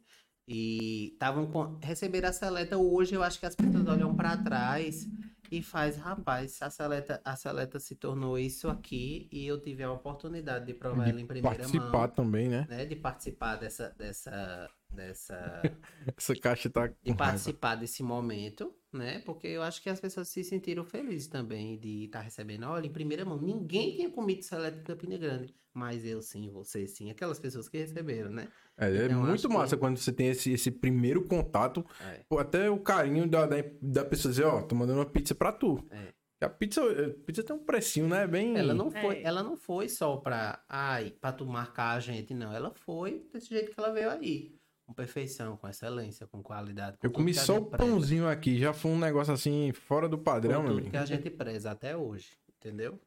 E 0.48 1.14
estavam 1.14 1.48
com. 1.50 1.78
Receberam 1.82 2.30
a 2.30 2.34
Seleta 2.34 2.78
hoje, 2.78 3.16
eu 3.16 3.24
acho 3.24 3.40
que 3.40 3.46
as 3.46 3.56
pessoas 3.56 3.88
olham 3.88 4.16
pra 4.16 4.36
trás 4.38 5.08
e 5.52 5.62
faz, 5.62 5.98
rapaz, 5.98 6.62
a 6.62 6.70
Seleta, 6.70 7.22
a 7.24 7.36
Seleta 7.36 7.80
se 7.80 7.96
tornou 7.96 8.38
isso 8.40 8.68
aqui 8.70 9.30
e 9.32 9.46
eu 9.46 9.62
tive 9.62 9.84
a 9.84 9.92
oportunidade 9.92 10.66
de 10.66 10.74
provar 10.74 11.10
ela 11.10 11.22
em 11.22 11.28
primeira 11.28 11.58
Participar 11.58 12.08
mão. 12.08 12.10
também, 12.10 12.50
né? 12.50 12.66
Né, 12.70 12.86
de 12.86 12.96
participar 12.96 13.56
dessa, 13.58 13.90
dessa, 13.98 14.70
dessa 14.90 15.62
Essa 16.18 16.36
caixa 16.36 16.70
tá 16.70 16.88
de 16.88 17.14
raiva. 17.14 17.18
participar 17.18 17.76
desse 17.76 18.02
momento, 18.04 18.74
né? 18.92 19.20
Porque 19.20 19.48
eu 19.48 19.62
acho 19.62 19.82
que 19.82 19.90
as 19.90 20.00
pessoas 20.00 20.28
se 20.30 20.44
sentiram 20.44 20.84
felizes 20.84 21.28
também 21.28 21.80
de 21.80 22.06
estar 22.06 22.22
recebendo. 22.22 22.64
Olha, 22.66 22.88
em 22.88 22.92
primeira 22.92 23.24
mão, 23.24 23.40
ninguém 23.40 23.96
tinha 23.96 24.10
comido 24.10 24.42
seleta 24.44 24.80
em 24.80 24.84
Campina 24.84 25.18
Grande, 25.18 25.54
mas 25.74 26.06
eu 26.06 26.22
sim, 26.22 26.50
você 26.50 26.88
sim, 26.88 27.10
aquelas 27.12 27.40
pessoas 27.40 27.68
que 27.68 27.78
receberam, 27.78 28.30
né? 28.32 28.48
É, 28.78 28.88
é 28.90 29.06
Então, 29.06 29.20
muito 29.22 29.34
acho 29.34 29.48
que- 29.48 29.54
massa 29.54 29.78
quando 29.78 29.98
você 29.98 30.12
tem 30.12 30.28
esse, 30.30 30.52
esse 30.52 30.72
primeiro 30.72 31.24
contato. 31.28 31.86
É. 32.02 32.22
Até 32.40 32.70
o 32.70 32.80
carinho 32.80 33.28
da, 33.28 33.46
da, 33.46 33.58
da 33.82 34.06
pessoa 34.06 34.32
dizer, 34.32 34.46
ó, 34.46 34.62
tô 34.62 34.76
mandando 34.76 35.00
uma 35.00 35.06
pizza 35.06 35.34
pra 35.36 35.52
tu. 35.52 35.84
É. 35.92 36.14
A 36.46 36.50
pizza, 36.50 36.82
a 36.82 37.10
pizza 37.26 37.42
tem 37.44 37.56
um 37.56 37.64
precinho, 37.64 38.08
né? 38.08 38.28
Bem. 38.28 38.58
Ela 38.58 38.74
não 38.74 38.92
foi, 38.92 39.16
É. 39.18 39.24
ela 39.24 39.42
não 39.42 39.56
foi 39.56 39.88
só 39.88 40.18
pra, 40.18 40.62
ai, 40.68 41.12
pra 41.22 41.32
tu 41.32 41.46
marcar 41.46 41.92
a 41.96 42.00
gente, 42.02 42.34
não. 42.34 42.52
Ela 42.52 42.72
foi 42.72 43.26
desse 43.32 43.48
jeito 43.50 43.72
que 43.72 43.80
ela 43.80 43.92
veio 43.94 44.10
aí. 44.10 44.54
Com 44.86 44.94
perfeição, 44.94 45.56
com 45.56 45.70
excelência, 45.70 46.28
com 46.28 46.44
qualidade. 46.44 46.98
com 46.98 47.08
Eu 47.08 47.12
tudo 47.12 47.16
comi 47.22 47.32
que 47.32 47.40
só 47.40 47.58
o 47.58 47.66
preza. 47.68 47.78
pãozinho 47.90 48.28
aqui, 48.28 48.58
já 48.60 48.74
foi 48.74 48.92
um 48.92 49.00
negócio 49.00 49.34
assim, 49.34 49.72
fora 49.72 50.10
do 50.10 50.18
padrão, 50.18 50.56
com 50.58 50.62
meu 50.64 50.72
tudo 50.72 50.80
amigo. 50.80 50.92
que 50.92 50.98
a 50.98 51.06
gente 51.06 51.30
preza 51.30 51.72
até 51.72 51.96
hoje, 51.96 52.32
entendeu? 52.58 53.00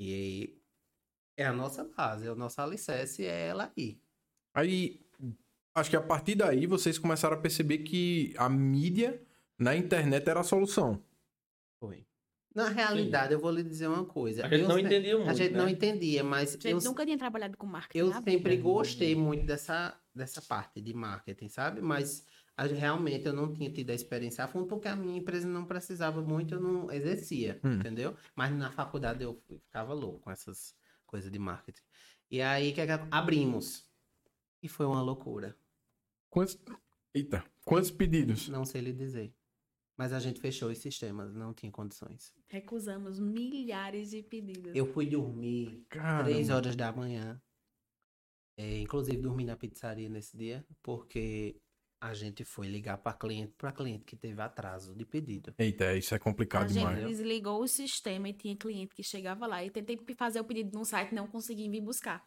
E 0.00 0.58
é 1.36 1.44
a 1.44 1.52
nossa 1.52 1.84
base, 1.84 2.26
é 2.26 2.30
o 2.32 2.36
nosso 2.36 2.60
alicerce, 2.60 3.24
é 3.24 3.46
ela 3.48 3.72
aí. 3.76 3.98
Aí, 4.54 5.00
acho 5.74 5.90
que 5.90 5.96
a 5.96 6.00
partir 6.02 6.34
daí 6.36 6.66
vocês 6.66 6.98
começaram 6.98 7.36
a 7.36 7.40
perceber 7.40 7.78
que 7.78 8.34
a 8.36 8.48
mídia 8.48 9.20
na 9.58 9.74
internet 9.76 10.28
era 10.28 10.40
a 10.40 10.44
solução. 10.44 11.02
Foi. 11.80 12.06
Na 12.54 12.68
realidade, 12.68 13.32
eu 13.32 13.40
vou 13.40 13.50
lhe 13.50 13.64
dizer 13.64 13.88
uma 13.88 14.04
coisa. 14.04 14.46
A 14.46 14.48
gente 14.48 14.62
Eu 14.62 14.68
não 14.68 14.76
se- 14.76 14.82
entendia 14.82 15.16
muito, 15.16 15.30
A 15.30 15.34
gente 15.34 15.52
não 15.54 15.64
né? 15.64 15.70
entendia, 15.72 16.22
mas 16.22 16.50
A 16.50 16.52
gente 16.52 16.66
eu, 16.70 16.80
nunca 16.90 17.04
tinha 17.04 17.18
trabalhado 17.18 17.56
com 17.56 17.66
marketing. 17.66 17.98
eu 17.98 18.12
sempre 18.22 18.50
vida. 18.50 18.62
gostei 18.62 19.16
muito 19.16 19.44
dessa, 19.44 20.00
dessa 20.14 20.40
parte 20.40 20.80
de 20.80 20.94
marketing, 20.94 21.48
sabe? 21.48 21.80
Mas 21.82 22.24
realmente 22.56 23.26
eu 23.26 23.32
não 23.32 23.52
tinha 23.52 23.68
tido 23.72 23.90
a 23.90 23.94
experiência 23.94 24.44
a 24.44 24.46
fundo, 24.48 24.66
porque 24.68 24.86
a 24.86 24.94
minha 24.94 25.18
empresa 25.18 25.48
não 25.48 25.64
precisava 25.64 26.22
muito, 26.22 26.54
eu 26.54 26.60
não 26.60 26.92
exercia, 26.92 27.58
Hum. 27.64 27.74
entendeu? 27.80 28.16
Mas 28.36 28.52
na 28.56 28.70
faculdade 28.70 29.24
eu 29.24 29.42
ficava 29.48 29.92
louco 29.92 30.20
com 30.20 30.30
essas 30.30 30.76
coisas 31.14 31.30
de 31.30 31.38
marketing. 31.38 31.80
E 32.28 32.42
aí, 32.42 32.72
que 32.72 32.80
ac- 32.80 33.06
abrimos. 33.08 33.88
E 34.60 34.68
foi 34.68 34.84
uma 34.84 35.00
loucura. 35.00 35.56
Quantos. 36.28 36.58
Eita, 37.14 37.44
quantos 37.64 37.92
pedidos? 37.92 38.48
Não 38.48 38.64
sei 38.64 38.80
lhe 38.80 38.92
dizer. 38.92 39.32
Mas 39.96 40.12
a 40.12 40.18
gente 40.18 40.40
fechou 40.40 40.70
os 40.72 40.78
sistemas, 40.78 41.32
não 41.32 41.54
tinha 41.54 41.70
condições. 41.70 42.34
Recusamos 42.48 43.20
milhares 43.20 44.10
de 44.10 44.24
pedidos. 44.24 44.74
Eu 44.74 44.86
fui 44.92 45.06
dormir 45.06 45.86
Cara. 45.88 46.24
três 46.24 46.50
horas 46.50 46.74
da 46.74 46.90
manhã. 46.90 47.40
É, 48.56 48.78
inclusive 48.80 49.16
dormi 49.18 49.44
na 49.44 49.56
pizzaria 49.56 50.08
nesse 50.08 50.36
dia, 50.36 50.66
porque 50.82 51.60
a 52.00 52.12
gente 52.14 52.44
foi 52.44 52.66
ligar 52.68 52.98
para 52.98 53.12
cliente, 53.16 53.52
para 53.56 53.72
cliente 53.72 54.04
que 54.04 54.14
teve 54.16 54.40
atraso 54.40 54.94
de 54.94 55.04
pedido. 55.06 55.54
Eita, 55.58 55.94
isso 55.96 56.14
é 56.14 56.16
A 56.16 56.20
complicado 56.20 56.68
gente 56.68 56.78
demais. 56.86 57.06
desligou 57.06 57.62
o 57.62 57.66
sistema 57.68 58.28
e 58.28 58.32
tinha 58.32 58.54
cliente 58.56 58.94
que 58.94 59.02
chegava 59.02 59.46
lá 59.46 59.64
e 59.64 59.70
tentei 59.70 59.98
fazer 60.16 60.40
o 60.40 60.44
pedido 60.44 60.78
no 60.78 60.84
site 60.84 61.12
e 61.12 61.14
não 61.14 61.26
consegui 61.26 61.68
vir 61.68 61.80
buscar. 61.80 62.24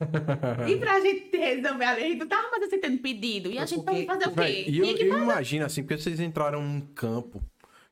E 0.68 0.76
pra 0.78 1.00
gente 1.00 1.36
resolver 1.36 1.84
a 1.84 1.92
lei, 1.94 2.14
não 2.14 2.26
tava 2.28 2.50
mais 2.52 2.62
aceitando 2.62 2.98
pedido. 2.98 3.50
E 3.50 3.58
a 3.58 3.66
Foi 3.66 3.76
gente 3.76 3.84
porque- 3.84 4.06
fazer 4.06 4.28
o 4.28 4.34
quê? 4.34 4.64
e 4.68 4.78
eu, 4.78 4.86
eu 4.96 5.22
imagino 5.22 5.64
assim, 5.64 5.82
porque 5.82 5.98
vocês 6.00 6.20
entraram 6.20 6.62
num 6.62 6.80
campo 6.80 7.42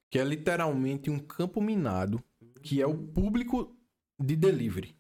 que 0.09 0.19
é 0.19 0.25
literalmente 0.25 1.11
um 1.11 1.19
campo 1.19 1.61
minado, 1.61 2.23
que 2.63 2.81
é 2.81 2.87
o 2.87 2.97
público 2.97 3.77
de 4.21 4.37
delivery. 4.37 4.95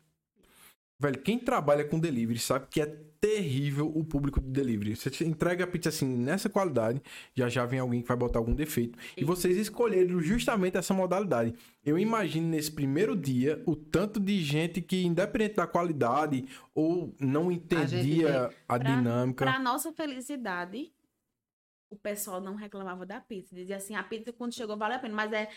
Velho, 0.98 1.20
quem 1.20 1.38
trabalha 1.38 1.84
com 1.84 1.98
delivery 2.00 2.38
sabe 2.38 2.66
que 2.70 2.80
é 2.80 2.86
terrível 3.20 3.86
o 3.94 4.02
público 4.04 4.40
de 4.40 4.48
delivery. 4.48 4.96
Você 4.96 5.24
entrega 5.24 5.64
a 5.64 5.66
pizza 5.66 5.90
assim, 5.90 6.06
nessa 6.06 6.48
qualidade, 6.48 7.02
já 7.34 7.48
já 7.48 7.66
vem 7.66 7.78
alguém 7.80 8.00
que 8.00 8.08
vai 8.08 8.16
botar 8.16 8.38
algum 8.38 8.54
defeito. 8.54 8.98
E 9.16 9.22
vocês 9.24 9.56
escolheram 9.58 10.20
justamente 10.20 10.76
essa 10.78 10.94
modalidade. 10.94 11.54
Eu 11.84 11.98
imagino 11.98 12.48
nesse 12.48 12.70
primeiro 12.72 13.14
dia 13.14 13.62
o 13.66 13.76
tanto 13.76 14.18
de 14.18 14.40
gente 14.42 14.80
que, 14.80 15.04
independente 15.04 15.56
da 15.56 15.66
qualidade, 15.66 16.46
ou 16.74 17.14
não 17.20 17.52
entendia 17.52 18.50
a, 18.66 18.78
Pra- 18.78 18.96
dinâmica. 18.96 19.44
Pra 19.44 19.58
nossa 19.58 19.92
felicidade, 19.92 20.92
o 21.90 21.96
pessoal 21.96 22.40
não 22.40 22.54
reclamava 22.54 23.04
da 23.04 23.20
pizza. 23.20 23.54
Dizia 23.54 23.76
assim, 23.76 23.94
a 23.94 24.02
pizza 24.02 24.32
quando 24.32 24.54
chegou 24.54 24.76
valeu 24.78 24.96
a 24.96 25.00
pena, 25.00 25.14
mas 25.14 25.32
é 25.32 25.48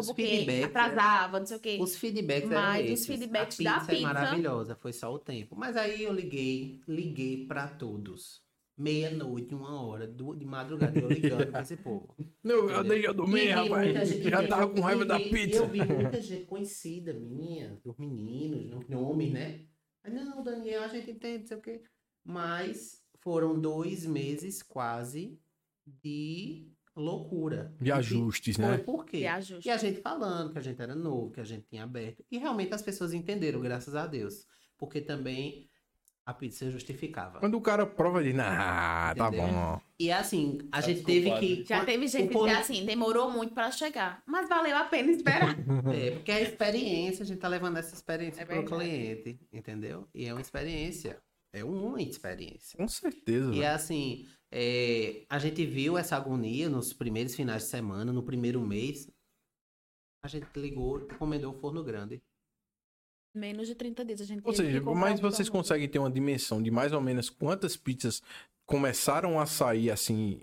os 0.00 0.06
porque 0.06 0.22
feedbacks, 0.26 0.64
atrasava, 0.64 1.38
não 1.38 1.46
sei 1.46 1.56
o 1.56 1.60
quê. 1.60 1.78
Os 1.80 1.96
feedbacks 1.96 2.50
Mas 2.50 2.84
eram 2.84 2.94
os 2.94 3.06
feedbacks 3.06 3.60
a 3.60 3.62
da 3.64 3.74
pizza 3.78 3.92
é 3.92 3.94
pizza- 3.94 4.06
maravilhosa, 4.06 4.74
foi 4.76 4.92
só 4.92 5.12
o 5.12 5.18
tempo. 5.18 5.56
Mas 5.56 5.76
aí 5.76 6.02
eu 6.02 6.12
liguei, 6.12 6.80
liguei 6.86 7.46
pra 7.46 7.66
todos. 7.68 8.44
Meia-noite, 8.78 9.54
uma 9.54 9.80
hora, 9.82 10.06
de 10.06 10.44
madrugada, 10.44 10.98
eu 10.98 11.08
ligando 11.08 11.50
pra 11.50 11.62
esse 11.62 11.76
povo. 11.78 12.14
Não, 12.44 12.68
eu 12.68 12.84
deixei 12.84 13.08
eu 13.08 13.14
dormir, 13.14 13.48
rapaz. 13.48 14.08
gente- 14.08 14.28
Já 14.28 14.46
tava 14.46 14.68
com 14.68 14.80
raiva 14.82 15.04
da 15.06 15.18
pizza. 15.18 15.56
Eu 15.56 15.66
vi 15.68 15.82
muita 15.82 16.20
gente 16.20 16.44
conhecida, 16.44 17.14
minha, 17.14 17.80
dos 17.82 17.96
meninos, 17.96 18.66
no- 18.66 18.84
nomes, 18.86 19.32
né? 19.32 19.62
Aí, 20.04 20.12
não, 20.12 20.44
Daniel, 20.44 20.82
a 20.82 20.88
gente 20.88 21.10
entende, 21.10 21.38
não 21.40 21.46
sei 21.46 21.56
o 21.56 21.60
quê. 21.62 21.82
Mas 22.22 23.02
foram 23.20 23.58
dois 23.58 24.04
meses 24.04 24.62
quase 24.62 25.40
de 25.86 26.68
loucura. 26.96 27.72
De 27.80 27.92
ajustes, 27.92 28.56
Foi 28.56 28.64
né? 28.64 28.78
por 28.78 29.04
quê? 29.04 29.18
De 29.18 29.26
ajuste. 29.26 29.68
E 29.68 29.70
a 29.70 29.76
gente 29.76 30.00
falando 30.00 30.52
que 30.52 30.58
a 30.58 30.62
gente 30.62 30.80
era 30.80 30.94
novo, 30.94 31.30
que 31.30 31.40
a 31.40 31.44
gente 31.44 31.66
tinha 31.68 31.84
aberto. 31.84 32.24
E 32.30 32.38
realmente 32.38 32.72
as 32.74 32.82
pessoas 32.82 33.12
entenderam, 33.12 33.60
graças 33.60 33.94
a 33.94 34.06
Deus. 34.06 34.46
Porque 34.78 35.00
também 35.00 35.68
a 36.24 36.34
pizza 36.34 36.68
justificava. 36.70 37.38
Quando 37.38 37.54
o 37.56 37.60
cara 37.60 37.86
prova, 37.86 38.22
diz, 38.22 38.34
ah, 38.38 39.14
tá 39.16 39.30
bom. 39.30 39.80
E 39.98 40.10
assim, 40.10 40.58
a 40.72 40.80
Tá 40.80 40.88
gente 40.88 41.02
teve 41.04 41.30
desculpado. 41.30 41.46
que. 41.46 41.64
Já 41.64 41.84
teve 41.84 42.08
gente 42.08 42.28
que 42.32 42.38
dizia 42.38 42.58
assim, 42.58 42.84
demorou 42.84 43.30
muito 43.30 43.54
pra 43.54 43.70
chegar. 43.70 44.22
Mas 44.26 44.48
valeu 44.48 44.76
a 44.76 44.84
pena 44.84 45.10
esperar. 45.12 45.54
É, 45.94 46.10
porque 46.10 46.32
a 46.32 46.40
experiência, 46.40 47.22
a 47.22 47.26
gente 47.26 47.38
tá 47.38 47.46
levando 47.48 47.76
essa 47.76 47.94
experiência 47.94 48.42
É 48.42 48.44
pro 48.44 48.56
verdade. 48.56 48.74
cliente, 48.74 49.40
entendeu? 49.52 50.08
E 50.14 50.26
é 50.26 50.32
uma 50.34 50.40
experiência. 50.40 51.16
É 51.52 51.62
uma 51.64 52.02
experiência. 52.02 52.76
Com 52.76 52.88
certeza. 52.88 53.50
E 53.54 53.60
velho. 53.60 53.72
assim, 53.72 54.26
é, 54.50 55.24
a 55.28 55.38
gente 55.38 55.64
viu 55.66 55.98
essa 55.98 56.16
agonia 56.16 56.68
nos 56.68 56.92
primeiros 56.92 57.34
finais 57.34 57.64
de 57.64 57.68
semana, 57.68 58.12
no 58.12 58.22
primeiro 58.22 58.60
mês. 58.60 59.10
A 60.22 60.28
gente 60.28 60.48
ligou, 60.56 61.00
encomendou 61.02 61.52
o 61.52 61.60
forno 61.60 61.82
grande. 61.84 62.22
Menos 63.34 63.68
de 63.68 63.74
30 63.74 64.04
dias 64.04 64.20
a 64.22 64.24
gente 64.24 64.42
Ou 64.44 64.52
seja, 64.52 64.80
mas 64.80 65.20
vocês 65.20 65.48
forno. 65.48 65.62
conseguem 65.62 65.88
ter 65.88 65.98
uma 65.98 66.10
dimensão 66.10 66.62
de 66.62 66.70
mais 66.70 66.92
ou 66.92 67.00
menos 67.00 67.28
quantas 67.28 67.76
pizzas 67.76 68.22
começaram 68.64 69.38
a 69.38 69.46
sair 69.46 69.90
assim. 69.90 70.40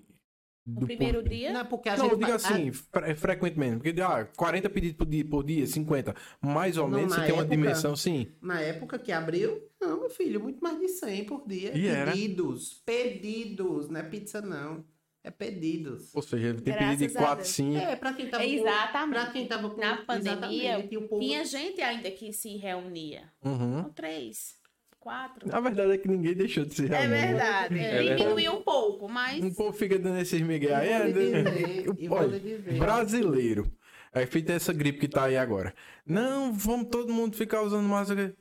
No 0.65 0.85
primeiro 0.85 1.17
ponto- 1.19 1.29
dia, 1.29 1.51
Não, 1.51 1.59
é 1.59 1.63
porque 1.65 1.89
a 1.89 1.97
Não, 1.97 2.03
gente 2.05 2.11
eu 2.13 2.17
digo 2.19 2.31
assim, 2.31 2.71
fre- 2.71 3.15
frequentemente. 3.15 3.77
Porque, 3.83 4.01
ah, 4.01 4.25
40 4.37 4.69
pedidos 4.69 4.95
por 4.97 5.05
dia, 5.05 5.25
por 5.25 5.43
dia 5.43 5.67
50. 5.67 6.15
Mais 6.41 6.77
ou 6.77 6.87
menos, 6.87 7.13
você 7.13 7.25
tem 7.25 7.33
uma 7.33 7.45
dimensão, 7.45 7.95
sim. 7.97 8.27
Na 8.41 8.61
época 8.61 8.97
que 8.97 9.11
abriu, 9.11 9.61
não, 9.81 9.99
meu 9.99 10.09
filho, 10.09 10.39
muito 10.39 10.59
mais 10.63 10.79
de 10.79 10.87
100 10.87 11.25
por 11.25 11.45
dia. 11.47 11.77
E 11.77 11.85
era? 11.87 12.11
pedidos, 12.13 12.81
pedidos, 12.85 13.89
não 13.89 13.99
é 13.99 14.03
pizza 14.03 14.41
não, 14.41 14.85
é 15.23 15.29
pedidos. 15.29 16.15
Ou 16.15 16.21
seja, 16.21 16.53
tem 16.53 16.73
Graças 16.73 16.97
pedido 16.97 17.11
de 17.11 17.17
a 17.17 17.21
4, 17.21 17.35
Deus. 17.43 17.47
5. 17.49 17.77
É, 17.77 17.95
pra 17.97 18.13
quem 18.13 18.29
tava 18.29 18.43
com- 18.43 18.49
Exatamente. 18.49 19.09
Pra 19.21 19.31
quem 19.31 19.47
tava 19.47 19.69
com... 19.69 19.81
Na 19.81 19.97
pandemia, 19.97 20.87
povo... 21.09 21.19
tinha 21.19 21.43
gente 21.45 21.81
ainda 21.81 22.09
que 22.11 22.31
se 22.31 22.55
reunia. 22.57 23.29
Uhum. 23.43 23.83
Com 23.83 23.89
três, 23.89 24.55
quatro. 25.03 25.53
A 25.53 25.59
verdade 25.59 25.91
é 25.91 25.97
que 25.97 26.07
ninguém 26.07 26.33
deixou 26.33 26.63
de 26.63 26.73
se 26.73 26.85
É 26.85 26.87
reunir. 26.87 27.09
né? 27.09 27.27
verdade. 27.27 27.79
É 27.79 28.15
Diminuiu 28.15 28.53
um 28.53 28.61
pouco, 28.61 29.09
mas. 29.09 29.43
Um 29.43 29.53
povo 29.53 29.73
fica 29.73 29.99
dando 29.99 30.19
esses 30.19 30.41
migué 30.41 30.69
E 30.69 30.73
aí. 30.73 30.89
é, 30.89 30.99
né? 30.99 31.11
dizer, 31.11 32.07
vou 32.07 32.17
Olha, 32.17 32.39
brasileiro. 32.79 33.69
É 34.13 34.25
feita 34.25 34.53
essa 34.53 34.71
gripe 34.71 34.99
que 34.99 35.07
tá 35.07 35.25
aí 35.25 35.35
agora. 35.35 35.73
Não, 36.05 36.53
vamos 36.53 36.87
todo 36.89 37.11
mundo 37.11 37.35
ficar 37.35 37.61
usando 37.63 37.85
máscara. 37.87 38.33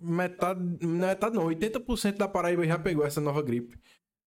Metade, 0.00 0.60
metade 0.86 1.34
não, 1.36 1.44
80% 1.46 2.16
da 2.16 2.26
Paraíba 2.28 2.64
já 2.66 2.78
pegou 2.78 3.04
essa 3.04 3.20
nova 3.20 3.42
gripe. 3.42 3.76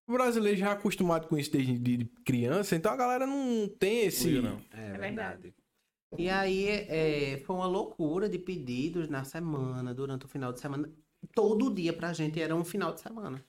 O 0.06 0.12
brasileiro 0.12 0.58
já 0.58 0.68
é 0.68 0.72
acostumado 0.72 1.26
com 1.28 1.38
isso 1.38 1.50
desde 1.50 1.78
de 1.78 2.04
criança, 2.24 2.76
então 2.76 2.92
a 2.92 2.96
galera 2.96 3.26
não 3.26 3.66
tem 3.78 4.04
esse. 4.06 4.30
Não. 4.40 4.60
É 4.72 4.98
verdade. 4.98 4.98
verdade. 5.00 5.54
E 6.16 6.28
aí, 6.28 6.68
é, 6.68 7.42
foi 7.44 7.56
uma 7.56 7.66
loucura 7.66 8.28
de 8.28 8.38
pedidos 8.38 9.08
na 9.08 9.24
semana, 9.24 9.92
durante 9.94 10.26
o 10.26 10.28
final 10.28 10.52
de 10.52 10.60
semana. 10.60 10.88
Todo 11.32 11.72
dia 11.72 11.92
pra 11.92 12.12
gente 12.12 12.40
era 12.40 12.54
um 12.54 12.64
final 12.64 12.92
de 12.92 13.00
semana. 13.00 13.42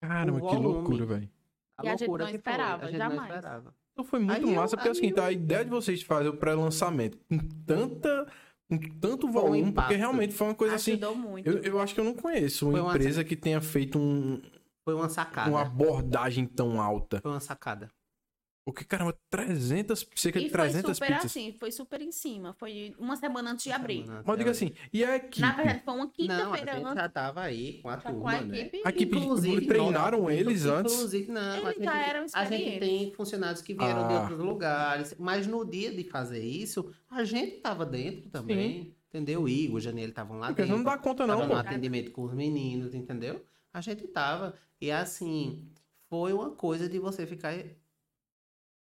Caramba, 0.00 0.40
que 0.48 0.56
loucura, 0.56 1.06
velho. 1.06 1.30
A 1.78 1.84
E 1.84 1.88
a 1.88 1.90
gente 1.92 2.00
loucura 2.00 2.24
não 2.24 2.32
que 2.32 2.38
foi, 2.38 2.52
esperava, 2.52 2.84
a 2.84 2.86
gente 2.88 2.98
jamais. 2.98 3.18
não 3.18 3.24
esperava. 3.36 3.74
Então 3.92 4.04
foi 4.04 4.18
muito 4.20 4.32
Aí 4.32 4.42
eu- 4.42 4.56
massa, 4.56 4.76
porque 4.76 4.88
aí 4.88 4.92
assim, 4.92 5.08
eu- 5.08 5.14
tá, 5.14 5.24
a 5.26 5.32
ideia 5.32 5.64
de 5.64 5.70
vocês 5.70 6.02
fazer 6.02 6.28
o 6.28 6.36
pré-lançamento 6.36 7.18
com 7.28 7.38
tanta. 7.66 8.26
com 8.70 8.78
tanto 9.00 9.26
um 9.26 9.30
volume, 9.32 9.58
impacto. 9.60 9.88
porque 9.88 9.96
realmente 9.96 10.32
foi 10.34 10.46
uma 10.48 10.54
coisa 10.54 10.76
assim. 10.76 10.92
ajudou 10.92 11.14
muito. 11.14 11.46
Eu, 11.46 11.58
eu 11.62 11.78
acho 11.80 11.92
que 11.94 12.00
eu 12.00 12.04
não 12.04 12.14
conheço 12.14 12.68
uma 12.70 12.80
uma- 12.80 12.90
empresa 12.94 13.22
que 13.22 13.36
tenha 13.36 13.60
feito 13.60 13.98
um, 13.98 14.40
Foi 14.82 14.94
uma 14.94 15.10
sacada. 15.10 15.50
uma 15.50 15.60
abordagem 15.60 16.46
tão 16.46 16.80
alta. 16.80 17.20
Foi 17.20 17.30
uma 17.30 17.40
sacada. 17.40 17.90
Porque, 18.64 18.84
caramba, 18.84 19.18
300, 19.28 20.06
cerca 20.14 20.38
de 20.38 20.46
E 20.46 20.48
foi 20.50 20.58
300 20.60 20.96
super 20.96 21.08
pizzas. 21.08 21.24
assim, 21.24 21.56
foi 21.58 21.72
super 21.72 22.00
em 22.00 22.12
cima. 22.12 22.54
Foi 22.54 22.94
uma 22.96 23.16
semana 23.16 23.50
antes 23.50 23.64
de 23.64 23.72
abrir. 23.72 24.04
Semana 24.04 24.22
Mas 24.24 24.38
diga 24.38 24.50
assim, 24.52 24.72
e 24.92 25.04
a 25.04 25.16
equipe? 25.16 25.40
Na 25.40 25.52
verdade, 25.52 25.82
foi 25.84 25.94
uma 25.94 26.04
Não, 26.04 26.08
a 26.08 26.12
quinta-feira 26.12 26.72
gente 26.74 26.84
antes. 26.84 26.94
já 27.02 27.08
tava 27.08 27.40
aí 27.42 27.80
com 27.82 27.88
a 27.88 27.96
Já 27.96 28.02
com 28.02 28.12
turma, 28.12 28.30
a 28.32 28.40
né? 28.40 28.60
equipe. 28.60 28.82
A 28.84 28.90
equipe 28.90 29.16
Inclusive, 29.16 29.66
treinaram 29.66 30.22
nós- 30.22 30.34
eles 30.38 30.64
antes? 30.66 30.94
Inclusive, 30.94 31.32
não. 31.32 31.54
Eles 31.56 31.66
a 31.66 31.72
gente, 31.72 31.84
já 31.84 32.06
eram 32.06 32.26
A 32.32 32.44
gente 32.44 32.78
tem 32.78 33.12
funcionários 33.12 33.62
que 33.62 33.74
vieram 33.74 34.06
de 34.06 34.14
Ah. 34.14 34.20
outros 34.20 34.38
lugares. 34.38 35.14
Mas 35.18 35.46
no 35.48 35.64
dia 35.64 35.92
de 35.92 36.04
fazer 36.04 36.44
isso, 36.44 36.88
a 37.10 37.24
gente 37.24 37.56
tava 37.58 37.84
dentro 37.84 38.30
também. 38.30 38.94
Entendeu? 39.08 39.42
O 39.42 39.48
Igor, 39.48 39.76
o 39.76 39.80
Janiel 39.80 40.08
estavam 40.08 40.38
lá 40.38 40.46
Porque 40.46 40.62
dentro. 40.62 40.76
não 40.76 40.84
dá 40.84 40.96
conta, 40.96 41.26
não, 41.26 41.40
pô. 41.40 41.46
no 41.48 41.56
atendimento 41.56 42.12
com 42.12 42.22
os 42.22 42.32
meninos, 42.32 42.94
entendeu? 42.94 43.44
A 43.72 43.80
gente 43.80 44.06
tava. 44.06 44.54
E 44.80 44.90
assim, 44.90 45.68
foi 46.08 46.32
uma 46.32 46.50
coisa 46.50 46.88
de 46.88 46.98
você 46.98 47.26
ficar 47.26 47.52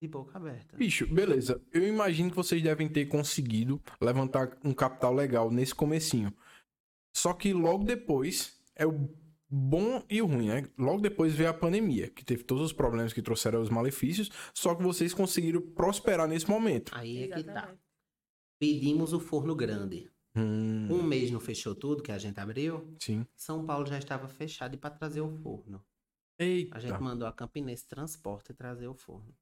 de 0.05 0.09
boca 0.09 0.36
aberta. 0.38 0.76
Bicho, 0.76 1.07
beleza. 1.07 1.61
Eu 1.72 1.86
imagino 1.86 2.30
que 2.30 2.36
vocês 2.36 2.62
devem 2.62 2.88
ter 2.88 3.07
conseguido 3.07 3.80
levantar 4.00 4.59
um 4.62 4.72
capital 4.74 5.14
legal 5.14 5.50
nesse 5.50 5.74
comecinho. 5.74 6.32
Só 7.16 7.32
que 7.32 7.52
logo 7.52 7.84
depois 7.84 8.61
é 8.76 8.86
o 8.86 9.09
bom 9.48 10.02
e 10.11 10.20
o 10.20 10.26
ruim, 10.26 10.48
né? 10.48 10.68
Logo 10.76 11.00
depois 11.00 11.32
veio 11.34 11.48
a 11.50 11.55
pandemia, 11.55 12.11
que 12.11 12.24
teve 12.24 12.42
todos 12.42 12.64
os 12.64 12.72
problemas 12.72 13.12
que 13.12 13.22
trouxeram 13.22 13.61
os 13.62 13.70
malefícios, 13.70 14.30
só 14.52 14.74
que 14.74 14.82
vocês 14.82 15.14
conseguiram 15.14 15.61
prosperar 15.61 16.26
nesse 16.28 16.48
momento. 16.50 16.92
Aí 16.94 17.22
é 17.24 17.28
que 17.28 17.44
tá. 17.44 17.72
Pedimos 18.59 19.12
o 19.12 19.20
forno 19.20 19.55
grande. 19.55 20.11
Hum, 20.36 20.88
Um 20.90 21.02
mês 21.02 21.30
não 21.30 21.38
fechou 21.40 21.74
tudo, 21.74 22.02
que 22.02 22.11
a 22.11 22.18
gente 22.18 22.38
abriu. 22.40 22.94
sim. 23.00 23.24
São 23.36 23.64
Paulo 23.64 23.86
já 23.86 23.98
estava 23.98 24.26
fechado 24.28 24.74
e 24.74 24.76
para 24.78 24.90
trazer 24.90 25.20
o 25.20 25.30
forno. 25.30 25.84
Eita. 26.36 26.76
A 26.76 26.80
gente 26.80 27.00
mandou 27.00 27.28
a 27.28 27.32
Campinense 27.32 27.86
Transporte 27.86 28.52
trazer 28.52 28.88
o 28.88 28.94
forno. 28.94 29.32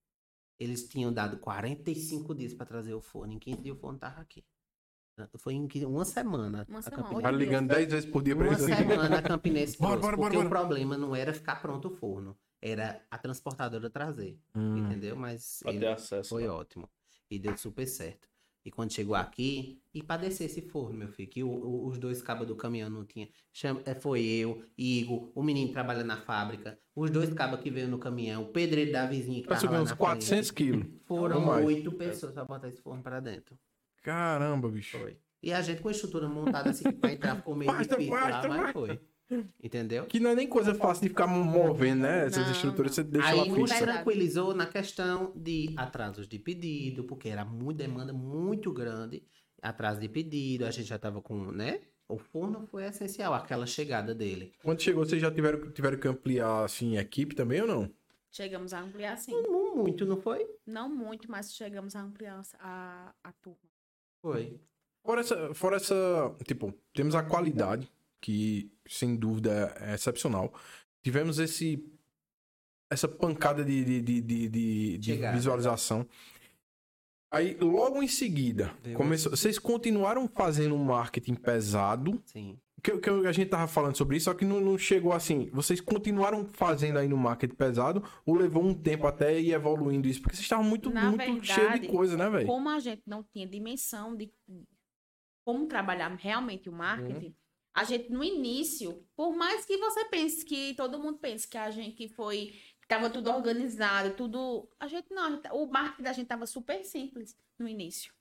Eles 0.63 0.87
tinham 0.89 1.13
dado 1.13 1.39
45 1.39 2.35
dias 2.35 2.55
para 2.55 2.67
trazer 2.67 2.95
o 2.95 3.01
forno. 3.01 3.33
Em 3.33 3.39
15 3.39 3.63
dias 3.63 3.77
o 3.77 3.81
forno 3.81 3.99
tava 3.99 4.21
aqui. 4.21 4.45
Foi 5.39 5.55
em 5.55 5.69
uma 5.85 6.05
semana. 6.05 6.65
Uma 6.69 6.79
a 6.79 6.83
semana. 6.83 7.21
Vai 7.21 7.33
ligando 7.33 7.69
10 7.69 7.91
vezes 7.93 8.09
por 8.11 8.23
dia 8.23 8.35
pra 8.37 8.47
Uma 8.47 8.55
eles 8.55 8.65
aqui. 8.67 8.77
semana 8.89 9.19
a 9.19 9.23
Campinense 9.23 9.77
Bora, 9.79 10.01
trouxe, 10.01 10.17
bora, 10.17 10.17
porque 10.17 10.37
bora, 10.37 10.47
o 10.47 10.51
problema 10.51 10.97
não 10.97 11.15
era 11.17 11.35
ficar 11.35 11.61
pronto 11.61 11.89
o 11.89 11.91
forno. 11.91 12.37
era 12.61 13.05
a 13.11 13.19
transportadora 13.19 13.91
trazer, 13.91 14.39
Hum. 14.55 14.79
entendeu? 14.79 15.17
Mas 15.17 15.61
acesso. 15.93 16.29
foi 16.31 16.47
ótimo. 16.47 16.89
E 17.29 17.39
deu 17.39 17.57
super 17.59 17.87
certo. 17.89 18.29
E 18.65 18.71
quando 18.71 18.93
chegou 18.93 19.17
aqui, 19.17 19.81
e 19.93 20.03
pra 20.03 20.17
descer 20.17 20.45
esse 20.45 20.63
forno, 20.63 20.97
meu 20.97 21.09
filho, 21.09 21.29
que 21.29 21.43
o- 21.43 21.49
o- 21.49 21.87
os 21.89 21.99
dois 21.99 22.23
cabos 22.23 22.47
do 22.47 22.55
caminhão 22.55 22.89
não 22.89 23.05
tinha. 23.05 23.29
Chama, 23.53 23.83
é, 23.85 23.93
foi 23.95 24.23
eu, 24.25 24.63
Igor, 24.79 25.33
o 25.35 25.43
menino 25.43 25.67
que 25.69 25.73
trabalha 25.73 26.05
na 26.05 26.17
fábrica, 26.19 26.79
os 26.95 27.11
dois 27.11 27.33
cabos 27.35 27.59
que 27.61 27.71
veio 27.71 27.89
no 27.89 27.99
caminhão, 27.99 28.43
o 28.45 28.47
pedreiro 28.53 28.93
da 28.93 29.05
vizinha 29.05 29.43
que 29.43 29.49
Tá 29.49 29.57
tava 29.57 29.73
lá 29.73 29.83
uns 29.83 29.91
na 29.91 29.97
400 29.97 30.49
frente. 30.51 30.53
quilos. 30.55 30.87
Foram 31.07 31.65
oito 31.65 31.91
pessoas 31.93 32.33
pra 32.33 32.45
botar 32.45 32.69
esse 32.69 32.81
forno 32.81 33.03
pra 33.03 33.19
dentro. 33.19 33.59
Caramba, 34.03 34.69
bicho. 34.69 34.97
Foi. 34.99 35.17
E 35.43 35.53
a 35.53 35.61
gente 35.61 35.83
com 35.83 35.89
a 35.89 35.91
estrutura 35.91 36.29
montada 36.29 36.71
assim 36.71 36.91
pra 36.93 37.13
entrar 37.13 37.35
ficou 37.37 37.57
meio 37.57 37.73
Basta, 37.73 37.97
difícil 37.97 38.15
lá, 38.15 38.31
basta, 38.31 38.49
mas 38.49 38.73
foi. 38.73 39.01
Entendeu? 39.63 40.07
Que 40.07 40.21
não 40.21 40.31
é 40.31 40.35
nem 40.35 40.47
coisa 40.47 40.75
fácil 40.75 41.03
de 41.03 41.09
ficar 41.09 41.27
movendo, 41.27 42.03
né? 42.03 42.27
Essas 42.27 42.45
Não, 42.47 42.53
estruturas 42.53 42.95
você 42.95 43.03
não. 43.03 43.11
deixa 43.11 43.29
Aí 43.29 43.37
lá 43.39 43.45
nos 43.47 43.55
fixa. 43.57 43.75
Verdade. 43.75 43.93
tranquilizou 44.05 44.55
na 44.55 44.67
questão 44.67 45.33
de 45.37 45.73
atrasos 45.77 46.27
de 46.29 46.39
pedido, 46.39 47.05
porque 47.05 47.29
era 47.29 47.45
muita 47.45 47.83
demanda 47.85 48.13
muito 48.13 48.73
grande, 48.73 49.23
atraso 49.61 50.01
de 50.01 50.09
pedido, 50.09 50.65
a 50.67 50.71
gente 50.71 50.89
já 50.89 50.99
tava 50.99 51.21
com, 51.23 51.51
né? 51.53 51.81
O 52.09 52.19
forno 52.19 52.67
foi 52.67 52.85
essencial, 52.85 53.33
aquela 53.33 53.65
chegada 53.65 54.15
dele. 54.15 54.53
Quando 54.63 54.83
chegou, 54.83 55.05
vocês 55.05 55.21
já 55.23 55.31
tiveram, 55.31 55.71
tiveram 55.71 55.99
que 55.99 56.07
ampliar, 56.09 56.65
assim, 56.65 56.99
a 56.99 57.01
equipe 57.01 57.35
também 57.35 57.63
ou 57.63 57.67
não? 57.67 57.91
Chegamos 58.31 58.73
a 58.75 58.81
ampliar 58.81 59.17
sim. 59.17 59.33
Não 59.43 59.77
muito, 59.77 60.05
não 60.05 60.17
foi? 60.17 60.47
Não 60.67 60.89
muito, 60.95 61.31
mas 61.31 61.55
chegamos 61.55 61.95
a 61.97 62.03
ampliar 62.03 62.43
a, 62.59 63.15
a 63.23 63.33
turma. 63.33 63.59
Foi. 64.21 64.59
Fora 65.05 65.21
essa, 65.21 65.55
fora 65.55 65.77
essa, 65.77 66.35
tipo, 66.47 66.73
temos 66.95 67.15
a 67.15 67.23
qualidade, 67.23 67.91
que 68.23 68.73
sem 68.89 69.15
dúvida 69.17 69.75
é 69.81 69.95
excepcional. 69.95 70.55
Tivemos 71.03 71.39
esse, 71.39 71.85
essa 72.91 73.07
pancada 73.09 73.63
de, 73.65 73.85
de, 73.85 74.01
de, 74.01 74.21
de, 74.23 74.49
de- 74.49 74.99
de 74.99 75.13
Chegada. 75.15 75.37
visualização. 75.37 76.07
Aí, 77.31 77.57
logo 77.61 78.03
em 78.03 78.09
seguida, 78.09 78.75
começou, 78.95 79.31
vocês 79.35 79.59
continuaram 79.59 80.29
fazendo 80.29 80.75
um 80.75 80.85
marketing 80.85 81.35
pesado, 81.35 82.23
Sim. 82.27 82.59
que, 82.83 82.99
que 82.99 83.09
a 83.09 83.33
gente 83.33 83.49
tava 83.49 83.67
falando 83.67 83.97
sobre 83.97 84.19
isso, 84.19 84.25
só 84.27 84.35
que 84.35 84.45
não, 84.45 84.61
não 84.61 84.77
chegou 84.77 85.13
assim. 85.15 85.49
Vocês 85.51 85.81
continuaram 85.81 86.45
fazendo 86.47 86.99
aí 86.99 87.09
no 87.09 87.17
marketing 87.17 87.55
pesado, 87.55 88.05
ou 88.27 88.35
levou 88.37 88.63
um 88.63 88.75
tempo 88.75 89.07
até 89.07 89.41
ir 89.41 89.53
evoluindo 89.53 90.07
isso? 90.07 90.21
Porque 90.21 90.37
vocês 90.37 90.45
estavam 90.45 90.65
muito, 90.65 90.91
Na 90.91 91.09
muito 91.09 91.19
verdade, 91.19 91.47
cheio 91.47 91.81
de 91.81 91.89
coisa, 91.89 92.19
né, 92.19 92.29
velho? 92.29 92.47
Como 92.47 92.69
a 92.69 92.79
gente 92.79 93.03
não 93.07 93.23
tinha 93.25 93.47
dimensão 93.47 94.15
de 94.15 94.31
como 95.45 95.67
trabalhar 95.67 96.15
realmente 96.17 96.69
o 96.69 96.73
marketing, 96.73 97.35
a 97.75 97.85
gente 97.85 98.11
no 98.11 98.23
início, 98.23 99.07
por 99.17 99.35
mais 99.35 99.65
que 99.65 99.77
você 99.79 100.05
pense 100.07 100.45
que 100.45 100.75
todo 100.75 100.99
mundo 100.99 101.19
pense 101.19 101.49
que 101.49 101.57
a 101.57 101.71
gente 101.71 102.09
foi 102.09 102.55
estava 102.83 103.09
tudo 103.09 103.31
organizado, 103.31 104.15
tudo, 104.15 104.69
a 104.79 104.87
gente 104.87 105.11
não, 105.11 105.25
a 105.25 105.31
gente- 105.31 105.49
o 105.53 105.67
marketing 105.67 106.03
da 106.03 106.13
gente 106.13 106.25
estava 106.25 106.47
super 106.47 106.85
simples 106.85 107.35
no 107.59 107.67
início. 107.67 108.13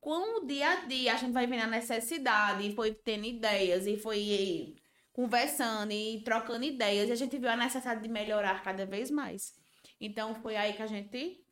Com 0.00 0.40
o 0.42 0.46
dia 0.46 0.70
a 0.70 0.84
dia, 0.84 1.14
a 1.14 1.16
gente 1.16 1.32
vai 1.32 1.46
vendo 1.46 1.62
a 1.62 1.66
necessidade, 1.66 2.68
e 2.68 2.74
foi 2.74 2.92
tendo 2.92 3.24
ideias 3.24 3.86
e 3.86 3.96
foi 3.96 4.76
conversando 5.12 5.92
e 5.92 6.22
trocando 6.22 6.64
ideias, 6.64 7.08
e 7.08 7.12
a 7.12 7.16
gente 7.16 7.38
viu 7.38 7.48
a 7.48 7.56
necessidade 7.56 8.02
de 8.02 8.08
melhorar 8.08 8.62
cada 8.62 8.84
vez 8.84 9.10
mais. 9.10 9.54
Então 9.98 10.34
foi 10.34 10.56
aí 10.56 10.74
que 10.74 10.82
a 10.82 10.86
gente 10.86 11.45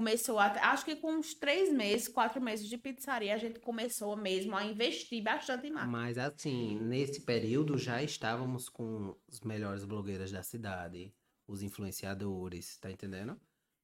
começou 0.00 0.38
a. 0.38 0.46
Acho 0.72 0.86
que 0.86 0.96
com 0.96 1.12
uns 1.12 1.34
três 1.34 1.70
meses, 1.70 2.08
quatro 2.08 2.40
meses 2.40 2.66
de 2.66 2.78
pizzaria, 2.78 3.34
a 3.34 3.38
gente 3.38 3.60
começou 3.60 4.16
mesmo 4.16 4.56
a 4.56 4.64
investir 4.64 5.22
bastante 5.22 5.66
em 5.66 5.70
marketing. 5.70 5.92
Mas 5.92 6.16
assim, 6.16 6.80
nesse 6.80 7.20
período 7.20 7.76
já 7.76 8.02
estávamos 8.02 8.70
com 8.70 9.14
os 9.28 9.42
melhores 9.42 9.84
blogueiras 9.84 10.32
da 10.32 10.42
cidade, 10.42 11.12
os 11.46 11.62
influenciadores, 11.62 12.78
tá 12.78 12.90
entendendo? 12.90 13.38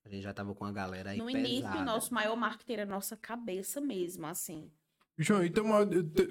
A 0.06 0.08
gente 0.08 0.22
já 0.22 0.32
tava 0.32 0.54
com 0.54 0.64
a 0.64 0.72
galera 0.72 1.10
aí 1.10 1.18
No 1.18 1.26
pesada. 1.26 1.48
início, 1.48 1.70
o 1.80 1.84
nosso 1.84 2.14
maior 2.14 2.34
marketing 2.34 2.72
era 2.72 2.82
a 2.84 2.86
nossa 2.86 3.14
cabeça 3.14 3.78
mesmo, 3.78 4.26
assim. 4.26 4.70
João, 5.18 5.44
então 5.44 5.66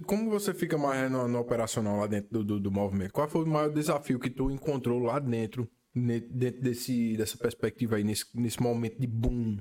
como 0.08 0.30
você 0.32 0.52
fica 0.54 0.78
mais 0.80 1.12
no, 1.12 1.28
no 1.28 1.40
operacional 1.40 1.98
lá 1.98 2.08
dentro 2.08 2.30
do, 2.32 2.44
do, 2.44 2.60
do 2.60 2.72
movimento? 2.72 3.12
Qual 3.14 3.28
foi 3.28 3.44
o 3.44 3.48
maior 3.48 3.72
desafio 3.72 4.20
que 4.20 4.30
tu 4.32 4.50
encontrou 4.50 5.00
lá 5.00 5.20
dentro, 5.20 5.70
dentro 5.94 6.62
desse, 6.62 7.16
dessa 7.18 7.38
perspectiva 7.38 7.98
aí, 7.98 8.04
nesse, 8.04 8.26
nesse 8.34 8.60
momento 8.62 9.00
de 9.00 9.06
boom? 9.06 9.58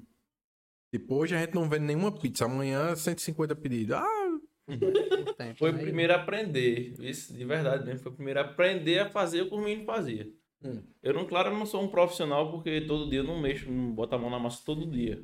Tipo, 0.94 1.16
hoje 1.16 1.34
a 1.34 1.40
gente 1.40 1.56
não 1.56 1.68
vende 1.68 1.86
nenhuma 1.86 2.12
pizza, 2.12 2.44
amanhã 2.44 2.94
150 2.94 3.56
pedidos. 3.56 3.96
Ah, 3.96 4.38
Foi 5.58 5.72
o 5.72 5.78
primeiro 5.78 6.12
a 6.12 6.16
aprender. 6.16 6.94
Isso, 7.00 7.34
de 7.34 7.44
verdade 7.44 7.84
mesmo. 7.84 7.98
Foi 7.98 8.12
o 8.12 8.14
primeiro 8.14 8.38
a 8.38 8.44
aprender 8.44 9.00
a 9.00 9.10
fazer 9.10 9.42
o 9.42 9.48
que 9.48 9.54
o 9.56 9.58
menino 9.58 9.84
fazia. 9.84 10.32
Hum. 10.62 10.84
Eu 11.02 11.12
não, 11.12 11.26
claro, 11.26 11.48
eu 11.48 11.58
não 11.58 11.66
sou 11.66 11.82
um 11.82 11.88
profissional 11.88 12.48
porque 12.52 12.80
todo 12.82 13.10
dia 13.10 13.18
eu 13.18 13.24
não 13.24 13.40
mexo, 13.40 13.68
não 13.68 13.92
boto 13.92 14.14
a 14.14 14.18
mão 14.18 14.30
na 14.30 14.38
massa 14.38 14.62
todo 14.64 14.88
dia. 14.88 15.20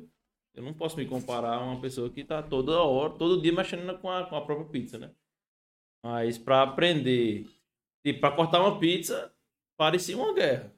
Eu 0.53 0.61
não 0.61 0.73
posso 0.73 0.97
me 0.97 1.05
comparar 1.05 1.53
a 1.53 1.63
uma 1.63 1.79
pessoa 1.79 2.09
que 2.09 2.25
tá 2.25 2.43
toda 2.43 2.83
hora, 2.83 3.13
todo 3.13 3.41
dia 3.41 3.53
mexendo 3.53 3.97
com 3.99 4.11
a, 4.11 4.25
com 4.25 4.35
a 4.35 4.45
própria 4.45 4.67
pizza, 4.67 4.97
né? 4.97 5.09
Mas 6.03 6.37
pra 6.37 6.63
aprender, 6.63 7.47
tipo, 8.03 8.19
pra 8.19 8.31
cortar 8.31 8.59
uma 8.59 8.77
pizza, 8.77 9.33
parecia 9.77 10.17
uma 10.17 10.33
guerra. 10.33 10.75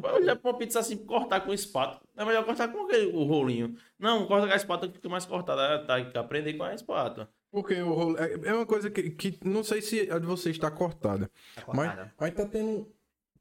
Vai 0.00 0.14
olhar 0.14 0.36
pra 0.36 0.50
uma 0.50 0.58
pizza 0.58 0.80
assim, 0.80 0.96
cortar 0.98 1.40
com 1.40 1.52
espátula. 1.52 2.00
É 2.16 2.24
melhor 2.24 2.44
cortar 2.44 2.68
com 2.68 2.84
aquele, 2.84 3.06
o 3.06 3.24
rolinho. 3.24 3.74
Não, 3.98 4.26
corta 4.26 4.46
com 4.46 4.52
a 4.52 4.56
espátula 4.56 4.90
que 4.90 4.96
fica 4.98 5.08
mais 5.08 5.24
cortada. 5.24 5.74
Ah, 5.74 5.78
Tá, 5.84 5.96
tem 5.96 6.10
que 6.10 6.18
aprender 6.18 6.54
com 6.54 6.62
a 6.64 6.74
espátula. 6.74 7.28
porque 7.50 7.74
o 7.74 7.92
rolo- 7.92 8.16
é 8.18 8.48
é 8.48 8.54
uma 8.54 8.66
coisa 8.66 8.90
que, 8.90 9.10
que 9.10 9.38
não 9.44 9.62
sei 9.62 9.80
se 9.82 10.10
a 10.10 10.18
de 10.18 10.26
vocês 10.26 10.56
está 10.56 10.70
cortada. 10.70 11.30
Tá 11.54 11.62
Mas, 11.74 11.88
cortada. 11.88 12.12
mas 12.20 12.34
tá 12.34 12.46
tendo. 12.46 12.88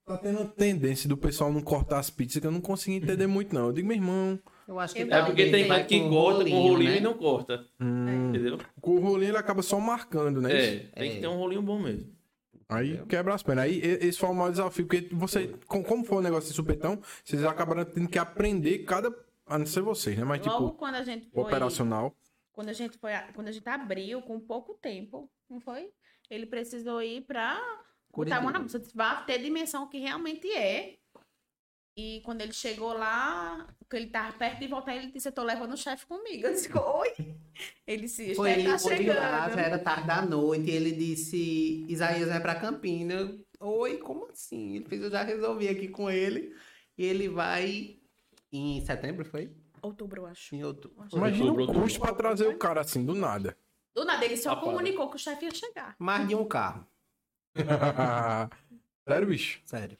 Tá 0.05 0.17
tendo 0.17 0.39
uma 0.39 0.49
tendência 0.49 1.07
do 1.07 1.15
pessoal 1.15 1.49
não 1.49 1.61
cortar 1.61 1.97
as 1.97 2.09
pizzas 2.09 2.41
que 2.41 2.45
eu 2.45 2.51
não 2.51 2.59
consegui 2.59 2.97
entender 2.97 3.25
muito, 3.25 3.55
não. 3.55 3.67
Eu 3.67 3.71
digo, 3.71 3.87
meu 3.87 3.95
irmão, 3.95 4.37
Eu 4.67 4.77
acho 4.77 4.93
que 4.93 5.01
É 5.01 5.07
É 5.09 5.23
porque 5.23 5.49
tem 5.49 5.65
gente 5.65 5.85
que 5.85 5.99
com 6.01 6.09
corta 6.09 6.43
com 6.43 6.61
rolinho 6.61 6.91
né? 6.91 6.97
e 6.97 6.99
não 6.99 7.13
corta. 7.13 7.65
hum, 7.79 8.27
Entendeu? 8.29 8.57
com 8.81 8.95
o 8.97 8.99
rolinho 8.99 9.29
ele 9.31 9.37
acaba 9.37 9.61
só 9.61 9.79
marcando, 9.79 10.41
né? 10.41 10.51
É, 10.53 10.77
tem 10.93 11.09
É. 11.09 11.15
que 11.15 11.21
ter 11.21 11.27
um 11.27 11.37
rolinho 11.37 11.61
bom 11.61 11.79
mesmo. 11.79 12.11
Aí 12.73 13.05
quebra 13.07 13.33
as 13.33 13.43
pernas. 13.43 13.65
Aí 13.65 13.79
esse 13.79 14.17
foi 14.17 14.29
o 14.29 14.33
maior 14.33 14.51
desafio, 14.51 14.85
porque 14.87 15.07
você, 15.13 15.47
com- 15.67 15.83
como 15.83 16.03
foi 16.03 16.17
o 16.17 16.21
negócio 16.21 16.49
de 16.49 16.55
supetão, 16.55 16.99
vocês 17.23 17.43
acabaram 17.43 17.85
tendo 17.85 18.07
que 18.09 18.19
aprender 18.19 18.79
cada. 18.79 19.13
A 19.45 19.57
não 19.57 19.65
ser 19.65 19.81
vocês, 19.81 20.17
né? 20.17 20.23
Mas 20.23 20.45
Logo 20.45 20.67
tipo, 20.67 20.77
quando 20.79 20.95
a 20.95 21.03
gente 21.03 21.29
foi. 21.29 21.43
operacional. 21.43 22.15
Quando 22.53 22.69
a 22.69 22.73
gente 22.73 22.97
foi. 22.97 23.11
Quando 23.35 23.47
a 23.49 23.51
gente 23.51 23.67
abriu 23.67 24.21
com 24.21 24.39
pouco 24.39 24.73
tempo, 24.75 25.29
não 25.49 25.59
foi? 25.59 25.89
Ele 26.29 26.45
precisou 26.45 27.01
ir 27.01 27.21
pra 27.25 27.59
botar 28.15 28.37
a 28.37 28.41
mão 28.41 28.51
na 28.51 28.59
Curitiba. 28.59 28.79
bolsa. 28.79 28.91
Vai 28.95 29.25
ter 29.25 29.39
dimensão 29.39 29.87
que 29.89 29.97
realmente 29.99 30.47
é. 30.51 30.95
E 31.95 32.21
quando 32.21 32.41
ele 32.41 32.53
chegou 32.53 32.91
lá, 32.93 33.67
que 33.87 33.95
ele 33.95 34.07
tava 34.07 34.33
perto 34.35 34.59
de 34.59 34.67
voltar, 34.67 34.95
ele 34.95 35.11
disse: 35.11 35.27
Eu 35.27 35.31
tô 35.31 35.43
levando 35.43 35.73
o 35.73 35.77
chefe 35.77 36.05
comigo. 36.07 36.45
Eu 36.47 36.51
disse: 36.53 36.69
Oi. 36.75 37.35
Ele 37.85 38.01
disse: 38.03 38.33
Foi 38.33 38.51
ele 38.51 38.63
tá 38.63 38.79
foi 38.79 39.05
lá, 39.05 39.15
já 39.15 39.49
chegando. 39.49 39.59
era 39.59 39.79
tarde 39.79 40.07
da 40.07 40.21
noite, 40.25 40.71
e 40.71 40.73
ele 40.73 40.91
disse, 40.91 41.85
Isaías 41.87 42.29
vai 42.29 42.39
pra 42.41 42.55
Campina. 42.55 43.13
Eu, 43.13 43.45
Oi, 43.59 43.97
como 43.99 44.27
assim? 44.31 44.75
Ele 44.75 44.85
fez, 44.85 45.01
eu 45.03 45.11
já 45.11 45.23
resolvi 45.23 45.69
aqui 45.69 45.87
com 45.87 46.09
ele. 46.09 46.55
E 46.97 47.05
ele 47.05 47.29
vai 47.29 47.99
em 48.51 48.83
setembro, 48.85 49.23
foi? 49.23 49.51
Outubro, 49.81 50.21
eu 50.23 50.25
acho. 50.25 50.55
Em 50.55 50.63
outubro. 50.63 51.05
Imagina 51.13 51.51
Outubro, 51.51 51.63
o 51.63 51.67
custo 51.67 51.99
outubro. 51.99 52.01
pra 52.01 52.13
trazer 52.15 52.47
o 52.47 52.57
cara 52.57 52.81
assim, 52.81 53.05
do 53.05 53.13
nada. 53.13 53.55
Do 53.95 54.03
nada, 54.03 54.25
ele 54.25 54.35
só 54.37 54.49
Rapaz. 54.49 54.65
comunicou 54.67 55.09
que 55.09 55.15
o 55.15 55.19
chefe 55.19 55.45
ia 55.45 55.53
chegar. 55.53 55.95
Mais 55.99 56.27
de 56.27 56.33
um 56.35 56.43
carro, 56.45 56.87
Sério, 59.07 59.27
bicho? 59.27 59.61
sério. 59.65 59.97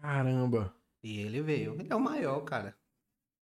Caramba. 0.00 0.74
E 1.02 1.20
ele 1.20 1.40
veio. 1.42 1.74
Ele 1.74 1.88
é 1.90 1.94
o 1.94 2.00
maior, 2.00 2.40
cara. 2.40 2.76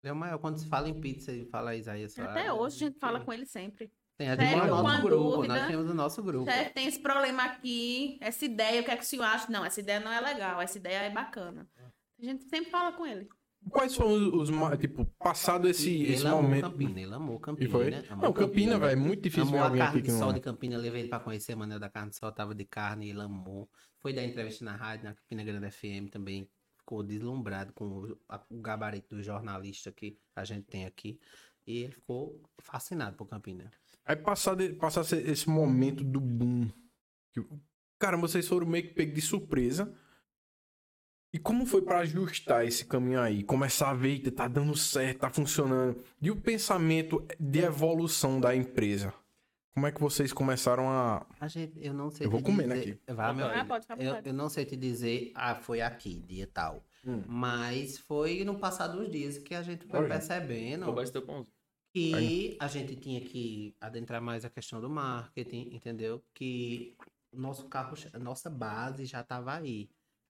Ele 0.03 0.11
é 0.11 0.13
o 0.13 0.17
maior. 0.17 0.39
Quando 0.39 0.59
se 0.59 0.67
fala 0.67 0.89
em 0.89 1.01
pizza 1.01 1.33
e 1.33 1.45
fala 1.47 1.75
Isaías. 1.75 2.19
Até 2.19 2.53
hoje 2.53 2.77
a 2.77 2.89
gente 2.89 2.99
fala 2.99 3.21
com 3.21 3.33
ele 3.33 3.47
sempre. 3.47 3.93
Tem 4.17 4.31
a 4.31 4.37
Sério, 4.37 4.51
gente 4.51 4.63
no 4.63 4.69
com 4.69 4.75
a 4.79 4.83
nosso 4.83 5.03
grupo. 5.03 5.31
dúvida. 5.37 5.55
Nós 5.55 5.67
temos 5.69 5.91
o 5.91 5.95
nosso 5.95 6.23
grupo. 6.25 6.51
Chefe, 6.51 6.75
tem 6.75 6.87
esse 6.89 6.99
problema 6.99 7.45
aqui, 7.45 8.19
essa 8.21 8.45
ideia, 8.45 8.81
o 8.81 8.85
que 8.85 8.91
é 8.91 8.97
que 8.97 9.05
o 9.05 9.07
senhor 9.07 9.23
acha? 9.23 9.51
Não, 9.51 9.65
essa 9.65 9.79
ideia 9.79 10.01
não 10.01 10.13
é 10.13 10.21
legal, 10.21 10.61
essa 10.61 10.77
ideia 10.77 10.99
é 11.05 11.11
bacana. 11.11 11.69
A 12.21 12.25
gente 12.25 12.43
sempre 12.49 12.69
fala 12.69 12.93
com 12.93 13.07
ele. 13.07 13.29
Quais 13.71 13.95
foram 13.95 14.13
os, 14.41 14.51
os 14.51 14.79
tipo, 14.79 15.05
passado 15.19 15.69
esse, 15.69 15.91
ele 15.91 16.13
esse 16.15 16.27
amou 16.27 16.43
momento? 16.43 16.71
Campina, 16.71 17.01
ele 17.01 17.15
amou 17.15 17.39
Campina. 17.41 17.69
E 17.69 17.71
foi? 17.71 17.91
né? 17.91 18.05
Amou 18.09 18.25
Não, 18.25 18.33
Campina, 18.33 18.79
velho, 18.79 18.93
é 18.93 18.97
muito 18.97 19.23
difícil 19.23 19.45
ver 19.47 19.51
Amou 19.59 19.61
a 19.63 19.67
alguém 19.67 19.79
carne 19.83 19.99
aqui 20.01 20.09
de 20.09 20.15
sol 20.19 20.33
de 20.33 20.41
Campina, 20.41 20.75
eu 20.77 20.81
levei 20.81 21.01
ele 21.03 21.09
pra 21.09 21.21
conhecer 21.21 21.55
Manuel 21.55 21.79
da 21.81 21.91
Carne 21.91 22.11
de 22.11 22.17
Sol, 22.17 22.33
tava 22.33 22.55
de 22.55 22.65
carne, 22.65 23.11
ele 23.11 23.21
amou. 23.21 23.69
Foi 23.99 24.13
dar 24.13 24.25
entrevista 24.25 24.65
na 24.65 24.75
rádio, 24.77 25.05
na 25.05 25.15
Campina 25.15 25.45
Grande 25.45 25.71
FM 25.71 26.09
também. 26.11 26.49
Ficou 26.79 27.03
deslumbrado 27.03 27.73
com 27.75 27.85
o, 27.85 28.19
a- 28.29 28.43
o 28.49 28.61
gabarito 28.61 29.15
do 29.15 29.23
jornalista 29.23 29.93
que 29.93 30.17
a 30.35 30.45
gente 30.45 30.65
tem 30.67 30.87
aqui. 30.87 31.19
E 31.67 31.83
ele 31.83 31.93
ficou 31.93 32.41
fascinado 32.63 33.17
por 33.17 33.27
Campina. 33.29 33.71
Aí 34.07 34.17
passar, 34.17 34.55
de, 34.55 34.71
passar 34.73 35.03
esse, 35.03 35.17
esse 35.17 35.51
momento 35.51 36.03
do 36.03 36.19
boom. 36.21 36.67
que- 37.35 37.45
Cara, 37.99 38.17
vocês 38.17 38.49
foram 38.49 38.67
meio 38.67 38.85
que 38.89 38.95
pegos 38.95 39.15
de 39.17 39.21
surpresa. 39.21 39.93
E 41.33 41.39
como 41.39 41.67
foi 41.67 41.83
pra 41.83 41.99
ajustar 41.99 42.67
esse 42.67 42.85
caminho 42.87 43.21
aí? 43.21 43.43
Começar 43.43 43.91
a 43.91 43.95
ver, 43.95 44.11
eita, 44.11 44.31
tá 44.31 44.49
dando 44.49 44.77
certo, 44.77 45.21
tá 45.21 45.31
funcionando. 45.31 46.03
E 46.21 46.31
o 46.31 46.37
pensamento 46.37 47.25
de 47.39 47.61
evolução 47.61 48.41
da 48.41 48.57
empresa? 48.57 49.13
como 49.79 49.87
é 49.87 49.93
que 49.93 50.01
vocês 50.01 50.33
começaram 50.33 50.91
a. 50.91 51.25
A 51.39 51.47
gente, 51.47 51.79
eu 51.81 51.95
não 51.95 52.11
sei 52.11 52.27
Eu 52.27 52.31
vou 52.33 52.43
comendo 52.43 52.75
dizer... 52.75 53.01
aqui. 53.05 53.13
Vai, 53.13 53.33
meu 53.33 53.47
Ah, 53.47 53.65
pode 53.65 53.83
ficar 53.85 53.95
à 53.97 54.03
eu, 54.03 54.15
eu 54.25 54.35
não 54.35 54.49
sei 54.49 54.65
te 54.65 54.77
dizer, 54.77 55.31
ah, 55.37 55.55
foi 55.55 55.81
aqui, 55.81 56.19
dia 56.27 56.49
tal. 56.53 56.85
Hum. 57.07 57.23
Mas 57.29 57.97
foi 57.97 58.43
no 58.45 58.59
passar 58.59 58.89
dos 58.89 59.09
dias 59.09 59.39
que 59.39 59.55
a 59.55 59.63
gente 59.63 59.87
foi 59.87 60.01
Olha. 60.01 60.09
percebendo 60.09 60.93
que 61.95 62.57
a 62.59 62.67
gente 62.67 62.97
tinha 62.97 63.21
que 63.21 63.77
adentrar 63.81 64.21
mais 64.21 64.45
a 64.45 64.51
questão 64.51 64.81
do 64.81 64.91
marketing, 64.91 65.71
entendeu? 65.73 66.25
Que 66.35 66.97
o 67.33 67.39
nosso 67.39 67.69
carro, 67.69 67.97
a 68.13 68.19
nossa 68.19 68.51
base 68.51 69.05
já 69.05 69.21
estava 69.21 69.55
aí. 69.55 69.89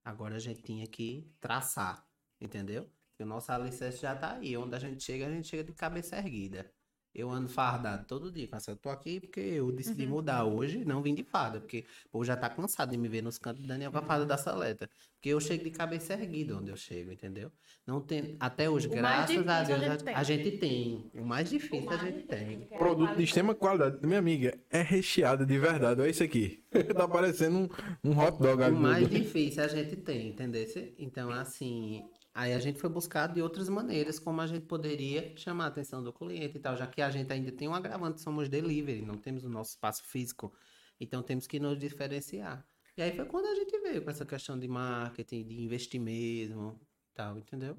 Agora 0.09 0.36
a 0.36 0.39
gente 0.39 0.62
tinha 0.62 0.86
que 0.86 1.30
traçar, 1.39 2.02
entendeu? 2.40 2.90
Que 3.14 3.22
o 3.24 3.26
nosso 3.26 3.52
alicerce 3.52 4.01
já 4.01 4.16
tá 4.16 4.36
aí. 4.36 4.56
Onde 4.56 4.74
a 4.74 4.78
gente 4.78 5.05
chega, 5.05 5.26
a 5.26 5.30
gente 5.30 5.47
chega 5.47 5.62
de 5.62 5.74
cabeça 5.74 6.16
erguida. 6.16 6.72
Eu 7.19 7.31
ando 7.31 7.49
fardado 7.49 8.07
todo 8.07 8.31
dia. 8.31 8.49
Mas 8.53 8.66
eu 8.69 8.77
tô 8.77 8.89
aqui 8.89 9.19
porque 9.19 9.40
eu 9.40 9.73
decidi 9.73 10.05
Uhum. 10.05 10.11
mudar 10.11 10.45
hoje, 10.45 10.85
não 10.85 11.03
vim 11.03 11.15
de 11.15 11.24
farda. 11.24 11.61
Porque 11.61 11.85
o 12.07 12.11
povo 12.11 12.24
já 12.24 12.36
tá 12.36 12.49
cansado 12.49 12.90
de 12.93 12.97
me 12.97 13.09
ver 13.09 13.23
nos 13.23 13.39
cantos 13.39 13.61
do 13.62 13.66
Daniel 13.66 13.90
com 13.90 13.99
a 13.99 14.03
farda 14.03 14.24
da 14.24 14.36
saleta. 14.39 14.89
Porque 15.16 15.31
eu 15.31 15.40
chego 15.40 15.65
de 15.65 15.70
cabeça 15.73 16.12
erguida 16.12 16.57
onde 16.57 16.70
eu 16.70 16.77
chego, 16.77 17.11
entendeu? 17.11 17.51
Não 17.85 18.01
tem, 18.01 18.36
até 18.39 18.70
hoje, 18.70 18.86
O 18.86 18.90
mais 19.03 19.28
graças 19.31 19.49
a 19.49 19.62
difícil 19.65 19.74
a 19.74 19.78
Deus, 19.78 19.81
gente 19.93 20.05
tem. 20.05 20.15
a, 20.15 20.19
a 20.19 20.23
gente 20.23 20.51
tem. 20.59 21.11
O 21.15 21.24
mais 21.24 21.51
difícil 21.51 21.90
a 21.90 21.97
gente 21.97 22.23
tem. 22.27 22.61
Produto 22.78 23.16
de 23.16 23.24
extrema 23.24 23.55
qualidade. 23.55 23.99
Minha 24.07 24.20
amiga, 24.20 24.57
é 24.70 24.81
recheada 24.81 25.45
de 25.45 25.59
verdade. 25.59 26.01
Olha 26.01 26.11
isso 26.11 26.23
aqui. 26.23 26.62
tá 26.95 27.09
parecendo 27.09 27.59
um, 28.05 28.11
um 28.11 28.16
hot 28.16 28.39
dog 28.40 28.62
O 28.62 28.77
mais 28.77 29.09
difícil 29.09 29.65
a 29.65 29.66
gente 29.69 29.97
tem, 29.97 30.28
entendeu? 30.28 30.65
Então, 30.99 31.31
assim, 31.31 32.05
aí 32.39 32.52
a 32.55 32.59
gente 32.60 32.78
foi 32.78 32.89
buscar 32.89 33.27
de 33.27 33.43
outras 33.43 33.69
maneiras 33.69 34.20
como 34.20 34.40
a 34.40 34.47
gente 34.47 34.65
poderia 34.65 35.36
chamar 35.36 35.65
a 35.65 35.66
atenção 35.66 36.05
do 36.05 36.12
cliente 36.12 36.56
e 36.56 36.60
tal, 36.60 36.77
já 36.77 36.86
que 36.86 37.02
a 37.02 37.10
gente 37.10 37.32
ainda 37.32 37.51
tem 37.51 37.66
um 37.66 37.74
agravante, 37.74 38.20
somos 38.20 38.48
delivery, 38.48 39.02
não 39.02 39.19
temos 39.19 39.43
o 39.43 39.48
nosso 39.48 39.70
espaço 39.70 40.05
físico, 40.05 40.52
então 41.01 41.20
temos 41.20 41.48
que 41.48 41.59
nos 41.59 41.77
diferenciar. 41.77 42.65
E 42.97 43.02
aí 43.02 43.10
foi 43.15 43.24
quando 43.24 43.47
a 43.47 43.55
gente 43.56 43.77
veio 43.81 44.02
com 44.02 44.10
essa 44.10 44.24
questão 44.24 44.56
de 44.56 44.69
marketing, 44.69 45.48
de 45.48 45.60
investir 45.60 46.01
mesmo, 46.01 46.81
tal, 47.12 47.36
entendeu? 47.39 47.77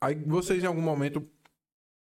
Aí 0.00 0.14
vocês 0.14 0.62
em 0.62 0.66
algum 0.66 0.82
momento 0.82 1.28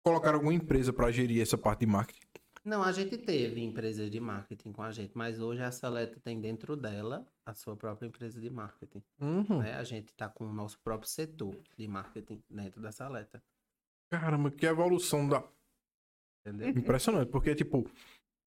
colocaram 0.03 0.39
alguma 0.39 0.53
empresa 0.53 0.91
pra 0.91 1.09
gerir 1.09 1.41
essa 1.41 1.57
parte 1.57 1.81
de 1.81 1.85
marketing. 1.85 2.27
Não, 2.69 2.83
a 2.83 2.91
gente 2.91 3.17
teve 3.17 3.63
empresas 3.63 4.11
de 4.11 4.19
marketing 4.19 4.71
com 4.71 4.83
a 4.83 4.91
gente, 4.91 5.17
mas 5.17 5.39
hoje 5.39 5.63
a 5.63 5.71
Seleta 5.71 6.19
tem 6.19 6.39
dentro 6.39 6.77
dela 6.77 7.25
a 7.43 7.55
sua 7.55 7.75
própria 7.75 8.05
empresa 8.05 8.39
de 8.39 8.47
marketing. 8.47 9.01
Uhum. 9.19 9.57
né? 9.57 9.73
A 9.73 9.83
gente 9.83 10.09
está 10.09 10.29
com 10.29 10.45
o 10.45 10.53
nosso 10.53 10.79
próprio 10.79 11.09
setor 11.09 11.57
de 11.75 11.87
marketing 11.87 12.43
dentro 12.47 12.79
da 12.79 12.91
Saleta, 12.91 13.41
Caramba, 14.11 14.51
que 14.51 14.67
evolução 14.67 15.27
da. 15.27 15.43
entendeu? 16.45 16.69
Impressionante, 16.77 17.29
porque, 17.31 17.55
tipo, 17.55 17.89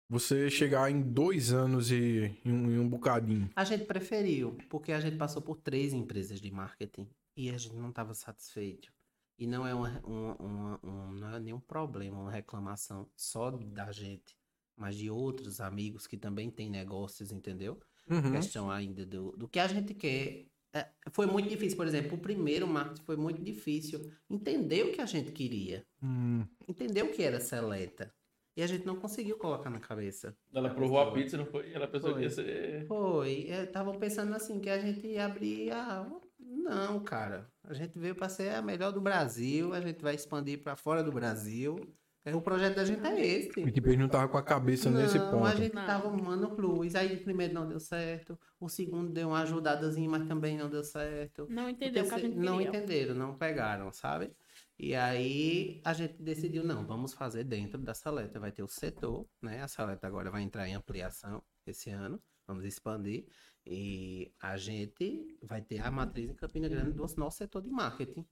você 0.08 0.52
chegar 0.52 0.92
em 0.92 1.02
dois 1.02 1.52
anos 1.52 1.90
e 1.90 2.40
em 2.46 2.52
um, 2.52 2.72
em 2.72 2.78
um 2.78 2.88
bocadinho. 2.88 3.50
A 3.56 3.64
gente 3.64 3.86
preferiu, 3.86 4.56
porque 4.70 4.92
a 4.92 5.00
gente 5.00 5.18
passou 5.18 5.42
por 5.42 5.58
três 5.58 5.94
empresas 5.94 6.40
de 6.40 6.52
marketing 6.52 7.10
e 7.36 7.50
a 7.50 7.58
gente 7.58 7.76
não 7.76 7.90
estava 7.90 8.14
satisfeito. 8.14 8.94
E 9.42 9.48
não 9.48 9.66
é, 9.66 9.74
uma, 9.74 10.00
uma- 10.06 10.36
uma- 10.36 10.80
um, 10.84 11.12
não 11.14 11.36
é 11.36 11.40
nenhum 11.40 11.60
problema, 11.60 12.20
uma 12.20 12.30
reclamação 12.32 13.10
só 13.18 13.50
da 13.50 13.92
gente, 13.92 14.38
mas 14.78 14.96
de 14.96 15.10
outros 15.10 15.60
amigos 15.60 16.06
que 16.06 16.16
também 16.16 16.52
têm 16.52 16.70
negócios, 16.70 17.32
entendeu? 17.32 17.80
Uhum. 18.08 18.34
Questão 18.34 18.70
ainda 18.70 19.04
do, 19.04 19.32
do 19.36 19.48
que 19.48 19.58
a 19.60 19.68
gente 19.68 19.96
quer. 19.96 20.46
É, 20.72 20.88
foi 21.12 21.26
muito 21.26 21.50
difícil, 21.50 21.76
por 21.76 21.88
exemplo, 21.88 22.16
o 22.16 22.22
primeiro 22.22 22.68
marketing 22.68 23.02
foi 23.04 23.18
muito 23.18 23.42
difícil 23.42 24.00
entender 24.30 24.84
o 24.84 24.92
que 24.92 25.02
a 25.02 25.08
gente 25.08 25.32
queria, 25.32 25.84
Hum, 26.04 26.46
entender 26.68 27.02
o 27.02 27.12
que 27.12 27.24
era 27.24 27.40
seleta. 27.40 28.14
E 28.56 28.62
a 28.62 28.68
gente 28.68 28.86
não 28.86 28.96
conseguiu 28.98 29.40
colocar 29.40 29.72
na 29.72 29.80
cabeça. 29.80 30.38
Ela 30.54 30.70
provou 30.70 31.00
a 31.00 31.12
pizza, 31.12 31.36
não 31.36 31.48
foi? 31.48 31.74
Ela 31.74 31.88
pensou 31.88 32.12
Foi. 32.12 32.20
que 32.20 32.26
ia 32.26 32.30
ser. 32.30 32.86
Foi, 32.86 33.32
estavam 33.50 33.98
pensando 33.98 34.36
assim, 34.36 34.60
que 34.60 34.70
a 34.70 34.78
gente 34.80 35.08
ia 35.08 35.26
abrir 35.26 35.72
a... 35.72 36.06
Não, 36.46 37.00
cara. 37.04 37.48
A 37.64 37.74
gente 37.74 37.98
veio 37.98 38.16
para 38.16 38.30
ser 38.30 38.54
a 38.56 38.62
melhor 38.62 38.92
do 38.92 39.02
Brasil, 39.02 39.74
a 39.74 39.82
gente 39.82 40.02
vai 40.02 40.16
expandir 40.16 40.62
para 40.62 40.76
fora 40.76 41.04
do 41.04 41.12
Brasil. 41.12 41.80
É, 42.24 42.36
O 42.36 42.42
projeto 42.42 42.76
da 42.76 42.86
gente 42.86 43.04
é 43.06 43.20
esse. 43.26 43.60
e 43.62 43.72
tipo, 43.72 43.88
eles 43.88 43.98
não 43.98 44.08
tava 44.08 44.28
com 44.28 44.38
a 44.38 44.44
cabeça 44.44 44.92
nesse 44.92 45.18
Não, 45.18 45.32
ponto. 45.32 45.46
a 45.46 45.56
gente 45.56 45.74
Não. 45.74 45.86
tava 45.88 46.10
mano 46.16 46.56
plus. 46.56 46.94
Aí 46.94 47.16
o 47.16 47.24
primeiro 47.24 47.54
não 47.54 47.68
deu 47.68 47.80
certo, 47.80 48.40
o 48.60 48.70
segundo 48.70 49.12
deu 49.12 49.30
uma 49.30 49.42
ajudadazinha, 49.42 50.08
mas 50.08 50.28
também 50.28 50.56
não 50.56 50.70
deu 50.70 50.84
certo. 50.84 51.48
Não 51.50 51.66
O 51.66 51.70
entendeu 51.70 52.04
o 52.04 52.08
que 52.08 52.14
a 52.14 52.18
gente 52.20 52.38
não 52.38 52.58
queria. 52.60 52.70
entenderam, 52.70 53.16
não 53.16 53.34
pegaram, 53.36 53.92
sabe? 53.92 54.32
E 54.78 54.94
aí 54.94 55.82
a 55.84 55.94
gente 55.94 56.22
decidiu, 56.22 56.64
não, 56.64 56.86
vamos 56.86 57.12
fazer 57.14 57.44
dentro 57.44 57.80
da 57.80 57.94
Saleta. 57.96 58.40
Vai 58.40 58.52
ter 58.52 58.62
o 58.64 58.68
setor, 58.68 59.28
né? 59.42 59.62
A 59.64 59.68
Saleta 59.68 60.06
agora 60.06 60.30
vai 60.30 60.44
entrar 60.44 60.68
em 60.68 60.76
ampliação 60.76 61.42
esse 61.66 61.90
ano. 61.90 62.22
Vamos 62.48 62.66
expandir. 62.66 63.26
E 63.66 64.32
a 64.40 64.58
gente 64.58 65.38
vai 65.44 65.62
ter 65.62 65.80
a 65.80 65.92
matriz 65.92 66.30
em 66.30 66.34
Campina 66.36 66.68
Grande 66.68 66.92
do 66.94 67.06
nosso 67.18 67.38
setor 67.38 67.62
de 67.62 67.70
marketing. 67.70 68.26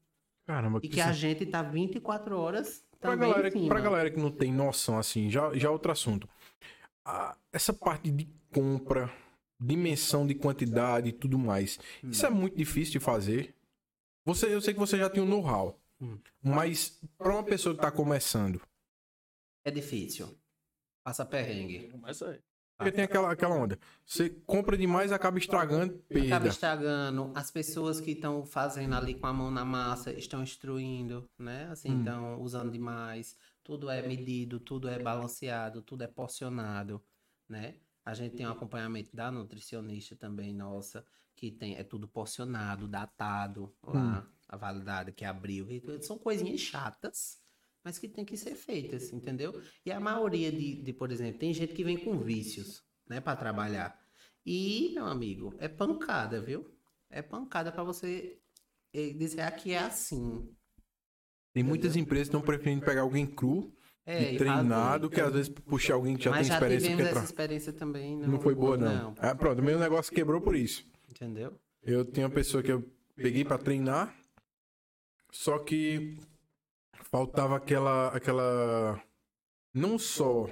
Caramba, 0.48 0.80
E 0.80 0.82
que 0.90 0.96
que 0.96 1.02
a 1.02 1.12
gente 1.12 1.46
tá 1.46 1.62
24 1.62 2.36
horas 2.38 2.84
Pra 3.00 3.12
também 3.12 3.30
galera, 3.30 3.48
em 3.50 3.52
cima. 3.52 3.68
pra 3.68 3.80
galera 3.80 4.10
que 4.12 4.20
não 4.20 4.32
tem 4.32 4.52
noção, 4.52 4.98
assim, 4.98 5.30
já, 5.30 5.54
já 5.56 5.68
é 5.68 5.72
outro 5.72 5.92
assunto. 5.92 6.28
Ah, 7.06 7.38
essa 7.54 7.72
parte 7.72 8.10
de 8.12 8.28
compra, 8.52 9.14
dimensão 9.60 10.26
de 10.26 10.34
quantidade 10.34 11.10
e 11.10 11.14
tudo 11.14 11.38
mais, 11.38 11.80
isso 12.04 12.26
é 12.26 12.30
muito 12.30 12.58
difícil 12.58 12.94
de 12.94 13.00
fazer. 13.00 13.56
Você, 14.26 14.52
eu 14.54 14.60
sei 14.62 14.74
que 14.74 14.80
você 14.80 14.98
já 14.98 15.10
tem 15.10 15.22
um 15.22 15.28
know-how, 15.28 15.80
Hum. 16.02 16.18
mas 16.42 17.00
para 17.18 17.32
uma 17.34 17.44
pessoa 17.44 17.76
que 17.76 17.82
tá 17.82 17.92
começando, 17.92 18.62
É 19.66 19.70
difícil. 19.72 20.36
Passa 21.04 21.26
perrengue. 21.26 21.90
Começa 21.90 22.30
aí. 22.32 22.40
Porque 22.80 22.94
tem 22.94 23.04
aquela, 23.04 23.30
aquela 23.30 23.56
onda, 23.56 23.78
você 24.06 24.30
compra 24.30 24.78
demais 24.78 25.12
acaba 25.12 25.38
estragando, 25.38 25.96
Acaba 26.10 26.30
perda. 26.30 26.48
estragando. 26.48 27.32
As 27.36 27.52
pessoas 27.52 28.00
que 28.00 28.12
estão 28.12 28.46
fazendo 28.46 28.96
ali 28.96 29.14
com 29.16 29.28
a 29.28 29.34
mão 29.34 29.52
na 29.52 29.66
massa 29.66 30.14
estão 30.14 30.42
instruindo, 30.42 31.30
né? 31.38 31.68
Assim, 31.70 31.92
Hum. 31.92 32.00
estão 32.00 32.42
usando 32.42 32.72
demais. 32.72 33.36
Tudo 33.64 33.90
é 33.90 34.02
medido, 34.02 34.62
tudo 34.62 34.88
é 34.88 34.98
balanceado, 34.98 35.82
tudo 35.82 36.04
é 36.04 36.08
porcionado, 36.08 37.04
né? 37.50 37.76
A 38.06 38.14
gente 38.14 38.38
tem 38.38 38.48
um 38.48 38.52
acompanhamento 38.52 39.14
da 39.14 39.30
nutricionista 39.30 40.16
também, 40.16 40.54
nossa, 40.54 41.06
que 41.36 41.52
tem, 41.52 41.76
é 41.76 41.84
tudo 41.84 42.08
porcionado, 42.08 42.88
datado 42.88 43.76
lá, 43.84 44.26
a 44.48 44.56
validade 44.56 45.12
que 45.12 45.26
abriu. 45.26 45.68
São 46.02 46.18
coisinhas 46.18 46.62
chatas, 46.62 47.42
mas 47.90 47.98
que 47.98 48.08
tem 48.08 48.24
que 48.24 48.38
ser 48.38 48.54
feitas, 48.54 49.12
entendeu? 49.12 49.60
E 49.84 49.92
a 49.92 50.00
maioria 50.00 50.52
de, 50.52 50.76
de, 50.84 50.94
por 50.94 51.12
exemplo, 51.12 51.40
tem 51.40 51.52
gente 51.52 51.74
que 51.74 51.84
vem 51.84 51.98
com 51.98 52.20
vícios, 52.20 52.84
né, 53.10 53.20
para 53.20 53.36
trabalhar. 53.36 54.00
E, 54.46 54.92
meu 54.94 55.06
amigo, 55.08 55.56
é 55.58 55.68
pancada, 55.68 56.40
viu? 56.40 56.70
É 57.10 57.24
pancada 57.24 57.72
para 57.72 57.84
você 57.84 58.38
eh, 58.94 59.14
dizer 59.14 59.42
ah, 59.42 59.52
que 59.52 59.72
é 59.74 59.80
assim. 59.80 60.48
Tem 61.52 61.64
muitas 61.64 61.96
empresas 61.96 62.28
que 62.28 62.36
estão 62.36 62.46
preferindo 62.46 62.86
pegar 62.86 63.02
alguém 63.02 63.26
cru 63.26 63.76
É, 64.06 64.34
e 64.34 64.36
e 64.36 64.38
treinado, 64.38 65.10
fazer. 65.10 65.16
que 65.16 65.22
às 65.28 65.34
vezes 65.34 65.50
puxar 65.50 65.96
alguém 65.96 66.16
que 66.16 66.24
já 66.26 66.30
Mas 66.30 66.42
tem 66.42 66.48
já 66.50 66.54
experiência. 66.54 66.90
tivemos 66.90 67.04
porque 67.10 67.18
essa 67.18 67.26
experiência 67.32 67.74
também. 67.74 68.18
Não, 68.18 68.28
Não 68.28 68.40
foi 68.40 68.54
boa, 68.54 68.78
não. 68.78 69.16
Ah, 69.18 69.34
pronto, 69.34 69.64
meu 69.64 69.80
negócio 69.80 70.14
quebrou 70.14 70.40
por 70.40 70.56
isso. 70.56 70.86
Entendeu? 71.10 71.60
Eu 71.82 72.06
tenho 72.06 72.28
uma 72.28 72.34
pessoa 72.34 72.62
que 72.62 72.72
eu 72.72 72.88
peguei 73.16 73.44
pra 73.44 73.58
treinar, 73.58 74.16
só 75.32 75.58
que 75.58 76.20
faltava 77.12 77.56
aquela, 77.56 78.08
aquela, 78.10 79.02
não 79.74 79.98
só 79.98 80.48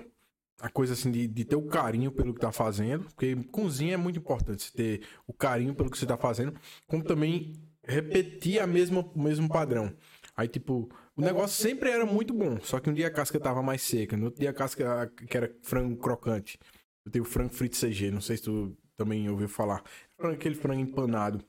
a 0.59 0.69
coisa 0.69 0.93
assim 0.93 1.11
de, 1.11 1.27
de 1.27 1.45
ter 1.45 1.55
o 1.55 1.67
carinho 1.67 2.11
pelo 2.11 2.33
que 2.33 2.39
tá 2.39 2.51
fazendo, 2.51 3.05
porque 3.05 3.35
cozinha 3.51 3.93
é 3.93 3.97
muito 3.97 4.19
importante 4.19 4.63
você 4.63 4.71
ter 4.71 5.07
o 5.25 5.33
carinho 5.33 5.75
pelo 5.75 5.89
que 5.89 5.97
você 5.97 6.05
tá 6.05 6.17
fazendo, 6.17 6.53
como 6.87 7.03
também 7.03 7.53
repetir 7.83 8.59
a 8.59 8.67
mesma, 8.67 9.01
o 9.01 9.21
mesmo 9.21 9.47
padrão. 9.47 9.95
Aí, 10.35 10.47
tipo, 10.47 10.89
o 11.15 11.21
negócio 11.21 11.61
sempre 11.61 11.89
era 11.89 12.05
muito 12.05 12.33
bom, 12.33 12.59
só 12.61 12.79
que 12.79 12.89
um 12.89 12.93
dia 12.93 13.07
a 13.07 13.11
casca 13.11 13.39
tava 13.39 13.61
mais 13.61 13.81
seca, 13.81 14.17
no 14.17 14.25
outro 14.25 14.39
dia 14.39 14.49
a 14.49 14.53
casca 14.53 15.11
que 15.27 15.37
era 15.37 15.55
frango 15.61 15.95
crocante. 15.97 16.59
Eu 17.05 17.11
tenho 17.11 17.25
frango 17.25 17.53
frito 17.53 17.77
CG, 17.77 18.11
não 18.11 18.21
sei 18.21 18.37
se 18.37 18.43
tu 18.43 18.75
também 18.95 19.29
ouviu 19.29 19.47
falar. 19.47 19.83
Aquele 20.19 20.55
frango 20.55 20.81
empanado. 20.81 21.43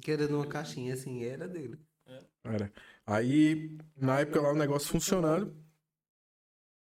Que 0.00 0.10
era 0.12 0.28
numa 0.28 0.46
caixinha 0.46 0.94
assim, 0.94 1.24
era 1.24 1.48
dele. 1.48 1.78
Era. 2.44 2.72
Aí, 3.06 3.76
na 3.96 4.20
época 4.20 4.40
lá, 4.40 4.52
o 4.52 4.56
negócio 4.56 4.88
funcionando. 4.88 5.56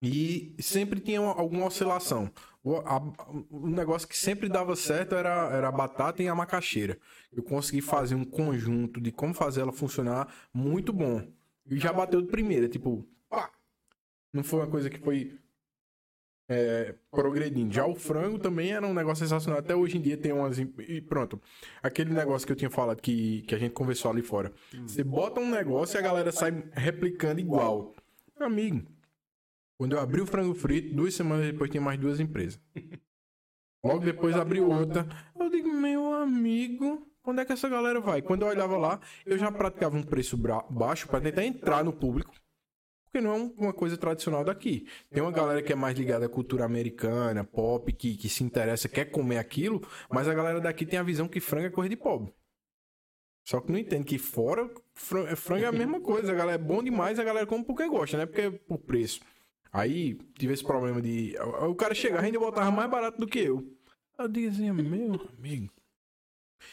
E 0.01 0.55
sempre 0.59 0.99
tinha 0.99 1.19
uma- 1.21 1.33
alguma 1.33 1.65
oscilação. 1.65 2.31
O, 2.63 2.75
a- 2.77 3.01
o 3.49 3.67
negócio 3.67 4.07
que 4.07 4.15
sempre 4.17 4.47
dava 4.47 4.75
certo 4.75 5.15
era, 5.15 5.49
era 5.51 5.67
a 5.69 5.71
batata 5.71 6.21
e 6.21 6.27
a 6.27 6.35
macaxeira. 6.35 6.99
Eu 7.31 7.41
consegui 7.43 7.81
fazer 7.81 8.13
um 8.15 8.25
conjunto 8.25 9.01
de 9.01 9.11
como 9.11 9.33
fazer 9.33 9.61
ela 9.61 9.71
funcionar 9.71 10.31
muito 10.53 10.93
bom. 10.93 11.27
E 11.65 11.77
já 11.79 11.91
bateu 11.91 12.21
de 12.21 12.27
primeira, 12.27 12.69
tipo, 12.69 13.07
pá! 13.27 13.51
Não 14.31 14.43
foi 14.43 14.59
uma 14.59 14.67
coisa 14.69 14.89
que 14.89 14.99
foi 14.99 15.39
é, 16.49 16.95
progredindo. 17.11 17.73
Já 17.73 17.85
o 17.85 17.95
frango 17.95 18.39
também 18.39 18.71
era 18.71 18.85
um 18.85 18.93
negócio 18.93 19.25
sensacional. 19.25 19.59
Até 19.59 19.75
hoje 19.75 19.97
em 19.97 20.01
dia 20.01 20.17
tem 20.17 20.31
umas. 20.31 20.57
E 20.57 21.01
pronto. 21.01 21.41
Aquele 21.83 22.13
negócio 22.13 22.45
que 22.45 22.51
eu 22.53 22.57
tinha 22.57 22.69
falado 22.69 23.01
que, 23.01 23.41
que 23.43 23.53
a 23.55 23.57
gente 23.57 23.73
conversou 23.73 24.11
ali 24.11 24.21
fora. 24.21 24.51
Você 24.85 25.03
bota 25.03 25.39
um 25.39 25.49
negócio 25.49 25.97
e 25.97 25.99
a 25.99 26.01
galera 26.01 26.31
sai 26.31 26.63
replicando 26.73 27.39
igual. 27.39 27.93
Amigo, 28.39 28.85
Quando 29.77 29.93
eu 29.93 29.99
abri 29.99 30.21
o 30.21 30.25
frango 30.25 30.53
frito, 30.55 30.95
duas 30.95 31.13
semanas 31.13 31.45
depois 31.45 31.69
tinha 31.69 31.81
mais 31.81 31.99
duas 31.99 32.19
empresas. 32.19 32.59
Logo 33.83 33.99
depois 34.05 34.35
abriu 34.35 34.69
outra. 34.69 35.07
Eu 35.39 35.49
digo, 35.49 35.71
meu 35.71 36.13
amigo, 36.13 37.07
onde 37.23 37.41
é 37.41 37.45
que 37.45 37.53
essa 37.53 37.69
galera 37.69 37.99
vai? 37.99 38.21
Quando 38.21 38.41
eu 38.43 38.47
olhava 38.47 38.77
lá, 38.77 38.99
eu 39.25 39.37
já 39.37 39.51
praticava 39.51 39.95
um 39.97 40.03
preço 40.03 40.37
baixo 40.69 41.07
para 41.07 41.21
tentar 41.21 41.45
entrar 41.45 41.83
no 41.83 41.93
público. 41.93 42.33
Porque 43.17 43.21
não 43.27 43.31
é 43.33 43.37
um- 43.39 43.53
uma 43.57 43.73
coisa 43.73 43.97
tradicional 43.97 44.43
daqui. 44.43 44.87
Tem 45.09 45.21
uma 45.23 45.31
galera 45.31 45.61
que 45.61 45.73
é 45.73 45.75
mais 45.75 45.97
ligada 45.97 46.25
à 46.25 46.29
cultura 46.29 46.65
americana, 46.65 47.43
pop, 47.43 47.91
que, 47.91 48.15
que 48.15 48.29
se 48.29 48.43
interessa, 48.43 48.87
quer 48.87 49.05
comer 49.05 49.37
aquilo, 49.39 49.81
mas 50.09 50.27
a 50.27 50.33
galera 50.33 50.59
daqui 50.61 50.85
tem 50.85 50.99
a 50.99 51.03
visão 51.03 51.27
que 51.27 51.39
frango 51.39 51.65
é 51.67 51.69
coisa 51.71 51.89
de 51.89 51.95
pobre. 51.95 52.31
Só 53.47 53.59
que 53.61 53.71
não 53.71 53.79
entende 53.79 54.03
que 54.05 54.17
fora, 54.17 54.69
fran- 54.93 55.35
frango 55.35 55.63
é 55.63 55.67
a 55.67 55.71
mesma 55.71 55.99
coisa. 56.01 56.31
A 56.31 56.35
galera 56.35 56.61
é 56.61 56.63
bom 56.63 56.83
demais, 56.83 57.17
a 57.17 57.23
galera 57.23 57.47
come 57.47 57.63
porque 57.63 57.87
gosta, 57.87 58.17
né? 58.17 58.25
Porque 58.25 58.41
é 58.41 58.51
por 58.51 58.77
preço. 58.79 59.21
Aí 59.71 60.15
tive 60.37 60.53
esse 60.53 60.63
problema 60.63 61.01
de. 61.01 61.35
O 61.67 61.73
cara 61.75 61.95
chegava 61.95 62.23
e 62.23 62.25
ainda 62.27 62.39
botava 62.39 62.69
mais 62.71 62.89
barato 62.89 63.17
do 63.19 63.25
que 63.27 63.39
eu. 63.39 63.65
Eu 64.19 64.27
dizia, 64.27 64.73
meu 64.73 64.85
amigo. 65.37 65.71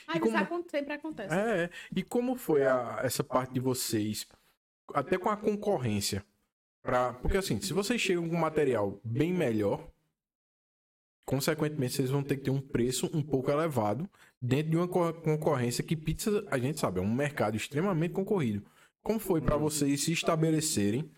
Mas 0.07 0.21
como- 0.21 0.37
isso 0.37 0.71
sempre 0.71 0.95
acontece. 0.95 1.35
É, 1.35 1.71
e 1.95 2.03
como 2.03 2.35
foi 2.37 2.67
a- 2.67 3.01
essa 3.03 3.23
parte 3.23 3.53
de 3.55 3.61
vocês, 3.61 4.27
até 4.93 5.17
com 5.19 5.29
a 5.29 5.37
concorrência? 5.37 6.25
Pra, 6.85 7.15
porque 7.15 7.39
assim, 7.39 7.59
se 7.63 7.73
vocês 7.73 7.99
chegam 7.99 8.29
com 8.29 8.37
um 8.37 8.41
material 8.41 9.01
bem 9.03 9.33
melhor, 9.33 9.91
consequentemente 11.25 11.95
vocês 11.95 12.11
vão 12.11 12.23
ter 12.23 12.37
que 12.37 12.43
ter 12.45 12.51
um 12.51 12.61
preço 12.61 13.11
um 13.15 13.23
pouco 13.23 13.51
elevado 13.51 14.09
dentro 14.41 14.71
de 14.71 14.77
uma 14.77 14.87
co- 14.87 15.15
concorrência 15.15 15.83
que 15.83 15.97
pizza, 15.97 16.47
a 16.51 16.59
gente 16.59 16.79
sabe, 16.79 17.01
é 17.01 17.03
um 17.03 17.13
mercado 17.13 17.57
extremamente 17.57 18.13
concorrido. 18.13 18.63
Como 19.03 19.19
foi 19.19 19.41
para 19.41 19.57
vocês 19.57 20.05
se 20.05 20.13
estabelecerem, 20.13 21.11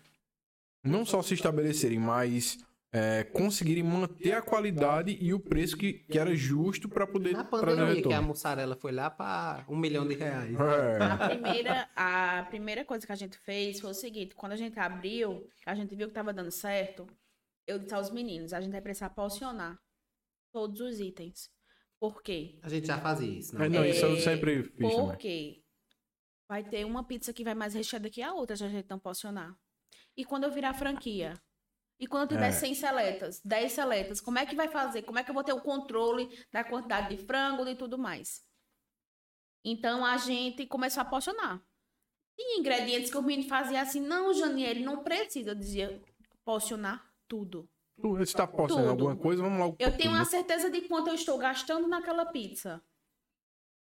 não 0.81 1.05
só 1.05 1.21
se 1.21 1.33
estabelecerem, 1.33 1.99
mas 1.99 2.57
é, 2.91 3.23
conseguirem 3.23 3.83
manter 3.83 4.33
a 4.33 4.41
qualidade 4.41 5.17
e 5.19 5.33
o 5.33 5.39
preço 5.39 5.75
que, 5.77 5.93
que 5.93 6.17
era 6.17 6.33
justo 6.35 6.87
para 6.87 7.05
poder 7.05 7.33
Na 7.33 7.43
pandemia, 7.43 8.01
que 8.01 8.13
a 8.13 8.21
mussarela 8.21 8.75
foi 8.75 8.91
lá 8.91 9.09
para 9.09 9.65
um 9.67 9.75
milhão 9.75 10.07
de 10.07 10.15
reais. 10.15 10.55
É. 10.57 11.03
A 11.03 11.17
primeira, 11.29 11.89
a 11.95 12.43
primeira 12.49 12.85
coisa 12.85 13.05
que 13.05 13.11
a 13.11 13.15
gente 13.15 13.37
fez 13.37 13.79
foi 13.79 13.91
o 13.91 13.93
seguinte: 13.93 14.35
quando 14.35 14.53
a 14.53 14.55
gente 14.55 14.79
abriu, 14.79 15.47
a 15.65 15.75
gente 15.75 15.95
viu 15.95 16.07
que 16.07 16.13
tava 16.13 16.33
dando 16.33 16.51
certo, 16.51 17.05
eu 17.65 17.77
disse 17.79 17.93
aos 17.93 18.09
meninos: 18.09 18.53
a 18.53 18.61
gente 18.61 18.71
vai 18.71 18.81
precisar 18.81 19.09
porcionar 19.09 19.77
todos 20.51 20.79
os 20.79 20.99
itens. 20.99 21.49
Por 21.99 22.21
quê? 22.21 22.59
A 22.61 22.69
gente 22.69 22.87
já 22.87 22.99
fazia 22.99 23.27
isso, 23.39 23.55
É, 23.55 23.67
né? 23.67 23.69
não, 23.69 23.85
isso 23.85 24.05
eu 24.05 24.15
É, 24.15 24.19
sempre 24.19 24.63
fiz 24.63 24.77
também. 24.77 25.07
Porque 25.07 25.63
vai 26.47 26.63
ter 26.63 26.85
uma 26.85 27.03
pizza 27.03 27.33
que 27.33 27.43
vai 27.43 27.55
mais 27.55 27.73
recheada 27.73 28.09
que 28.09 28.21
a 28.21 28.33
outra, 28.33 28.55
se 28.55 28.63
a 28.63 28.69
gente 28.69 28.89
não 28.89 28.99
porcionar. 28.99 29.55
E 30.15 30.23
quando 30.23 30.45
eu 30.45 30.51
virar 30.51 30.73
franquia? 30.73 31.33
E 31.99 32.05
quando 32.05 32.29
tiver 32.29 32.49
É. 32.49 32.51
100 32.51 32.75
seletas, 32.75 33.41
10 33.43 33.71
seletas, 33.71 34.21
como 34.21 34.37
é 34.37 34.45
que 34.45 34.55
vai 34.55 34.67
fazer? 34.67 35.01
Como 35.01 35.17
é 35.17 35.23
que 35.23 35.29
eu 35.31 35.33
vou 35.33 35.43
ter 35.43 35.53
o 35.53 35.61
controle 35.61 36.29
da 36.51 36.63
quantidade 36.63 37.15
de 37.15 37.25
frango 37.25 37.67
e 37.67 37.75
tudo 37.75 37.97
mais? 37.97 38.45
Então 39.65 40.05
a 40.05 40.15
gente 40.17 40.65
começou 40.67 41.01
a 41.01 41.05
porcionar. 41.05 41.61
E 42.37 42.59
ingredientes 42.59 43.09
que 43.09 43.17
o 43.17 43.21
menino 43.23 43.49
fazia 43.49 43.81
assim, 43.81 43.99
não, 43.99 44.31
Janiele, 44.33 44.83
não 44.83 45.03
precisa. 45.03 45.51
Eu 45.51 45.55
dizia, 45.55 46.01
porcionar 46.45 47.03
tudo. 47.27 47.67
Tu, 47.99 48.15
Você 48.15 48.37
tá 48.37 48.45
postando 48.45 48.81
Tudo. 48.81 48.89
alguma 48.91 49.15
coisa, 49.17 49.41
vamos 49.41 49.57
logo. 49.57 49.75
Eu 49.79 49.97
tenho 49.97 50.11
uma 50.11 50.23
certeza 50.23 50.69
de 50.69 50.81
quanto 50.81 51.07
eu 51.07 51.15
estou 51.15 51.35
gastando 51.39 51.87
naquela 51.87 52.27
pizza. 52.27 52.79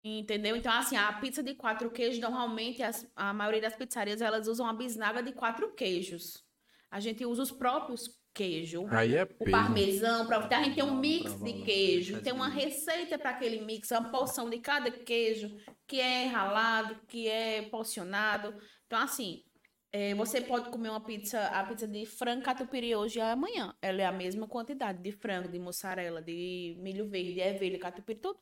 Entendeu? 0.02 0.56
Então, 0.56 0.72
assim, 0.72 0.96
a 0.96 1.12
pizza 1.12 1.44
de 1.44 1.54
quatro 1.54 1.88
queijos, 1.92 2.18
normalmente, 2.20 2.82
as- 2.82 3.08
a 3.14 3.32
maioria 3.32 3.60
das 3.60 3.76
pizzarias, 3.76 4.20
elas 4.20 4.48
usam 4.48 4.66
a 4.66 4.72
bisnaga 4.72 5.22
de 5.22 5.32
quatro 5.32 5.72
queijos. 5.74 6.44
A 6.90 6.98
gente 7.00 7.24
usa 7.24 7.42
os 7.42 7.52
próprios 7.52 8.20
queijos. 8.34 8.84
Aí 8.90 9.16
é 9.16 9.22
O 9.22 9.50
parmesão, 9.50 10.26
pra, 10.26 10.38
a 10.38 10.62
gente 10.62 10.74
tem 10.74 10.84
um 10.84 10.96
mix 10.96 11.34
de 11.42 11.62
queijo, 11.62 12.12
faz 12.12 12.24
tem 12.24 12.32
uma 12.32 12.48
receita 12.48 13.18
para 13.18 13.30
aquele 13.30 13.60
mix, 13.60 13.90
uma 13.90 14.10
porção 14.10 14.48
de 14.48 14.58
cada 14.58 14.90
queijo, 14.90 15.56
que 15.86 16.00
é 16.00 16.26
ralado, 16.26 17.00
que 17.06 17.28
é 17.28 17.62
porcionado. 17.62 18.54
Então, 18.86 18.98
assim, 18.98 19.44
é, 19.92 20.14
você 20.14 20.40
pode 20.40 20.70
comer 20.70 20.90
uma 20.90 21.04
pizza, 21.04 21.46
a 21.48 21.64
pizza 21.64 21.86
de 21.86 22.06
frango 22.06 22.42
catupiry 22.42 22.94
hoje 22.94 23.18
e 23.18 23.22
amanhã. 23.22 23.74
Ela 23.82 24.02
é 24.02 24.06
a 24.06 24.12
mesma 24.12 24.46
quantidade 24.46 25.02
de 25.02 25.12
frango, 25.12 25.48
de 25.48 25.58
mussarela, 25.58 26.22
de 26.22 26.76
milho 26.80 27.08
verde, 27.08 27.34
de 27.34 27.40
ervilha, 27.40 27.78
catupiry, 27.78 28.18
tudo. 28.20 28.40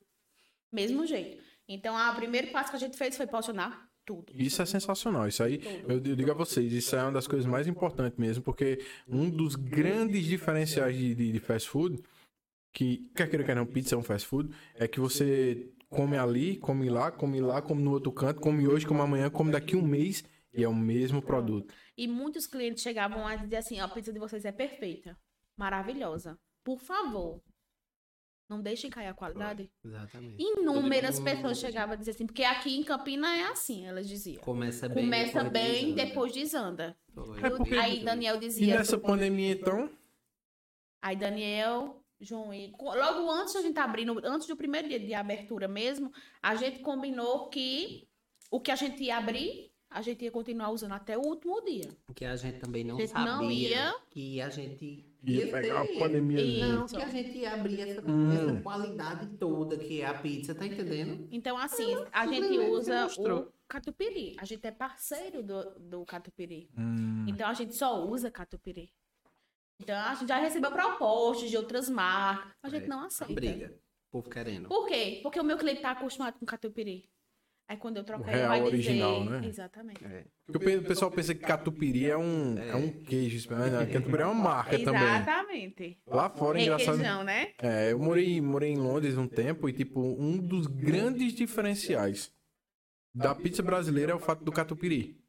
Mesmo 0.71 1.07
jeito. 1.07 1.43
Então, 1.67 1.97
a 1.97 2.15
primeiro 2.15 2.51
passo 2.51 2.71
que 2.71 2.77
a 2.77 2.81
gente 2.81 2.97
fez 2.97 3.17
foi 3.17 3.27
porcionar 3.27 3.88
tudo. 4.09 4.33
Isso 4.35 4.63
é 4.63 4.67
sensacional. 4.67 5.29
Isso 5.29 5.43
aí, 5.43 5.61
eu 5.87 5.97
eu 5.97 6.17
digo 6.17 6.31
a 6.31 6.35
vocês, 6.35 6.73
isso 6.73 6.97
é 6.97 7.03
uma 7.03 7.13
das 7.13 7.27
coisas 7.27 7.47
mais 7.47 7.67
importantes 7.67 8.19
mesmo, 8.19 8.43
porque 8.43 8.83
um 9.07 9.29
dos 9.29 9.55
grandes 9.55 10.25
diferenciais 10.25 10.97
de, 10.97 11.15
de, 11.15 11.33
de 11.33 11.39
fast 11.39 11.69
food, 11.69 12.03
que 12.73 13.11
quer 13.15 13.29
queira 13.29 13.45
quer 13.45 13.55
não, 13.55 13.67
pizza 13.67 13.95
é 13.95 13.99
um 13.99 14.03
fast 14.03 14.27
food, 14.27 14.51
é 14.77 14.89
que 14.89 14.99
você 14.99 15.71
come 15.91 16.17
ali, 16.17 16.57
come 16.57 16.89
lá, 16.89 17.11
come 17.11 17.39
lá, 17.39 17.61
come 17.61 17.83
no 17.83 17.93
outro 17.93 18.11
canto, 18.11 18.41
come 18.41 18.67
hoje, 18.67 18.87
come 18.87 19.01
amanhã, 19.01 19.29
come 19.29 19.53
daqui 19.53 19.77
um 19.77 19.83
mês 19.83 20.25
e 20.55 20.65
é 20.65 20.69
o 20.69 20.75
mesmo 20.75 21.21
produto. 21.21 21.75
E 21.97 22.09
muitos 22.09 22.47
clientes 22.47 22.83
chegavam 22.83 23.27
a 23.27 23.37
dizer 23.37 23.57
assim: 23.57 23.79
"Ó, 23.81 23.85
a 23.85 23.89
pizza 23.89 24.13
de 24.13 24.19
vocês 24.19 24.45
é 24.47 24.53
perfeita, 24.53 25.19
maravilhosa. 25.59 26.39
Por 26.65 26.81
favor, 26.81 27.43
não 28.49 28.61
deixem 28.63 28.89
cair 28.91 29.09
a 29.09 29.15
qualidade. 29.15 29.71
Exatamente. 29.85 30.43
Inúmeras 30.43 31.21
pessoas 31.21 31.59
chegavam 31.59 31.93
a 31.93 31.97
dizer 31.97 32.13
assim, 32.13 32.27
porque 32.27 32.43
aqui 32.45 32.77
em 32.77 32.83
Campina 32.83 33.37
é 33.37 33.45
assim, 33.49 33.87
elas 33.87 34.09
diziam. 34.09 34.41
Começa 34.43 34.89
bem. 34.89 35.05
Começa 35.05 35.45
depois 35.45 35.53
bem, 35.53 35.85
desanda. 35.95 36.05
depois 36.05 36.33
desanda. 36.33 36.97
Foi. 37.15 37.39
É 37.45 37.51
porque- 37.51 37.75
Aí 37.75 38.03
Daniel 38.05 38.37
E 38.37 38.41
dizia. 38.41 38.79
nessa 38.79 38.99
pandemia, 38.99 39.53
então, 39.53 39.91
Aí 41.01 41.15
Daniel, 41.15 42.03
João 42.21 42.53
e 42.53 42.73
logo 42.81 43.31
antes 43.31 43.55
da 43.55 43.63
gente 43.63 43.79
abrir, 43.79 44.07
antes 44.25 44.49
do 44.49 44.57
primeiro 44.57 44.89
dia 44.89 44.99
de 44.99 45.15
abertura 45.15 45.69
mesmo, 45.69 46.13
a 46.43 46.57
gente 46.57 46.81
combinou 46.81 47.49
que 47.49 48.09
o 48.51 48.59
que 48.61 48.71
a 48.73 48.77
gente 48.77 49.05
ia 49.05 49.17
abrir, 49.17 49.71
a 49.89 50.03
gente 50.03 50.25
ia 50.25 50.31
continuar 50.33 50.71
usando 50.71 50.93
até 50.93 51.17
o 51.17 51.21
último 51.21 51.65
dia. 51.65 51.89
Porque 52.05 52.25
a 52.25 52.35
gente 52.35 52.59
também 52.59 52.83
não 52.83 52.97
A 52.97 53.01
gente 53.01 53.11
sabia 53.11 53.33
não 53.33 53.51
ia- 53.51 53.95
que 54.11 54.41
a 54.41 54.49
gente 54.49 55.08
ia 55.25 55.51
pegar 55.51 55.81
a 55.83 55.87
pandemia. 55.99 56.41
E- 56.41 56.61
Não, 56.61 56.87
que 56.87 56.97
a 56.97 57.09
gente 57.09 57.39
ia 57.39 57.55
abrir 57.55 57.81
essa, 57.81 58.03
Hum. 58.11 58.33
essa 58.33 58.63
qualidade 58.63 59.27
toda 59.39 59.77
que 59.77 60.01
é 60.01 60.07
a 60.07 60.15
pizza, 60.15 60.55
tá 60.55 60.65
entendendo? 60.67 61.29
Então, 61.31 61.57
assim, 61.59 61.95
a 62.13 62.27
gente 62.27 62.59
usa 62.59 63.07
o 63.19 63.53
catupiry. 63.67 64.37
A 64.39 64.45
gente 64.45 64.67
é 64.67 64.71
parceiro 64.71 65.43
do, 65.43 65.71
do 65.79 66.05
catupiry. 66.07 66.69
Hum, 66.77 67.27
Então, 67.29 67.49
a 67.49 67.55
gente 67.55 67.75
só 67.75 68.05
usa 68.07 68.31
catupiry. 68.31 68.93
Então, 69.81 69.97
a 69.97 70.15
gente 70.15 70.29
já 70.29 70.39
recebeu 70.39 70.73
propostas 70.73 71.51
de 71.51 71.57
outras 71.57 71.89
marcas. 71.89 72.53
A 72.63 72.69
gente 72.69 72.85
É, 72.85 72.89
não 72.89 73.01
A 73.01 73.07
aceita. 73.07 73.35
briga. 73.35 73.75
O 74.09 74.11
povo 74.11 74.31
querendo. 74.31 74.69
Por 74.69 74.87
quê? 74.89 75.21
Porque 75.23 75.39
o 75.39 75.45
meu 75.45 75.57
cliente 75.59 75.83
tá 75.83 75.91
acostumado 75.93 76.39
com 76.39 76.47
catupiry. 76.47 77.09
Aí, 77.69 77.77
quando 77.77 77.99
eu 77.99 78.05
trocar, 78.05 78.29
O 78.29 78.31
ele 78.31 78.39
real 78.39 78.49
vai 78.49 78.61
dizer... 78.63 78.75
original, 78.77 79.25
né? 79.25 79.47
Exatamente. 79.47 80.03
É. 80.03 80.25
porque 80.47 80.57
o 80.57 80.61
pe- 80.61 80.77
o 80.79 80.83
pessoal 80.85 81.11
pensa 81.11 81.35
que 81.35 81.41
catupiry 81.43 82.07
é 82.11 82.17
um, 82.17 82.57
é. 82.59 82.75
um 82.75 82.91
queijo, 82.91 83.47
mas 83.51 83.71
não, 83.71 83.87
catupiry 83.87 84.23
é 84.23 84.25
uma 84.27 84.35
marca 84.35 84.79
também. 84.79 85.03
Exatamente. 85.03 85.99
Lá 86.07 86.31
fora, 86.31 86.59
é 86.59 86.63
engraçado. 86.63 86.97
Requeijão, 86.97 87.25
né? 87.25 87.53
É, 87.61 87.93
eu 87.93 87.99
morei, 87.99 88.41
morei 88.41 88.71
em 88.73 88.79
Londres 88.79 89.19
um 89.19 89.29
tempo 89.29 89.69
e, 89.69 89.73
tipo, 89.75 90.01
um 90.01 90.39
dos 90.39 90.67
grandes 90.67 91.35
diferenciais 91.35 92.33
da 93.15 93.35
pizza 93.35 93.63
brasileira 93.63 94.13
é 94.13 94.15
o 94.15 94.19
fato 94.21 94.43
do 94.43 94.51
catupiry. 94.53 95.21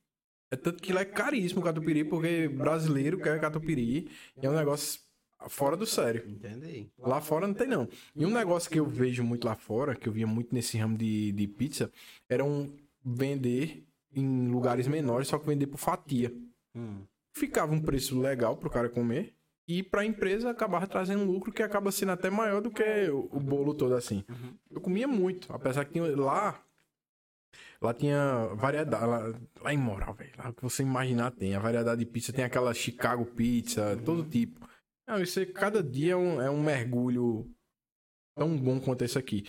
É 0.52 0.56
tanto 0.56 0.82
que 0.82 0.94
lá 0.94 1.02
é 1.02 1.06
caríssimo 1.06 1.60
o 1.60 1.64
catupiry, 1.64 2.06
porque 2.06 2.48
brasileiro 2.48 3.20
quer 3.20 3.40
catupiry 3.41 4.10
e 4.41 4.45
é 4.45 4.49
um 4.49 4.56
negócio 4.56 5.02
fora 5.48 5.78
do 5.78 5.86
sério. 5.86 6.24
Entendi. 6.28 6.90
Lá 6.98 7.22
fora 7.22 7.48
não 7.48 7.53
tem, 7.53 7.68
não. 7.68 7.88
E 8.16 8.26
um 8.26 8.32
negócio 8.32 8.70
que 8.70 8.80
eu 8.80 8.86
vejo 8.86 9.24
muito 9.24 9.45
lá 9.45 9.56
fora, 9.56 9.95
que 9.95 10.07
eu 10.07 10.14
via 10.14 10.28
muito 10.28 10.53
nesse 10.53 10.78
ramo 10.78 10.98
de, 10.98 11.32
de 11.32 11.48
pizza, 11.48 11.91
era 12.28 12.44
um 12.44 12.70
vender 13.03 13.86
em 14.14 14.49
lugares 14.49 14.88
menores, 14.88 15.28
só 15.28 15.38
que 15.38 15.45
vender 15.45 15.68
por 15.68 15.78
fatia. 15.78 16.34
Hum. 16.76 17.02
Ficava 17.32 17.74
um 17.74 17.82
preço 17.82 18.20
legal 18.20 18.57
pro 18.57 18.70
cara 18.70 18.90
comer. 18.90 19.34
E 19.68 19.84
pra 19.84 20.03
empresa 20.03 20.49
acabava 20.49 20.88
trazendo 20.88 21.22
um 21.22 21.32
lucro 21.32 21.52
que 21.52 21.61
acaba 21.61 21.91
sendo 21.91 22.11
até 22.11 22.28
maior 22.28 22.60
do 22.60 22.72
que 22.72 22.84
o, 23.11 23.30
o 23.32 23.40
bolo 23.40 23.76
todo 23.76 23.94
assim. 23.94 24.24
Uhum. 24.28 24.53
Eu 24.72 24.82
comia 24.82 25.07
muito, 25.07 25.53
apesar 25.53 25.86
que 25.86 25.91
tinha, 25.91 26.03
lá 26.16 26.60
lá 27.82 27.94
tinha 27.94 28.48
variedade, 28.56 29.06
lá, 29.06 29.34
lá 29.61 29.74
em 29.74 29.78
Moral, 29.78 30.14
velho, 30.14 30.32
lá 30.38 30.52
que 30.52 30.61
você 30.61 30.84
imaginar 30.84 31.32
tem, 31.32 31.56
a 31.56 31.60
variedade 31.60 31.99
de 31.99 32.06
pizza, 32.06 32.34
tem 32.34 32.44
aquela 32.44 32.74
Chicago 32.74 33.26
pizza, 33.26 33.98
todo 34.03 34.24
tipo. 34.24 34.68
Não, 35.10 35.19
isso 35.19 35.40
aí, 35.40 35.45
cada 35.48 35.81
dia 35.81 36.14
é 36.14 36.15
um, 36.15 36.40
é 36.40 36.52
um 36.52 36.61
mergulho 36.61 37.52
tão 38.38 38.56
bom 38.56 38.80
quanto 38.80 39.03
esse 39.03 39.18
aqui. 39.18 39.44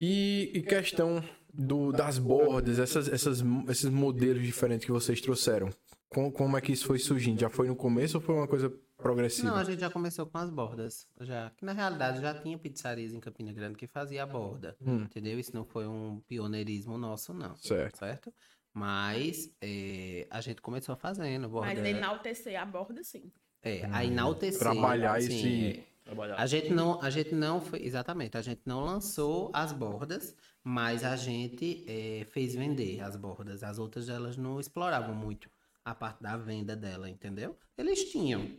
E, 0.00 0.50
e 0.52 0.62
questão 0.62 1.22
do, 1.52 1.92
das 1.92 2.18
bordas, 2.18 2.80
essas, 2.80 3.06
essas, 3.06 3.40
esses 3.68 3.88
modelos 3.88 4.42
diferentes 4.42 4.84
que 4.84 4.90
vocês 4.90 5.20
trouxeram. 5.20 5.70
Como, 6.08 6.32
como 6.32 6.56
é 6.56 6.60
que 6.60 6.72
isso 6.72 6.86
foi 6.86 6.98
surgindo? 6.98 7.40
Já 7.40 7.48
foi 7.48 7.68
no 7.68 7.76
começo 7.76 8.16
ou 8.16 8.20
foi 8.20 8.34
uma 8.34 8.48
coisa 8.48 8.68
progressiva? 8.96 9.48
Não, 9.48 9.56
a 9.56 9.62
gente 9.62 9.78
já 9.78 9.90
começou 9.90 10.26
com 10.26 10.38
as 10.38 10.50
bordas. 10.50 11.06
Já, 11.20 11.50
que 11.50 11.64
na 11.64 11.72
realidade 11.72 12.20
já 12.20 12.34
tinha 12.34 12.58
pizzarias 12.58 13.12
em 13.12 13.20
Campina 13.20 13.52
Grande 13.52 13.76
que 13.76 13.86
fazia 13.86 14.24
a 14.24 14.26
borda. 14.26 14.76
Hum. 14.80 15.02
Entendeu? 15.02 15.38
Isso 15.38 15.54
não 15.54 15.64
foi 15.64 15.86
um 15.86 16.20
pioneirismo 16.26 16.98
nosso, 16.98 17.32
não. 17.32 17.54
Certo. 17.54 17.98
Certo? 17.98 18.34
Mas 18.72 19.54
é, 19.60 20.26
a 20.28 20.40
gente 20.40 20.60
começou 20.60 20.96
fazendo 20.96 21.48
borda. 21.48 21.72
Mas 21.72 21.86
enaltecer 21.86 22.60
a 22.60 22.66
borda, 22.66 23.04
sim. 23.04 23.30
É, 23.64 23.86
a 23.90 24.04
enaltecer. 24.04 24.60
Trabalhar 24.60 25.16
assim, 25.16 25.68
esse- 25.68 25.78
é. 25.80 25.84
Trabalhar. 26.04 26.34
A 26.38 26.46
gente 26.46 26.70
não, 26.70 27.00
a 27.02 27.08
gente 27.08 27.34
não 27.34 27.60
foi, 27.62 27.82
exatamente, 27.82 28.36
a 28.36 28.42
gente 28.42 28.60
não 28.66 28.84
lançou 28.84 29.50
as 29.54 29.72
bordas, 29.72 30.36
mas 30.62 31.02
a 31.02 31.16
gente 31.16 31.82
eh, 31.88 32.26
fez 32.30 32.54
vender 32.54 33.00
as 33.00 33.16
bordas. 33.16 33.62
As 33.62 33.78
outras 33.78 34.08
elas 34.10 34.36
não 34.36 34.60
exploravam 34.60 35.14
muito 35.14 35.48
a 35.82 35.94
parte 35.94 36.22
da 36.22 36.36
venda 36.36 36.76
dela, 36.76 37.08
entendeu? 37.08 37.56
Eles 37.78 38.04
tinham. 38.10 38.50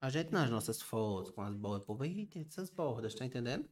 A 0.00 0.08
gente 0.10 0.32
nas 0.32 0.50
nossas 0.50 0.82
fotos 0.82 1.30
com 1.30 1.42
as 1.42 1.54
bordas, 1.54 1.84
pô, 1.86 2.04
"Ih, 2.04 2.26
tem 2.26 2.42
essas 2.42 2.70
bordas, 2.70 3.14
tá 3.14 3.24
entendendo? 3.24 3.68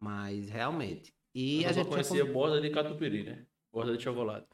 Mas 0.00 0.48
realmente. 0.48 1.12
E 1.34 1.64
eu 1.64 1.70
a 1.70 1.72
gente 1.72 1.88
conhecia 1.88 2.24
com- 2.24 2.32
borda 2.32 2.60
de 2.60 2.70
catupiry, 2.70 3.24
né? 3.24 3.46
Borda 3.72 3.96
de 3.96 4.02
chocolate. 4.02 4.46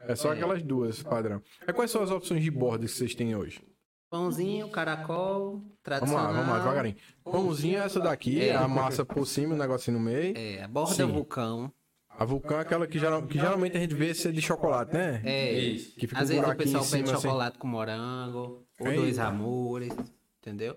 É 0.00 0.14
só 0.16 0.32
aquelas 0.32 0.62
duas, 0.62 1.02
padrão. 1.02 1.42
Aí 1.66 1.72
quais 1.74 1.90
são 1.90 2.02
as 2.02 2.10
opções 2.10 2.42
de 2.42 2.50
borda 2.50 2.86
que 2.86 2.92
vocês 2.92 3.14
têm 3.14 3.36
hoje? 3.36 3.60
Pãozinho, 4.16 4.68
caracol, 4.68 5.52
Vamos 5.52 5.62
tradicional. 5.82 6.26
lá, 6.26 6.32
vamos 6.32 6.48
lá, 6.50 6.58
devagarinho. 6.58 6.96
Pãozinho 7.24 7.78
é 7.80 7.84
essa 7.86 7.98
daqui, 7.98 8.42
É. 8.46 8.54
a 8.54 8.68
massa 8.68 9.06
por 9.06 9.26
cima, 9.26 9.54
o 9.54 9.58
negocinho 9.58 9.98
no 9.98 10.04
meio. 10.04 10.36
É, 10.36 10.62
a 10.62 10.68
borda 10.68 10.94
Sim. 10.94 11.06
vulcão. 11.06 11.72
A 12.10 12.26
vulcão 12.26 12.58
é 12.58 12.60
aquela 12.60 12.86
que, 12.86 12.98
geral- 12.98 13.22
que 13.22 13.38
geralmente 13.38 13.74
a 13.74 13.80
gente 13.80 13.94
vê 13.94 14.12
ser 14.12 14.32
de 14.32 14.42
chocolate, 14.42 14.92
né? 14.92 15.22
É, 15.24 15.52
Isso. 15.58 15.94
Que 15.96 16.06
fica 16.06 16.20
Às 16.20 16.28
um 16.28 16.34
vezes 16.34 16.46
o 16.50 16.56
pessoal 16.56 16.84
pede 16.84 17.10
assim. 17.10 17.22
chocolate 17.22 17.58
com 17.58 17.66
morango, 17.66 18.66
ou 18.78 18.86
Eita. 18.86 19.00
dois 19.00 19.18
amores, 19.18 19.94
entendeu? 20.42 20.76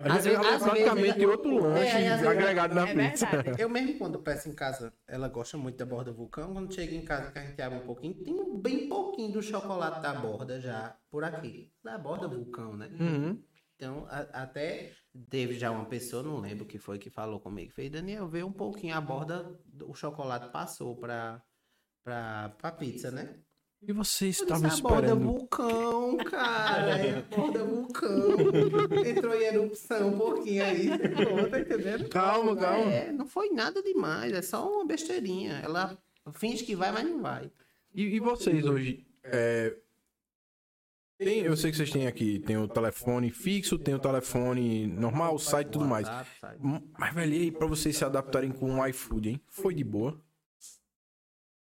Às 0.00 0.24
vezes, 0.24 0.38
às 0.38 0.62
praticamente 0.62 1.18
vezes- 1.18 1.24
outro 1.30 1.58
lanche 1.62 1.96
É, 1.96 2.12
agregado 2.28 2.74
na 2.74 2.88
É 2.88 2.94
pizza. 3.10 3.26
verdade. 3.26 3.60
Eu 3.62 3.68
mesmo, 3.68 3.98
quando 3.98 4.18
peço 4.20 4.48
em 4.48 4.54
casa, 4.54 4.92
ela 5.06 5.28
gosta 5.28 5.56
muito 5.58 5.76
da 5.76 5.84
borda 5.86 6.12
vulcão. 6.12 6.52
Quando 6.52 6.72
chega 6.74 6.94
em 6.94 7.04
casa, 7.04 7.30
que 7.32 7.38
a 7.38 7.42
gente 7.44 7.60
abre 7.60 7.78
um 7.78 7.86
pouquinho, 7.86 8.14
tem 8.14 8.58
bem 8.60 8.88
pouquinho 8.88 9.32
do 9.32 9.42
chocolate 9.42 10.00
da 10.00 10.14
borda 10.14 10.60
já 10.60 10.96
por 11.10 11.24
aqui. 11.24 11.72
Da 11.82 11.98
borda 11.98 12.28
vulcão, 12.28 12.76
né? 12.76 12.88
Uhum. 12.98 13.42
Então, 13.76 14.06
a- 14.10 14.42
até 14.42 14.92
teve 15.30 15.54
já 15.58 15.70
uma 15.70 15.84
pessoa, 15.84 16.22
não 16.22 16.38
lembro 16.40 16.66
que 16.66 16.78
foi, 16.78 16.98
que 16.98 17.10
falou 17.10 17.38
comigo. 17.38 17.72
Fez, 17.72 17.90
Daniel, 17.90 18.26
vê 18.28 18.42
um 18.42 18.52
pouquinho 18.52 18.96
a 18.96 19.00
borda, 19.00 19.46
o 19.82 19.94
chocolate 19.94 20.48
passou 20.50 20.96
pra, 20.96 21.40
pra, 22.04 22.50
pra 22.58 22.72
pizza, 22.72 23.10
né? 23.10 23.36
E 23.80 23.92
vocês 23.92 24.38
Eu 24.38 24.44
estavam 24.44 24.68
disse, 24.68 24.80
a 24.80 24.82
borda 24.88 25.06
esperando. 25.06 25.24
vulcão, 25.24 26.16
cara. 26.18 26.98
É, 26.98 27.22
borda 27.22 27.64
vulcão. 27.64 28.36
Entrou 29.06 29.34
em 29.34 29.44
erupção 29.44 30.08
um 30.08 30.18
pouquinho 30.18 30.64
aí. 30.64 30.88
Tá 31.50 31.60
entendendo? 31.60 32.08
Calma, 32.08 32.56
calma. 32.56 32.92
É, 32.92 33.12
não 33.12 33.26
foi 33.26 33.50
nada 33.50 33.80
demais, 33.82 34.32
é 34.32 34.42
só 34.42 34.68
uma 34.68 34.84
besteirinha. 34.84 35.60
Ela 35.64 35.96
finge 36.32 36.64
que 36.64 36.74
vai, 36.74 36.90
mas 36.90 37.04
não 37.04 37.22
vai. 37.22 37.50
E, 37.94 38.02
e 38.16 38.20
vocês 38.20 38.64
hoje? 38.66 39.06
é, 39.22 39.76
tem- 41.16 41.40
eu 41.42 41.56
sei 41.56 41.70
que 41.70 41.76
vocês 41.76 41.90
têm 41.90 42.06
aqui, 42.08 42.40
tem 42.40 42.56
o 42.58 42.66
telefone 42.68 43.30
fixo, 43.30 43.78
tem 43.78 43.94
o 43.94 43.98
telefone 44.00 44.86
normal, 44.88 45.36
o 45.36 45.38
site 45.38 45.68
e 45.68 45.70
tudo 45.70 45.84
mais. 45.84 46.06
Mas, 46.98 47.14
velho, 47.14 47.32
e 47.32 47.38
aí 47.42 47.50
pra 47.52 47.66
vocês 47.66 47.96
se 47.96 48.04
adaptarem 48.04 48.50
com 48.50 48.74
o 48.80 48.86
iFood, 48.88 49.30
hein? 49.30 49.40
Foi 49.46 49.72
de 49.72 49.84
boa? 49.84 50.20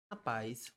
Rapaz, 0.09 0.71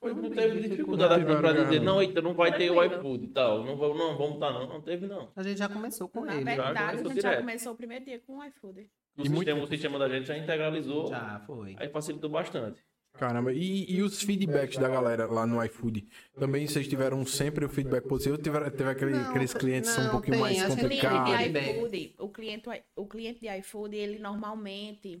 Foi, 0.00 0.14
não 0.14 0.30
teve 0.30 0.68
dificuldade 0.68 1.14
assim 1.24 1.40
pra 1.40 1.52
dizer, 1.52 1.80
não, 1.80 2.00
eita, 2.00 2.22
não 2.22 2.32
vai 2.34 2.56
ter 2.56 2.70
o 2.70 2.82
iFood 2.84 3.24
e 3.24 3.28
tal. 3.28 3.64
Não, 3.64 3.76
vamos- 3.76 3.98
não 3.98 4.16
vamos 4.16 4.34
estar, 4.34 4.52
não. 4.52 4.68
Não 4.68 4.80
teve, 4.80 5.06
não. 5.06 5.32
a 5.34 5.42
gente 5.42 5.58
já 5.58 5.68
começou 5.68 6.08
com 6.08 6.24
Na 6.24 6.36
ele. 6.36 6.44
verdade, 6.44 6.78
a 6.78 6.86
começou 6.88 7.08
gente 7.10 7.20
já 7.22 7.28
direto. 7.30 7.40
começou 7.40 7.72
o 7.72 7.76
primeiro 7.76 8.04
dia 8.04 8.20
com 8.20 8.38
o 8.38 8.44
iFood. 8.44 8.80
O, 8.80 8.84
E 9.22 9.28
muito- 9.28 9.36
sistema, 9.38 9.62
o 9.62 9.66
sistema 9.66 9.98
da 9.98 10.08
gente 10.08 10.26
já 10.26 10.38
integralizou, 10.38 11.08
Já 11.08 11.40
foi. 11.46 11.74
aí 11.78 11.88
facilitou 11.88 12.30
bastante. 12.30 12.80
Caramba, 13.14 13.52
e, 13.52 13.90
e 13.92 14.00
os 14.02 14.22
feedbacks 14.22 14.78
da 14.78 14.88
galera 14.88 15.26
lá 15.26 15.44
no 15.44 15.60
iFood? 15.64 16.06
Também 16.38 16.68
vocês 16.68 16.86
tiveram 16.86 17.26
sempre 17.26 17.64
o 17.64 17.68
feedback 17.68 18.06
positivo? 18.06 18.36
ou 18.36 18.42
Tiveram, 18.42 18.70
teve 18.70 18.88
aquele- 18.88 19.12
Não, 19.14 19.30
aqueles 19.30 19.52
clientes 19.52 19.90
que 19.90 19.96
são 19.96 20.06
um 20.06 20.10
pouquinho 20.10 20.34
tem, 20.34 20.40
mais 20.42 20.62
a 20.62 20.68
gente- 20.68 20.72
O 20.72 20.76
cliente 20.76 21.06
complicados? 21.06 22.14
O 22.20 22.28
cliente, 22.28 22.68
o 22.94 23.06
cliente 23.06 23.40
de 23.40 23.48
iFood, 23.58 23.96
ele 23.96 24.18
normalmente 24.20 25.20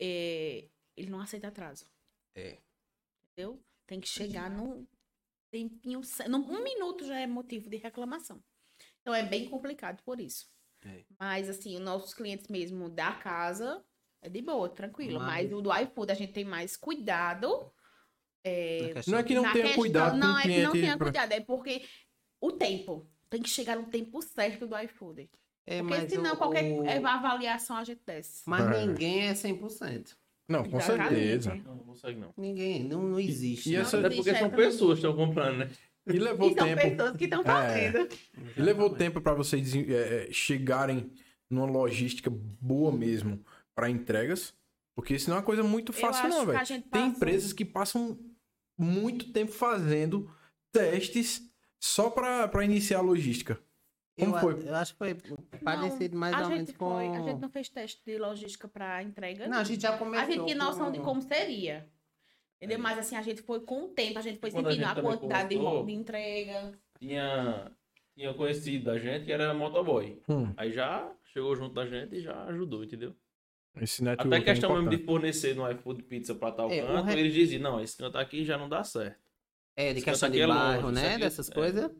é, 0.00 0.64
ele 0.96 1.10
não 1.10 1.20
aceita 1.20 1.46
atraso. 1.48 1.84
É. 2.34 2.56
Entendeu? 3.38 3.62
Tem 3.86 4.00
que 4.00 4.08
chegar 4.08 4.50
num 4.50 4.84
tempinho. 5.52 6.02
ce- 6.02 6.28
num- 6.28 6.44
Um 6.50 6.62
minuto 6.62 7.06
já 7.06 7.20
é 7.20 7.26
motivo 7.26 7.70
de 7.70 7.76
reclamação. 7.76 8.42
Então 9.00 9.14
é 9.14 9.22
bem 9.22 9.48
complicado 9.48 10.02
por 10.02 10.20
isso. 10.20 10.46
É. 10.84 11.04
Mas 11.18 11.48
assim, 11.48 11.76
os 11.76 11.80
nossos 11.80 12.12
clientes 12.12 12.48
mesmo 12.48 12.88
da 12.88 13.12
casa 13.12 13.82
é 14.20 14.28
de 14.28 14.42
boa, 14.42 14.68
tranquilo. 14.68 15.20
Mas- 15.20 15.44
Mas 15.44 15.52
o 15.52 15.62
do 15.62 15.72
iFood 15.72 16.10
a 16.10 16.14
gente 16.16 16.32
tem 16.32 16.44
mais 16.44 16.76
cuidado. 16.76 17.72
Questão 18.42 19.12
Não 19.12 19.18
é 19.18 19.22
que 19.22 19.34
não 19.34 19.42
na 19.42 19.52
tenha 19.52 19.64
questão- 19.66 19.82
cuidado 19.82 20.10
com 20.12 20.16
Não, 20.18 20.34
o 20.34 20.38
é 20.38 20.42
que 20.42 20.62
não 20.62 20.72
tenha 20.72 20.96
pra- 20.96 21.06
cuidado, 21.06 21.32
é 21.32 21.40
porque 21.40 21.84
o 22.40 22.50
tempo. 22.52 23.08
Tem 23.30 23.42
que 23.42 23.48
chegar 23.50 23.76
no 23.76 23.86
tempo 23.90 24.20
certo 24.22 24.66
do 24.66 24.76
iFood. 24.78 25.30
É, 25.66 25.80
Porque 25.82 25.96
mas 26.00 26.10
senão 26.10 26.32
o- 26.32 26.36
qualquer 26.38 26.64
o- 26.72 27.06
avaliação 27.06 27.76
a 27.76 27.84
gente 27.84 28.00
desce. 28.06 28.42
Mas 28.48 28.64
É. 28.74 28.86
ninguém 28.86 29.28
é 29.28 29.34
100%. 29.34 30.16
Não, 30.48 30.64
com 30.64 30.78
Exatamente. 30.78 31.42
certeza. 31.42 31.77
Consegue, 32.00 32.20
não. 32.20 32.32
Ninguém, 32.36 32.84
não, 32.84 33.02
não 33.02 33.20
existe. 33.20 33.70
e 33.70 33.74
não. 33.74 33.82
essa- 33.82 33.98
Até 33.98 34.08
porque 34.14 34.30
são 34.34 34.46
essa- 34.46 34.56
pessoas 34.56 34.98
que 35.00 35.06
estão 35.06 35.16
comprando, 35.16 35.58
né? 35.58 35.70
E 36.06 36.18
levou 36.18 36.50
E 36.50 36.54
são 36.54 36.66
tempo. 36.66 36.80
pessoas 36.82 37.16
que 37.16 37.24
estão 37.24 37.42
fazendo. 37.44 38.08
E 38.56 38.62
levou 38.62 38.90
tempo 38.90 39.20
pra 39.20 39.34
vocês 39.34 39.74
é, 39.74 40.26
é, 40.28 40.32
chegarem 40.32 41.10
numa 41.50 41.66
logística 41.66 42.30
boa 42.30 42.90
mesmo 42.90 43.44
pra 43.74 43.90
entregas? 43.90 44.54
Porque 44.96 45.14
isso 45.14 45.28
não 45.28 45.36
é 45.36 45.40
uma 45.40 45.44
coisa 45.44 45.62
muito 45.62 45.92
fácil, 45.92 46.26
acho 46.26 46.36
não, 46.36 46.46
velho. 46.46 46.66
Tem 46.66 46.80
passa- 46.82 47.06
empresas 47.06 47.52
que 47.52 47.64
passam 47.64 48.18
muito 48.78 49.32
tempo 49.32 49.52
fazendo 49.52 50.30
testes 50.72 51.42
só 51.80 52.10
pra, 52.10 52.48
pra 52.48 52.64
iniciar 52.64 52.98
a 52.98 53.02
logística. 53.02 53.60
Como 54.18 54.36
eu, 54.36 54.40
foi? 54.40 54.68
eu 54.68 54.74
acho 54.74 54.92
que 54.92 54.98
foi 54.98 55.16
parecido 55.62 56.16
mais 56.16 56.34
a 56.34 56.38
ou 56.38 56.44
gente 56.44 56.54
menos 56.56 56.72
com. 56.72 56.90
foi- 56.92 57.08
a 57.08 57.22
gente 57.22 57.40
não 57.40 57.48
fez 57.48 57.68
teste 57.68 58.02
de 58.04 58.18
logística 58.18 58.66
para 58.68 59.02
entrega. 59.02 59.46
Não, 59.48 59.58
a 59.58 59.64
gente 59.64 59.80
já 59.82 59.96
começou. 59.96 60.26
A 60.26 60.30
gente 60.30 60.44
tinha 60.44 60.56
noção 60.56 60.86
com- 60.86 60.92
de 60.92 60.98
como 61.00 61.22
seria. 61.22 61.86
Entendeu? 62.56 62.78
É. 62.78 62.80
Mas 62.80 62.98
assim, 62.98 63.14
a 63.16 63.22
gente 63.22 63.40
foi 63.42 63.60
com 63.60 63.84
o 63.84 63.88
tempo, 63.88 64.18
a 64.18 64.22
gente 64.22 64.38
foi 64.40 64.48
a 64.48 64.52
sentindo 64.52 64.84
a 64.84 64.94
também 64.94 65.10
quantidade 65.12 65.48
de, 65.50 65.56
começou- 65.56 65.86
de 65.86 65.92
entrega. 65.92 66.72
Tinha, 66.98 67.70
tinha 68.16 68.34
conhecido 68.34 68.86
da 68.86 68.98
gente 68.98 69.24
que 69.26 69.32
era 69.32 69.54
motoboy. 69.54 70.20
Hum, 70.28 70.52
Aí 70.56 70.72
já 70.72 71.08
chegou 71.32 71.54
junto 71.54 71.74
da 71.74 71.86
gente 71.86 72.16
e 72.16 72.20
já 72.20 72.44
ajudou, 72.46 72.82
entendeu? 72.82 73.14
esse 73.80 74.06
Até 74.08 74.36
é 74.38 74.40
questão 74.40 74.74
mesmo 74.74 74.90
de 74.90 74.98
fornecer 75.04 75.54
no 75.54 75.70
iFood 75.70 76.02
pizza 76.02 76.34
pra 76.34 76.50
tal 76.50 76.68
É, 76.68 76.82
canto, 76.82 77.04
re- 77.04 77.20
eles 77.20 77.32
diziam, 77.32 77.62
não, 77.62 77.80
esse 77.80 77.96
canto 77.96 78.18
aqui 78.18 78.44
já 78.44 78.58
não 78.58 78.68
dá 78.68 78.82
certo. 78.82 79.20
É, 79.76 79.94
de 79.94 80.02
questão 80.02 80.28
de 80.28 80.40
é 80.40 80.46
longe, 80.46 80.58
bairro, 80.58 80.90
isso 80.90 81.00
né? 81.00 81.10
aqui- 81.10 81.20
Dessas 81.20 81.48
é. 81.48 81.54
coisas. 81.54 81.90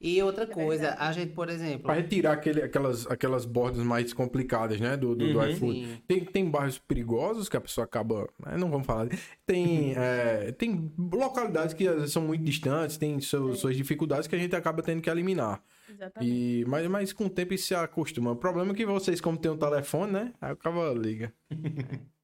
E 0.00 0.22
outra 0.22 0.46
coisa, 0.46 0.88
verdade. 0.90 1.02
a 1.02 1.12
gente, 1.12 1.32
por 1.32 1.48
exemplo. 1.48 1.82
Pra 1.82 1.94
retirar 1.94 2.32
aquele, 2.32 2.62
aquelas, 2.62 3.04
aquelas 3.08 3.44
bordas 3.44 3.82
mais 3.82 4.12
complicadas, 4.12 4.80
né? 4.80 4.96
Do, 4.96 5.14
do, 5.16 5.32
do 5.32 5.38
Uhum. 5.38 5.48
iFood. 5.48 5.86
Sim. 5.86 6.02
Tem, 6.06 6.24
tem 6.24 6.48
bairros 6.48 6.78
perigosos 6.78 7.48
que 7.48 7.56
a 7.56 7.60
pessoa 7.60 7.84
acaba. 7.84 8.28
né, 8.46 8.56
Não 8.56 8.70
vamos 8.70 8.86
falar. 8.86 9.08
Tem, 9.44 9.94
é, 9.98 10.52
tem 10.52 10.92
localidades 10.96 11.74
que 11.74 12.06
são 12.06 12.22
muito 12.22 12.44
distantes, 12.44 12.96
tem 12.96 13.20
seus, 13.20 13.58
suas 13.58 13.76
dificuldades 13.76 14.28
que 14.28 14.36
a 14.36 14.38
gente 14.38 14.54
acaba 14.54 14.82
tendo 14.82 15.02
que 15.02 15.10
eliminar. 15.10 15.62
Exatamente. 15.90 16.32
E, 16.32 16.64
mas, 16.66 16.86
mas 16.86 17.12
com 17.12 17.24
o 17.26 17.30
tempo 17.30 17.54
isso 17.54 17.66
se 17.66 17.74
acostuma. 17.74 18.32
O 18.32 18.36
problema 18.36 18.72
é 18.72 18.74
que 18.76 18.86
vocês, 18.86 19.20
como 19.20 19.36
tem 19.36 19.50
um 19.50 19.56
telefone, 19.56 20.12
né? 20.12 20.32
Aí 20.40 20.52
o 20.52 20.56
cara 20.56 20.92
liga. 20.92 21.32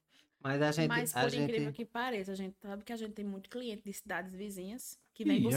Mas 0.45 0.61
a 0.61 0.71
gente. 0.73 0.89
Mas 0.89 1.17
a 1.17 1.23
por 1.23 1.31
gente... 1.31 1.45
incrível 1.45 1.73
que 1.73 1.87
pareça, 1.87 2.33
a 2.33 2.35
gente 2.35 2.55
sabe 2.61 2.85
que 2.85 2.93
a 2.93 2.97
gente 2.97 3.13
tem 3.15 3.25
muito 3.25 3.49
cliente 3.49 3.83
de 3.83 3.93
cidades 3.95 4.35
vizinhas 4.35 5.01
que 5.15 5.25
vem 5.25 5.39
Ih, 5.39 5.47
é. 5.47 5.49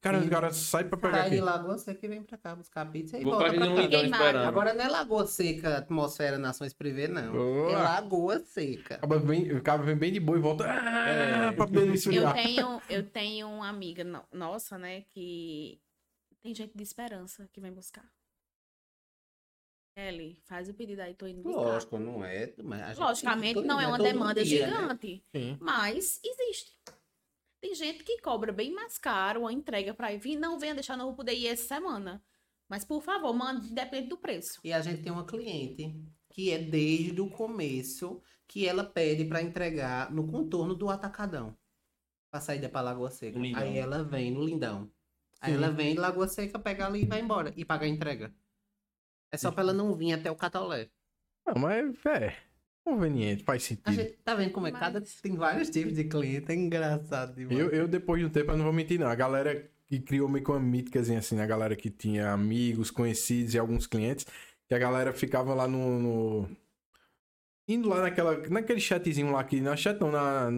Cara, 0.00 0.18
os 0.20 0.28
caras 0.28 0.56
saem 0.56 0.88
pra 0.88 0.96
pegar 0.96 1.18
Sai 1.22 1.30
de 1.30 1.36
aqui. 1.36 1.44
Lagoa 1.44 1.76
Seca 1.76 2.06
e 2.06 2.08
vem 2.08 2.22
pra 2.22 2.38
cá 2.38 2.54
buscar 2.54 2.86
pizza 2.90 3.18
e 3.18 3.24
Vou 3.24 3.32
volta 3.32 3.52
pra 3.52 3.66
cá. 3.66 3.82
Esperando. 4.04 4.46
Agora 4.48 4.72
não 4.72 4.84
é 4.84 4.88
Lagoa 4.88 5.26
Seca, 5.26 5.78
atmosfera 5.78 6.38
Nações 6.38 6.72
Privé, 6.72 7.08
não. 7.08 7.32
Boa. 7.32 7.72
É 7.72 7.76
Lagoa 7.76 8.38
Seca. 8.38 8.94
Acaba 8.94 9.18
bem- 9.18 9.52
O 9.52 9.60
cara 9.62 9.82
vem 9.82 9.96
bem 9.96 10.12
de 10.12 10.20
boa 10.20 10.38
e 10.38 10.40
volta. 10.40 10.64
Ah, 10.70 11.52
pra 11.52 11.66
poder 11.66 11.86
me 11.86 11.96
Eu 12.16 12.32
tenho, 12.32 12.82
eu 12.88 13.02
tenho 13.10 13.48
uma 13.48 13.68
amiga 13.68 14.04
no- 14.04 14.22
nossa, 14.32 14.78
né, 14.78 15.00
que 15.10 15.80
tem 16.40 16.54
gente 16.54 16.76
de 16.76 16.82
esperança 16.84 17.48
que 17.52 17.60
vem 17.60 17.72
buscar. 17.72 18.04
Kelly, 19.96 20.40
faz 20.44 20.68
o 20.68 20.74
pedido 20.74 21.00
aí, 21.02 21.12
tô 21.12 21.26
indo 21.26 21.42
buscar. 21.42 21.60
Lógico, 21.60 21.98
não 21.98 22.24
é. 22.24 22.54
Logicamente, 22.96 23.60
não 23.62 23.80
é 23.80 23.84
todo 23.84 23.94
uma 23.96 23.98
demanda 23.98 24.44
dia, 24.44 24.66
né? 24.68 24.76
gigante, 24.80 25.24
Sim. 25.34 25.58
mas 25.60 26.20
existe. 26.24 26.76
Tem 27.60 27.74
gente 27.74 28.04
que 28.04 28.20
cobra 28.20 28.52
bem 28.52 28.72
mais 28.72 28.98
caro 28.98 29.46
a 29.46 29.52
entrega 29.52 29.92
para 29.92 30.16
vir. 30.16 30.36
Não 30.36 30.58
venha 30.58 30.74
deixar, 30.74 30.96
não 30.96 31.06
vou 31.06 31.14
poder 31.14 31.34
ir 31.34 31.48
essa 31.48 31.66
semana. 31.66 32.22
Mas, 32.68 32.84
por 32.84 33.02
favor, 33.02 33.32
mande, 33.32 33.72
depende 33.72 34.08
do 34.08 34.18
preço. 34.18 34.60
E 34.62 34.72
a 34.72 34.80
gente 34.80 35.02
tem 35.02 35.10
uma 35.10 35.26
cliente 35.26 36.00
que 36.28 36.50
é 36.50 36.58
desde 36.58 37.20
o 37.20 37.30
começo 37.30 38.22
que 38.46 38.66
ela 38.66 38.84
pede 38.84 39.24
pra 39.24 39.42
entregar 39.42 40.12
no 40.12 40.26
contorno 40.26 40.74
do 40.74 40.88
Atacadão. 40.88 41.56
Pra 42.30 42.40
saída 42.40 42.68
pra 42.68 42.80
Lagoa 42.80 43.10
Seca. 43.10 43.38
Lindão. 43.38 43.62
Aí 43.62 43.78
ela 43.78 44.04
vem 44.04 44.30
no 44.30 44.44
Lindão. 44.44 44.90
Aí 45.40 45.52
Sim. 45.52 45.56
ela 45.56 45.70
vem 45.70 45.94
de 45.94 46.00
Lagoa 46.00 46.28
Seca, 46.28 46.58
pega 46.58 46.86
ali 46.86 47.02
e 47.02 47.06
vai 47.06 47.20
embora. 47.20 47.52
E 47.56 47.64
paga 47.64 47.86
a 47.86 47.88
entrega. 47.88 48.34
É 49.32 49.36
só 49.36 49.50
pra 49.50 49.62
ela 49.62 49.72
não 49.72 49.94
vir 49.94 50.12
até 50.12 50.30
o 50.30 50.36
Catolé. 50.36 50.90
Não, 51.46 51.54
mas 51.60 51.94
é. 52.06 52.36
Conveniente, 52.88 53.42
faz 53.44 53.62
A 53.62 53.66
sentido. 53.66 53.92
gente 53.92 54.12
tá 54.24 54.34
vendo 54.34 54.52
como 54.52 54.66
é 54.66 54.70
Mas- 54.70 54.80
cada. 54.80 55.02
Tem 55.22 55.34
vários 55.36 55.68
tipos 55.70 55.94
de 55.94 56.04
cliente, 56.04 56.50
é 56.50 56.54
engraçado 56.54 57.34
demais. 57.34 57.58
Eu, 57.58 57.68
eu, 57.70 57.88
depois 57.88 58.20
de 58.20 58.26
um 58.26 58.30
tempo, 58.30 58.50
eu 58.52 58.56
não 58.56 58.64
vou 58.64 58.72
mentir, 58.72 58.98
não. 58.98 59.06
A 59.08 59.14
galera 59.14 59.68
que 59.86 59.98
criou 60.00 60.28
meio 60.28 60.44
que 60.44 60.50
uma 60.50 60.60
míticazinha 60.60 61.18
assim, 61.18 61.38
a 61.40 61.46
galera 61.46 61.74
que 61.76 61.90
tinha 61.90 62.32
amigos, 62.32 62.90
conhecidos 62.90 63.54
e 63.54 63.58
alguns 63.58 63.86
clientes, 63.86 64.26
que 64.66 64.74
a 64.74 64.78
galera 64.78 65.12
ficava 65.12 65.52
lá 65.54 65.66
no. 65.68 65.98
no- 65.98 66.56
Indo 67.66 67.88
lá 67.88 68.00
naquela, 68.00 68.36
naquele 68.48 68.80
chatzinho 68.80 69.30
lá 69.32 69.44
que. 69.44 69.60
Na 69.60 69.76
chat 69.76 70.00
não, 70.00 70.10
na. 70.10 70.48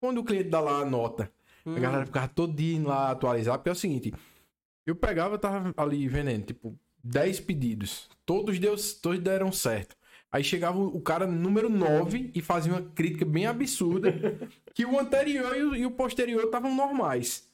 Quando 0.00 0.18
o 0.18 0.24
cliente 0.24 0.48
dá 0.50 0.60
lá 0.60 0.80
a 0.80 0.84
nota. 0.84 1.30
Hum. 1.64 1.76
A 1.76 1.78
galera 1.80 2.04
ficava 2.06 2.28
todo 2.28 2.52
dia 2.54 2.76
indo 2.76 2.88
lá 2.88 3.10
atualizar, 3.10 3.56
porque 3.56 3.68
é 3.68 3.72
o 3.72 3.76
seguinte, 3.76 4.12
eu 4.86 4.94
pegava, 4.96 5.38
tava 5.38 5.72
ali 5.76 6.06
vendendo, 6.08 6.44
tipo, 6.44 6.78
10 7.02 7.40
pedidos. 7.40 8.08
Todos, 8.26 8.58
deu, 8.58 8.74
todos 9.00 9.18
deram 9.20 9.50
certo. 9.52 9.96
Aí 10.34 10.42
chegava 10.42 10.76
o 10.80 11.00
cara 11.00 11.28
número 11.28 11.68
9 11.70 12.32
e 12.34 12.42
fazia 12.42 12.72
uma 12.72 12.82
crítica 12.82 13.24
bem 13.24 13.46
absurda, 13.46 14.12
que 14.74 14.84
o 14.84 14.98
anterior 14.98 15.56
e 15.56 15.62
o, 15.62 15.76
e 15.76 15.86
o 15.86 15.92
posterior 15.92 16.42
estavam 16.46 16.74
normais. 16.74 17.48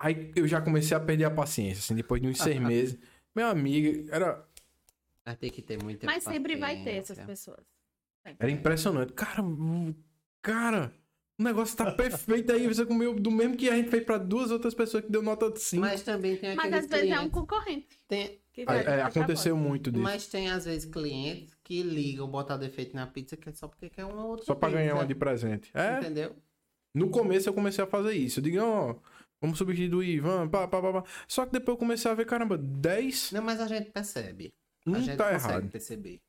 Aí 0.00 0.32
eu 0.34 0.48
já 0.48 0.58
comecei 0.58 0.96
a 0.96 1.00
perder 1.00 1.24
a 1.24 1.30
paciência, 1.30 1.80
assim, 1.80 1.94
depois 1.94 2.22
de 2.22 2.28
uns 2.28 2.38
seis 2.38 2.56
meses. 2.58 2.98
Meu 3.36 3.46
amigo, 3.48 4.08
era, 4.10 4.42
Vai 5.26 5.36
ter 5.36 5.50
que 5.50 5.60
ter 5.60 5.82
muita 5.82 6.06
Mas 6.06 6.24
sempre 6.24 6.56
vai 6.56 6.82
ter 6.82 6.92
essas 6.92 7.18
paciência. 7.18 7.26
pessoas. 7.26 7.66
Sempre. 8.26 8.36
era 8.40 8.50
impressionante. 8.50 9.12
Cara, 9.12 9.42
o- 9.42 9.94
cara, 10.42 10.92
o 11.38 11.42
negócio 11.44 11.76
tá 11.76 11.92
perfeito 11.92 12.50
aí. 12.50 12.66
Você 12.66 12.86
comeu 12.86 13.14
do 13.14 13.30
mesmo 13.30 13.56
que 13.58 13.68
a 13.68 13.76
gente 13.76 13.90
fez 13.90 14.02
pra 14.04 14.16
duas 14.16 14.50
outras 14.50 14.72
pessoas 14.74 15.04
que 15.04 15.12
deu 15.12 15.22
nota 15.22 15.52
5. 15.54 15.80
Mas 15.82 16.02
também 16.02 16.36
tem 16.38 16.56
Mas 16.56 16.66
aqueles 16.72 16.84
às 16.86 16.90
vezes 16.90 17.10
é 17.14 17.20
um 17.20 17.28
concorrente. 17.28 18.00
tem- 18.08 18.40
que 18.52 18.62
É, 18.62 18.64
vai 18.64 18.84
é, 18.84 19.02
aconteceu 19.02 19.56
muito 19.56 19.90
disso. 19.90 20.02
Mas 20.02 20.26
tem, 20.26 20.50
às 20.50 20.64
vezes, 20.64 20.84
clientes 20.90 21.54
que 21.64 21.82
ligam, 21.82 22.28
botar 22.28 22.56
defeito 22.56 22.94
na 22.94 23.06
pizza 23.06 23.36
que 23.36 23.48
é 23.48 23.52
só 23.52 23.66
porque 23.66 23.88
quer 23.88 24.04
uma 24.04 24.24
outra 24.26 24.44
Só 24.44 24.54
pra 24.54 24.68
ganhar 24.70 24.90
pizza, 24.90 24.94
uma 25.00 25.06
de 25.06 25.14
presente. 25.14 25.70
É, 25.74 25.98
Entendeu? 25.98 26.36
no 26.94 27.10
começo 27.10 27.48
eu 27.48 27.54
comecei 27.54 27.82
a 27.82 27.86
fazer 27.86 28.12
isso. 28.12 28.40
Eu 28.40 28.44
digo, 28.44 28.60
ó, 28.62 28.94
vamos 29.40 29.56
substituir, 29.58 30.20
vamos, 30.20 30.50
pá, 30.50 30.68
pá, 30.68 30.80
pá, 30.82 31.02
pá. 31.02 31.04
Só 31.26 31.46
que 31.46 31.52
depois 31.52 31.74
eu 31.74 31.78
comecei 31.78 32.10
a 32.10 32.14
ver, 32.14 32.26
caramba, 32.26 32.58
10 32.58 33.32
Não, 33.32 33.42
mas 33.42 33.58
a 33.60 33.66
gente 33.66 33.90
percebe. 33.90 34.52
não 34.84 34.96
a 34.98 35.00
gente 35.00 35.16
tá 35.16 35.32
consegue 35.32 35.52
errado. 35.52 35.70
perceber. 35.70 36.20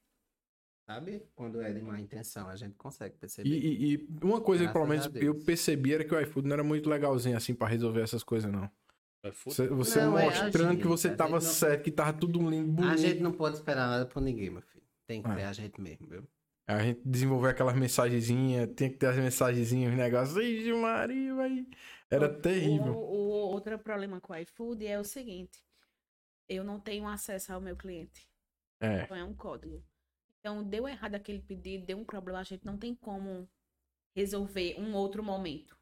Sabe? 0.86 1.24
Quando 1.34 1.62
é 1.62 1.72
de 1.72 1.82
má 1.82 1.98
intenção, 2.00 2.50
a 2.50 2.56
gente 2.58 2.76
consegue 2.76 3.16
E, 3.16 3.18
perceber. 3.18 3.50
e- 3.50 3.94
e 3.96 4.08
uma 4.22 4.42
coisa 4.42 4.66
que 4.68 4.74
pelo 4.74 4.86
Graças 4.86 5.12
menos 5.14 5.24
eu 5.26 5.36
percebi 5.46 5.94
era 5.94 6.04
que 6.04 6.14
o 6.14 6.20
iFood 6.20 6.46
não 6.48 6.54
era 6.56 6.64
muito 6.64 6.90
legalzinho 6.90 7.38
assim 7.38 7.54
pra 7.56 7.68
resolver 7.68 8.02
essas 8.02 8.22
coisas, 8.24 8.52
não. 8.52 8.70
Você, 9.46 9.68
você 9.70 10.02
Não, 10.02 10.18
é 10.20 10.26
mostrando 10.26 10.78
que 10.82 10.88
você 10.88 11.08
a 11.08 11.16
tava 11.16 11.32
não- 11.34 11.42
certo, 11.42 11.84
que 11.84 11.92
tava 11.92 12.12
tudo 12.12 12.40
lindo, 12.50 12.72
bonito. 12.74 12.92
A 12.94 12.98
gente 12.98 13.22
não 13.22 13.32
pode 13.32 13.56
esperar 13.56 13.88
nada 13.88 14.06
por 14.06 14.22
ninguém, 14.22 14.50
meu 14.50 14.62
filho. 14.62 14.84
Tem 15.08 15.22
que 15.22 15.30
É. 15.30 15.36
ser 15.36 15.44
a 15.44 15.54
gente 15.54 15.80
mesmo, 15.80 16.08
viu? 16.08 16.28
A 16.68 16.80
gente 16.84 17.02
desenvolveu 17.06 17.50
aquelas 17.50 17.76
mensagenzinhas, 17.76 18.70
tinha 18.76 18.90
que 18.90 18.98
ter 18.98 19.08
as 19.08 19.16
mensagenzinhas, 19.18 19.92
os 19.94 19.98
negócios. 19.98 20.38
Ixi, 20.38 20.74
Maria, 20.74 21.36
vai. 21.36 21.66
Era 22.10 22.26
O- 22.28 22.42
terrível. 22.42 22.94
O, 22.94 23.00
o 23.00 23.30
outro 23.54 23.80
problema 23.80 24.20
com 24.20 24.34
o 24.34 24.36
iFood 24.38 24.86
é 24.86 25.00
o 25.00 25.04
seguinte: 25.06 25.64
eu 26.50 26.64
não 26.64 26.80
tenho 26.80 27.08
acesso 27.08 27.54
ao 27.54 27.62
meu 27.62 27.76
cliente. 27.78 28.30
É. 28.82 29.04
Então 29.04 29.16
é 29.16 29.24
um 29.24 29.34
código. 29.34 29.82
Então 30.40 30.62
deu 30.64 30.86
errado 30.88 31.16
aquele 31.16 31.42
pedido, 31.42 31.86
deu 31.86 31.98
um 31.98 32.04
problema, 32.06 32.40
a 32.40 32.44
gente 32.44 32.66
não 32.66 32.78
tem 32.78 32.94
como 32.94 33.48
resolver 34.16 34.76
um 34.78 34.94
outro 34.94 35.24
momento. 35.24 35.78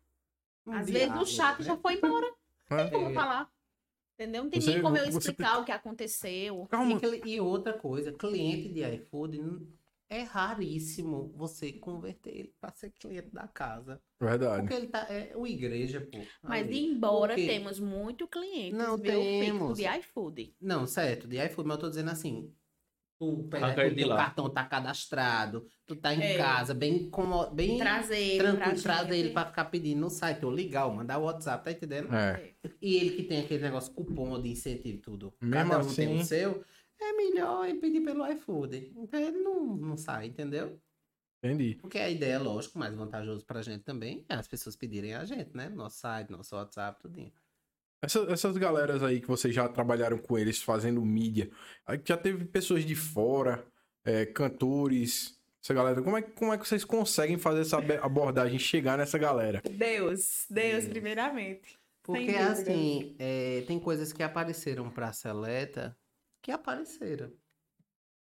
Um 0.66 0.74
Às 0.74 0.86
vezes 0.88 1.02
o 1.04 1.06
diálogo, 1.08 1.26
chat 1.26 1.60
né? 1.60 1.66
já 1.66 1.78
foi 1.78 1.96
embora. 1.96 2.32
Não 2.72 2.90
tem 2.90 2.92
como 2.92 3.10
É. 3.10 3.14
falar. 3.14 3.52
Entendeu? 4.20 4.44
Não 4.44 4.50
tem 4.52 4.62
Você- 4.62 4.72
nem 4.74 4.82
como 4.82 4.98
eu 4.98 5.06
você- 5.12 5.18
explicar 5.30 5.60
o 5.60 5.66
que 5.66 5.72
aconteceu. 5.72 6.68
Calma. 6.70 7.00
E, 7.26 7.32
e 7.36 7.40
outra 7.42 7.74
coisa, 7.74 8.12
cliente 8.12 8.70
de 8.70 8.82
iFood 8.96 9.68
é 10.10 10.22
raríssimo 10.24 11.34
você 11.36 11.72
converter 11.74 12.30
ele 12.36 12.54
para 12.60 12.72
ser 12.74 12.92
cliente 13.00 13.30
da 13.32 13.48
casa. 13.48 14.02
Verdade. 14.20 14.62
Porque 14.62 14.74
ele 14.76 14.88
tá. 14.88 15.08
É 15.10 15.32
o 15.36 15.48
igreja, 15.48 16.02
pô. 16.02 16.20
Mas 16.44 16.68
ali. 16.68 16.86
embora 16.86 17.36
temos 17.36 17.80
muito 17.80 18.28
clientes, 18.28 18.78
Não 18.78 18.96
viu, 18.98 19.20
temos. 19.22 19.78
de 19.78 19.86
iFood. 20.00 20.56
Não, 20.62 20.86
certo, 20.86 21.28
de 21.28 21.38
iFood, 21.44 21.68
mas 21.68 21.78
eu 21.78 21.82
tô 21.82 21.90
dizendo 21.90 22.12
assim. 22.12 22.54
Tu 23.22 23.44
pega 23.52 23.88
de 23.88 23.96
teu 23.98 24.08
lá. 24.08 24.16
cartão 24.18 24.50
tá 24.50 24.64
cadastrado, 24.66 25.68
tu 25.86 25.96
tá 25.96 26.12
em 26.12 26.22
É. 26.24 26.38
casa, 26.38 26.74
bem 26.74 27.08
como 27.08 27.46
bem 27.52 27.78
Trazer 27.78 28.18
ele 28.18 28.38
tranquilo, 28.40 28.82
pra 28.82 28.82
trazer 28.82 29.16
ele 29.20 29.30
pra 29.30 29.46
ficar 29.46 29.66
pedindo 29.66 30.00
no 30.02 30.10
site, 30.10 30.44
ou 30.44 30.52
ligar, 30.52 30.88
ou 30.88 30.94
mandar 30.96 31.20
o 31.20 31.26
WhatsApp, 31.26 31.64
tá 31.64 31.72
entendendo? 31.72 32.12
É. 32.16 32.54
E 32.82 32.96
ele 32.96 33.12
que 33.12 33.22
tem 33.24 33.42
aquele 33.42 33.62
negócio 33.62 33.94
cupom 33.94 34.42
de 34.42 34.50
incentivo 34.50 34.98
e 34.98 35.02
tudo. 35.02 35.34
Mesmo 35.40 35.54
Cada 35.54 35.78
um 35.86 35.94
tem 35.94 36.08
assim- 36.08 36.20
o 36.20 36.26
seu. 36.26 36.66
É 37.00 37.14
melhor 37.14 37.68
ele 37.70 37.78
pedir 37.80 38.02
pelo 38.02 38.26
iFood. 38.26 38.92
Então 38.96 39.20
ele 39.20 39.38
não, 39.38 39.66
não 39.78 39.96
sai, 39.98 40.26
entendeu? 40.26 40.80
Entendi. 41.44 41.76
Porque 41.80 42.00
a 42.00 42.10
ideia, 42.10 42.40
lógico, 42.40 42.80
mais 42.80 42.96
vantajoso 42.96 43.46
pra 43.46 43.62
gente 43.62 43.84
também 43.84 44.26
é 44.30 44.34
as 44.34 44.48
pessoas 44.48 44.76
pedirem 44.76 45.14
a 45.14 45.26
gente, 45.26 45.56
né? 45.56 45.70
Nosso 45.70 45.98
site, 46.00 46.32
nosso 46.32 46.56
WhatsApp, 46.56 47.00
tudinho. 47.00 47.32
Essa- 48.02 48.32
essas 48.32 48.58
galeras 48.58 49.04
aí 49.04 49.22
que 49.22 49.28
vocês 49.28 49.54
já 49.54 49.70
trabalharam 49.70 50.18
com 50.18 50.38
eles 50.38 50.62
fazendo 50.62 51.04
mídia, 51.06 51.52
aí 51.86 52.02
já 52.04 52.18
teve 52.18 52.46
pessoas 52.46 52.84
de 52.84 52.96
fora, 52.96 53.64
é, 54.04 54.26
cantores, 54.26 55.40
essa 55.64 55.74
galera. 55.74 56.02
Como 56.02 56.18
é, 56.18 56.22
que- 56.24 56.32
como 56.32 56.52
é 56.52 56.58
que 56.58 56.68
vocês 56.68 56.84
conseguem 56.84 57.38
fazer 57.38 57.62
essa 57.62 57.78
abordagem, 58.04 58.58
chegar 58.58 58.98
nessa 58.98 59.18
galera? 59.20 59.62
Deus, 59.64 60.48
Deus, 60.50 60.84
Deus. 60.84 60.88
primeiramente. 60.88 61.80
Porque 62.04 62.32
assim, 62.32 63.16
é, 63.20 63.62
tem 63.68 63.80
coisas 63.80 64.12
que 64.12 64.24
apareceram 64.24 64.90
pra 64.90 65.14
Seleta 65.14 65.96
que 66.42 66.52
apareceram. 66.52 67.32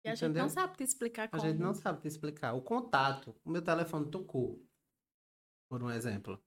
E 0.04 0.10
a 0.10 0.16
gente 0.16 0.26
Entendeu? 0.26 0.44
não 0.44 0.50
sabe 0.50 0.76
te 0.78 0.84
explicar 0.84 1.26
A 1.26 1.28
como. 1.28 1.44
gente 1.44 1.60
não 1.60 1.74
sabe 1.76 2.02
te 2.02 2.08
explicar. 2.08 2.54
O 2.54 2.62
contato, 2.64 3.36
o 3.46 3.52
meu 3.52 3.62
telefone 3.62 4.10
tocou, 4.10 4.60
por 5.70 5.84
um 5.84 5.92
exemplo. 5.92 6.42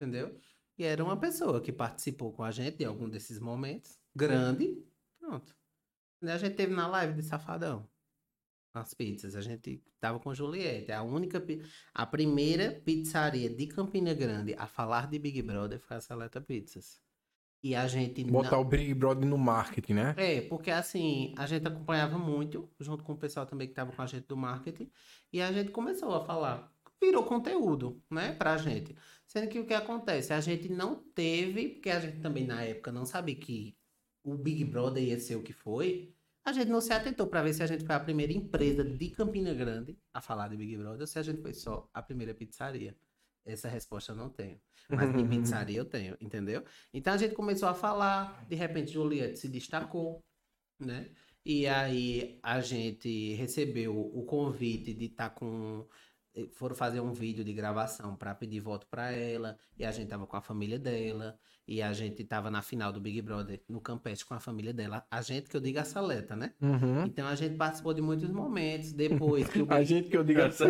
Entendeu? 0.00 0.40
E 0.78 0.84
era 0.84 1.02
uma 1.02 1.16
pessoa 1.16 1.60
que 1.60 1.72
participou 1.72 2.32
com 2.32 2.42
a 2.44 2.50
gente 2.50 2.78
de 2.78 2.84
algum 2.84 3.08
desses 3.08 3.38
momentos. 3.40 3.98
Grande. 4.14 4.78
Pronto. 5.18 5.54
E 6.22 6.30
a 6.30 6.38
gente 6.38 6.54
teve 6.54 6.72
na 6.74 6.86
live 6.86 7.14
de 7.14 7.22
Safadão. 7.22 7.88
As 8.74 8.94
pizzas. 8.94 9.34
A 9.34 9.40
gente 9.40 9.82
tava 9.98 10.20
com 10.20 10.32
Juliette. 10.34 10.92
A 10.92 11.02
única. 11.02 11.44
A 11.92 12.06
primeira 12.06 12.70
pizzaria 12.84 13.48
de 13.50 13.66
Campina 13.66 14.14
Grande 14.14 14.54
a 14.56 14.66
falar 14.66 15.08
de 15.08 15.18
Big 15.18 15.42
Brother 15.42 15.80
foi 15.80 15.96
a 15.96 16.00
Seleta 16.00 16.40
Pizzas. 16.40 17.00
E 17.60 17.74
a 17.74 17.88
gente. 17.88 18.22
não- 18.22 18.30
Botar 18.34 18.58
o 18.58 18.64
Big 18.64 18.94
Brother 18.94 19.28
no 19.28 19.36
marketing, 19.36 19.94
né? 19.94 20.14
é, 20.16 20.42
porque 20.42 20.70
assim, 20.70 21.34
a 21.36 21.44
gente 21.44 21.66
acompanhava 21.66 22.16
muito, 22.16 22.70
junto 22.78 23.02
com 23.02 23.14
o 23.14 23.18
pessoal 23.18 23.46
também 23.46 23.66
que 23.66 23.72
estava 23.72 23.90
com 23.90 24.00
a 24.00 24.06
gente 24.06 24.28
do 24.28 24.36
marketing, 24.36 24.88
e 25.32 25.40
a 25.40 25.50
gente 25.50 25.72
começou 25.72 26.14
a 26.14 26.24
falar. 26.24 26.72
Virou 27.02 27.24
conteúdo, 27.24 28.02
né, 28.10 28.32
pra 28.32 28.56
gente. 28.56 28.96
Sendo 29.26 29.48
que 29.48 29.60
o 29.60 29.66
que 29.66 29.74
acontece? 29.74 30.32
A 30.32 30.40
gente 30.40 30.68
não 30.68 30.96
teve, 30.96 31.68
porque 31.70 31.90
a 31.90 32.00
gente 32.00 32.20
também 32.20 32.46
na 32.46 32.62
época 32.62 32.90
não 32.90 33.04
sabia 33.04 33.36
que 33.36 33.76
o 34.24 34.34
Big 34.36 34.64
Brother 34.64 35.02
ia 35.02 35.18
ser 35.18 35.36
o 35.36 35.42
que 35.42 35.52
foi. 35.52 36.14
A 36.44 36.52
gente 36.52 36.68
não 36.68 36.80
se 36.80 36.92
atentou 36.92 37.26
pra 37.26 37.42
ver 37.42 37.52
se 37.52 37.62
a 37.62 37.66
gente 37.66 37.84
foi 37.84 37.94
a 37.94 38.00
primeira 38.00 38.32
empresa 38.32 38.82
de 38.82 39.10
Campina 39.10 39.52
Grande 39.52 39.98
a 40.14 40.20
falar 40.20 40.48
de 40.48 40.56
Big 40.56 40.76
Brother 40.76 41.02
ou 41.02 41.06
se 41.06 41.18
a 41.18 41.22
gente 41.22 41.42
foi 41.42 41.52
só 41.52 41.88
a 41.92 42.02
primeira 42.02 42.34
pizzaria. 42.34 42.96
Essa 43.44 43.68
resposta 43.68 44.12
eu 44.12 44.16
não 44.16 44.30
tenho. 44.30 44.60
Mas 44.88 45.14
de 45.14 45.24
pizzaria 45.28 45.78
eu 45.78 45.84
tenho, 45.84 46.16
entendeu? 46.20 46.64
Então 46.92 47.12
a 47.12 47.16
gente 47.16 47.34
começou 47.34 47.68
a 47.68 47.74
falar, 47.74 48.46
de 48.48 48.56
repente 48.56 48.92
Juliette 48.92 49.38
se 49.38 49.48
destacou, 49.48 50.24
né? 50.80 51.10
E 51.44 51.66
aí 51.66 52.38
a 52.42 52.60
gente 52.60 53.34
recebeu 53.34 53.98
o 53.98 54.24
convite 54.24 54.92
de 54.92 55.06
estar 55.06 55.30
com. 55.30 55.86
Eh, 56.34 56.46
Foram 56.52 56.74
fazer 56.74 57.00
um 57.00 57.12
vídeo 57.12 57.44
de 57.44 57.52
gravação 57.52 58.16
para 58.16 58.34
pedir 58.34 58.60
voto 58.60 58.86
para 58.90 59.12
ela, 59.12 59.56
e 59.78 59.84
a 59.84 59.90
gente 59.90 60.08
tava 60.08 60.26
com 60.26 60.36
a 60.36 60.40
família 60.40 60.78
dela, 60.78 61.38
e 61.66 61.82
a 61.82 61.92
gente 61.92 62.24
tava 62.24 62.50
na 62.50 62.62
final 62.62 62.90
do 62.90 62.98
Big 62.98 63.20
Brother 63.20 63.60
no 63.68 63.78
Campeste 63.78 64.24
com 64.24 64.32
a 64.32 64.40
família 64.40 64.72
dela. 64.72 65.04
A 65.10 65.20
gente 65.20 65.50
que 65.50 65.56
eu 65.56 65.60
digo 65.60 65.78
a 65.78 65.84
Saleta, 65.84 66.34
né? 66.34 66.54
Uhum. 66.62 67.04
Então 67.04 67.26
a 67.28 67.34
gente 67.34 67.56
participou 67.56 67.92
de 67.92 68.00
muitos 68.00 68.30
momentos. 68.30 68.92
Depois 68.94 69.46
que 69.48 69.60
o 69.60 69.66
A 69.70 69.82
gente 69.82 70.08
que 70.08 70.16
eu 70.16 70.24
digo 70.24 70.40
assim. 70.40 70.64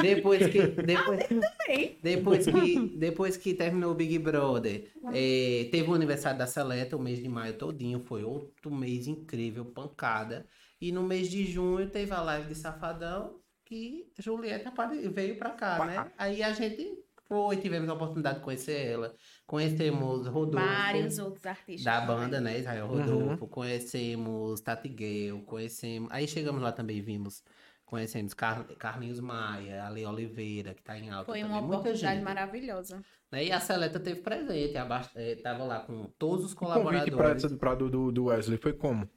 depois 0.00 0.46
que 0.46 0.66
depois, 0.82 1.26
também. 1.28 1.98
depois 2.02 2.46
que 2.46 2.96
depois 2.96 3.36
que 3.36 3.52
terminou 3.52 3.92
o 3.92 3.94
Big 3.94 4.18
Brother, 4.18 4.90
eh, 5.12 5.68
teve 5.70 5.90
o 5.90 5.94
aniversário 5.94 6.38
da 6.38 6.46
Seleta, 6.46 6.96
o 6.96 7.02
mês 7.02 7.18
de 7.18 7.28
maio 7.28 7.52
todinho, 7.58 8.00
foi 8.00 8.24
outro 8.24 8.70
mês 8.74 9.06
incrível, 9.06 9.66
pancada. 9.66 10.46
E 10.80 10.90
no 10.90 11.02
mês 11.02 11.28
de 11.28 11.44
junho 11.44 11.90
teve 11.90 12.12
a 12.12 12.22
live 12.22 12.48
de 12.48 12.54
Safadão, 12.54 13.38
que 13.72 14.12
Julieta 14.18 14.70
veio 15.12 15.38
pra 15.38 15.50
cá, 15.50 15.84
né? 15.86 16.12
Aí 16.18 16.42
a 16.42 16.52
gente 16.52 16.98
foi, 17.24 17.56
tivemos 17.56 17.88
a 17.88 17.94
oportunidade 17.94 18.38
de 18.38 18.44
conhecer 18.44 18.86
ela. 18.86 19.14
Conhecemos 19.46 20.26
Rodolfo. 20.26 20.66
Vários 20.66 21.18
outros 21.18 21.46
artistas. 21.46 21.84
Da 21.84 22.00
banda, 22.02 22.40
né? 22.40 22.58
Israel 22.58 22.86
Rodolfo, 22.86 23.46
conhecemos 23.48 24.60
Tati 24.60 24.88
Gale, 24.88 25.42
conhecemos. 25.46 26.10
Aí 26.12 26.28
chegamos 26.28 26.60
lá 26.60 26.72
também, 26.72 27.00
vimos. 27.00 27.42
Conhecemos 27.86 28.32
Car... 28.34 28.64
Carlinhos 28.78 29.20
Maia, 29.20 29.84
Ale 29.84 30.04
Oliveira, 30.06 30.72
que 30.74 30.82
tá 30.82 30.98
em 30.98 31.10
alta. 31.10 31.26
Foi 31.30 31.40
também, 31.40 31.52
uma 31.54 31.60
muita 31.62 31.76
oportunidade 31.80 32.14
gente. 32.16 32.24
maravilhosa. 32.24 33.02
Né? 33.30 33.44
E 33.46 33.52
a 33.52 33.60
Seleta 33.60 33.98
teve 34.00 34.20
presente, 34.20 34.74
eh, 35.14 35.36
tava 35.36 35.64
lá 35.64 35.80
com 35.80 36.04
todos 36.18 36.44
os 36.46 36.52
O 36.52 36.56
convite 36.56 36.72
colaboradores. 36.82 37.14
pra, 37.16 37.30
essa- 37.30 37.56
pra 37.56 37.74
do, 37.74 37.88
do, 37.90 38.12
do 38.12 38.24
Wesley 38.24 38.58
foi 38.58 38.72
como? 38.74 39.08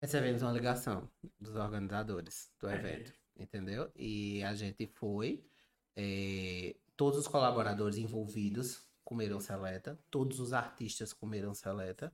Recebemos 0.00 0.42
uma 0.42 0.52
ligação 0.52 1.08
dos 1.40 1.54
organizadores 1.56 2.50
do 2.60 2.68
evento, 2.70 3.12
entendeu? 3.38 3.90
E 3.96 4.42
a 4.42 4.54
gente 4.54 4.86
foi, 4.86 5.44
eh, 5.96 6.76
todos 6.96 7.18
os 7.18 7.28
colaboradores 7.28 7.96
envolvidos 7.96 8.82
comeram 9.04 9.40
seleta, 9.40 9.98
todos 10.10 10.40
os 10.40 10.52
artistas 10.52 11.12
comeram 11.12 11.54
seleta, 11.54 12.12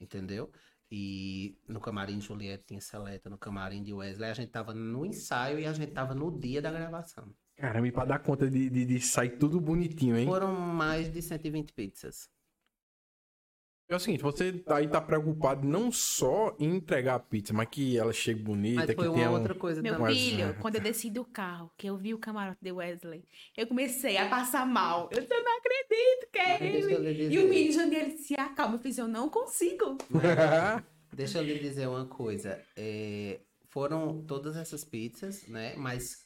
entendeu? 0.00 0.50
E 0.90 1.56
no 1.68 1.80
camarim 1.80 2.18
de 2.18 2.26
Juliette 2.26 2.64
tinha 2.66 2.80
seleta, 2.80 3.30
no 3.30 3.38
camarim 3.38 3.82
de 3.82 3.92
Wesley 3.92 4.30
a 4.30 4.34
gente 4.34 4.50
tava 4.50 4.74
no 4.74 5.04
ensaio 5.06 5.58
e 5.58 5.66
a 5.66 5.72
gente 5.72 5.92
tava 5.92 6.14
no 6.14 6.36
dia 6.36 6.60
da 6.60 6.70
gravação. 6.70 7.32
Caramba, 7.56 7.86
e 7.86 7.92
pra 7.92 8.06
dar 8.06 8.18
conta 8.20 8.50
de, 8.50 8.70
de, 8.70 8.84
de 8.86 9.00
sair 9.00 9.36
tudo 9.38 9.60
bonitinho, 9.60 10.16
hein? 10.16 10.26
Foram 10.26 10.52
mais 10.54 11.12
de 11.12 11.20
120 11.20 11.74
pizzas. 11.74 12.28
É 13.90 13.96
o 13.96 13.98
seguinte, 13.98 14.22
você 14.22 14.62
aí 14.68 14.86
tá 14.86 15.00
preocupado 15.00 15.66
não 15.66 15.90
só 15.90 16.54
em 16.60 16.76
entregar 16.76 17.16
a 17.16 17.18
pizza, 17.18 17.52
mas 17.52 17.66
que 17.68 17.98
ela 17.98 18.12
chegue 18.12 18.40
bonita, 18.40 18.76
Mas 18.76 18.86
que 18.90 18.94
foi 18.94 19.10
tenha 19.10 19.28
uma 19.28 19.36
um... 19.36 19.40
outra 19.40 19.52
coisa 19.52 19.82
Meu 19.82 19.96
também. 19.96 20.14
filho, 20.14 20.46
Mas, 20.46 20.58
quando 20.58 20.76
eu 20.76 20.80
desci 20.80 21.10
do 21.10 21.24
carro, 21.24 21.72
que 21.76 21.88
eu 21.88 21.96
vi 21.96 22.14
o 22.14 22.18
camarote 22.18 22.60
de 22.62 22.70
Wesley, 22.70 23.24
eu 23.56 23.66
comecei 23.66 24.16
a 24.16 24.28
passar 24.28 24.64
mal. 24.64 25.10
Eu 25.10 25.26
não 25.28 25.58
acredito 25.58 26.30
que 26.32 26.38
é 26.38 26.64
ele. 26.64 27.34
E 27.34 27.38
o 27.40 27.48
menino 27.48 27.72
Janiel 27.72 28.06
disse, 28.10 28.34
acalma. 28.34 28.76
Eu 28.76 28.78
fiz, 28.78 28.96
eu 28.96 29.08
não 29.08 29.28
consigo. 29.28 29.98
Deixa 31.12 31.38
eu 31.38 31.42
lhe 31.42 31.58
dizer 31.58 31.88
uma 31.88 32.06
coisa. 32.06 32.62
é, 32.76 33.40
foram 33.70 34.22
todas 34.22 34.56
essas 34.56 34.84
pizzas, 34.84 35.46
né? 35.48 35.74
Mas 35.76 36.24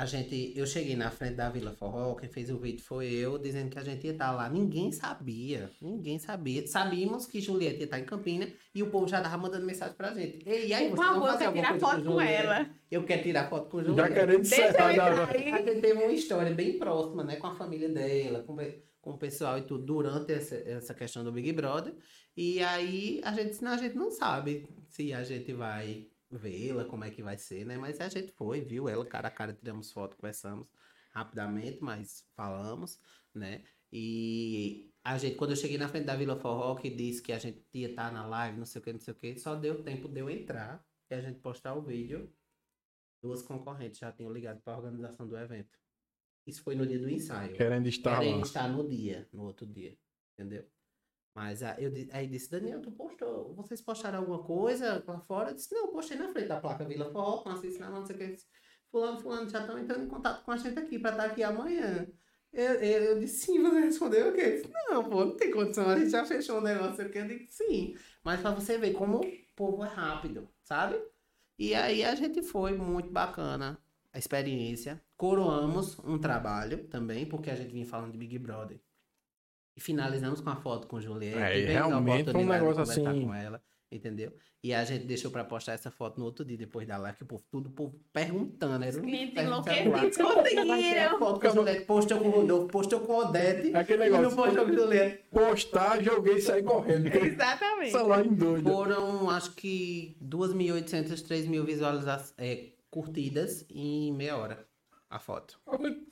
a 0.00 0.04
gente. 0.06 0.52
Eu 0.56 0.66
cheguei 0.66 0.96
na 0.96 1.10
frente 1.10 1.34
da 1.34 1.50
Vila 1.50 1.72
Forró, 1.72 2.14
quem 2.14 2.28
fez 2.28 2.50
o 2.50 2.58
vídeo 2.58 2.82
foi 2.82 3.06
eu, 3.12 3.38
dizendo 3.38 3.70
que 3.70 3.78
a 3.78 3.82
gente 3.84 4.04
ia 4.06 4.12
estar 4.12 4.30
lá. 4.32 4.48
Ninguém 4.48 4.90
sabia. 4.92 5.70
Ninguém 5.80 6.18
sabia. 6.18 6.66
Sabíamos 6.66 7.26
que 7.26 7.40
Juliette 7.40 7.78
ia 7.78 7.84
estar 7.84 7.98
em 8.00 8.04
Campina 8.04 8.48
e 8.74 8.82
o 8.82 8.90
povo 8.90 9.06
já 9.08 9.20
tava 9.20 9.36
mandando 9.36 9.66
mensagem 9.66 9.94
pra 9.94 10.14
gente. 10.14 10.42
Ei, 10.48 10.68
e 10.68 10.74
aí, 10.74 10.88
Por 10.88 10.96
vocês 10.96 11.08
vão 11.10 11.14
favor, 11.20 11.30
eu 11.32 11.38
quero 11.38 11.52
tirar 11.52 11.78
foto 11.80 11.96
com 12.04 12.10
Juliette? 12.12 12.32
ela. 12.46 12.70
Eu 12.90 13.04
quero 13.04 13.22
tirar 13.22 13.48
foto 13.50 13.68
com 13.70 13.78
Já 13.78 13.84
Juliette. 13.88 14.14
querendo 14.14 14.40
Deixa 14.42 14.54
eu 14.62 14.68
encerrar. 14.70 14.92
da- 14.96 15.24
A 15.24 15.30
aí. 15.30 15.64
gente 15.66 15.80
teve 15.80 15.92
uma 16.02 16.12
história 16.12 16.54
bem 16.54 16.78
próxima, 16.78 17.22
né? 17.24 17.36
Com 17.36 17.46
a 17.48 17.54
família 17.54 17.88
dela, 17.88 18.42
com, 18.42 18.56
com 19.00 19.10
o 19.10 19.18
pessoal 19.18 19.58
e 19.58 19.62
tudo, 19.62 19.84
durante 19.84 20.32
essa, 20.32 20.54
essa 20.56 20.94
questão 20.94 21.22
do 21.22 21.30
Big 21.32 21.52
Brother. 21.52 21.94
E 22.36 22.62
aí 22.62 23.20
a 23.24 23.32
gente 23.32 23.50
disse, 23.50 23.62
não, 23.64 23.72
a 23.72 23.76
gente 23.76 23.96
não 23.96 24.10
sabe 24.10 24.66
se 24.88 25.12
a 25.12 25.22
gente 25.24 25.52
vai 25.52 26.06
vê-la, 26.30 26.84
como 26.84 27.04
é 27.04 27.10
que 27.10 27.22
vai 27.22 27.36
ser, 27.36 27.64
né? 27.66 27.76
Mas 27.76 28.00
a 28.00 28.08
gente 28.08 28.32
foi, 28.32 28.60
viu 28.60 28.88
ela 28.88 29.04
cara 29.04 29.28
a 29.28 29.30
cara, 29.30 29.52
tiramos 29.52 29.90
foto, 29.90 30.16
conversamos 30.16 30.68
rapidamente, 31.12 31.78
mas 31.82 32.24
falamos, 32.36 32.98
né? 33.34 33.64
E 33.92 34.92
a 35.02 35.18
gente, 35.18 35.36
quando 35.36 35.50
eu 35.50 35.56
cheguei 35.56 35.76
na 35.76 35.88
frente 35.88 36.04
da 36.04 36.14
Vila 36.14 36.36
Forró, 36.36 36.76
que 36.76 36.88
disse 36.88 37.20
que 37.20 37.32
a 37.32 37.38
gente 37.38 37.64
ia 37.74 37.90
estar 37.90 38.12
na 38.12 38.26
live, 38.26 38.58
não 38.58 38.64
sei 38.64 38.80
o 38.80 38.84
que, 38.84 38.92
não 38.92 39.00
sei 39.00 39.12
o 39.12 39.16
que, 39.16 39.38
só 39.38 39.56
deu 39.56 39.82
tempo 39.82 40.08
de 40.08 40.20
eu 40.20 40.30
entrar 40.30 40.84
e 41.10 41.14
a 41.14 41.20
gente 41.20 41.40
postar 41.40 41.74
o 41.74 41.82
vídeo. 41.82 42.32
Duas 43.22 43.42
concorrentes 43.42 43.98
já 43.98 44.12
tinham 44.12 44.32
ligado 44.32 44.60
para 44.62 44.74
a 44.74 44.76
organização 44.78 45.26
do 45.26 45.36
evento. 45.36 45.78
Isso 46.46 46.62
foi 46.62 46.74
no 46.74 46.86
dia 46.86 46.98
do 46.98 47.10
ensaio. 47.10 47.54
Querendo 47.54 47.86
estar 47.86 48.18
Querendo 48.18 48.36
lá. 48.36 48.42
estar 48.42 48.68
no 48.68 48.88
dia, 48.88 49.28
no 49.32 49.42
outro 49.42 49.66
dia. 49.66 49.96
Entendeu? 50.32 50.64
Mas 51.34 51.62
eu, 51.62 51.92
aí 52.12 52.26
disse, 52.26 52.50
Daniel, 52.50 52.82
tu 52.82 52.90
postou, 52.90 53.54
vocês 53.54 53.80
postaram 53.80 54.18
alguma 54.18 54.42
coisa 54.42 55.02
lá 55.06 55.20
fora? 55.20 55.50
Eu 55.50 55.54
disse, 55.54 55.72
não, 55.72 55.86
eu 55.86 55.92
postei 55.92 56.18
na 56.18 56.28
frente 56.28 56.48
da 56.48 56.60
placa 56.60 56.84
Vila 56.84 57.10
Forró, 57.10 57.38
com 57.38 57.50
assinato, 57.50 57.92
não 57.92 58.04
sei 58.04 58.16
o 58.16 58.18
que. 58.18 58.36
Fulano, 58.90 59.20
fulano, 59.20 59.48
já 59.48 59.60
estão 59.60 59.78
entrando 59.78 60.04
em 60.04 60.08
contato 60.08 60.44
com 60.44 60.50
a 60.50 60.56
gente 60.56 60.78
aqui 60.78 60.98
para 60.98 61.12
estar 61.12 61.24
aqui 61.26 61.42
amanhã. 61.42 62.06
Eu, 62.52 62.74
eu, 62.74 63.02
eu 63.04 63.20
disse, 63.20 63.46
sim, 63.46 63.62
você 63.62 63.80
respondeu 63.80 64.30
o 64.30 64.32
quê? 64.32 64.40
Eu 64.40 64.56
disse, 64.56 64.70
não, 64.88 65.04
pô, 65.08 65.24
não 65.24 65.36
tem 65.36 65.52
condição, 65.52 65.88
a 65.88 65.96
gente 65.96 66.10
já 66.10 66.24
fechou 66.24 66.58
o 66.58 66.60
negócio 66.60 67.04
aqui. 67.06 67.18
Eu 67.18 67.28
disse, 67.28 67.46
sim. 67.52 67.96
Mas 68.24 68.40
para 68.40 68.50
você 68.50 68.76
ver 68.76 68.92
como 68.94 69.20
o 69.20 69.32
povo 69.54 69.84
é 69.84 69.88
rápido, 69.88 70.48
sabe? 70.64 71.00
E 71.56 71.74
aí 71.74 72.02
a 72.02 72.14
gente 72.16 72.42
foi 72.42 72.76
muito 72.76 73.10
bacana 73.10 73.78
a 74.12 74.18
experiência. 74.18 75.00
Coroamos 75.16 75.98
um 76.00 76.18
trabalho 76.18 76.88
também, 76.88 77.24
porque 77.24 77.50
a 77.50 77.54
gente 77.54 77.72
vinha 77.72 77.86
falando 77.86 78.12
de 78.12 78.18
Big 78.18 78.36
Brother. 78.38 78.80
E 79.80 79.82
finalizamos 79.82 80.42
com 80.42 80.50
a 80.50 80.56
foto 80.56 80.86
com 80.86 81.00
Juliette. 81.00 81.38
É, 81.38 81.58
e 81.58 81.64
realmente 81.64 82.30
foi 82.30 82.42
um 82.42 82.46
negócio 82.46 82.82
assim- 82.82 83.02
com 83.02 83.32
ela, 83.34 83.62
entendeu? 83.90 84.30
E 84.62 84.74
a 84.74 84.84
gente 84.84 85.06
deixou 85.06 85.30
pra 85.30 85.42
postar 85.42 85.72
essa 85.72 85.90
foto 85.90 86.18
no 86.18 86.26
outro 86.26 86.44
dia, 86.44 86.58
depois 86.58 86.86
da 86.86 86.98
live, 86.98 87.16
que 87.16 87.24
o 87.24 87.26
povo, 87.26 87.42
tudo 87.50 87.68
o 87.70 87.72
povo 87.72 87.98
perguntando. 88.12 88.84
Era 88.84 88.90
Os 88.90 88.98
um 88.98 89.00
clientes 89.00 89.42
enlouquecidos 89.42 90.16
conseguiram. 90.18 91.18
foto 91.18 91.40
com 91.40 91.46
a 91.46 91.50
Juliette, 91.50 91.84
postou 91.86 92.18
com 92.18 92.28
o 92.28 92.30
Rodolfo, 92.30 92.66
postou 92.68 93.00
com 93.00 93.12
o 93.14 93.18
Odete. 93.24 93.74
Aquele 93.74 94.04
E 94.04 94.10
não 94.10 94.18
negócio. 94.18 94.36
postou 94.36 94.66
com 94.66 94.72
Juliette. 94.74 95.24
Postar, 95.30 96.02
joguei 96.04 96.34
e 96.34 96.40
saí 96.42 96.62
correndo. 96.62 97.06
Exatamente. 97.16 97.90
Celular 97.92 98.26
em 98.26 98.34
doido. 98.34 98.70
Foram, 98.70 99.30
acho 99.30 99.52
que, 99.52 100.14
2.800, 100.20 101.22
3.000 101.22 101.64
visualizações, 101.64 102.34
é, 102.36 102.66
curtidas 102.90 103.64
em 103.70 104.12
meia 104.12 104.36
hora. 104.36 104.66
A 105.08 105.18
foto. 105.18 105.58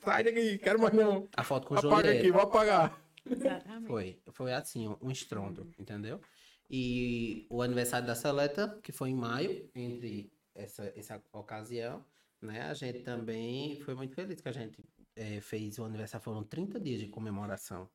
Sai 0.03 0.23
daqui, 0.23 0.57
quero 0.57 0.81
mais 0.81 0.93
não. 0.93 1.29
A 1.37 1.43
foto 1.43 1.67
com 1.67 1.75
Apaga 1.75 1.95
Juliette. 1.97 2.17
aqui, 2.19 2.31
vou 2.31 2.41
apagar. 2.41 2.99
Exatamente. 3.29 3.87
Foi, 3.87 4.21
foi 4.31 4.53
assim, 4.53 4.87
um- 5.01 5.11
estrondo, 5.11 5.69
entendeu? 5.77 6.21
E 6.69 7.47
o 7.49 7.61
aniversário 7.61 8.05
da 8.07 8.15
Seleta, 8.15 8.79
que 8.83 8.91
foi 8.91 9.09
em 9.09 9.15
maio, 9.15 9.69
entre 9.75 10.31
essa, 10.53 10.91
essa 10.95 11.23
ocasião, 11.31 12.05
né? 12.41 12.61
A 12.63 12.73
gente 12.73 12.99
também 13.01 13.79
foi 13.81 13.95
muito 13.95 14.15
feliz 14.15 14.39
que 14.41 14.49
a 14.49 14.51
gente 14.51 14.83
eh, 15.15 15.41
fez 15.41 15.79
o 15.79 15.83
aniversário, 15.85 16.23
foram 16.23 16.43
30 16.43 16.79
dias 16.79 16.99
de 16.99 17.07
comemoração, 17.07 17.89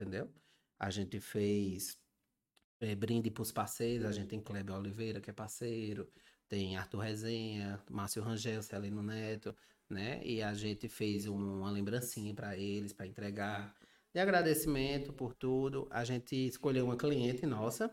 entendeu? 0.00 0.30
A 0.78 0.90
gente 0.90 1.20
fez 1.20 1.98
eh, 2.80 2.94
brinde 2.94 3.30
pros 3.30 3.52
parceiros, 3.52 4.06
a 4.06 4.12
gente 4.12 4.28
tem 4.28 4.40
Kleber 4.40 4.76
Oliveira, 4.76 5.20
que 5.20 5.30
é 5.30 5.32
parceiro, 5.32 6.10
tem 6.48 6.76
Arthur 6.76 7.00
Resenha, 7.00 7.82
Márcio 7.90 8.22
Rangel, 8.22 8.62
Celino 8.62 9.02
Neto, 9.02 9.56
né? 9.88 10.22
E 10.24 10.42
a 10.42 10.54
gente 10.54 10.88
fez 10.88 11.26
um- 11.26 11.60
uma 11.60 11.70
lembrancinha 11.70 12.34
para 12.34 12.56
eles, 12.56 12.92
para 12.92 13.06
entregar 13.06 13.74
de 14.16 14.20
agradecimento 14.20 15.12
por 15.12 15.34
tudo. 15.34 15.86
A 15.90 16.02
gente 16.02 16.34
escolheu 16.34 16.86
uma 16.86 16.96
cliente 16.96 17.44
nossa, 17.44 17.90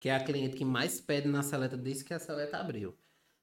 que 0.00 0.08
é 0.08 0.16
a 0.16 0.24
cliente 0.24 0.56
que 0.56 0.64
mais 0.64 1.00
pede 1.00 1.28
na 1.28 1.44
seleta 1.44 1.76
desde 1.76 2.02
que 2.02 2.12
a 2.12 2.18
seleta 2.18 2.58
abriu. 2.58 2.98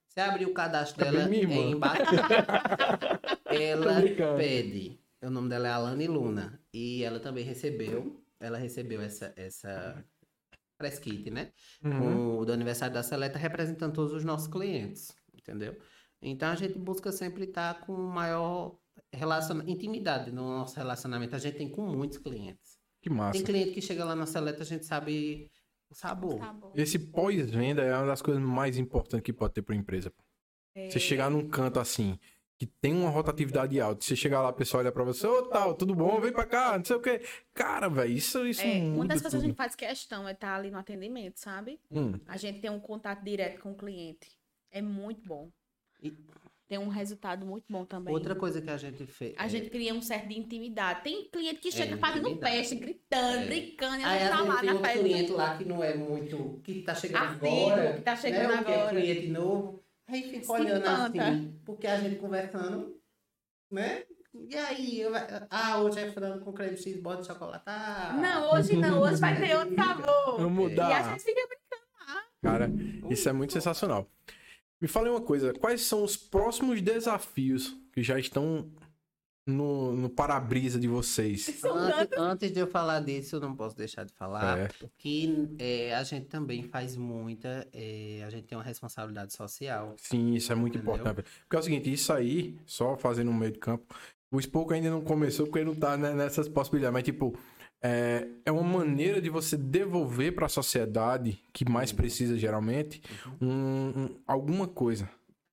Você 0.05 0.19
abriu 0.19 0.49
o 0.49 0.53
cadastro 0.53 1.01
dela 1.01 1.33
é 1.33 1.41
embaixo. 1.41 2.11
ela 3.47 4.01
pede. 4.35 4.99
O 5.21 5.29
nome 5.29 5.47
dela 5.47 5.69
é 5.69 5.71
Alane 5.71 6.05
Luna. 6.05 6.61
E 6.73 7.01
ela 7.01 7.17
também 7.17 7.45
recebeu. 7.45 8.21
Ela 8.41 8.57
recebeu 8.57 8.99
essa, 8.99 9.31
essa 9.37 10.03
press 10.77 10.99
kit, 10.99 11.31
né? 11.31 11.53
Uhum. 11.81 12.39
o 12.39 12.45
do 12.45 12.51
aniversário 12.51 12.93
da 12.93 13.03
Seleta 13.03 13.39
representando 13.39 13.93
todos 13.93 14.11
os 14.11 14.25
nossos 14.25 14.49
clientes, 14.49 15.15
entendeu? 15.33 15.77
Então 16.21 16.49
a 16.49 16.55
gente 16.55 16.77
busca 16.77 17.09
sempre 17.13 17.45
estar 17.45 17.79
com 17.85 17.93
maior 17.95 18.77
relaciona 19.11 19.63
intimidade 19.67 20.31
no 20.31 20.43
nosso 20.59 20.75
relacionamento. 20.75 21.35
A 21.35 21.39
gente 21.39 21.57
tem 21.57 21.69
com 21.69 21.85
muitos 21.85 22.17
clientes. 22.17 22.77
Que 23.01 23.09
massa. 23.09 23.33
Tem 23.33 23.43
cliente 23.43 23.71
que 23.71 23.81
chega 23.81 24.03
lá 24.03 24.15
na 24.15 24.25
Seleta, 24.25 24.63
a 24.63 24.65
gente 24.65 24.85
sabe 24.85 25.49
o 25.89 25.95
sabor. 25.95 26.39
Tá 26.39 26.51
bom. 26.53 26.71
Esse 26.75 26.97
pós-venda 26.99 27.83
é 27.83 27.95
uma 27.95 28.07
das 28.07 28.21
coisas 28.21 28.41
mais 28.41 28.77
importantes 28.77 29.23
que 29.23 29.33
pode 29.33 29.53
ter 29.53 29.61
para 29.61 29.75
empresa. 29.75 30.11
É, 30.75 30.89
Você 30.89 30.99
chegar 30.99 31.29
num 31.29 31.47
canto 31.47 31.79
assim, 31.79 32.19
que 32.57 32.65
tem 32.65 32.93
uma 32.93 33.09
rotatividade 33.09 33.79
alta, 33.79 34.03
você 34.03 34.15
chegar 34.15 34.41
lá, 34.41 34.49
a 34.49 34.53
pessoa 34.53 34.81
olha 34.81 34.91
pra 34.91 35.03
você, 35.03 35.25
ô 35.27 35.43
tal, 35.43 35.73
tudo 35.75 35.93
bom? 35.93 36.19
Vem 36.19 36.31
pra 36.33 36.45
cá, 36.45 36.77
não 36.77 36.83
sei 36.85 36.95
o 36.95 37.01
quê. 37.01 37.21
Cara, 37.53 37.87
velho, 37.89 38.11
isso, 38.11 38.45
isso 38.47 38.61
é, 38.61 38.79
muda 38.81 38.95
uma 38.95 39.05
das 39.07 39.21
coisas 39.21 39.39
que 39.39 39.45
a 39.45 39.49
gente 39.49 39.57
faz 39.57 39.75
questão 39.75 40.27
é 40.27 40.31
estar 40.31 40.55
ali 40.55 40.71
no 40.71 40.77
atendimento, 40.77 41.37
sabe? 41.37 41.79
Hum, 41.91 42.13
A 42.25 42.37
gente 42.37 42.59
tem 42.61 42.69
um 42.71 42.79
contato 42.79 43.23
direto 43.23 43.61
com 43.61 43.71
o 43.71 43.75
cliente. 43.75 44.37
É 44.71 44.81
muito 44.81 45.21
bom. 45.27 45.49
E- 46.01 46.11
Tem 46.67 46.79
um 46.79 46.87
resultado 46.87 47.45
muito 47.45 47.65
bom 47.69 47.85
também. 47.85 48.11
Outra 48.11 48.33
coisa 48.35 48.59
que 48.59 48.69
a 48.71 48.77
gente 48.77 49.05
fez. 49.05 49.35
A 49.37 49.47
gente 49.47 49.69
cria 49.69 49.93
um 49.93 50.01
certo 50.01 50.27
de 50.29 50.39
intimidade. 50.39 51.03
Tem 51.03 51.29
cliente 51.29 51.59
que 51.59 51.71
chega 51.71 51.93
É, 51.93 51.97
fazendo 51.97 52.35
peste, 52.37 52.73
gritando, 52.75 53.37
É. 53.43 53.45
brincando, 53.45 54.01
e 54.01 54.03
Aí 54.03 54.21
ela 54.23 54.35
às 54.35 54.41
tá 54.41 54.53
lá 54.53 54.59
tem 54.61 54.73
na 54.73 54.79
festa. 54.79 54.99
cliente 54.99 55.31
lá 55.31 55.57
que 55.57 55.65
não 55.65 55.83
é 55.83 55.93
muito. 55.95 56.59
que 56.63 56.81
tá 56.81 56.95
chegando 56.95 57.23
agora. 57.23 57.93
que 57.93 58.01
tá 58.01 58.15
chegando 58.15 58.47
né? 58.49 58.57
Ou 58.57 58.65
que 58.65 58.71
é 58.71 58.75
agora. 58.75 58.89
cliente 58.99 59.27
novo. 59.27 59.83
Aí 60.07 60.23
fica 60.23 60.43
Se 60.43 60.51
olhando 60.51 60.81
encanta. 60.81 61.23
assim, 61.23 61.59
porque 61.63 61.85
a 61.87 61.97
gente 61.99 62.15
conversando, 62.15 62.99
né? 63.71 64.03
E 64.33 64.55
aí, 64.57 64.99
eu- 65.01 65.11
ah, 65.49 65.79
hoje 65.81 65.99
é 65.99 66.11
frango 66.11 66.43
com 66.43 66.51
creme 66.51 66.75
X, 66.77 66.99
bota 67.01 67.21
de 67.21 67.27
chocolate. 67.27 67.63
Ah, 67.67 68.17
Não, 68.19 68.53
hoje 68.53 68.75
não. 68.75 69.01
Hoje 69.01 69.15
vai 69.21 69.39
ter 69.39 69.55
outro 69.55 69.75
sabor. 69.75 70.39
vamos 70.39 70.65
E 70.65 70.69
mudar. 70.69 70.87
a 70.97 71.11
gente 71.11 71.23
fica 71.23 71.41
Cara, 72.43 72.69
isso 73.09 73.27
é 73.29 73.33
muito 73.33 73.53
sensacional. 73.53 74.07
Me 74.81 74.87
fale 74.87 75.09
uma 75.09 75.21
coisa, 75.21 75.53
quais 75.53 75.81
são 75.81 76.03
os 76.03 76.17
próximos 76.17 76.81
desafios 76.81 77.75
que 77.93 78.03
já 78.03 78.19
estão 78.19 78.69
no, 79.47 79.93
no 79.95 80.09
para-brisa 80.09 80.79
de 80.79 80.87
vocês? 80.87 81.63
Antes, 81.63 82.17
antes 82.17 82.51
de 82.51 82.59
eu 82.59 82.67
falar 82.67 82.99
disso, 82.99 83.37
eu 83.37 83.39
não 83.39 83.55
posso 83.55 83.75
deixar 83.77 84.03
de 84.03 84.13
falar 84.13 84.57
Certo. 84.57 84.91
que 84.97 85.49
é, 85.59 85.95
a 85.95 86.03
gente 86.03 86.25
também 86.27 86.63
faz 86.63 86.95
muita. 86.95 87.67
é, 87.73 88.23
a 88.25 88.29
gente 88.29 88.47
tem 88.47 88.57
uma 88.57 88.63
responsabilidade 88.63 89.33
social. 89.33 89.93
Sim, 89.97 90.33
isso 90.33 90.51
é 90.51 90.55
muito 90.55 90.77
Entendeu? 90.77 90.95
importante. 90.95 91.25
Porque 91.43 91.55
é 91.55 91.59
o 91.59 91.63
seguinte, 91.63 91.91
isso 91.93 92.11
aí, 92.11 92.57
só 92.65 92.97
fazendo 92.97 93.31
no 93.31 93.37
meio 93.37 93.53
de 93.53 93.59
campo, 93.59 93.95
o 94.31 94.41
Spoke 94.41 94.73
ainda 94.73 94.89
não 94.89 95.01
começou 95.01 95.45
porque 95.45 95.59
ele 95.59 95.69
não 95.69 95.75
tá 95.75 95.95
né, 95.95 96.13
nessas 96.13 96.49
possibilidades, 96.49 96.93
mas 96.93 97.03
tipo, 97.03 97.37
é, 97.81 98.27
é 98.45 98.51
uma 98.51 98.63
maneira 98.63 99.21
de 99.21 99.29
você 99.29 99.55
devolver 99.57 100.33
para 100.33 100.45
a 100.47 100.49
sociedade, 100.49 101.41
que 101.53 101.69
mais 101.69 101.91
precisa 101.91 102.37
geralmente, 102.37 103.01
um, 103.41 103.47
um- 104.03 104.21
alguma 104.25 104.67
coisa, 104.67 105.09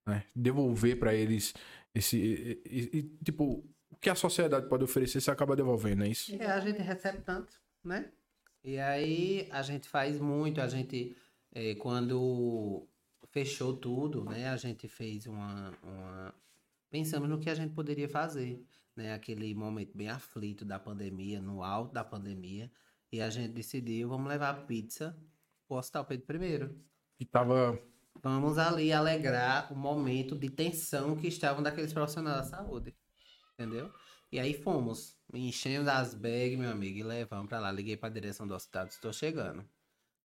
né? 0.07 0.24
Devolver 0.35 0.99
para 0.99 1.15
eles 1.15 1.53
esse, 1.94 2.16
e- 2.16 2.62
e- 2.66 2.99
e, 2.99 3.03
tipo, 3.24 3.65
o 3.90 3.97
que 4.01 4.09
a 4.09 4.15
sociedade 4.15 4.69
pode 4.69 4.82
oferecer, 4.85 5.20
você 5.20 5.31
acaba 5.31 5.55
devolvendo, 5.55 6.05
é 6.05 6.09
isso? 6.09 6.35
É, 6.35 6.47
a 6.47 6.61
gente 6.61 6.81
recebe 6.81 7.20
tanto, 7.23 7.53
né? 7.85 8.11
E 8.65 8.78
aí 8.78 9.49
a 9.51 9.61
gente 9.62 9.89
faz 9.89 10.19
muito, 10.19 10.61
a 10.61 10.69
gente, 10.69 11.16
eh, 11.55 11.74
quando 11.74 12.86
fechou 13.31 13.77
tudo, 13.77 14.24
né? 14.24 14.49
A 14.49 14.57
gente 14.57 14.89
fez 14.89 15.27
uma, 15.27 15.73
uma... 15.82 16.35
Pensamos 16.90 17.28
no 17.28 17.39
que 17.40 17.51
a 17.51 17.55
gente 17.55 17.73
poderia 17.74 18.09
fazer, 18.09 18.62
né? 18.97 19.14
Aquele 19.14 19.55
momento 19.55 19.97
bem 19.97 20.09
aflito 20.09 20.64
da 20.64 20.78
pandemia, 20.78 21.40
no 21.40 21.62
alto 21.62 21.93
da 21.93 22.05
pandemia. 22.05 22.70
E 23.10 23.20
a 23.20 23.28
gente 23.28 23.52
decidiu, 23.52 24.09
vamos 24.09 24.28
levar 24.28 24.51
a 24.51 24.55
pizza 24.55 25.16
pro 25.69 25.77
Hospital 25.77 26.05
Pedro 26.05 26.44
I. 26.44 26.70
Que 27.19 27.24
tava. 27.24 27.78
Vamos 28.23 28.59
ali 28.59 28.93
alegrar 28.93 29.73
o 29.73 29.77
momento 29.77 30.39
de 30.39 30.51
tensão 30.51 31.16
que 31.16 31.28
estavam 31.28 31.62
daqueles 31.62 31.93
profissionais 31.93 32.39
da 32.39 32.44
saúde. 32.44 32.94
Entendeu? 33.55 33.93
E 34.31 34.40
aí 34.40 34.55
fomos, 34.55 35.19
enchendo 35.32 35.90
as 35.90 36.14
bags, 36.14 36.59
meu 36.59 36.70
amigo, 36.70 36.98
e 36.98 37.02
levamos 37.02 37.48
pra 37.48 37.60
lá. 37.60 37.70
Liguei 37.70 37.97
pra 37.97 38.09
direção 38.09 38.47
do 38.47 38.55
hospital, 38.55 38.86
estou 38.86 39.12
chegando. 39.12 39.62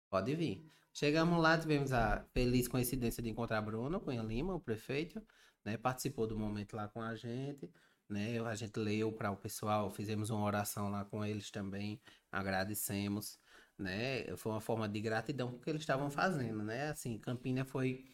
Pode 0.09 0.35
vir. 0.37 0.71
Chegamos 0.93 1.43
lá, 1.43 1.59
tivemos 1.59 1.93
a 1.93 2.25
feliz 2.33 2.69
coincidência 2.69 3.23
de 3.23 3.29
encontrar 3.29 3.61
Bruno 3.61 4.01
Cunha 4.01 4.23
Lima, 4.23 4.55
o 4.55 4.61
prefeito, 4.61 5.21
né? 5.65 5.77
Participou 5.77 6.27
do 6.27 6.39
momento 6.39 6.77
lá 6.77 6.89
com 6.89 7.03
a 7.03 7.15
gente, 7.15 7.71
né? 8.09 8.39
A 8.41 8.55
gente 8.55 8.79
leu 8.79 9.13
para 9.13 9.31
o 9.31 9.37
pessoal, 9.37 9.91
fizemos 9.91 10.31
uma 10.31 10.45
oração 10.45 10.89
lá 10.91 11.05
com 11.05 11.25
eles 11.25 11.51
também, 11.51 12.01
agradecemos, 12.31 13.39
né? 13.79 14.37
Foi 14.37 14.53
uma 14.53 14.61
forma 14.61 14.89
de 14.89 15.01
gratidão 15.01 15.53
porque 15.53 15.71
eles 15.71 15.83
estavam 15.83 16.11
fazendo, 16.11 16.63
né? 16.63 16.91
Assim, 16.91 17.19
Campina 17.19 17.65
foi 17.65 18.05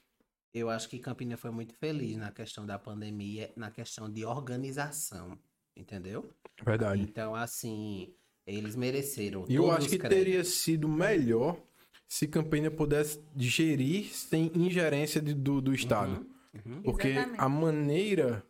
eu 0.55 0.69
acho 0.69 0.89
que 0.89 0.99
Campina 0.99 1.37
foi 1.37 1.51
muito 1.51 1.75
feliz 1.75 2.17
na 2.17 2.31
questão 2.31 2.67
da 2.67 2.79
pandemia, 2.79 3.51
na 3.57 3.71
questão 3.71 4.11
de 4.11 4.25
organização, 4.25 5.39
entendeu? 5.75 6.31
Verdade. 6.63 7.01
Então, 7.01 7.35
assim, 7.35 8.15
eles 8.47 8.77
mereceram. 8.77 9.47
E 9.49 9.55
eu 9.55 9.63
todos 9.63 9.79
acho 9.79 9.89
que 9.89 9.99
teria 9.99 10.45
sido 10.45 10.87
melhor 10.87 11.59
se 12.07 12.29
Campina 12.29 12.71
pudesse 12.71 13.25
gerir 13.35 14.15
sem 14.15 14.53
ingerência 14.55 15.23
de- 15.23 15.33
do, 15.33 15.63
do 15.63 15.73
Estado. 15.73 16.27
Uhum. 16.67 16.83
Porque 16.83 17.09
Exatamente. 17.09 17.41
a 17.41 17.49
maneira, 17.49 18.47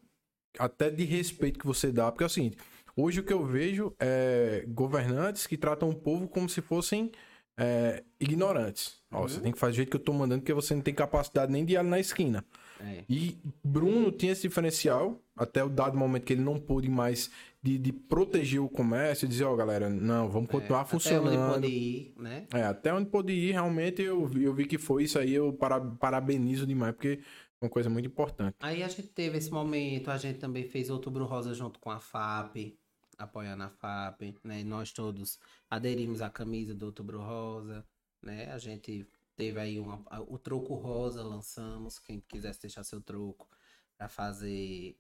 até 0.59 0.91
de 0.91 1.05
respeito 1.05 1.59
que 1.59 1.67
você 1.67 1.91
dá, 1.91 2.11
porque 2.11 2.25
é 2.25 2.27
o 2.27 2.31
seguinte, 2.31 2.57
hoje 2.97 3.21
o 3.21 3.25
que 3.25 3.33
eu 3.33 3.45
vejo 3.45 3.95
é 3.99 4.65
governantes 4.69 5.47
que 5.47 5.57
tratam 5.57 5.89
o 5.91 5.95
povo 5.95 6.29
como 6.29 6.49
se 6.49 6.61
fossem 6.61 7.11
é, 7.57 8.03
ignorantes. 8.19 9.01
Ó, 9.11 9.23
você 9.23 9.41
tem 9.41 9.53
que 9.53 9.59
fazer 9.59 9.73
do 9.73 9.77
jeito 9.77 9.91
que 9.91 9.97
eu 9.97 10.01
tô 10.01 10.13
mandando, 10.13 10.41
porque 10.41 10.55
você 10.55 10.75
não 10.75 10.81
tem 10.83 10.95
capacidade 10.95 11.53
nem 11.53 11.65
de 11.65 11.75
ir 11.75 11.83
na 11.85 12.01
esquina. 12.01 12.45
É. 12.81 13.05
E 13.09 13.37
Bruno 13.63 14.11
tinha 14.11 14.33
esse 14.33 14.49
diferencial, 14.49 15.21
até 15.37 15.63
o 15.63 15.69
dado 15.69 15.97
momento 15.97 16.25
que 16.25 16.33
ele 16.33 16.41
não 16.43 16.59
pôde 16.59 16.89
mais 16.89 17.31
de, 17.63 17.79
de 17.79 17.93
proteger 17.93 18.59
o 18.61 18.69
comércio, 18.69 19.27
e 19.27 19.29
dizer, 19.29 19.45
ó, 19.45 19.55
galera, 19.55 19.89
não, 19.89 20.29
vamos 20.29 20.51
continuar 20.51 20.79
É, 20.79 20.83
Até 20.83 20.91
funcionando. 20.91 21.29
onde 21.39 21.53
pode 21.53 21.67
ir, 21.67 22.15
né? 22.19 22.47
É, 22.55 22.63
até 22.65 22.93
onde 22.93 23.09
pôde 23.09 23.33
ir, 23.35 23.53
realmente, 23.53 24.03
eu, 24.03 24.27
vi- 24.27 24.45
eu 24.45 24.55
vi 24.55 24.65
que 24.65 24.79
foi 24.79 25.05
isso 25.05 25.19
aí, 25.19 25.33
eu 25.35 25.53
para, 25.53 25.79
parabenizo 25.81 26.67
demais, 26.67 26.93
porque 26.95 27.09
é 27.09 27.19
uma 27.63 27.71
coisa 27.71 27.89
muito 27.89 28.07
importante. 28.07 28.57
Aí 28.61 28.83
a 28.83 28.89
gente 28.89 29.09
teve 29.09 29.39
esse 29.39 29.51
momento, 29.51 30.11
a 30.11 30.19
gente 30.19 30.39
também 30.39 30.65
fez 30.65 30.91
Outubro 30.91 31.25
Rosa 31.25 31.55
junto 31.55 31.79
com 31.79 31.91
a 31.91 32.01
FAP, 32.01 32.79
apoiando 33.19 33.63
a 33.63 33.71
FAP, 33.71 34.35
né? 34.45 34.65
Nós 34.65 34.93
todos 34.93 35.39
aderimos 35.71 36.21
à 36.21 36.31
camisa 36.31 36.75
do 36.75 36.87
Outubro 36.87 37.21
Rosa, 37.21 37.87
né? 38.21 38.53
A 38.53 38.59
gente 38.59 39.07
teve 39.37 39.61
aí 39.61 39.79
uma, 39.79 40.03
o 40.29 40.39
troco 40.39 40.75
rosa, 40.75 41.23
lançamos, 41.23 41.99
quem 41.99 42.21
quisesse 42.21 42.61
deixar 42.63 42.85
seu 42.85 43.01
troco 43.01 43.49
para 43.97 44.09
fazer 44.09 44.97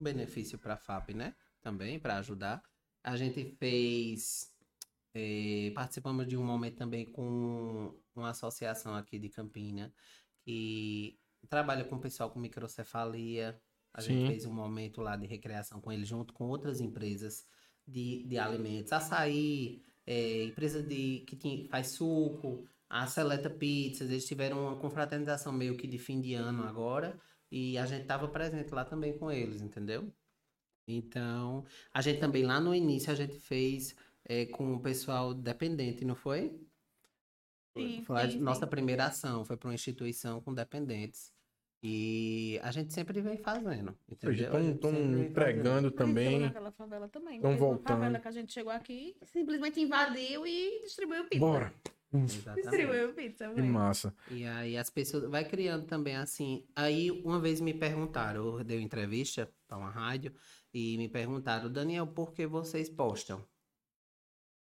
benefício 0.00 0.58
para 0.58 0.74
a 0.74 0.78
FAP, 0.78 1.10
né? 1.10 1.34
Também 1.60 1.98
para 1.98 2.18
ajudar. 2.18 2.62
A 3.02 3.16
gente 3.16 3.44
fez 3.58 4.52
eh, 5.14 5.72
participamos 5.74 6.26
de 6.26 6.36
um 6.36 6.44
momento 6.44 6.76
também 6.76 7.04
com 7.04 7.94
uma 8.14 8.30
associação 8.30 8.94
aqui 8.94 9.18
de 9.18 9.28
Campina 9.28 9.92
que 10.44 11.18
trabalha 11.48 11.84
com 11.84 11.96
o 11.96 12.00
pessoal 12.00 12.30
com 12.30 12.38
microcefalia. 12.38 13.60
A 13.92 14.00
Sim. 14.00 14.08
gente 14.08 14.26
fez 14.28 14.44
um 14.44 14.52
momento 14.52 15.00
lá 15.00 15.16
de 15.16 15.26
recreação 15.26 15.80
com 15.80 15.92
eles, 15.92 16.08
junto 16.08 16.32
com 16.32 16.44
outras 16.44 16.80
empresas 16.80 17.46
de, 17.86 18.24
de 18.24 18.38
alimentos. 18.38 18.92
Açaí, 18.92 19.82
é, 20.06 20.44
empresa 20.44 20.82
de, 20.82 21.24
que 21.26 21.36
tinha, 21.36 21.68
faz 21.68 21.88
suco, 21.88 22.66
a 22.88 23.06
Seleta 23.06 23.50
Pizzas. 23.50 24.10
Eles 24.10 24.26
tiveram 24.26 24.66
uma 24.66 24.76
confraternização 24.76 25.52
meio 25.52 25.76
que 25.76 25.86
de 25.86 25.98
fim 25.98 26.20
de 26.20 26.34
ano 26.34 26.64
agora. 26.64 27.18
E 27.50 27.78
a 27.78 27.86
gente 27.86 28.02
estava 28.02 28.26
presente 28.28 28.74
lá 28.74 28.84
também 28.84 29.16
com 29.16 29.30
eles, 29.30 29.62
entendeu? 29.62 30.12
Então, 30.86 31.64
a 31.92 32.02
gente 32.02 32.20
também 32.20 32.44
lá 32.44 32.60
no 32.60 32.74
início 32.74 33.12
a 33.12 33.14
gente 33.14 33.38
fez 33.38 33.96
é, 34.24 34.46
com 34.46 34.74
o 34.74 34.80
pessoal 34.80 35.32
dependente, 35.32 36.04
não 36.04 36.14
foi? 36.14 36.60
Sim, 37.76 38.04
Foi 38.04 38.22
a 38.22 38.30
sim, 38.30 38.38
nossa 38.38 38.66
sim. 38.66 38.70
primeira 38.70 39.06
ação, 39.06 39.44
foi 39.44 39.56
para 39.56 39.68
uma 39.68 39.74
instituição 39.74 40.40
com 40.40 40.54
dependentes. 40.54 41.33
E 41.86 42.58
a 42.62 42.70
gente 42.70 42.94
sempre 42.94 43.20
vem 43.20 43.36
fazendo, 43.36 43.94
Estão 44.10 44.90
entregando 45.20 45.90
também. 45.90 46.40
naquela 46.40 46.72
favela 46.72 47.06
também. 47.10 47.38
tão 47.42 47.50
Teve 47.50 47.62
uma 47.62 47.68
voltando. 47.74 47.98
favela 47.98 48.18
que 48.18 48.28
a 48.28 48.30
gente 48.30 48.54
chegou 48.54 48.72
aqui, 48.72 49.14
simplesmente 49.24 49.78
invadiu 49.82 50.46
e 50.46 50.80
distribuiu 50.80 51.24
pizza. 51.24 51.40
Bora. 51.40 51.74
Exatamente. 52.10 52.62
Distribuiu 52.62 53.12
pizza. 53.12 53.52
Que 53.52 53.60
massa. 53.60 54.14
E 54.30 54.44
aí 54.46 54.78
as 54.78 54.88
pessoas 54.88 55.24
vai 55.28 55.44
criando 55.44 55.84
também 55.84 56.16
assim. 56.16 56.64
Aí 56.74 57.10
uma 57.10 57.38
vez 57.38 57.60
me 57.60 57.74
perguntaram, 57.74 58.56
eu 58.58 58.64
dei 58.64 58.78
uma 58.78 58.84
entrevista 58.84 59.52
para 59.68 59.76
uma 59.76 59.90
rádio 59.90 60.32
e 60.72 60.96
me 60.96 61.06
perguntaram, 61.08 61.70
Daniel, 61.70 62.06
por 62.06 62.32
que 62.32 62.46
vocês 62.46 62.88
postam? 62.88 63.44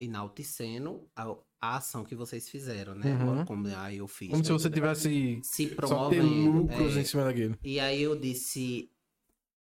Enaltecendo 0.01 1.09
a, 1.15 1.37
a 1.63 1.77
ação 1.77 2.03
que 2.05 2.17
vocês 2.17 2.49
fizeram, 2.49 2.93
né? 2.97 3.15
Uhum. 3.15 3.45
Como 3.45 3.69
aí 3.77 3.99
eu 3.99 4.09
fiz. 4.09 4.29
Como 4.31 4.45
se 4.45 4.51
você 4.51 4.69
tivesse 4.69 5.39
se 5.45 5.69
só 5.69 6.09
ter 6.11 6.17
promovendo. 6.21 6.51
lucros 6.51 6.97
é. 6.97 7.01
em 7.01 7.05
cima 7.05 7.23
daquilo. 7.23 7.57
E 7.63 7.79
aí 7.79 8.03
eu 8.03 8.17
disse, 8.17 8.91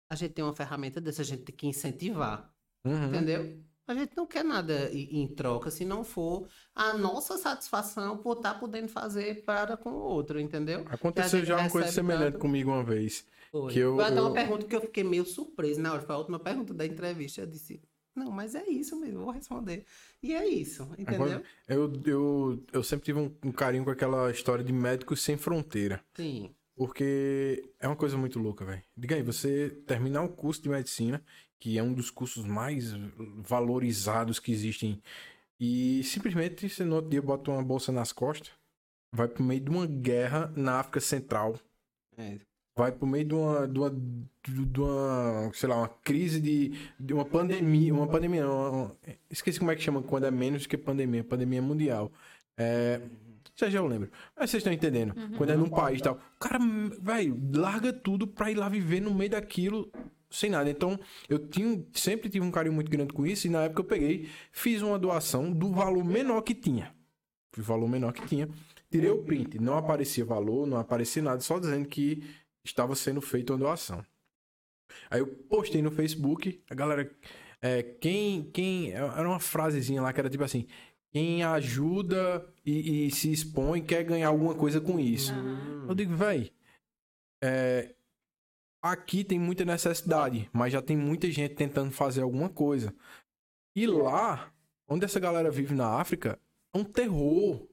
a 0.09 0.15
gente 0.15 0.33
tem 0.33 0.43
uma 0.43 0.53
ferramenta 0.53 0.99
dessa, 0.99 1.21
a 1.21 1.25
gente 1.25 1.43
tem 1.43 1.55
que 1.55 1.67
incentivar, 1.67 2.53
Uhum. 2.83 3.05
entendeu? 3.07 3.57
A 3.87 3.93
gente 3.93 4.17
não 4.17 4.25
quer 4.25 4.43
nada 4.43 4.89
em, 4.91 5.27
troca 5.27 5.69
se 5.71 5.85
não 5.85 6.03
for 6.03 6.47
a 6.73 6.97
nossa 6.97 7.37
satisfação 7.37 8.17
por 8.17 8.37
estar 8.37 8.55
podendo 8.55 8.87
fazer 8.89 9.43
para 9.45 9.77
com 9.77 9.91
o 9.91 9.99
outro, 10.01 10.39
entendeu? 10.39 10.83
Aconteceu 10.89 11.45
já 11.45 11.55
uma 11.57 11.69
coisa 11.69 11.91
semelhante 11.91 12.33
tanto. 12.33 12.39
comigo 12.39 12.71
uma 12.71 12.83
vez. 12.83 13.25
Foi. 13.51 13.71
que 13.71 13.79
eu- 13.79 13.95
Foi 13.95 14.03
até 14.03 14.17
eu- 14.17 14.23
uma 14.23 14.33
pergunta 14.33 14.65
que 14.65 14.75
eu 14.75 14.81
fiquei 14.81 15.03
meio 15.03 15.23
surpresa 15.23 15.81
na 15.81 15.93
hora, 15.93 16.01
foi 16.01 16.13
a 16.13 16.17
última 16.17 16.39
pergunta 16.39 16.73
da 16.73 16.85
entrevista, 16.85 17.39
eu 17.41 17.45
disse, 17.47 17.79
não, 18.15 18.31
mas 18.31 18.55
é 18.55 18.65
isso 18.69 18.99
mesmo, 18.99 19.25
vou 19.25 19.31
responder. 19.31 19.85
E 20.23 20.33
é 20.33 20.47
isso, 20.47 20.89
entendeu? 20.97 21.43
Eu, 21.67 21.91
eu, 22.05 22.63
eu 22.71 22.83
sempre 22.83 23.05
tive 23.05 23.19
um, 23.19 23.35
um 23.43 23.51
carinho 23.51 23.83
com 23.83 23.91
aquela 23.91 24.31
história 24.31 24.63
de 24.63 24.71
médicos 24.73 25.21
sem 25.21 25.37
fronteira. 25.37 26.03
Sim, 26.13 26.55
Porque 26.75 27.63
é 27.79 27.87
uma 27.87 27.95
coisa 27.95 28.17
muito 28.17 28.39
louca, 28.39 28.65
velho. 28.65 28.83
Diga 28.95 29.15
aí, 29.15 29.21
você 29.23 29.69
terminar 29.85 30.23
o 30.23 30.29
curso 30.29 30.61
de 30.61 30.69
medicina, 30.69 31.23
que 31.59 31.77
é 31.77 31.83
um 31.83 31.93
dos 31.93 32.09
cursos 32.09 32.45
mais 32.45 32.91
valorizados 33.37 34.39
que 34.39 34.51
existem, 34.51 35.01
e 35.59 36.03
simplesmente 36.03 36.67
você 36.67 36.83
no 36.83 36.95
outro 36.95 37.09
dia 37.11 37.21
bota 37.21 37.51
uma 37.51 37.63
bolsa 37.63 37.91
nas 37.91 38.11
costas, 38.11 38.51
vai 39.11 39.27
pro 39.27 39.43
meio 39.43 39.61
de 39.61 39.69
uma 39.69 39.87
guerra 39.87 40.51
na 40.55 40.79
África 40.79 40.99
Central, 40.99 41.57
é, 42.17 42.39
vai 42.75 42.91
pro 42.91 43.07
meio 43.07 43.25
de 43.25 43.33
uma, 43.33 43.67
de 43.67 43.79
uma, 43.79 43.89
de 44.43 44.81
uma 44.81 45.51
sei 45.53 45.69
lá, 45.69 45.77
uma 45.77 45.87
crise 45.87 46.41
de, 46.41 46.73
de 46.99 47.13
uma 47.13 47.23
pandemia, 47.23 47.93
uma 47.93 48.07
pandemia, 48.07 48.43
não, 48.45 48.73
uma- 48.73 48.91
esqueci 49.29 49.59
como 49.59 49.71
é 49.71 49.75
que 49.75 49.81
chama 49.81 50.01
quando 50.03 50.25
é 50.25 50.31
menos 50.31 50.67
que 50.67 50.77
pandemia, 50.77 51.23
pandemia 51.23 51.61
mundial. 51.61 52.11
É, 52.57 52.99
já 53.55 53.69
já 53.69 53.79
eu 53.79 53.87
lembro. 53.87 54.09
Mas 54.37 54.49
vocês 54.49 54.59
estão 54.61 54.73
entendendo. 54.73 55.13
Quando 55.37 55.51
é 55.51 55.55
num 55.55 55.69
país 55.69 55.99
e 55.99 56.03
tal. 56.03 56.15
O 56.15 56.39
cara, 56.39 56.59
velho, 57.01 57.39
larga 57.53 57.93
tudo 57.93 58.27
pra 58.27 58.51
ir 58.51 58.55
lá 58.55 58.67
viver 58.67 58.99
no 58.99 59.13
meio 59.13 59.31
daquilo 59.31 59.89
sem 60.29 60.49
nada. 60.49 60.69
Então, 60.69 60.99
eu 61.29 61.39
tinha, 61.39 61.81
sempre 61.93 62.29
tive 62.29 62.45
um 62.45 62.51
carinho 62.51 62.75
muito 62.75 62.91
grande 62.91 63.13
com 63.13 63.25
isso. 63.25 63.47
E 63.47 63.49
na 63.49 63.63
época 63.63 63.79
eu 63.81 63.85
peguei, 63.85 64.27
fiz 64.51 64.81
uma 64.81 64.99
doação 64.99 65.49
do 65.49 65.71
valor 65.71 66.03
menor 66.03 66.41
que 66.41 66.53
tinha. 66.53 66.93
O 67.57 67.61
valor 67.61 67.87
menor 67.87 68.11
que 68.11 68.25
tinha. 68.27 68.49
Tirei 68.91 69.09
o 69.09 69.23
print. 69.23 69.59
Não 69.59 69.77
aparecia 69.77 70.25
valor, 70.25 70.67
não 70.67 70.77
aparecia 70.77 71.21
nada, 71.21 71.39
só 71.39 71.57
dizendo 71.57 71.87
que 71.87 72.21
estava 72.65 72.95
sendo 72.95 73.21
feita 73.21 73.53
uma 73.53 73.59
doação. 73.59 74.03
Aí 75.09 75.19
eu 75.19 75.27
postei 75.27 75.81
no 75.81 75.91
Facebook, 75.91 76.61
a 76.69 76.75
galera. 76.75 77.09
É, 77.61 77.83
quem, 77.83 78.49
quem. 78.51 78.91
Era 78.91 79.27
uma 79.27 79.39
frasezinha 79.39 80.01
lá 80.01 80.11
que 80.11 80.19
era 80.19 80.29
tipo 80.29 80.43
assim: 80.43 80.67
quem 81.11 81.43
ajuda 81.43 82.45
e, 82.65 83.07
e 83.07 83.11
se 83.11 83.31
expõe 83.31 83.81
quer 83.81 84.03
ganhar 84.03 84.27
alguma 84.27 84.55
coisa 84.55 84.81
com 84.81 84.99
isso. 84.99 85.33
Aham. 85.33 85.85
Eu 85.87 85.95
digo, 85.95 86.15
véi, 86.15 86.51
é, 87.43 87.95
aqui 88.81 89.23
tem 89.23 89.39
muita 89.39 89.63
necessidade, 89.63 90.49
mas 90.51 90.73
já 90.73 90.81
tem 90.81 90.97
muita 90.97 91.29
gente 91.31 91.55
tentando 91.55 91.91
fazer 91.91 92.21
alguma 92.21 92.49
coisa. 92.49 92.93
E 93.75 93.87
lá, 93.87 94.51
onde 94.87 95.05
essa 95.05 95.19
galera 95.19 95.51
vive 95.51 95.73
na 95.73 95.99
África, 95.99 96.39
é 96.73 96.77
um 96.77 96.83
terror. 96.83 97.67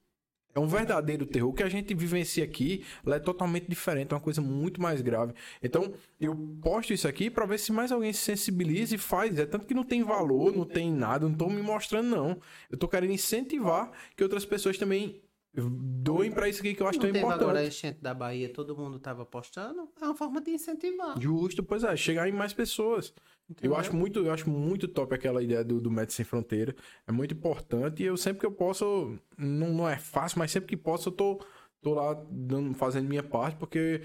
É 0.55 0.61
um 0.61 0.66
verdadeiro 0.66 1.24
terror. 1.24 1.51
O 1.51 1.55
que 1.55 1.62
a 1.62 1.69
gente 1.69 1.95
vivencia 1.95 2.45
aqui 2.45 2.85
é 3.07 3.19
totalmente 3.19 3.66
diferente, 3.69 4.12
é 4.12 4.15
uma 4.15 4.20
coisa 4.20 4.41
muito 4.43 4.81
mais 4.81 5.01
grave. 5.01 5.33
Então, 5.62 5.93
eu 6.20 6.37
posto 6.61 6.93
isso 6.93 7.09
aqui 7.09 7.31
pra 7.31 7.47
ver 7.47 7.59
se 7.59 7.73
mais 7.73 7.91
alguém 7.91 8.12
se 8.12 8.20
sensibiliza 8.20 8.95
e 8.95 8.99
faz. 8.99 9.39
É 9.39 9.47
tanto 9.47 9.66
que 9.66 9.74
não 9.74 9.85
tem 9.85 10.03
valor, 10.03 10.55
não 10.55 10.65
tem 10.66 10.93
nada, 10.93 11.29
não 11.29 11.35
tô 11.35 11.49
me 11.49 11.62
mostrando, 11.62 12.09
não. 12.09 12.39
Eu 12.70 12.77
tô 12.77 12.87
querendo 12.87 13.12
incentivar 13.12 13.91
que 14.16 14.23
outras 14.23 14.45
pessoas 14.45 14.77
também 14.77 15.20
doem 15.55 16.31
pra 16.31 16.49
isso 16.49 16.61
aqui 16.61 16.74
que 16.74 16.83
eu 16.83 16.87
acho 16.87 16.99
Não 16.99 17.05
tão 17.05 17.12
teve 17.12 17.24
agora 17.24 17.41
a 17.43 17.45
importante. 17.45 17.69
enchente 17.69 18.01
da 18.01 18.15
Bahia, 18.15 18.49
todo 18.49 18.77
mundo 18.77 18.99
tava 18.99 19.24
postando. 19.27 19.89
É 20.01 20.05
uma 20.05 20.15
forma 20.15 20.41
de 20.41 20.51
incentivar. 20.53 21.20
Justo, 21.20 21.62
pois 21.62 21.85
é, 21.85 21.95
chegar 21.97 22.27
em 22.29 22.33
mais 22.33 22.53
pessoas. 22.55 23.12
Eu 23.61 23.70
Entendeu? 23.70 23.77
acho 23.77 23.97
muito, 23.97 24.19
eu 24.20 24.33
acho 24.33 24.49
muito 24.49 24.89
top 24.89 25.15
aquela 25.15 25.43
ideia 25.43 25.65
do, 25.65 25.81
do 25.81 25.91
Médicos 25.91 26.16
Sem 26.16 26.24
Fronteira. 26.24 26.74
É 27.07 27.12
muito 27.12 27.35
importante 27.35 28.03
e 28.03 28.07
eu 28.07 28.16
sempre 28.16 28.41
que 28.41 28.47
eu 28.47 28.53
posso, 28.53 29.19
não, 29.37 29.73
não 29.73 29.89
é 29.89 29.99
fácil, 29.99 30.39
mas 30.39 30.51
sempre 30.51 30.69
que 30.69 30.77
posso 30.77 31.09
eu 31.09 31.12
tô, 31.12 31.45
tô 31.81 31.95
lá 31.95 32.15
dando, 32.31 32.74
fazendo 32.74 33.09
minha 33.09 33.23
parte, 33.23 33.57
porque 33.57 34.03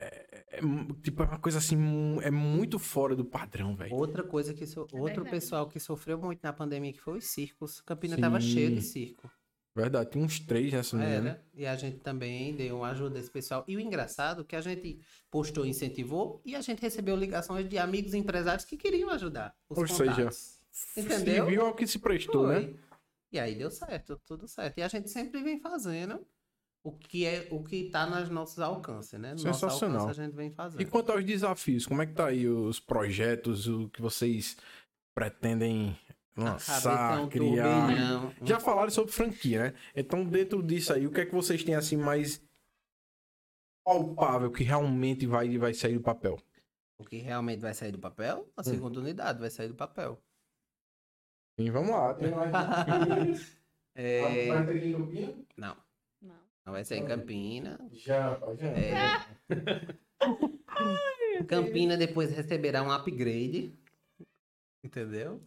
é, 0.00 0.26
é, 0.52 0.60
tipo, 1.02 1.22
é 1.22 1.26
uma 1.26 1.38
coisa 1.38 1.58
assim, 1.58 1.76
é 2.22 2.30
muito 2.30 2.78
fora 2.78 3.16
do 3.16 3.24
padrão, 3.24 3.74
velho. 3.74 3.94
Outra 3.94 4.22
coisa 4.22 4.54
que 4.54 4.66
so... 4.66 4.80
outro 4.80 5.00
verdade. 5.00 5.30
pessoal 5.30 5.68
que 5.68 5.80
sofreu 5.80 6.18
muito 6.18 6.40
na 6.42 6.52
pandemia 6.52 6.92
que 6.92 7.00
foi 7.00 7.18
os 7.18 7.26
circos. 7.26 7.80
Campina 7.80 8.14
Sim. 8.14 8.20
tava 8.20 8.40
cheio 8.40 8.74
de 8.74 8.82
circo. 8.82 9.28
Verdade, 9.78 10.10
tem 10.10 10.20
uns 10.20 10.40
três 10.40 10.72
nessa 10.72 10.96
menina. 10.96 11.30
Era. 11.30 11.44
E 11.54 11.64
a 11.64 11.76
gente 11.76 11.98
também 11.98 12.52
deu 12.52 12.78
uma 12.78 12.90
ajuda 12.90 13.20
pessoal. 13.32 13.64
E 13.68 13.76
o 13.76 13.80
engraçado 13.80 14.42
é 14.42 14.44
que 14.44 14.56
a 14.56 14.60
gente 14.60 14.98
postou, 15.30 15.64
incentivou 15.64 16.42
e 16.44 16.56
a 16.56 16.60
gente 16.60 16.82
recebeu 16.82 17.14
ligações 17.14 17.68
de 17.68 17.78
amigos 17.78 18.12
empresários 18.12 18.64
que 18.64 18.76
queriam 18.76 19.08
ajudar. 19.10 19.54
Os 19.68 19.78
Ou 19.78 19.86
seja, 19.86 20.10
contatos. 20.10 20.60
Entendeu? 20.96 21.44
Se 21.44 21.50
viu 21.50 21.62
ao 21.64 21.74
que 21.74 21.86
se 21.86 22.00
prestou, 22.00 22.48
né? 22.48 22.62
Foi. 22.62 22.76
E 23.30 23.38
aí 23.38 23.54
deu 23.54 23.70
certo, 23.70 24.20
tudo 24.26 24.48
certo. 24.48 24.78
E 24.78 24.82
a 24.82 24.88
gente 24.88 25.08
sempre 25.10 25.40
vem 25.42 25.60
fazendo 25.60 26.26
o 26.82 26.90
que 26.90 27.24
é 27.24 27.46
o 27.52 27.62
que 27.62 27.88
tá 27.90 28.04
nos 28.04 28.28
nossos 28.30 28.58
alcances, 28.58 29.20
né? 29.20 29.32
No 29.32 29.38
Sensacional. 29.38 30.00
alcance 30.00 30.20
a 30.20 30.24
gente 30.24 30.34
vem 30.34 30.50
fazendo. 30.50 30.80
E 30.80 30.86
quanto 30.86 31.12
aos 31.12 31.24
desafios, 31.24 31.86
como 31.86 32.02
é 32.02 32.06
que 32.06 32.14
tá 32.14 32.26
aí 32.26 32.48
os 32.48 32.80
projetos, 32.80 33.68
o 33.68 33.88
que 33.90 34.02
vocês 34.02 34.56
pretendem 35.14 35.96
A 36.38 36.52
lançar, 36.52 36.82
cabeça 36.82 37.20
é 37.20 37.24
um 37.24 37.28
criar? 37.28 37.88
Já 38.44 38.60
falaram 38.60 38.90
sobre 38.90 39.12
franquia, 39.12 39.64
né? 39.64 39.74
Então, 39.94 40.24
dentro 40.24 40.62
disso 40.62 40.92
aí, 40.92 41.04
o 41.06 41.10
que 41.10 41.20
é 41.20 41.26
que 41.26 41.34
vocês 41.34 41.64
têm 41.64 41.74
assim 41.74 41.96
mais 41.96 42.40
palpável 43.84 44.50
que 44.52 44.62
realmente 44.62 45.26
vai, 45.26 45.58
vai 45.58 45.74
sair 45.74 45.94
do 45.94 46.02
papel? 46.02 46.38
O 46.96 47.04
que 47.04 47.16
realmente 47.16 47.60
vai 47.60 47.74
sair 47.74 47.90
do 47.90 47.98
papel? 47.98 48.44
Hum. 48.46 48.52
A 48.56 48.62
segunda 48.62 49.00
unidade 49.00 49.40
vai 49.40 49.50
sair 49.50 49.68
do 49.68 49.74
papel. 49.74 50.20
Sim, 51.58 51.70
vamos 51.70 51.90
lá. 51.90 52.14
Tem 52.14 52.30
mais... 52.30 53.58
É, 54.00 54.46
Vai 54.46 54.78
em 54.78 54.92
Campina? 54.92 55.34
Não, 55.56 55.76
Não. 56.22 56.36
não 56.64 56.72
vai 56.72 56.84
ser 56.84 56.98
em 56.98 57.04
Campina. 57.04 57.80
Já, 57.90 58.38
já. 58.56 58.68
É, 58.68 59.26
Campina 61.48 61.96
depois 61.96 62.30
receberá 62.30 62.80
um 62.84 62.92
upgrade. 62.92 63.76
Entendeu? 64.84 65.42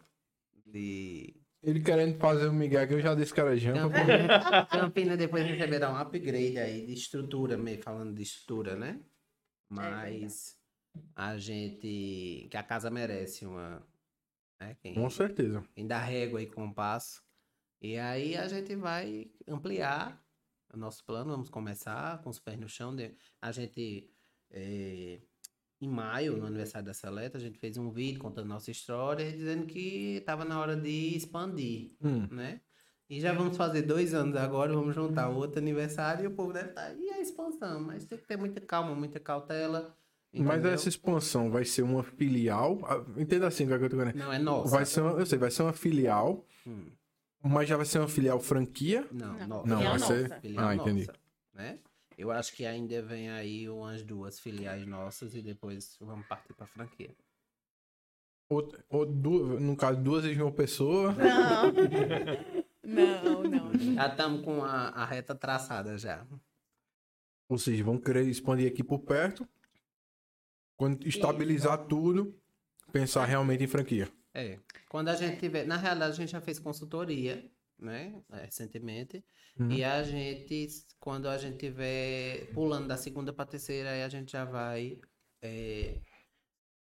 De... 0.72 1.34
Ele 1.62 1.80
querendo 1.80 2.18
fazer 2.18 2.48
o 2.48 2.52
Miguel 2.52 2.88
que 2.88 2.94
eu 2.94 3.00
já 3.00 3.14
disse 3.14 3.32
que 3.32 3.38
era 3.40 3.56
jampa. 3.56 3.90
Campina, 3.94 4.66
Campina 4.66 5.16
depois 5.16 5.44
receberá 5.46 5.92
um 5.92 5.96
upgrade 5.96 6.58
aí 6.58 6.86
de 6.86 6.94
estrutura, 6.94 7.56
meio 7.58 7.80
falando 7.82 8.14
de 8.14 8.22
estrutura, 8.22 8.74
né? 8.74 8.98
Mas 9.68 10.56
a 11.14 11.36
gente. 11.38 12.48
Que 12.50 12.56
a 12.56 12.62
casa 12.62 12.90
merece 12.90 13.46
uma. 13.46 13.86
Né? 14.60 14.76
Quem, 14.80 14.94
Com 14.94 15.08
certeza. 15.10 15.62
quem 15.74 15.86
dá 15.86 15.98
régua 15.98 16.42
e 16.42 16.46
compasso. 16.46 17.22
E 17.80 17.96
aí 17.98 18.36
a 18.36 18.48
gente 18.48 18.74
vai 18.76 19.30
ampliar 19.46 20.20
o 20.72 20.76
nosso 20.76 21.04
plano. 21.04 21.30
Vamos 21.30 21.48
começar 21.50 22.20
com 22.22 22.30
os 22.30 22.38
pés 22.40 22.58
no 22.58 22.68
chão. 22.68 22.94
de- 22.96 23.14
A 23.40 23.52
gente. 23.52 24.10
eh, 24.50 25.20
em 25.84 25.88
maio, 25.88 26.36
no 26.36 26.46
aniversário 26.46 26.86
da 26.86 26.94
Seleta, 26.94 27.36
a 27.36 27.40
gente 27.40 27.58
fez 27.58 27.76
um 27.76 27.90
vídeo 27.90 28.20
contando 28.20 28.46
nossa 28.46 28.70
história 28.70 29.24
e 29.28 29.32
dizendo 29.32 29.66
que 29.66 30.16
estava 30.18 30.44
na 30.44 30.60
hora 30.60 30.76
de 30.76 31.16
expandir 31.16 31.90
Hum. 32.02 32.26
né? 32.30 32.60
E 33.10 33.20
já 33.20 33.32
vamos 33.34 33.56
fazer 33.56 33.82
dois 33.82 34.14
anos 34.14 34.36
agora, 34.36 34.72
vamos 34.72 34.94
juntar 34.94 35.28
outro 35.28 35.58
aniversário 35.58 36.24
e 36.24 36.26
o 36.28 36.30
povo 36.30 36.52
deve 36.52 36.70
estar. 36.70 36.94
E 36.94 37.10
a 37.10 37.20
expansão, 37.20 37.80
mas 37.80 38.04
tem 38.06 38.16
que 38.16 38.26
ter 38.26 38.38
muita 38.38 38.60
calma, 38.60 38.94
muita 38.94 39.20
cautela. 39.20 39.94
Mas 40.32 40.40
entendeu? 40.60 40.70
essa 40.72 40.88
expansão 40.88 41.50
vai 41.50 41.62
ser 41.64 41.82
uma 41.82 42.02
filial. 42.02 42.78
ah, 42.84 43.04
Entenda 43.20 43.48
assim 43.48 43.64
o 43.64 43.66
que 43.68 43.74
é 43.74 43.78
que 43.78 43.84
eu 43.84 43.90
tô 43.90 43.96
querendo. 43.98 44.16
Não 44.16 44.32
é 44.32 44.38
nossa. 44.38 44.70
Vai 44.74 44.86
ser 44.86 45.02
uma, 45.02 45.10
eu 45.18 45.26
sei, 45.26 45.36
vai 45.38 45.50
ser 45.50 45.62
uma 45.62 45.74
filial, 45.74 46.46
Hum, 46.66 46.86
mas 47.42 47.68
já 47.68 47.76
vai 47.76 47.84
ser 47.84 47.98
uma 47.98 48.08
filial 48.08 48.40
franquia. 48.40 49.06
não, 49.12 49.34
Não. 49.34 49.46
nossa. 49.46 49.66
Não, 49.68 49.76
Filial 49.76 49.90
vai 49.90 49.98
ser. 49.98 50.22
nossa. 50.22 50.40
Filial 50.40 50.68
Ah, 50.68 50.74
entendi. 50.74 51.06
nossa, 51.06 51.18
né? 51.54 51.78
Eu 52.18 52.30
acho 52.30 52.52
que 52.54 52.64
ainda 52.64 53.02
vem 53.02 53.30
aí 53.30 53.68
umas 53.68 54.02
duas 54.02 54.38
filiais 54.38 54.86
nossas 54.86 55.34
e 55.34 55.42
depois 55.42 55.96
vamos 56.00 56.26
partir 56.26 56.52
para 56.54 56.66
franquia. 56.66 57.14
Ou, 58.48 58.68
ou 58.90 59.06
du- 59.06 59.58
no 59.60 59.76
caso, 59.76 60.00
duas 60.02 60.22
de 60.24 60.40
uma 60.42 60.52
pessoa. 60.52 61.12
Não. 61.14 61.72
não, 62.84 63.42
não. 63.44 63.94
Já 63.94 64.08
estamos 64.08 64.44
com 64.44 64.62
a, 64.62 64.88
a 64.88 65.04
reta 65.04 65.34
traçada 65.34 65.96
já. 65.96 66.26
Ou 67.48 67.58
seja, 67.58 67.82
vão 67.84 67.98
querer 67.98 68.26
expandir 68.26 68.70
aqui 68.70 68.82
por 68.84 69.00
perto. 69.00 69.48
Quando 70.76 71.06
estabilizar 71.06 71.86
tudo, 71.86 72.38
pensar 72.92 73.24
realmente 73.24 73.64
em 73.64 73.68
franquia. 73.68 74.10
É. 74.34 74.58
Quando 74.88 75.08
a 75.08 75.14
gente 75.14 75.38
tiver. 75.38 75.66
Na 75.66 75.76
realidade, 75.76 76.12
a 76.12 76.16
gente 76.16 76.32
já 76.32 76.40
fez 76.40 76.58
consultoria, 76.58 77.50
né? 77.82 78.22
Recentemente. 78.30 79.24
Uhum. 79.58 79.70
E 79.70 79.84
a 79.84 80.02
gente, 80.02 80.68
quando 80.98 81.28
a 81.28 81.36
gente 81.36 81.58
tiver 81.58 82.46
pulando 82.54 82.88
da 82.88 82.96
segunda 82.96 83.32
para 83.32 83.46
terceira, 83.46 83.90
aí 83.90 84.02
a 84.02 84.08
gente 84.08 84.32
já 84.32 84.44
vai 84.44 85.00
é, 85.42 86.00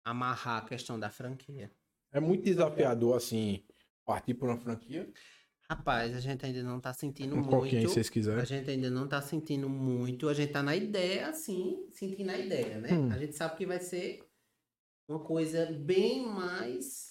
amarrar 0.04 0.64
a 0.64 0.68
questão 0.68 1.00
da 1.00 1.10
franquia. 1.10 1.72
É 2.12 2.20
muito 2.20 2.44
desafiador, 2.46 3.16
assim, 3.18 3.64
partir 4.06 4.34
por 4.34 4.50
uma 4.50 4.58
franquia. 4.58 5.12
Rapaz, 5.70 6.16
a 6.16 6.22
gente 6.22 6.46
ainda 6.46 6.64
não 6.64 6.80
tá 6.80 6.94
sentindo 6.94 7.36
Um 7.36 7.44
pouquinho, 7.44 7.82
muito. 7.82 7.90
se 7.90 7.94
vocês 7.96 8.08
A 8.08 8.12
quiserem. 8.12 8.46
gente 8.46 8.70
ainda 8.70 8.90
não 8.90 9.06
tá 9.08 9.22
sentindo 9.22 9.68
muito. 9.68 10.30
A 10.30 10.34
gente 10.34 10.54
tá 10.54 10.64
na 10.64 10.76
ideia, 10.76 11.28
assim, 11.28 11.86
sentindo 11.92 12.32
a 12.32 12.38
ideia, 12.38 12.80
né? 12.80 12.94
Hum. 12.94 13.12
A 13.12 13.18
gente 13.18 13.36
sabe 13.36 13.58
que 13.58 13.66
vai 13.66 13.80
ser 13.82 14.24
uma 15.10 15.20
coisa 15.20 15.66
bem 15.66 16.26
mais 16.26 17.07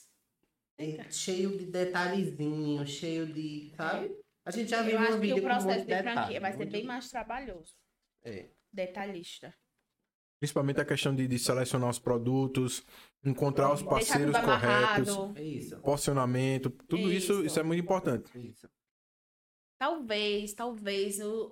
é, 0.78 1.11
cheio 1.11 1.57
de 1.57 1.66
detalhezinho, 1.66 2.86
cheio 2.86 3.27
de, 3.27 3.73
sabe? 3.77 4.15
A 4.44 4.51
gente 4.51 4.70
já 4.70 4.82
viu 4.82 4.93
Eu 4.93 5.01
um 5.01 5.03
acho 5.03 5.12
que 5.12 5.19
vídeo 5.19 5.39
o 5.39 5.43
processo 5.43 5.66
muito 5.66 5.81
de 5.81 5.86
detalhe, 5.86 6.16
franquia 6.16 6.40
vai 6.40 6.53
ser 6.53 6.66
bem 6.66 6.85
mais 6.85 7.11
trabalhoso. 7.11 7.74
É. 8.23 8.48
Detalhista. 8.73 9.55
Principalmente 10.39 10.81
a 10.81 10.85
questão 10.85 11.15
de, 11.15 11.27
de 11.27 11.39
selecionar 11.39 11.89
os 11.89 11.98
produtos, 11.98 12.85
encontrar 13.24 13.73
os 13.73 13.82
parceiros 13.82 14.36
corretos. 14.36 15.36
É 15.36 15.43
isso. 15.43 15.81
porcionamento, 15.81 16.70
tudo 16.70 17.11
isso, 17.11 17.32
Isso. 17.32 17.44
isso 17.47 17.61
é 17.61 17.62
muito 17.62 17.82
importante. 17.82 18.31
Isso. 18.39 18.69
Talvez, 19.78 20.55
talvez 20.55 21.20
o, 21.20 21.51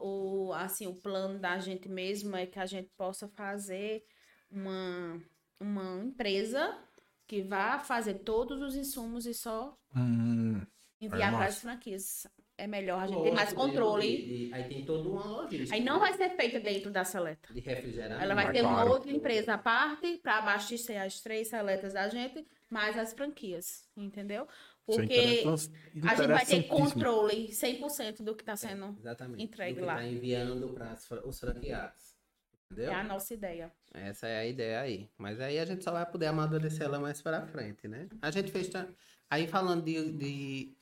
o, 0.49 0.53
assim, 0.53 0.87
o 0.87 0.95
plano 0.95 1.39
da 1.39 1.59
gente 1.59 1.89
mesmo 1.89 2.37
é 2.37 2.47
que 2.47 2.59
a 2.59 2.67
gente 2.67 2.91
possa 2.97 3.29
fazer 3.29 4.05
uma, 4.51 5.21
uma 5.61 6.03
empresa 6.05 6.79
que 7.27 7.43
vá 7.43 7.79
fazer 7.79 8.15
todos 8.21 8.61
os 8.63 8.75
insumos 8.77 9.27
e 9.27 9.35
só 9.35 9.77
Hum, 9.97 10.61
enviar 11.01 11.33
para 11.33 11.47
as 11.47 11.59
franquias. 11.61 12.27
É 12.57 12.69
melhor, 12.69 13.03
a 13.03 13.07
gente 13.09 13.21
tem 13.23 13.35
mais 13.35 13.53
Lógico, 13.53 13.61
controle. 13.63 14.07
de- 14.17 14.47
de- 14.49 14.55
aí 14.55 14.65
tem 14.69 14.85
toda 14.85 15.09
uma 15.09 15.25
logística. 15.25 15.75
Aí 15.75 15.83
não 15.83 15.99
vai 15.99 16.13
ser 16.13 16.31
feita 16.37 16.61
dentro 16.61 16.89
da 16.89 17.03
seleta. 17.05 17.53
De 17.53 17.59
refrigerante. 17.61 18.23
Ela 18.23 18.33
vai 18.35 18.45
Vai, 18.45 18.55
ter 18.55 18.61
uma 18.63 18.75
claro. 18.75 18.91
outra 18.91 19.11
empresa 19.11 19.55
à 19.55 19.59
parte 19.59 20.19
para 20.19 20.39
abastecer 20.39 21.03
as 21.03 21.21
três 21.21 21.49
seletas 21.49 21.95
da 21.95 22.09
gente, 22.09 22.47
mais 22.71 22.97
as 22.97 23.13
franquias, 23.13 23.89
entendeu? 23.97 24.45
é 24.45 24.47
Porque 24.87 25.43
a 26.07 26.15
gente 26.15 26.27
vai 26.29 26.47
ter 26.47 26.63
controle 26.65 27.49
100% 27.53 28.23
do 28.23 28.37
que 28.37 28.43
está 28.43 28.55
sendo. 28.55 28.95
Exatamente. 29.01 29.43
entregue 29.43 29.75
do 29.75 29.81
que 29.81 29.87
lá. 29.87 29.97
Tá 29.97 30.05
enviando 30.07 30.69
para 30.75 30.97
os 31.27 31.41
franqueados. 31.41 32.04
Entendeu? 32.71 32.91
É 32.93 32.95
a 32.95 33.05
nossa 33.05 33.33
ideia. 33.35 33.73
Essa 33.93 34.27
é 34.27 34.39
a 34.41 34.47
ideia 34.47 34.81
aí. 34.81 35.09
Mas 35.19 35.41
aí 35.41 35.59
a 35.59 35.65
gente 35.65 35.85
só 35.85 35.93
vai 35.93 36.05
poder 36.11 36.27
amadurecer 36.27 36.83
ela 36.83 36.99
mais 36.99 37.21
pra 37.23 37.47
frente, 37.47 37.87
né? 37.87 38.09
A 38.21 38.31
gente 38.31 38.51
fez. 38.51 38.71
Aí 39.31 39.47
falando 39.47 39.85
de, 39.85 40.13
de- 40.13 40.77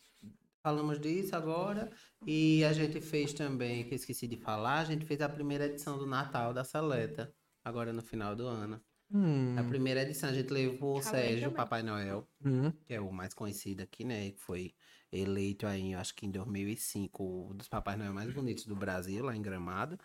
Falamos 0.63 1.01
disso 1.01 1.35
agora. 1.35 1.91
E 2.27 2.65
a 2.65 2.73
gente 2.73 3.01
fez 3.01 3.33
também, 3.33 3.85
que 3.85 3.93
eu 3.95 3.97
esqueci 3.97 4.29
de 4.29 4.37
falar, 4.37 4.79
a 4.79 4.85
gente 4.85 5.05
fez 5.05 5.21
a 5.21 5.29
primeira 5.29 5.67
edição 5.67 5.99
do 5.99 6.07
Natal 6.07 6.55
da 6.55 6.63
Seleta. 6.65 7.35
Agora 7.65 7.93
no 7.93 8.01
final 8.03 8.35
do 8.37 8.47
ano. 8.47 8.81
Hum, 9.11 9.57
A 9.59 9.65
primeira 9.65 10.03
edição 10.03 10.31
a 10.31 10.33
gente 10.33 10.51
levou 10.53 10.97
o 10.99 11.03
Sérgio, 11.03 11.41
também. 11.51 11.57
Papai 11.57 11.83
Noel, 11.83 12.27
hum. 12.45 12.71
que 12.87 12.95
é 12.95 13.01
o 13.01 13.13
mais 13.13 13.35
conhecido 13.35 13.83
aqui, 13.83 14.05
né? 14.05 14.31
Que 14.31 14.41
foi 14.41 14.73
eleito 15.13 15.67
aí, 15.67 15.93
eu 15.93 15.99
acho 15.99 16.15
que 16.15 16.25
em 16.25 16.31
2005, 16.31 17.51
um 17.51 17.55
dos 17.55 17.69
Papai 17.69 17.97
Noel 17.97 18.15
mais 18.15 18.33
bonitos 18.33 18.65
do 18.65 18.75
Brasil, 18.75 19.23
lá 19.25 19.37
em 19.37 19.43
Gramado. 19.43 19.99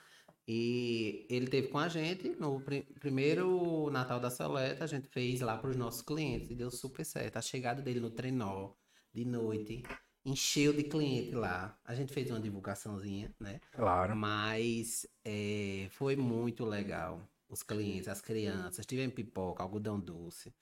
E 0.48 1.26
ele 1.30 1.48
teve 1.48 1.68
com 1.68 1.78
a 1.78 1.90
gente 1.90 2.30
no 2.30 2.62
pri- 2.62 2.84
primeiro 3.02 3.90
Natal 3.92 4.20
da 4.20 4.30
Seleta, 4.30 4.86
a 4.86 4.88
gente 4.88 5.08
fez 5.10 5.42
lá 5.42 5.58
para 5.58 5.70
os 5.70 5.76
nossos 5.76 6.02
clientes 6.02 6.50
e 6.50 6.56
deu 6.56 6.72
super 6.72 7.04
certo. 7.04 7.36
A 7.38 7.42
chegada 7.42 7.82
dele 7.82 8.00
no 8.00 8.10
trenó, 8.10 8.72
de 9.14 9.26
noite, 9.26 9.84
encheu 10.24 10.72
de 10.72 10.84
cliente 10.84 11.36
lá. 11.36 11.78
A 11.84 11.94
gente 11.94 12.14
fez 12.14 12.30
uma 12.32 12.40
divulgaçãozinha, 12.40 13.36
né? 13.40 13.60
Claro. 13.74 14.16
Mas 14.16 15.06
é, 15.26 15.88
foi 15.92 16.16
muito 16.16 16.64
legal. 16.64 17.22
Os 17.50 17.62
clientes, 17.62 18.08
as 18.08 18.22
crianças, 18.22 18.86
tivemos 18.86 19.16
pipoca, 19.16 19.64
algodão 19.64 20.00
doce. 20.00 20.54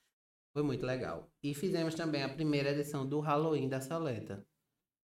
Foi 0.52 0.64
muito 0.64 0.86
legal. 0.86 1.30
E 1.44 1.54
fizemos 1.54 1.94
também 1.94 2.24
a 2.24 2.30
primeira 2.30 2.72
edição 2.72 3.06
do 3.06 3.20
Halloween 3.20 3.68
da 3.68 3.82
Saleta. 3.82 4.44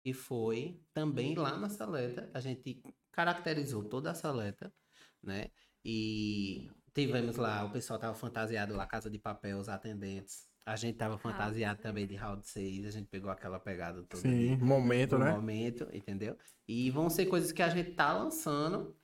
E 0.04 0.12
foi 0.12 0.80
também 0.92 1.34
lá 1.34 1.56
na 1.56 1.68
Saleta. 1.68 2.30
A 2.34 2.40
gente 2.40 2.82
caracterizou 3.12 3.84
toda 3.84 4.10
a 4.10 4.14
Saleta, 4.14 4.72
né? 5.22 5.50
E 5.84 6.70
tivemos 6.94 7.36
lá, 7.36 7.64
o 7.64 7.70
pessoal 7.70 7.98
tava 7.98 8.14
fantasiado 8.14 8.74
lá, 8.74 8.86
Casa 8.86 9.10
de 9.10 9.18
Papel, 9.18 9.58
os 9.58 9.68
atendentes. 9.68 10.48
A 10.64 10.76
gente 10.76 10.96
tava 10.96 11.18
fantasiado 11.18 11.80
também 11.82 12.06
de 12.06 12.14
Round 12.14 12.46
6, 12.46 12.86
a 12.86 12.90
gente 12.90 13.08
pegou 13.08 13.30
aquela 13.30 13.58
pegada 13.58 14.02
toda 14.04 14.22
Sim, 14.22 14.56
momento, 14.58 15.18
no 15.18 15.24
né? 15.24 15.32
momento, 15.32 15.88
entendeu? 15.92 16.38
E 16.68 16.88
vão 16.90 17.10
ser 17.10 17.26
coisas 17.26 17.50
que 17.50 17.62
a 17.62 17.68
gente 17.68 17.92
tá 17.92 18.12
lançando 18.12 18.96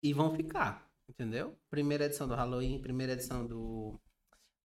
e 0.00 0.12
vão 0.12 0.34
ficar, 0.36 0.88
entendeu? 1.08 1.58
Primeira 1.68 2.04
edição 2.04 2.28
do 2.28 2.34
Halloween, 2.34 2.80
primeira 2.80 3.14
edição 3.14 3.44
do, 3.44 4.00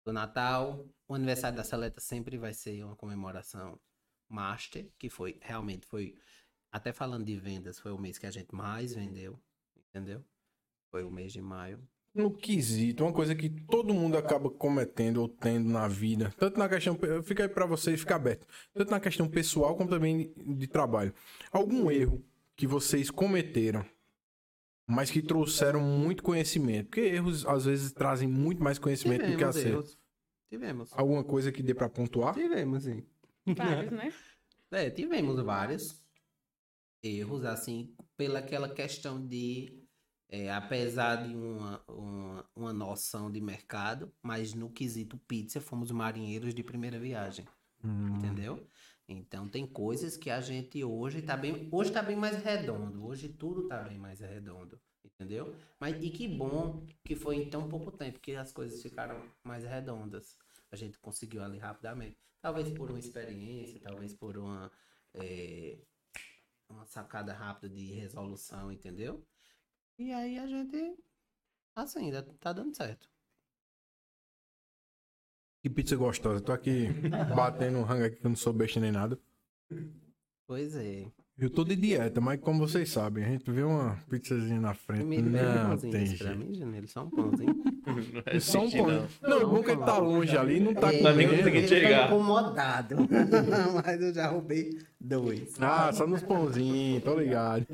do 0.05 0.13
Natal. 0.13 0.89
O 1.07 1.15
aniversário 1.15 1.59
da 1.59 1.65
Seleta 1.65 2.01
sempre 2.01 2.39
vai 2.39 2.55
ser 2.55 2.83
uma 2.85 2.97
comemoração 2.97 3.79
master, 4.29 4.87
que 4.99 5.09
foi, 5.09 5.37
realmente 5.41 5.87
foi, 5.87 6.15
até 6.71 6.93
falando 6.93 7.25
de 7.25 7.37
vendas, 7.37 7.79
foi 7.79 7.93
o 7.93 7.99
mês 7.99 8.19
que 8.19 8.27
a 8.27 8.31
gente 8.31 8.55
mais 8.55 8.95
vendeu, 8.95 9.39
entendeu? 9.91 10.25
Foi 10.91 11.03
o 11.05 11.11
mês 11.11 11.33
de 11.33 11.41
maio. 11.41 11.81
No 12.15 12.33
quesito, 12.35 13.05
uma 13.05 13.13
coisa 13.13 13.35
que 13.35 13.49
todo 13.49 13.95
mundo 13.95 14.17
acaba 14.17 14.51
cometendo 14.51 15.19
ou 15.19 15.29
tendo 15.29 15.69
na 15.69 15.87
vida, 15.87 16.35
tanto 16.39 16.59
na 16.59 16.69
questão, 16.69 16.99
fica 17.23 17.45
aí 17.45 17.49
pra 17.49 17.67
vocês, 17.67 18.01
fica 18.01 18.17
aberto, 18.17 18.47
tanto 18.75 18.91
na 18.91 18.99
questão 18.99 19.29
pessoal 19.29 19.77
como 19.77 19.89
também 19.89 20.33
de 20.37 20.67
trabalho. 20.67 21.15
Algum 21.53 21.91
erro 21.91 22.25
que 22.57 22.67
vocês 22.67 23.11
cometeram, 23.11 23.85
mas 24.87 25.11
que 25.11 25.23
trouxeram 25.23 25.81
muito 25.81 26.23
conhecimento? 26.23 26.87
Porque 26.87 27.01
erros 27.03 27.47
às 27.47 27.67
vezes 27.67 27.93
trazem 27.93 28.27
muito 28.27 28.63
mais 28.63 28.79
conhecimento 28.79 29.21
do 29.21 29.27
que 29.27 29.33
Tivemos 29.37 29.57
acerto. 29.57 29.77
erros. 29.77 29.99
Tivemos. 30.51 30.91
Alguma 30.95 31.23
coisa 31.23 31.53
que 31.53 31.63
dê 31.63 31.75
pra 31.75 31.91
pontuar? 31.91 32.35
Tivemos, 32.35 32.85
sim. 32.85 33.05
Vários, 33.57 33.91
né? 33.93 34.13
É, 34.71 34.91
tivemos 34.91 35.41
vários 35.43 36.05
erros, 37.03 37.45
assim, 37.45 37.95
pela 38.17 38.41
aquela 38.41 38.69
questão 38.73 39.25
de, 39.27 39.83
é, 40.29 40.51
apesar 40.53 41.17
de 41.17 41.35
uma, 41.35 41.83
uma, 41.89 42.51
uma 42.55 42.73
noção 42.73 43.31
de 43.31 43.41
mercado, 43.41 44.13
mas 44.23 44.55
no 44.55 44.71
quesito 44.71 45.19
pizza, 45.19 45.61
fomos 45.61 45.91
marinheiros 45.91 46.55
de 46.55 46.63
primeira 46.63 46.99
viagem, 46.99 47.47
Hum. 47.85 48.09
entendeu? 48.17 48.69
Então 49.09 49.49
tem 49.49 49.67
coisas 49.67 50.17
que 50.17 50.31
a 50.31 50.41
gente 50.41 50.85
hoje 50.85 51.23
tá 51.23 51.37
bem, 51.37 51.69
hoje 51.73 51.93
tá 51.93 52.03
bem 52.03 52.17
mais 52.17 52.43
redondo, 52.43 53.07
hoje 53.07 53.29
tudo 53.29 53.69
tá 53.69 53.83
bem 53.85 53.99
mais 53.99 54.21
redondo, 54.21 54.81
entendeu? 55.05 55.55
Mas 55.81 56.03
e 56.03 56.11
que 56.11 56.29
bom 56.29 56.85
que 57.05 57.15
foi 57.17 57.37
em 57.37 57.49
tão 57.49 57.69
pouco 57.69 57.91
tempo 57.93 58.21
que 58.21 58.35
as 58.37 58.53
coisas 58.53 58.83
ficaram 58.83 59.23
mais 59.45 59.65
redondas. 59.65 60.37
A 60.71 60.77
gente 60.77 60.99
conseguiu 60.99 61.43
ali 61.43 61.59
rapidamente. 61.59 62.19
Talvez 62.41 62.71
por 62.71 62.91
uma 62.91 62.99
experiência, 62.99 63.81
talvez 63.81 64.15
por 64.15 64.39
uma, 64.39 64.71
é, 65.15 65.79
uma 66.69 66.85
sacada 66.87 67.33
rápida 67.33 67.69
de 67.69 67.93
resolução, 67.93 68.71
entendeu? 68.71 69.27
E 69.99 70.13
aí 70.13 70.39
a 70.39 70.47
gente, 70.47 70.97
assim, 71.75 72.07
ainda 72.07 72.23
tá 72.23 72.53
dando 72.53 72.75
certo. 72.77 73.11
Que 75.61 75.69
pizza 75.69 75.97
gostosa. 75.97 76.41
Tô 76.41 76.53
aqui 76.53 76.87
batendo 77.35 77.79
um 77.79 77.83
rango 77.83 78.05
aqui 78.05 78.17
que 78.17 78.25
eu 78.25 78.31
não 78.31 78.37
sou 78.37 78.53
besta 78.53 78.79
nem 78.79 78.93
nada. 78.93 79.19
Pois 80.47 80.77
é. 80.77 81.11
Eu 81.41 81.49
tô 81.49 81.63
de 81.63 81.77
dieta, 81.77 82.21
mas 82.21 82.41
como 82.41 82.59
vocês 82.67 82.91
sabem, 82.91 83.25
a 83.25 83.29
gente 83.29 83.49
vê 83.49 83.63
uma 83.63 83.97
pizzazinha 84.11 84.61
na 84.61 84.75
frente. 84.75 85.05
Um 85.05 85.23
Não, 85.23 85.69
pãozinho 85.69 85.93
tem 85.93 86.05
desse 86.05 86.17
pra 86.19 86.35
mim, 86.35 86.53
Janeiro, 86.55 86.89
só 86.89 87.05
um 87.05 87.11
pãozinho. 87.11 87.55
Não 87.87 88.23
é 88.27 88.41
Só 88.41 88.59
um 88.59 88.63
assistir, 88.63 88.79
pão. 88.83 88.91
não. 88.91 89.09
Não, 89.31 89.41
é 89.41 89.45
bom 89.45 89.63
que 89.63 89.71
ele 89.71 89.85
tá 89.85 89.99
longe 89.99 90.37
ali, 90.37 90.59
não 90.59 90.75
tá 90.75 90.93
É, 90.93 91.01
Tá 91.01 91.13
nem 91.13 91.29
conseguindo 91.29 91.57
ele 91.59 91.63
tá 91.63 91.69
chegar. 91.69 92.07
incomodado. 92.09 92.97
Mas 93.87 94.01
eu 94.03 94.13
já 94.13 94.27
roubei 94.29 94.79
dois. 95.01 95.55
Ah, 95.63 95.93
só 95.93 96.09
nos 96.09 96.23
pãozinhos, 96.25 97.05
tô 97.05 97.15
ligado. 97.17 97.65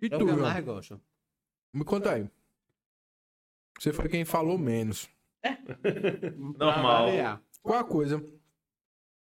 E 0.00 0.06
é 0.06 0.08
tu, 0.08 0.24
que 0.24 0.30
eu 0.30 0.36
mais 0.38 0.64
gosto. 0.64 1.00
Me 1.74 1.84
conta 1.84 2.12
aí. 2.12 2.30
Você 3.78 3.92
foi 3.92 4.08
quem 4.08 4.24
falou 4.24 4.56
menos. 4.56 5.08
Normal. 6.56 7.08
Qual 7.60 7.78
a 7.78 7.84
coisa 7.84 8.24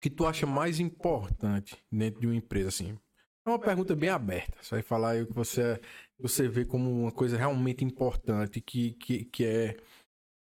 que 0.01 0.09
tu 0.09 0.25
acha 0.25 0.45
mais 0.45 0.79
importante 0.79 1.83
dentro 1.91 2.21
de 2.21 2.27
uma 2.27 2.35
empresa, 2.35 2.69
assim? 2.69 2.97
É 3.45 3.49
uma 3.49 3.59
pergunta 3.59 3.95
bem 3.95 4.09
aberta. 4.09 4.61
Você 4.61 4.75
vai 4.75 4.81
falar 4.81 5.11
aí 5.11 5.21
o 5.21 5.27
que 5.27 5.33
você, 5.33 5.79
você 6.17 6.47
vê 6.47 6.65
como 6.65 6.89
uma 6.89 7.11
coisa 7.11 7.37
realmente 7.37 7.83
importante, 7.83 8.61
que, 8.61 8.93
que, 8.93 9.25
que 9.25 9.45
é, 9.45 9.77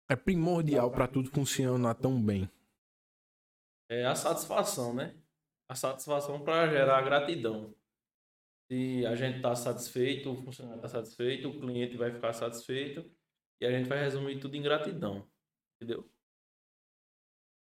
é 0.08 0.16
primordial 0.16 0.90
para 0.90 1.08
tudo 1.08 1.30
funcionar 1.30 1.94
tão 1.94 2.20
bem. 2.20 2.48
É 3.88 4.06
a 4.06 4.14
satisfação, 4.14 4.94
né? 4.94 5.14
A 5.68 5.74
satisfação 5.74 6.42
para 6.42 6.68
gerar 6.68 7.02
gratidão. 7.02 7.74
Se 8.70 9.04
a 9.06 9.14
gente 9.14 9.42
tá 9.42 9.54
satisfeito, 9.54 10.32
o 10.32 10.42
funcionário 10.42 10.80
tá 10.80 10.88
satisfeito, 10.88 11.48
o 11.48 11.60
cliente 11.60 11.96
vai 11.96 12.10
ficar 12.10 12.32
satisfeito 12.32 13.10
e 13.60 13.66
a 13.66 13.70
gente 13.70 13.88
vai 13.88 14.00
resumir 14.00 14.40
tudo 14.40 14.56
em 14.56 14.62
gratidão. 14.62 15.28
Entendeu? 15.76 16.08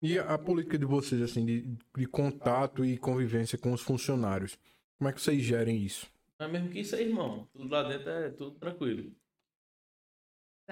E 0.02 0.20
a 0.20 0.38
política 0.38 0.78
de 0.78 0.86
vocês, 0.86 1.22
assim, 1.22 1.46
de, 1.46 1.78
de 1.98 2.06
contato 2.06 2.86
e 2.86 2.98
convivência 2.98 3.58
com 3.58 3.74
os 3.74 3.82
funcionários? 3.82 4.58
Como 4.98 5.10
é 5.10 5.14
que 5.14 5.22
vocês 5.22 5.42
gerem 5.42 5.84
isso? 5.84 6.08
Não 6.40 6.48
é 6.48 6.52
mesmo 6.52 6.70
que 6.70 6.80
isso 6.80 6.96
aí, 6.96 7.08
irmão. 7.08 7.48
Tudo 7.54 7.70
lá 7.70 7.84
dentro 7.84 8.10
é 8.10 8.30
tudo 8.30 8.60
tranquilo. 8.60 9.12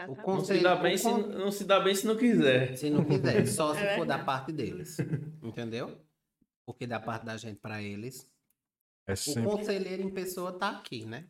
O 0.07 0.15
Não 0.15 0.43
se 0.43 0.59
dá 0.59 0.75
bem, 0.75 0.97
se, 0.97 1.07
não 1.07 1.51
se 1.51 1.65
dá 1.65 1.79
bem 1.79 1.93
se 1.93 2.07
não 2.07 2.17
quiser. 2.17 2.75
Se 2.75 2.89
não 2.89 3.05
quiser, 3.05 3.45
só 3.47 3.75
se 3.75 3.81
É 3.81 3.95
for 3.95 4.05
da 4.05 4.17
parte 4.23 4.51
deles. 4.51 4.97
Entendeu? 5.41 6.01
Porque 6.65 6.87
da 6.87 6.99
parte 6.99 7.25
da 7.25 7.37
gente 7.37 7.59
pra 7.59 7.81
eles. 7.81 8.27
É 9.05 9.13
O 9.13 9.43
conselheiro 9.43 10.01
em 10.01 10.09
pessoa 10.09 10.57
tá 10.57 10.69
aqui, 10.69 11.05
né? 11.05 11.27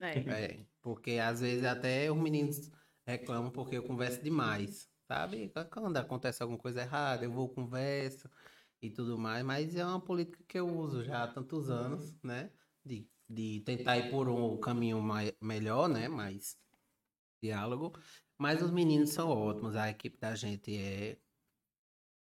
É. 0.00 0.18
É. 0.18 0.60
Porque 0.82 1.12
às 1.12 1.40
vezes 1.40 1.64
até 1.64 2.10
os 2.10 2.18
meninos 2.18 2.70
reclamam 3.06 3.50
porque 3.50 3.76
eu 3.76 3.82
converso 3.82 4.22
demais. 4.22 4.89
Sabe? 5.10 5.52
Quando 5.72 5.96
acontece 5.96 6.40
alguma 6.40 6.56
coisa 6.56 6.82
errada, 6.82 7.24
eu 7.24 7.32
vou 7.32 7.48
converso 7.48 8.30
e 8.80 8.88
tudo 8.88 9.18
mais. 9.18 9.44
Mas 9.44 9.74
é 9.74 9.84
uma 9.84 10.00
política 10.00 10.38
que 10.46 10.56
eu 10.56 10.68
uso 10.68 11.02
já 11.02 11.24
há 11.24 11.26
tantos 11.26 11.68
anos, 11.68 12.14
né? 12.22 12.48
De, 12.84 13.04
de 13.28 13.58
tentar 13.66 13.98
ir 13.98 14.08
por 14.08 14.28
um 14.28 14.56
caminho 14.58 15.02
mai, 15.02 15.34
melhor, 15.40 15.88
né? 15.88 16.06
Mais 16.06 16.56
diálogo. 17.42 17.92
Mas 18.38 18.62
os 18.62 18.70
meninos 18.70 19.10
são 19.10 19.30
ótimos. 19.30 19.74
A 19.74 19.90
equipe 19.90 20.16
da 20.16 20.36
gente 20.36 20.76
é 20.78 21.16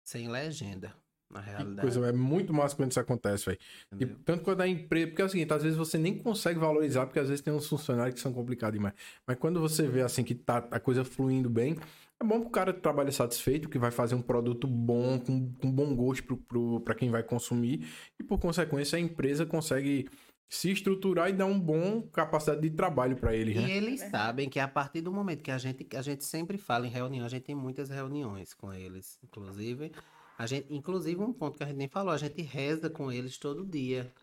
sem 0.04 0.28
legenda, 0.30 0.94
na 1.30 1.42
Que 1.42 1.50
realidade. 1.52 1.82
coisa, 1.82 2.06
é 2.06 2.12
muito 2.12 2.54
massa 2.54 2.76
quando 2.76 2.92
isso 2.92 3.00
acontece, 3.00 3.46
velho. 3.46 4.20
Tanto 4.26 4.44
quando 4.44 4.60
a 4.60 4.68
empresa. 4.68 5.08
Porque 5.08 5.22
é 5.22 5.26
o 5.26 5.30
seguinte, 5.30 5.54
às 5.54 5.64
vezes 5.64 5.78
você 5.78 5.98
nem 5.98 6.18
consegue 6.18 6.60
valorizar, 6.60 7.06
porque 7.06 7.20
às 7.20 7.30
vezes 7.30 7.42
tem 7.42 7.54
uns 7.54 7.66
funcionários 7.66 8.16
que 8.16 8.20
são 8.20 8.34
complicados 8.34 8.78
demais. 8.78 8.94
Mas 9.26 9.38
quando 9.38 9.62
você 9.62 9.88
vê 9.88 10.02
assim 10.02 10.26
que 10.26 10.36
tá 10.36 10.68
a 10.70 10.82
coisa 10.82 11.06
fluindo 11.06 11.50
bem, 11.50 11.78
é 12.22 12.26
bom 12.26 12.42
pro 12.42 12.50
cara 12.50 12.74
que 12.74 12.82
trabalha 12.82 13.12
satisfeito, 13.12 13.70
que 13.70 13.78
vai 13.78 13.92
fazer 13.92 14.16
um 14.16 14.22
produto 14.22 14.68
bom, 14.68 15.20
com, 15.20 15.54
com 15.56 15.72
bom 15.72 15.96
gosto 15.96 16.24
pro, 16.24 16.38
pro, 16.38 16.82
pra 16.82 16.96
quem 16.96 17.10
vai 17.10 17.24
consumir. 17.24 17.88
E 18.20 18.24
por 18.24 18.40
consequência, 18.40 18.98
a 18.98 19.00
empresa 19.00 19.46
consegue 19.46 20.08
se 20.50 20.70
estruturar 20.72 21.30
e 21.30 21.34
dar 21.34 21.48
um 21.48 21.60
bom 21.60 22.02
capacidade 22.04 22.62
de 22.62 22.70
trabalho 22.70 23.16
pra 23.16 23.36
eles, 23.36 23.56
E 23.56 23.60
né? 23.60 23.72
eles 23.72 24.02
sabem 24.02 24.48
que 24.48 24.60
a 24.60 24.68
partir 24.68 25.02
do 25.02 25.12
momento 25.12 25.42
que 25.42 25.50
a 25.50 25.58
gente, 25.58 25.84
que 25.84 25.98
a 25.98 26.02
gente 26.02 26.24
sempre 26.24 26.60
fala 26.60 26.86
em 26.86 26.92
reunião, 26.92 27.26
a 27.26 27.30
gente 27.30 27.44
tem 27.44 27.56
muitas 27.56 27.90
reuniões 27.90 28.54
com 28.54 28.72
eles, 28.72 29.18
inclusive, 29.24 29.92
a 30.38 30.46
gente, 30.46 30.72
inclusive 30.72 31.20
um 31.22 31.34
ponto 31.34 31.58
que 31.58 31.64
a 31.64 31.68
gente 31.68 31.78
nem 31.78 31.88
falou, 31.88 32.14
a 32.14 32.18
gente 32.18 32.40
reza 32.44 32.88
com 32.90 33.12
eles 33.12 33.38
todo 33.38 33.66
dia. 33.66 34.14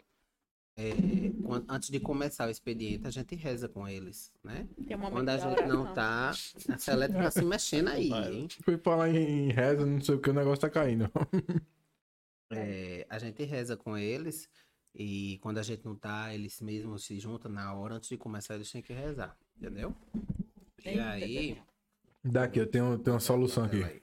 É, 0.80 0.92
quan- 1.42 1.64
antes 1.68 1.90
de 1.90 2.00
começar 2.00 2.46
o 2.48 2.50
expediente, 2.50 3.06
a 3.06 3.10
gente 3.10 3.34
reza 3.34 3.68
com 3.68 3.86
eles, 3.86 4.32
né? 4.42 4.66
Quando 5.10 5.28
a 5.28 5.36
gente 5.36 5.62
não 5.66 5.92
tá, 5.92 6.30
a 6.30 6.78
Seleta 6.78 7.12
tá 7.14 7.30
se 7.30 7.44
mexendo 7.44 7.88
aí, 7.88 8.10
hein? 8.10 8.48
Fui 8.64 8.78
falar 8.78 9.10
em 9.10 9.50
reza, 9.52 9.84
não 9.84 10.00
sei 10.00 10.14
o 10.14 10.20
que, 10.20 10.30
o 10.30 10.32
negócio 10.34 10.60
tá 10.62 10.70
caindo. 10.70 11.10
É, 12.52 13.06
a 13.08 13.16
gente 13.16 13.44
reza 13.44 13.76
com 13.76 13.96
eles 13.96 14.48
e 14.92 15.38
quando 15.40 15.58
a 15.58 15.62
gente 15.62 15.84
não 15.84 15.94
tá, 15.94 16.34
eles 16.34 16.60
mesmos 16.60 17.04
se 17.04 17.16
juntam 17.20 17.48
na 17.48 17.72
hora, 17.74 17.94
antes 17.94 18.08
de 18.08 18.16
começar, 18.16 18.56
eles 18.56 18.68
têm 18.72 18.82
que 18.82 18.92
rezar, 18.92 19.38
entendeu? 19.56 19.94
E 20.84 20.98
aí, 20.98 21.62
Daqui, 22.24 22.58
eu 22.58 22.66
tenho, 22.66 22.98
tenho 22.98 23.14
uma 23.14 23.20
solução 23.20 23.64
aqui. 23.66 24.02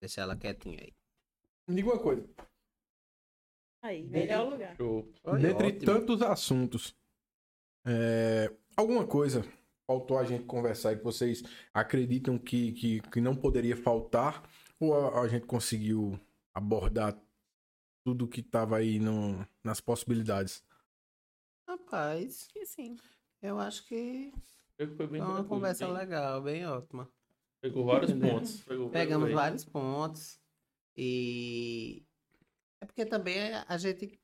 deixa 0.00 0.20
ela 0.20 0.36
quietinha 0.36 0.78
aí. 0.82 0.92
Me 1.66 1.74
diga 1.74 1.88
uma 1.88 1.98
coisa. 1.98 2.24
Aí, 3.82 4.04
melhor 4.04 4.48
lugar. 4.50 4.76
Show. 4.76 5.12
Foi 5.22 5.38
Dentre 5.40 5.66
ótimo. 5.68 5.84
tantos 5.84 6.22
assuntos, 6.22 6.96
é, 7.84 8.50
alguma 8.76 9.06
coisa 9.06 9.44
faltou 9.86 10.16
a 10.18 10.24
gente 10.24 10.44
conversar 10.44 10.92
e 10.92 10.96
que 10.96 11.02
vocês 11.04 11.42
acreditam 11.74 12.38
que, 12.38 12.72
que, 12.72 13.00
que 13.00 13.20
não 13.20 13.34
poderia 13.34 13.76
faltar? 13.76 14.48
Ou 14.78 14.94
a, 14.94 15.22
a 15.22 15.28
gente 15.28 15.46
conseguiu 15.46 16.18
abordar 16.54 17.20
tudo 18.04 18.28
que 18.28 18.42
tava 18.42 18.76
aí 18.76 18.98
no, 18.98 19.46
nas 19.64 19.80
possibilidades? 19.80 20.64
Rapaz, 21.68 22.48
Que 22.52 22.64
sim. 22.66 22.96
eu 23.40 23.58
acho 23.58 23.84
que 23.86 24.32
Foi 24.76 24.86
uma 24.86 24.96
tranquilo, 24.96 25.44
conversa 25.44 25.86
bem- 25.86 25.94
legal, 25.96 26.42
bem 26.42 26.66
ótima. 26.66 27.08
Pegou 27.60 27.84
vários 27.86 28.10
Entendeu? 28.10 28.34
pontos. 28.34 28.60
Pegou, 28.62 28.90
Pegamos 28.90 29.32
vários 29.32 29.64
pontos 29.64 30.40
e 30.96 32.04
é 32.82 32.84
porque 32.84 33.06
também 33.06 33.38
a 33.68 33.78
gente 33.78 34.18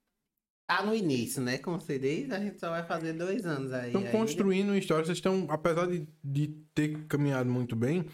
tá 0.67 0.85
no 0.85 0.93
início, 0.93 1.41
né? 1.41 1.59
Como 1.59 1.81
você 1.81 1.97
diz, 1.97 2.31
a 2.33 2.41
gente 2.41 2.59
só 2.59 2.71
vai 2.71 2.85
fazer 2.85 3.13
dois 3.13 3.47
anos 3.47 3.73
aí. 3.73 3.87
Estão 3.87 4.01
ainda. 4.01 4.13
construindo 4.13 4.77
história, 4.77 5.05
vocês 5.05 5.19
estão, 5.19 5.47
apesar 5.49 5.87
de, 5.87 6.09
de 6.23 6.49
ter 6.75 7.07
caminhado 7.07 7.49
muito 7.49 7.77
bem, 7.77 8.05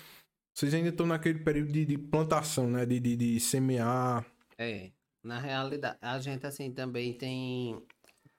vocês 0.54 0.74
ainda 0.74 0.90
estão 0.90 1.06
naquele 1.06 1.38
período 1.38 1.72
de, 1.72 1.86
de 1.86 1.96
plantação, 1.96 2.68
né? 2.68 2.84
De, 2.84 3.00
de, 3.00 3.16
de 3.16 3.40
semear. 3.40 4.26
É, 4.58 4.92
na 5.22 5.40
realidade, 5.40 5.98
a 6.02 6.18
gente 6.20 6.46
assim 6.46 6.70
também 6.70 7.16
tem 7.16 7.82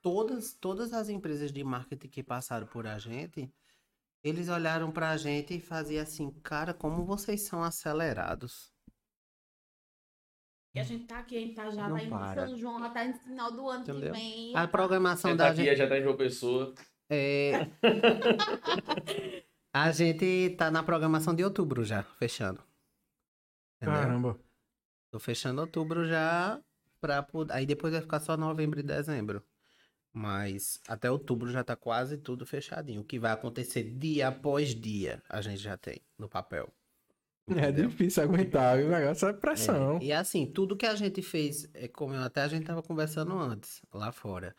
todas 0.00 0.54
todas 0.54 0.92
as 0.92 1.08
empresas 1.08 1.52
de 1.52 1.64
marketing 1.64 2.08
que 2.08 2.22
passaram 2.22 2.68
por 2.68 2.86
a 2.86 3.00
gente, 3.00 3.52
eles 4.22 4.48
olharam 4.48 4.92
pra 4.92 5.16
gente 5.16 5.56
e 5.56 5.60
faziam 5.60 6.04
assim, 6.04 6.30
cara, 6.44 6.72
como 6.72 7.04
vocês 7.04 7.42
são 7.42 7.64
acelerados. 7.64 8.75
E 10.76 10.78
a 10.78 10.82
gente 10.82 11.06
tá 11.06 11.20
aqui, 11.20 11.38
a 11.38 11.40
gente 11.40 11.54
tá 11.54 11.70
já 11.70 11.88
Não 11.88 11.96
lá 11.96 12.02
em 12.02 12.10
para. 12.10 12.46
São 12.46 12.58
João, 12.58 12.78
já 12.78 12.90
tá 12.90 13.02
no 13.02 13.14
final 13.14 13.50
do 13.50 13.66
ano 13.66 13.82
Entendeu? 13.82 14.12
que 14.12 14.18
vem. 14.18 14.54
A 14.54 14.68
programação 14.68 15.34
da 15.34 15.46
tá 15.46 15.54
gente 15.54 15.70
aqui 15.70 15.78
já 15.78 15.88
tá 15.88 15.98
em 15.98 16.02
João 16.02 16.16
Pessoa. 16.18 16.74
é 17.08 17.66
A 19.72 19.90
gente 19.90 20.50
tá 20.50 20.70
na 20.70 20.82
programação 20.82 21.34
de 21.34 21.42
outubro 21.42 21.82
já, 21.82 22.02
fechando. 22.02 22.62
Entendeu? 23.80 24.00
Caramba. 24.02 24.38
Tô 25.10 25.18
fechando 25.18 25.62
outubro 25.62 26.06
já 26.06 26.60
pra 27.00 27.22
poder. 27.22 27.54
Aí 27.54 27.64
depois 27.64 27.94
vai 27.94 28.02
ficar 28.02 28.20
só 28.20 28.36
novembro 28.36 28.78
e 28.78 28.82
dezembro. 28.82 29.42
Mas 30.12 30.78
até 30.86 31.10
outubro 31.10 31.50
já 31.50 31.64
tá 31.64 31.74
quase 31.74 32.18
tudo 32.18 32.44
fechadinho. 32.44 33.00
O 33.00 33.04
que 33.04 33.18
vai 33.18 33.32
acontecer 33.32 33.82
dia 33.82 34.28
após 34.28 34.74
dia, 34.74 35.22
a 35.26 35.40
gente 35.40 35.62
já 35.62 35.78
tem 35.78 36.02
no 36.18 36.28
papel. 36.28 36.70
É 37.48 37.70
difícil 37.70 38.24
aguentar, 38.24 38.78
o 38.78 38.88
negócio 38.88 39.28
é 39.28 39.32
pressão. 39.32 39.98
É, 39.98 40.04
E 40.06 40.12
assim, 40.12 40.46
tudo 40.50 40.76
que 40.76 40.84
a 40.86 40.96
gente 40.96 41.22
fez, 41.22 41.68
é 41.74 41.86
como 41.86 42.12
eu- 42.14 42.22
até 42.22 42.42
a 42.42 42.48
gente 42.48 42.64
tava 42.66 42.82
conversando 42.82 43.32
antes, 43.38 43.80
lá 43.92 44.10
fora. 44.10 44.54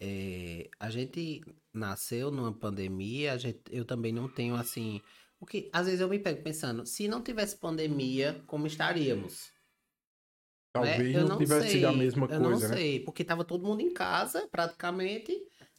É, 0.00 0.68
a 0.80 0.90
gente 0.90 1.42
nasceu 1.72 2.30
numa 2.30 2.52
pandemia, 2.52 3.32
a 3.34 3.38
gente, 3.38 3.60
eu 3.70 3.84
também 3.84 4.12
não 4.12 4.28
tenho 4.28 4.56
assim. 4.56 5.00
O 5.40 5.46
que, 5.46 5.70
às 5.72 5.86
vezes 5.86 6.00
eu 6.00 6.08
me 6.08 6.18
pego 6.18 6.42
pensando, 6.42 6.84
se 6.86 7.06
não 7.08 7.22
tivesse 7.22 7.56
pandemia, 7.56 8.42
como 8.46 8.66
estaríamos? 8.66 9.52
né? 10.76 10.96
Talvez 10.96 11.14
Eu 11.14 11.28
não, 11.28 11.38
tivesse 11.38 11.70
sido 11.70 11.84
a 11.86 11.92
sei, 11.92 11.98
mesma 11.98 12.28
eu 12.28 12.40
coisa, 12.40 12.68
não 12.68 12.68
né? 12.68 12.76
sei, 12.76 13.00
porque 13.04 13.24
tava 13.24 13.44
todo 13.44 13.64
mundo 13.64 13.80
em 13.80 13.92
casa, 13.94 14.48
praticamente, 14.48 15.32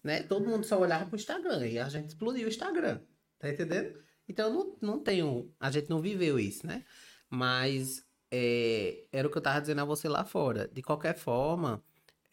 né? 0.03 0.23
Todo 0.23 0.47
mundo 0.47 0.63
só 0.65 0.79
olhava 0.79 1.05
pro 1.05 1.15
Instagram 1.17 1.67
e 1.67 1.77
a 1.79 1.89
gente 1.89 2.09
explodiu 2.09 2.45
o 2.45 2.49
Instagram, 2.49 3.01
tá 3.39 3.49
entendendo? 3.49 3.99
Então 4.27 4.53
não, 4.53 4.77
não 4.81 4.99
tenho, 4.99 5.53
a 5.59 5.69
gente 5.71 5.89
não 5.89 6.01
viveu 6.01 6.39
isso, 6.39 6.65
né? 6.65 6.83
Mas 7.29 8.05
é, 8.31 9.05
era 9.11 9.27
o 9.27 9.31
que 9.31 9.37
eu 9.37 9.41
tava 9.41 9.61
dizendo 9.61 9.81
a 9.81 9.85
você 9.85 10.07
lá 10.09 10.25
fora. 10.25 10.67
De 10.67 10.81
qualquer 10.81 11.15
forma, 11.15 11.83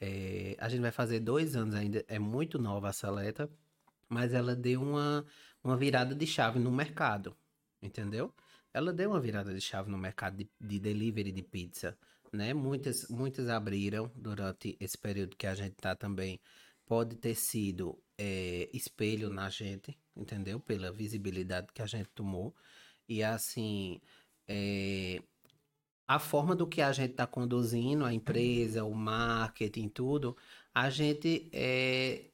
é, 0.01 0.57
a 0.59 0.69
gente 0.69 0.81
vai 0.81 0.93
fazer 0.93 1.21
dois 1.21 1.57
anos 1.57 1.75
ainda, 1.75 2.05
é 2.09 2.19
muito 2.19 2.59
nova 2.59 2.89
a 2.89 2.93
Seleta, 2.93 3.51
mas 4.09 4.33
ela 4.35 4.55
deu 4.57 4.83
uma, 4.83 5.25
uma 5.63 5.77
virada 5.77 6.15
de 6.15 6.27
chave 6.27 6.59
no 6.59 6.71
mercado, 6.71 7.37
entendeu? 7.83 8.35
Ela 8.75 8.93
deu 8.93 9.11
uma 9.11 9.21
virada 9.21 9.53
de 9.55 9.61
chave 9.61 9.91
no 9.91 9.99
mercado 9.99 10.37
de, 10.37 10.51
de 10.61 10.79
delivery 10.79 11.33
de 11.33 11.43
pizza 11.43 11.97
né? 12.33 12.55
Muitas, 12.55 13.07
muitas 13.09 13.49
abriram 13.49 14.11
durante 14.17 14.77
esse 14.81 14.97
período 14.97 15.37
que 15.37 15.47
a 15.47 15.55
gente 15.55 15.75
tá 15.77 15.95
também. 15.95 16.41
Pode 16.87 17.17
ter 17.17 17.35
sido 17.35 18.03
é, 18.19 18.69
espelho 18.73 19.31
na 19.31 19.49
gente, 19.51 19.97
entendeu? 20.17 20.61
Pela 20.61 20.93
visibilidade 20.93 21.69
que 21.73 21.83
a 21.83 21.87
gente 21.87 22.09
tomou. 22.11 22.55
E 23.09 23.23
assim, 23.23 24.01
é, 24.49 25.23
a 26.07 26.19
forma 26.19 26.55
do 26.55 26.67
que 26.67 26.81
a 26.83 26.93
gente 26.93 27.15
tá 27.15 27.27
conduzindo 27.27 28.05
a 28.05 28.13
empresa, 28.13 28.85
o 28.85 28.95
marketing, 28.95 29.89
tudo, 29.89 30.37
a 30.75 30.91
gente 30.91 31.49
é, 31.53 32.31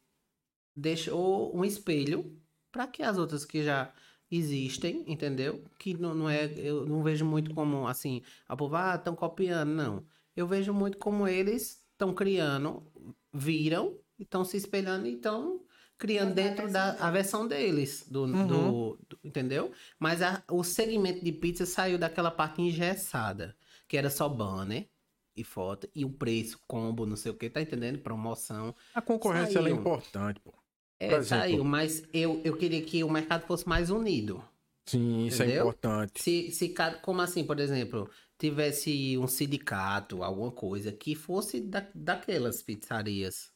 deixou 0.74 1.56
um 1.56 1.64
espelho 1.64 2.36
para 2.70 2.86
que 2.86 3.02
as 3.02 3.18
outras 3.18 3.44
que 3.44 3.62
já 3.62 3.92
existem, 4.30 5.04
entendeu? 5.06 5.64
Que 5.78 5.94
não, 5.94 6.14
não 6.14 6.28
é, 6.28 6.46
eu 6.58 6.86
não 6.86 7.02
vejo 7.02 7.24
muito 7.24 7.54
como 7.54 7.86
assim, 7.86 8.22
a 8.46 8.56
povo, 8.56 8.76
ah, 8.76 8.94
estão 8.96 9.14
copiando, 9.16 9.70
não. 9.70 10.04
Eu 10.36 10.46
vejo 10.46 10.72
muito 10.72 10.98
como 10.98 11.26
eles 11.26 11.82
estão 11.92 12.14
criando, 12.14 12.86
viram, 13.32 13.98
estão 14.18 14.44
se 14.44 14.56
espelhando 14.56 15.06
e 15.06 15.14
estão 15.14 15.62
criando 15.98 16.32
dentro 16.34 16.68
versão 16.68 16.72
da 16.72 16.92
a 16.92 17.10
versão 17.10 17.46
deles, 17.48 18.06
do, 18.08 18.26
do- 18.26 18.98
do- 19.08 19.18
entendeu? 19.24 19.72
Mas 19.98 20.22
a- 20.22 20.42
o 20.50 20.62
segmento 20.62 21.24
de 21.24 21.32
pizza 21.32 21.66
saiu 21.66 21.98
daquela 21.98 22.30
parte 22.30 22.62
engessada, 22.62 23.56
que 23.88 23.96
era 23.96 24.08
só 24.08 24.28
banner 24.28 24.88
e 25.36 25.44
foto, 25.44 25.88
e 25.94 26.04
o 26.04 26.10
preço, 26.10 26.60
combo, 26.66 27.04
não 27.06 27.16
sei 27.16 27.32
o 27.32 27.34
que, 27.34 27.50
tá 27.50 27.60
entendendo? 27.60 27.98
Promoção. 27.98 28.74
A 28.94 29.02
concorrência 29.02 29.58
ela 29.58 29.68
é 29.68 29.72
importante, 29.72 30.40
pô. 30.40 30.54
É, 31.00 31.08
exemplo- 31.14 31.26
saiu, 31.28 31.64
mas 31.64 32.02
eu, 32.12 32.40
eu 32.44 32.56
queria 32.56 32.82
que 32.82 33.04
o 33.04 33.10
mercado 33.10 33.46
fosse 33.46 33.68
mais 33.68 33.88
unido. 33.90 34.42
Sim, 34.86 35.26
isso 35.26 35.42
é 35.42 35.46
Entendeu? 35.46 35.64
importante. 35.66 36.20
Se, 36.22 36.50
se 36.50 36.74
como 37.02 37.20
assim, 37.20 37.44
por 37.44 37.60
exemplo, 37.60 38.10
tivesse 38.38 39.16
um 39.18 39.26
sindicato, 39.28 40.22
alguma 40.24 40.50
coisa 40.50 40.90
que 40.90 41.14
fosse 41.14 41.60
da, 41.60 41.86
daquelas 41.94 42.62
pizzarias 42.62 43.52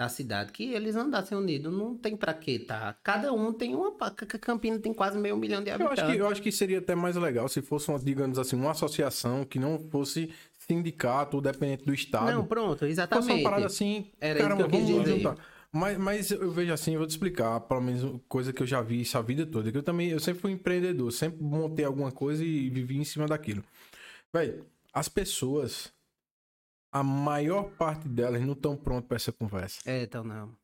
da 0.00 0.08
cidade, 0.08 0.50
que 0.50 0.72
eles 0.72 0.96
andassem 0.96 1.36
unidos, 1.36 1.70
não 1.70 1.94
tem 1.94 2.16
pra 2.16 2.32
quê, 2.32 2.58
tá? 2.58 2.96
Cada 3.04 3.30
um 3.34 3.52
tem 3.52 3.74
uma. 3.74 3.92
Campina 4.40 4.78
tem 4.78 4.94
quase 4.94 5.18
meio 5.18 5.36
milhão 5.36 5.62
de 5.62 5.68
Eu 5.68 5.74
habitantes. 5.74 6.02
acho, 6.02 6.12
que, 6.12 6.18
eu 6.18 6.26
acho 6.26 6.42
que 6.42 6.50
seria 6.50 6.78
até 6.78 6.94
mais 6.94 7.16
legal 7.16 7.46
se 7.50 7.60
fosse, 7.60 7.90
uma, 7.90 7.98
digamos 7.98 8.38
assim, 8.38 8.56
uma 8.56 8.70
associação 8.70 9.44
que 9.44 9.58
não 9.58 9.78
fosse 9.90 10.30
sindicato 10.66 11.36
ou 11.36 11.42
dependente 11.42 11.84
do 11.84 11.92
Estado. 11.92 12.32
Não, 12.32 12.46
pronto, 12.46 12.78
fosse 12.78 12.84
uma 12.86 12.90
exatamente. 12.92 13.42
parada 13.42 13.66
assim, 13.66 14.10
Era 14.18 14.38
isso 14.38 14.48
caramba, 14.48 14.68
que 14.68 14.74
eu 14.74 14.80
vamos 14.80 15.04
dizer. 15.04 15.16
juntar. 15.18 15.36
Mas, 15.70 15.98
mas 15.98 16.30
eu 16.30 16.50
vejo 16.50 16.72
assim, 16.72 16.92
eu 16.94 16.98
vou 16.98 17.06
te 17.06 17.10
explicar, 17.10 17.60
pelo 17.60 17.82
menos 17.82 18.20
coisa 18.26 18.54
que 18.54 18.62
eu 18.62 18.66
já 18.66 18.80
vi 18.80 19.02
isso 19.02 19.18
a 19.18 19.22
vida 19.22 19.44
toda, 19.44 19.70
que 19.70 19.76
eu 19.76 19.82
também, 19.82 20.08
eu 20.08 20.18
sempre 20.18 20.40
fui 20.40 20.50
empreendedor, 20.52 21.12
sempre 21.12 21.42
montei 21.42 21.84
alguma 21.84 22.10
coisa 22.10 22.42
e 22.42 22.70
vivi 22.70 22.96
em 22.96 23.04
cima 23.04 23.26
daquilo. 23.26 23.62
Véi, 24.32 24.60
as 24.94 25.10
pessoas, 25.10 25.92
a 26.92 27.02
maior 27.02 27.70
parte 27.72 28.08
delas 28.08 28.40
não 28.42 28.52
estão 28.52 28.76
prontas 28.76 29.06
para 29.06 29.16
essa 29.16 29.32
conversa. 29.32 29.80
É, 29.86 30.02
então 30.02 30.24
não. 30.24 30.54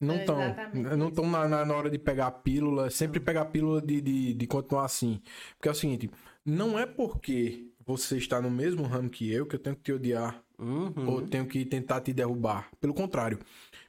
Não 0.00 0.14
É 0.16 0.20
estão. 0.20 0.42
exatamente 0.42 0.96
não 0.96 1.08
estão 1.08 1.30
na, 1.30 1.48
na, 1.48 1.64
na 1.64 1.74
hora 1.74 1.88
de 1.90 1.98
pegar 1.98 2.26
a 2.26 2.30
pílula, 2.30 2.90
sempre 2.90 3.20
pegar 3.20 3.42
a 3.42 3.46
pílula 3.46 3.80
de, 3.80 4.00
de, 4.00 4.34
de 4.34 4.46
continuar 4.46 4.84
assim. 4.84 5.20
Porque 5.56 5.68
é 5.68 5.72
o 5.72 5.74
seguinte, 5.74 6.10
não 6.44 6.78
é 6.78 6.84
porque 6.84 7.70
você 7.86 8.16
está 8.18 8.40
no 8.40 8.50
mesmo 8.50 8.82
ramo 8.82 9.08
que 9.08 9.30
eu 9.32 9.46
que 9.46 9.54
eu 9.56 9.58
tenho 9.60 9.76
que 9.76 9.82
te 9.82 9.92
odiar 9.92 10.42
Uhum. 10.56 11.08
ou 11.08 11.22
tenho 11.22 11.46
que 11.46 11.64
tentar 11.64 12.00
te 12.00 12.12
derrubar. 12.12 12.70
Pelo 12.80 12.94
contrário. 12.94 13.40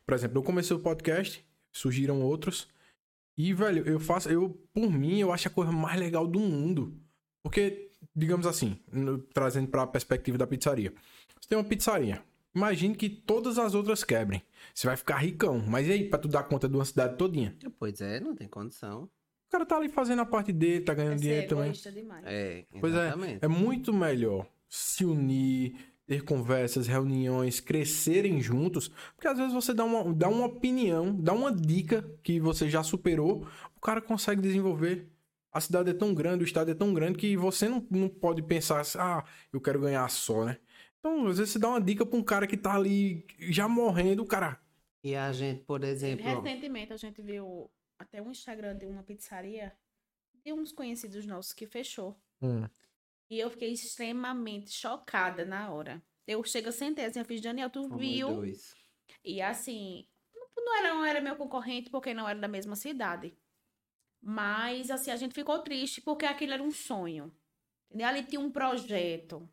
Por 0.03 0.15
exemplo, 0.15 0.39
eu 0.39 0.43
comecei 0.43 0.75
o 0.75 0.79
podcast, 0.79 1.45
surgiram 1.71 2.21
outros. 2.23 2.67
E, 3.37 3.53
velho, 3.53 3.87
eu 3.87 3.99
faço. 3.99 4.29
Eu, 4.29 4.49
por 4.73 4.89
mim, 4.91 5.19
eu 5.19 5.31
acho 5.31 5.47
a 5.47 5.51
coisa 5.51 5.71
mais 5.71 5.99
legal 5.99 6.25
do 6.25 6.39
mundo. 6.39 6.99
Porque, 7.43 7.91
digamos 8.15 8.47
assim, 8.47 8.79
no- 8.91 9.19
trazendo 9.19 9.67
para 9.67 9.83
a 9.83 9.87
perspectiva 9.87 10.39
da 10.39 10.47
pizzaria. 10.47 10.91
Você 11.45 11.49
tem 11.49 11.57
uma 11.59 11.63
pizzaria. 11.63 12.23
Imagine 12.55 12.95
que 12.95 13.07
todas 13.07 13.59
as 13.59 13.75
outras 13.75 14.03
quebrem. 14.03 14.41
Você 14.73 14.87
vai 14.87 14.97
ficar 14.97 15.17
ricão. 15.17 15.63
Mas 15.67 15.85
e 15.87 15.91
aí, 15.91 16.09
pra 16.09 16.17
tu 16.17 16.27
dar 16.27 16.41
conta 16.41 16.67
de 16.67 16.73
uma 16.73 16.83
cidade 16.83 17.17
todinha? 17.17 17.55
Pois 17.77 18.01
é, 18.01 18.19
não 18.19 18.35
tem 18.35 18.47
condição. 18.47 19.03
O 19.03 19.51
cara 19.51 19.63
tá 19.63 19.77
ali 19.77 19.87
fazendo 19.87 20.23
a 20.23 20.25
parte 20.25 20.51
dele, 20.51 20.83
tá 20.83 20.95
ganhando 20.95 21.13
É 21.13 21.17
ser 21.17 21.21
dinheiro 21.23 21.47
também. 21.47 21.65
egoísta 21.65 21.91
demais. 21.91 22.23
É, 22.25 22.65
Pois 22.81 22.95
é, 22.95 23.13
é 23.41 23.47
muito 23.47 23.93
melhor 23.93 24.47
se 24.67 25.05
unir, 25.05 25.75
ter 26.07 26.23
conversas, 26.23 26.87
reuniões, 26.87 27.59
crescerem 27.59 28.41
juntos, 28.41 28.87
porque 29.15 29.27
às 29.27 29.37
vezes 29.37 29.53
você 29.53 29.71
dá 29.71 29.85
uma, 29.85 30.11
dá 30.15 30.27
uma 30.27 30.47
opinião, 30.47 31.15
dá 31.15 31.31
uma 31.31 31.53
dica 31.53 32.03
que 32.23 32.39
você 32.39 32.67
já 32.67 32.81
superou, 32.81 33.47
o 33.75 33.79
cara 33.79 34.01
consegue 34.01 34.41
desenvolver. 34.41 35.07
A 35.51 35.61
cidade 35.61 35.91
é 35.91 35.93
tão 35.93 36.11
grande, 36.11 36.43
o 36.43 36.47
estado 36.47 36.71
é 36.71 36.73
tão 36.73 36.91
grande 36.91 37.19
que 37.19 37.37
você 37.37 37.69
não, 37.69 37.85
não 37.91 38.09
pode 38.09 38.41
pensar 38.41 38.79
assim, 38.81 38.97
ah, 38.99 39.23
eu 39.53 39.61
quero 39.61 39.79
ganhar 39.79 40.09
só, 40.09 40.43
né? 40.43 40.57
Então, 41.05 41.27
às 41.27 41.37
vezes 41.37 41.53
você 41.53 41.59
dá 41.59 41.69
uma 41.69 41.79
dica 41.79 42.03
pra 42.03 42.17
um 42.17 42.23
cara 42.23 42.47
que 42.47 42.57
tá 42.57 42.73
ali 42.73 43.23
já 43.51 43.67
morrendo, 43.67 44.23
o 44.23 44.25
cara. 44.25 44.59
E 45.03 45.15
a 45.15 45.31
gente, 45.31 45.63
por 45.63 45.83
exemplo. 45.83 46.25
Recentemente 46.25 46.91
a 46.93 46.97
gente 46.97 47.21
viu 47.21 47.69
até 47.99 48.19
um 48.19 48.31
Instagram 48.31 48.75
de 48.75 48.87
uma 48.87 49.03
pizzaria 49.03 49.71
de 50.43 50.51
uns 50.51 50.71
conhecidos 50.71 51.23
nossos 51.27 51.53
que 51.53 51.67
fechou. 51.67 52.19
E 53.29 53.37
eu 53.39 53.51
fiquei 53.51 53.71
extremamente 53.71 54.71
chocada 54.71 55.45
na 55.45 55.71
hora. 55.71 56.01
Eu 56.25 56.43
chego, 56.43 56.71
sentei 56.71 57.05
assim, 57.05 57.19
eu 57.19 57.25
fiz, 57.25 57.39
Daniel, 57.39 57.69
tu 57.69 57.83
Fomos 57.87 58.01
viu? 58.01 58.27
dois. 58.33 58.73
E 59.23 59.43
assim, 59.43 60.07
não- 60.33 60.65
não 60.65 60.77
era, 60.79 60.93
não 60.95 61.05
era 61.05 61.21
meu 61.21 61.35
concorrente 61.35 61.91
porque 61.91 62.15
não 62.15 62.27
era 62.27 62.39
da 62.39 62.47
mesma 62.47 62.75
cidade. 62.75 63.37
Mas 64.19 64.89
assim, 64.89 65.11
a 65.11 65.15
gente 65.15 65.35
ficou 65.35 65.59
triste 65.59 66.01
porque 66.01 66.25
aquilo 66.25 66.53
era 66.53 66.63
um 66.63 66.71
sonho. 66.71 67.31
Entendeu? 67.91 68.07
Ali 68.07 68.23
tinha 68.23 68.41
um 68.41 68.49
projeto. 68.49 69.47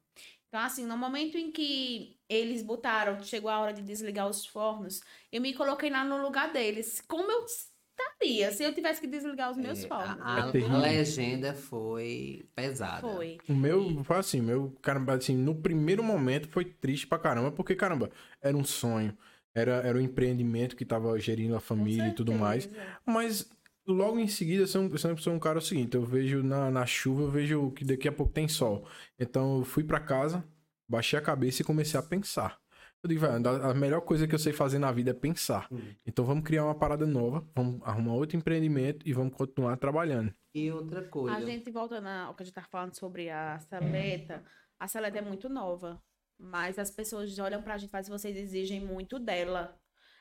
Então, 0.53 0.61
assim, 0.61 0.85
no 0.85 0.99
momento 0.99 1.39
em 1.39 1.51
que 1.51 2.15
eles 2.29 2.63
botaram, 2.63 3.23
chegou 3.23 3.49
a 3.51 3.59
hora 3.59 3.73
de 3.73 3.81
desligar 3.81 4.29
os 4.29 4.45
fornos, 4.45 5.01
eu 5.33 5.41
me 5.41 5.55
coloquei 5.55 5.89
lá 5.89 6.05
no 6.05 6.21
lugar 6.21 6.53
deles. 6.53 7.03
Como 7.09 7.33
eu 7.33 7.47
estaria 7.47 8.53
se 8.53 8.63
eu 8.63 8.75
tivesse 8.75 9.01
que 9.01 9.07
desligar 9.07 9.51
os 9.51 9.57
meus 9.57 9.83
É, 9.83 9.89
fornos? 9.89 10.21
a, 10.21 10.45
a 10.45 10.49
É 10.49 10.53
terrível. 10.53 10.79
legenda 10.79 11.55
foi 11.55 12.45
pesada. 12.55 13.01
Foi. 13.01 13.39
O 13.49 13.55
meu 13.55 14.05
foi 14.05 14.19
assim, 14.19 14.43
meu, 14.43 14.77
caramba, 14.83 15.15
assim, 15.15 15.35
no 15.35 15.55
primeiro 15.55 16.03
momento 16.03 16.47
foi 16.49 16.67
triste 16.67 17.07
pra 17.07 17.19
caramba, 17.19 17.51
porque, 17.51 17.75
caramba, 17.75 18.11
era 18.43 18.55
um 18.55 18.63
sonho. 18.63 19.17
Era, 19.55 19.77
era 19.77 19.97
um 19.97 20.03
empreendimento 20.03 20.77
que 20.77 20.85
tava 20.85 21.19
gerindo 21.19 21.57
a 21.57 21.61
família 21.61 22.09
e 22.11 22.13
tudo 22.15 22.35
mais. 22.35 22.69
Mas 23.07 23.51
logo 23.93 24.19
em 24.19 24.27
seguida, 24.27 24.63
eu 24.63 24.67
sempre, 24.67 24.95
eu 24.95 24.99
sempre 24.99 25.23
sou 25.23 25.33
um 25.33 25.39
cara 25.39 25.59
o 25.59 25.63
seguinte: 25.63 25.97
eu 25.97 26.05
vejo 26.05 26.43
na, 26.43 26.71
na 26.71 26.87
chuva, 26.87 27.23
eu 27.23 27.31
vejo 27.31 27.71
que 27.73 27.85
daqui 27.85 28.09
a 28.09 28.13
pouco 28.13 28.33
tem 28.33 28.49
sol. 28.49 28.87
Então 29.19 29.59
eu 29.59 29.65
fui 29.65 29.85
pra 29.85 30.01
casa, 30.01 30.45
baixei 30.89 31.19
a 31.19 31.23
cabeça 31.23 31.63
e 31.63 31.65
comecei 31.65 31.99
a 31.99 32.03
pensar. 32.03 32.61
Eu 33.03 33.09
digo, 33.09 33.21
velho, 33.21 33.49
a 33.65 33.75
melhor 33.75 34.01
coisa 34.03 34.29
que 34.29 34.35
eu 34.35 34.39
sei 34.39 34.53
fazer 34.53 34.79
na 34.79 34.93
vida 34.93 35.11
é 35.11 35.15
pensar. 35.15 35.67
Hum. 35.73 35.81
Então 36.07 36.25
vamos 36.25 36.45
criar 36.45 36.65
uma 36.65 36.75
parada 36.75 37.05
nova, 37.05 37.45
vamos 37.53 37.83
arrumar 37.83 38.15
outro 38.15 38.37
empreendimento 38.37 39.07
e 39.07 39.13
vamos 39.13 39.35
continuar 39.35 39.77
trabalhando. 39.77 40.33
E 40.55 40.71
outra 40.71 41.03
coisa. 41.03 41.37
A 41.37 41.41
gente, 41.41 41.69
voltando 41.71 42.07
ao 42.07 42.35
que 42.35 42.45
a 42.45 42.47
gente 42.47 42.55
tá 42.55 42.63
falando 42.63 42.95
sobre 42.95 43.29
a 43.29 43.59
Seleta, 43.59 44.45
a 44.79 44.87
Seleta 44.87 45.19
é 45.19 45.23
muito 45.23 45.49
nova. 45.49 46.01
Mas 46.39 46.79
as 46.79 46.91
pessoas 46.91 47.37
olham 47.39 47.63
pra 47.63 47.77
gente 47.77 47.89
e 47.89 47.91
falam, 47.91 48.07
vocês 48.07 48.37
exigem 48.37 48.81
muito 48.81 49.19
dela. 49.19 49.77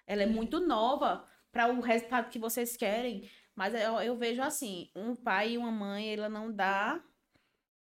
Ela 0.07 0.23
é 0.23 0.27
muito 0.27 0.59
nova 0.59 1.25
para 1.51 1.71
o 1.71 1.81
resultado 1.81 2.29
que 2.29 2.39
vocês 2.39 2.77
querem. 2.77 3.29
Mas 3.55 3.73
eu, 3.73 3.99
eu 4.01 4.15
vejo 4.15 4.41
assim, 4.41 4.89
um 4.95 5.15
pai 5.15 5.53
e 5.53 5.57
uma 5.57 5.71
mãe, 5.71 6.13
ela 6.13 6.29
não 6.29 6.51
dá 6.51 7.03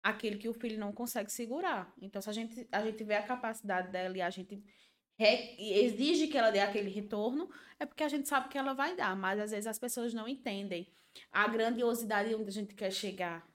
aquilo 0.01 0.37
que 0.37 0.49
o 0.49 0.53
filho 0.53 0.79
não 0.79 0.91
consegue 0.91 1.31
segurar. 1.31 1.93
Então, 2.01 2.21
se 2.21 2.29
a 2.29 2.33
gente, 2.33 2.67
a 2.71 2.83
gente 2.83 3.03
vê 3.03 3.15
a 3.15 3.23
capacidade 3.23 3.91
dela 3.91 4.17
e 4.17 4.21
a 4.21 4.29
gente 4.29 4.63
exige 5.19 6.27
que 6.27 6.37
ela 6.37 6.49
dê 6.49 6.59
aquele 6.59 6.89
retorno, 6.89 7.49
é 7.77 7.85
porque 7.85 8.03
a 8.03 8.07
gente 8.07 8.27
sabe 8.27 8.47
que 8.47 8.57
ela 8.57 8.73
vai 8.73 8.95
dar. 8.95 9.15
Mas 9.15 9.39
às 9.39 9.51
vezes 9.51 9.67
as 9.67 9.77
pessoas 9.77 10.13
não 10.13 10.27
entendem 10.27 10.87
a 11.31 11.47
grandiosidade 11.47 12.33
onde 12.33 12.49
a 12.49 12.53
gente 12.53 12.73
quer 12.73 12.91
chegar. 12.91 13.45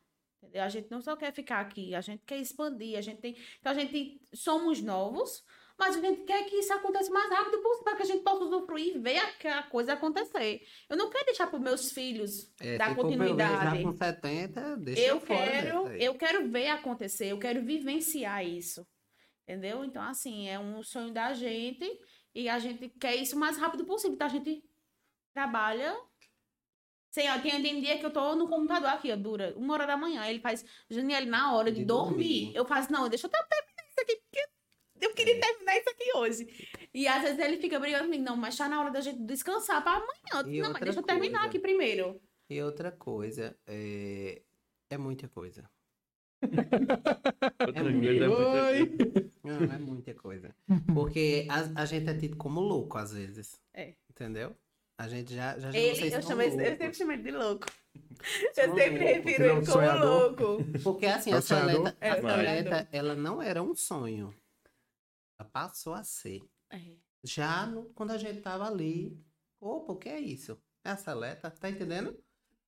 A 0.52 0.68
gente 0.68 0.90
não 0.90 1.00
só 1.00 1.16
quer 1.16 1.32
ficar 1.32 1.60
aqui, 1.60 1.94
a 1.94 2.00
gente 2.00 2.22
quer 2.24 2.36
expandir, 2.36 2.98
a 2.98 3.00
gente 3.00 3.20
tem. 3.20 3.36
Então 3.58 3.72
a 3.72 3.74
gente 3.74 4.20
somos 4.34 4.82
novos, 4.82 5.42
mas 5.78 5.96
a 5.96 6.00
gente 6.00 6.22
quer 6.22 6.44
que 6.44 6.56
isso 6.56 6.72
aconteça 6.72 7.10
o 7.10 7.14
mais 7.14 7.28
rápido 7.30 7.60
possível, 7.60 7.84
para 7.84 7.96
que 7.96 8.02
a 8.02 8.06
gente 8.06 8.22
possa 8.22 8.44
usufruir 8.44 8.96
e 8.96 8.98
ver 8.98 9.18
a, 9.18 9.58
a 9.58 9.62
coisa 9.64 9.94
acontecer. 9.94 10.62
Eu 10.88 10.96
não 10.96 11.10
quero 11.10 11.26
deixar 11.26 11.46
para 11.48 11.56
os 11.56 11.62
meus 11.62 11.90
filhos 11.92 12.52
É, 12.60 12.78
dar 12.78 12.94
continuidade. 12.94 13.82
Com 13.82 13.92
70, 13.92 14.76
deixa 14.76 15.02
Eu 15.02 15.20
quero, 15.20 15.88
eu 15.88 16.14
quero 16.14 16.48
ver 16.48 16.68
acontecer, 16.68 17.26
eu 17.26 17.38
quero 17.38 17.62
vivenciar 17.64 18.46
isso. 18.46 18.86
Entendeu? 19.42 19.84
Então, 19.84 20.02
assim, 20.02 20.48
é 20.48 20.58
um 20.58 20.82
sonho 20.82 21.12
da 21.12 21.34
gente 21.34 21.86
e 22.34 22.48
a 22.48 22.58
gente 22.58 22.88
quer 22.88 23.14
isso 23.16 23.36
o 23.36 23.38
mais 23.38 23.58
rápido 23.58 23.84
possível. 23.84 24.14
Então, 24.14 24.26
a 24.26 24.30
gente 24.30 24.64
trabalha. 25.34 25.94
Sem, 27.10 27.30
ó, 27.30 27.38
tem, 27.38 27.62
tem 27.62 27.80
dia 27.80 27.98
que 27.98 28.06
eu 28.06 28.10
tô 28.12 28.34
no 28.34 28.48
computador 28.48 28.88
aqui, 28.88 29.12
ó, 29.12 29.16
dura 29.16 29.52
uma 29.56 29.74
hora 29.74 29.86
da 29.86 29.96
manhã. 29.96 30.26
Ele 30.26 30.40
faz, 30.40 30.64
Janiele, 30.88 31.26
na 31.26 31.52
hora 31.54 31.70
de, 31.70 31.80
De 31.80 31.84
dormir. 31.84 32.46
dormir. 32.46 32.56
Eu 32.56 32.64
faço, 32.64 32.90
não, 32.90 33.08
deixa 33.08 33.26
eu 33.26 33.30
terminar 33.30 33.88
isso 33.88 34.00
aqui, 34.00 34.16
porque 34.16 34.48
eu 35.00 35.12
queria 35.14 35.40
terminar 35.40 35.76
isso 35.78 35.90
aqui 35.90 36.12
hoje. 36.16 36.68
E 36.92 37.06
às 37.08 37.22
vezes 37.22 37.38
ele 37.38 37.56
fica 37.58 37.78
brigando 37.80 38.04
comigo, 38.04 38.22
não, 38.24 38.36
mas 38.36 38.56
tá 38.56 38.68
na 38.68 38.80
hora 38.80 38.90
da 38.90 39.00
gente 39.00 39.20
descansar 39.22 39.82
pra 39.82 39.92
amanhã. 39.94 40.48
E 40.52 40.60
não, 40.60 40.72
mas 40.72 40.82
deixa 40.82 40.98
eu 41.00 41.02
terminar 41.02 41.38
coisa. 41.40 41.46
aqui 41.48 41.58
primeiro. 41.58 42.20
E 42.50 42.60
outra 42.62 42.92
coisa, 42.92 43.56
é, 43.66 44.42
é 44.90 44.98
muita 44.98 45.28
coisa. 45.28 45.64
Coisa 47.64 47.78
é 47.78 47.82
muita 47.82 48.30
Oi! 48.30 48.86
coisa. 48.96 49.30
Não, 49.42 49.74
é 49.74 49.78
muita 49.78 50.14
coisa. 50.14 50.54
Porque 50.94 51.46
a, 51.48 51.82
a 51.82 51.84
gente 51.86 52.08
é 52.10 52.14
tido 52.14 52.36
como 52.36 52.60
louco 52.60 52.98
às 52.98 53.12
vezes. 53.14 53.58
É. 53.72 53.94
Entendeu? 54.10 54.54
A 54.98 55.08
gente 55.08 55.34
já, 55.34 55.58
já, 55.58 55.70
já 55.72 55.78
Ele, 55.78 55.94
vocês 55.96 56.12
eu, 56.12 56.40
ele- 56.40 56.52
eu 56.70 56.76
sempre 56.76 56.94
chamo 56.94 57.12
ele 57.12 57.22
de 57.22 57.30
louco. 57.30 57.66
São 58.52 58.64
Eu 58.64 58.74
sempre 58.74 59.04
refiro 59.04 59.38
Não, 59.46 59.56
ele 59.56 59.66
como 59.66 59.72
sonhador. 59.72 60.06
louco. 60.36 60.64
Porque 60.82 61.06
assim, 61.06 61.30
É 61.32 61.34
a? 61.36 61.40
Seleta, 61.42 61.96
É 62.00 62.98
ela 62.98 63.14
não 63.14 63.40
era 63.42 63.62
um 63.62 63.74
sonho. 63.74 64.34
Ela 65.38 65.48
passou 65.48 65.94
a 65.94 66.02
ser. 66.02 66.42
É. 66.70 66.80
Já 67.22 67.66
no- 67.66 67.84
quando 67.94 68.10
a 68.10 68.18
gente 68.18 68.40
tava 68.40 68.66
ali, 68.66 69.18
opa, 69.60 69.92
o 69.92 69.96
que 69.96 70.08
é 70.08 70.20
isso? 70.20 70.58
É 70.84 70.90
a 70.90 70.96
Seleta, 70.96 71.50
tá 71.50 71.70
entendendo? 71.70 72.16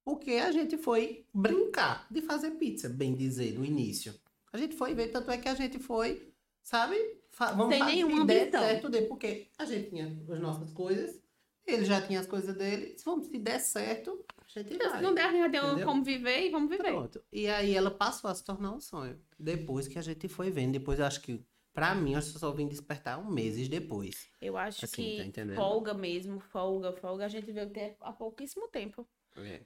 Porque 0.05 0.33
a 0.33 0.51
gente 0.53 0.79
foi 0.79 1.27
brincar 1.35 2.07
de 2.11 2.23
fazer 2.23 2.53
pizza, 2.53 2.89
bem 2.89 3.15
dizer, 3.15 3.59
no 3.59 3.65
início. 3.65 4.15
A 4.53 4.57
gente 4.59 4.75
foi 4.77 4.95
ver, 4.95 5.09
tanto 5.09 5.31
é 5.31 5.37
que 5.39 5.49
a 5.49 5.55
gente 5.55 5.79
foi, 5.79 6.33
sabe? 6.63 6.97
Fa- 7.31 7.53
vamos 7.53 7.75
Sem 7.75 7.81
fazer, 7.81 7.93
nenhuma 7.97 8.25
der 8.25 8.51
certo, 8.51 8.89
dê, 8.89 9.03
porque 9.03 9.49
a 9.59 9.65
gente 9.65 9.91
tinha 9.91 10.07
as 10.07 10.41
nossas 10.41 10.73
coisas, 10.73 11.21
ele 11.67 11.85
já 11.85 12.01
tinha 12.01 12.21
as 12.21 12.27
coisas 12.27 12.55
dele. 12.57 12.97
Se 12.97 13.05
vamos, 13.05 13.27
se 13.27 13.39
der 13.39 13.59
certo, 13.59 14.25
a 14.39 14.49
gente 14.61 14.75
Então, 14.75 14.89
vai. 14.89 14.99
se 14.99 15.03
não 15.05 15.13
der, 15.13 15.25
já 15.37 15.51
tem 15.51 15.61
Entendeu? 15.61 15.85
como 15.87 16.03
viver 16.05 16.47
e 16.47 16.51
vamos 16.51 16.71
viver. 16.71 16.85
Pronto. 16.93 17.23
E 17.31 17.49
aí 17.49 17.75
ela 17.75 17.91
passou 17.91 18.31
a 18.31 18.35
se 18.35 18.43
tornar 18.45 18.73
um 18.73 18.81
sonho. 18.81 19.21
Depois 19.39 19.87
que 19.89 19.99
a 19.99 20.03
gente 20.03 20.29
foi 20.29 20.51
vendo. 20.51 20.73
Depois 20.73 20.99
eu 21.01 21.05
acho 21.05 21.21
que, 21.21 21.45
pra 21.77 21.95
mim, 21.95 22.15
eu 22.15 22.23
só 22.23 22.51
vim 22.53 22.67
despertar 22.67 23.19
um 23.19 23.31
meses 23.31 23.69
depois. 23.69 24.31
Eu 24.41 24.57
acho 24.57 24.87
Assim, 24.87 25.31
que 25.31 25.31
tá 25.31 25.55
folga 25.55 25.93
mesmo, 25.93 26.41
folga, 26.41 26.91
folga, 26.91 27.27
a 27.27 27.29
gente 27.29 27.53
veio 27.53 27.69
ter 27.69 27.99
há 28.01 28.15
pouquíssimo 28.15 28.67
tempo. 28.69 29.07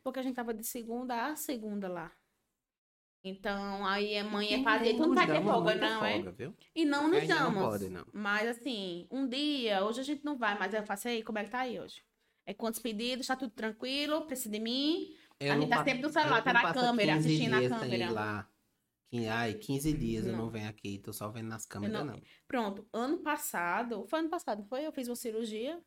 Porque 0.02 0.18
a 0.18 0.22
gente 0.22 0.34
tava 0.34 0.52
de 0.52 0.66
segunda 0.66 1.26
a 1.28 1.36
segunda 1.36 1.88
lá. 1.88 2.10
Então, 3.22 3.86
aí 3.86 4.18
a 4.18 4.24
mãe 4.24 4.54
é 4.54 4.62
fazer, 4.64 4.94
tu 4.94 5.02
não 5.06 5.14
vai 5.14 5.24
ter 5.26 5.34
Damos 5.34 5.52
folga, 5.52 5.74
não, 5.76 6.04
é? 6.04 6.14
folga, 6.14 6.32
viu? 6.32 6.54
E 6.74 6.84
não 6.84 7.06
nos 7.06 7.20
Ainda 7.20 7.34
não 7.36 7.52
damos. 7.52 7.62
pode, 7.68 7.88
não. 7.88 8.04
Mas 8.12 8.48
assim, 8.48 9.06
um 9.08 9.28
dia, 9.28 9.84
hoje 9.84 10.00
a 10.00 10.02
gente 10.04 10.24
não 10.24 10.36
vai, 10.36 10.58
mas 10.58 10.74
eu 10.74 10.82
faço 10.82 11.06
aí, 11.06 11.22
como 11.22 11.38
é 11.38 11.44
que 11.44 11.50
tá 11.50 11.60
aí 11.60 11.78
hoje? 11.78 12.02
É 12.44 12.52
quantos 12.52 12.80
pedidos, 12.80 13.28
tá 13.28 13.36
tudo 13.36 13.52
tranquilo, 13.52 14.22
precisa 14.22 14.50
de 14.50 14.58
mim. 14.58 15.14
Eu 15.38 15.52
A 15.52 15.60
gente 15.60 15.68
tá 15.68 15.84
sempre 15.84 16.02
no 16.02 16.10
celular, 16.10 16.42
tá 16.42 16.52
na 16.52 16.72
câmera, 16.72 17.14
15 17.14 17.28
assistindo 17.28 17.54
a 17.54 17.68
câmera. 17.78 18.10
lá. 18.10 18.50
Ai, 19.30 19.54
15 19.54 19.92
dias 19.92 20.24
eu 20.26 20.32
Não. 20.32 20.44
não 20.44 20.50
venho 20.50 20.68
aqui, 20.68 20.98
tô 20.98 21.12
só 21.12 21.28
vendo 21.28 21.48
nas 21.48 21.66
câmeras, 21.66 21.92
não- 22.04 22.04
não. 22.14 22.22
Pronto, 22.46 22.86
ano 22.92 23.18
passado, 23.18 24.06
foi 24.08 24.20
ano 24.20 24.28
passado, 24.28 24.58
não 24.60 24.66
foi? 24.66 24.86
Eu 24.86 24.92
fiz 24.92 25.08
uma 25.08 25.16
cirurgia. 25.16 25.80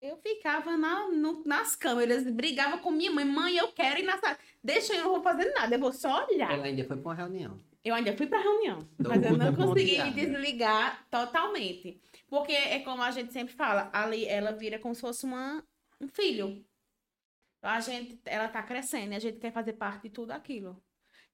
Eu 0.00 0.16
ficava 0.18 0.76
na, 0.76 1.08
no- 1.08 1.42
nas 1.44 1.74
câmeras, 1.74 2.22
brigava 2.30 2.78
com 2.78 2.92
minha 2.92 3.10
mãe. 3.10 3.24
Mãe, 3.24 3.56
eu 3.56 3.72
quero 3.72 3.98
ir 3.98 4.04
na 4.04 4.16
sala. 4.18 4.38
Deixa 4.62 4.94
eu, 4.94 5.02
não 5.02 5.10
vou 5.10 5.22
fazer 5.22 5.52
nada, 5.52 5.74
eu 5.74 5.80
vou 5.80 5.92
só 5.92 6.24
olhar. 6.28 6.52
Ela 6.52 6.66
ainda 6.66 6.84
foi 6.84 6.96
pra 6.96 7.08
uma 7.08 7.14
reunião. 7.14 7.60
Eu 7.84 7.94
ainda 7.94 8.16
fui 8.16 8.26
pra 8.26 8.38
reunião, 8.40 8.78
mas 8.98 9.22
eu 9.24 9.36
não 9.36 9.54
consegui 9.56 10.00
me 10.04 10.10
desligar 10.12 11.04
totalmente. 11.10 12.00
Porque 12.28 12.52
é 12.52 12.78
como 12.80 13.02
a 13.02 13.10
gente 13.10 13.32
sempre 13.32 13.54
fala, 13.54 13.88
ali 13.92 14.24
ela 14.26 14.52
vira 14.52 14.78
como 14.78 14.94
se 14.94 15.00
fosse 15.00 15.24
uma, 15.24 15.64
um 16.00 16.06
filho. 16.06 16.64
A 17.62 17.80
gente, 17.80 18.20
ela 18.24 18.46
tá 18.48 18.62
crescendo 18.62 19.12
e 19.12 19.16
a 19.16 19.18
gente 19.18 19.38
quer 19.40 19.52
fazer 19.52 19.72
parte 19.72 20.02
de 20.04 20.10
tudo 20.10 20.30
aquilo. 20.30 20.80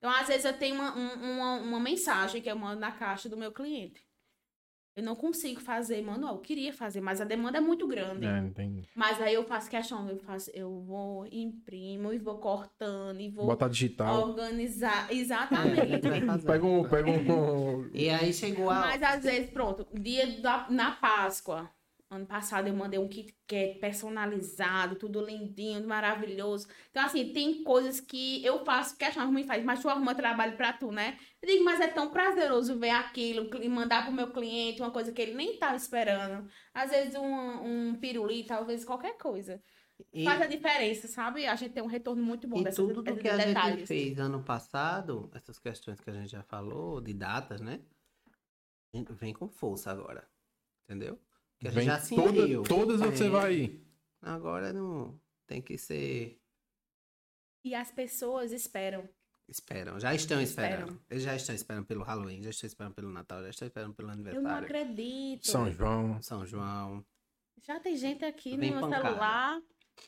Então, 0.05 0.14
às 0.14 0.26
vezes, 0.28 0.44
eu 0.44 0.52
tenho 0.52 0.74
uma, 0.74 0.94
um- 0.94 1.14
uma, 1.32 1.55
uma 1.60 1.81
mensagem 1.81 2.43
que 2.43 2.51
eu 2.51 2.55
mando 2.55 2.78
na 2.78 2.93
caixa 2.93 3.26
do 3.26 3.39
meu 3.39 3.51
cliente. 3.51 4.05
Eu 4.94 5.02
não 5.02 5.16
consigo 5.16 5.62
fazer 5.62 6.02
manual. 6.02 6.35
Eu 6.35 6.40
queria 6.43 6.74
fazer, 6.74 7.01
mas 7.01 7.22
a 7.22 7.24
demanda 7.24 7.56
é 7.56 7.60
muito 7.62 7.86
grande. 7.89 8.26
É. 8.26 8.85
Mas 8.94 9.18
aí 9.22 9.32
eu 9.32 9.44
faço 9.44 9.70
questão, 9.70 10.06
eu 10.10 10.18
faço, 10.18 10.51
eu 10.51 10.78
vou, 10.82 11.26
imprimo 11.32 12.12
e 12.12 12.18
vou 12.18 12.36
cortando 12.36 13.18
e 13.18 13.31
vou 13.31 13.47
Botar 13.47 13.66
digital. 13.68 14.28
organizar. 14.28 15.10
É, 15.10 15.14
Exatamente. 15.14 16.01
Pega 16.44 16.66
um. 16.66 16.86
Pega 16.86 17.10
um... 17.10 17.89
E 17.94 18.10
aí 18.10 18.31
chegou 18.31 18.68
a. 18.68 18.81
Mas 18.81 19.02
às 19.02 19.24
vezes, 19.24 19.48
pronto, 19.51 19.86
dia 19.98 20.39
da, 20.43 20.66
na 20.68 20.90
Páscoa, 20.93 21.70
ano 22.10 22.26
passado 22.26 22.68
eu 22.68 22.74
mandei 22.74 22.98
um 22.98 23.09
kit 23.09 23.35
Kat 23.47 23.78
personalizado, 23.81 24.97
tudo 24.97 25.20
lindinho, 25.24 25.86
maravilhoso. 25.86 26.66
Então, 26.90 27.05
assim, 27.05 27.32
tem 27.32 27.62
coisas 27.64 28.01
que 28.01 28.44
eu 28.44 28.64
faço 28.64 28.97
que 28.97 29.05
a 29.05 29.10
minha 29.12 29.26
mãe 29.26 29.44
faz, 29.44 29.64
mas 29.64 29.81
tu 29.82 29.89
arruma 29.89 30.14
trabalho 30.14 30.56
pra 30.56 30.72
tu, 30.72 30.90
né? 30.93 31.18
Eu 31.43 31.48
digo, 31.48 31.64
mas 31.64 31.81
é 31.81 31.89
tão 31.89 32.10
prazeroso 32.10 32.78
ver 32.78 32.90
aquilo 32.90 33.51
e 33.62 33.68
mandar 33.68 34.05
pro 34.05 34.12
meu 34.14 34.32
cliente 34.32 34.81
uma 34.81 34.90
coisa 34.90 35.12
que 35.12 35.20
ele 35.20 35.35
nem 35.35 35.59
tava 35.59 35.76
esperando. 35.76 36.48
Às 36.72 36.90
vezes 36.90 37.14
um, 37.16 37.90
um 37.90 37.94
pirulito, 38.01 38.48
talvez 38.48 38.85
qualquer 38.85 39.16
coisa. 39.18 39.60
e- 40.12 40.24
Faz 40.24 40.40
a 40.40 40.47
diferença, 40.47 41.06
sabe? 41.09 41.47
A 41.47 41.55
gente 41.56 41.72
tem 41.72 41.82
um 41.82 41.86
retorno 41.86 42.22
muito 42.22 42.48
bom 42.48 42.60
E 42.60 42.64
dessas, 42.64 42.76
tudo 42.76 43.02
do 43.02 43.16
que 43.16 43.28
a 43.28 43.39
gente 43.39 43.86
fez 43.86 44.18
ano 44.18 44.43
passado, 44.43 45.31
essas 45.35 45.59
questões 45.59 46.01
que 46.01 46.09
a 46.10 46.12
gente 46.14 46.31
já 46.31 46.43
falou, 46.43 47.01
de 47.01 47.12
datas, 47.12 47.60
né? 47.60 47.81
a 48.93 48.97
gente 48.97 49.12
Vem 49.12 49.32
com 49.35 49.48
força 49.48 49.90
agora. 49.90 50.26
Entendeu? 50.85 51.18
Que 51.59 51.68
Vem 51.70 51.86
já 51.86 52.01
toda- 52.01 52.62
todas 52.68 53.01
você 53.01 53.26
É. 53.26 53.31
vai. 53.31 53.81
Agora 54.20 54.72
não 54.72 55.18
tem 55.47 55.60
que 55.62 55.76
ser. 55.78 56.40
E 57.64 57.74
as 57.74 57.90
pessoas 57.90 58.52
esperam. 58.52 59.09
Esperam, 59.48 60.01
já 60.01 60.14
estão 60.14 60.40
esperando. 60.40 60.81
Esperam. 60.93 61.01
Eles 61.10 61.22
já 61.22 61.36
estão 61.36 61.55
esperando 61.55 61.85
pelo 61.86 62.02
Halloween, 62.02 62.43
já 62.43 62.51
estão 62.51 62.66
esperando 62.66 62.94
pelo 62.94 63.10
Natal, 63.10 63.43
já 63.43 63.51
estão 63.51 63.66
esperando 63.68 63.94
pelo 63.94 64.09
Eu 64.10 64.16
não 64.16 64.22
aniversário. 64.31 64.64
acredito. 64.66 65.47
São 65.47 65.70
João. 65.70 66.22
São 66.22 66.47
João. 66.47 67.05
Já 67.62 67.78
tem 67.81 67.97
gente 67.97 68.24
aqui 68.24 68.56
Vem 68.56 68.70
no 68.70 68.76
meu 68.81 68.89
pancada. 68.89 69.09
celular 69.09 69.62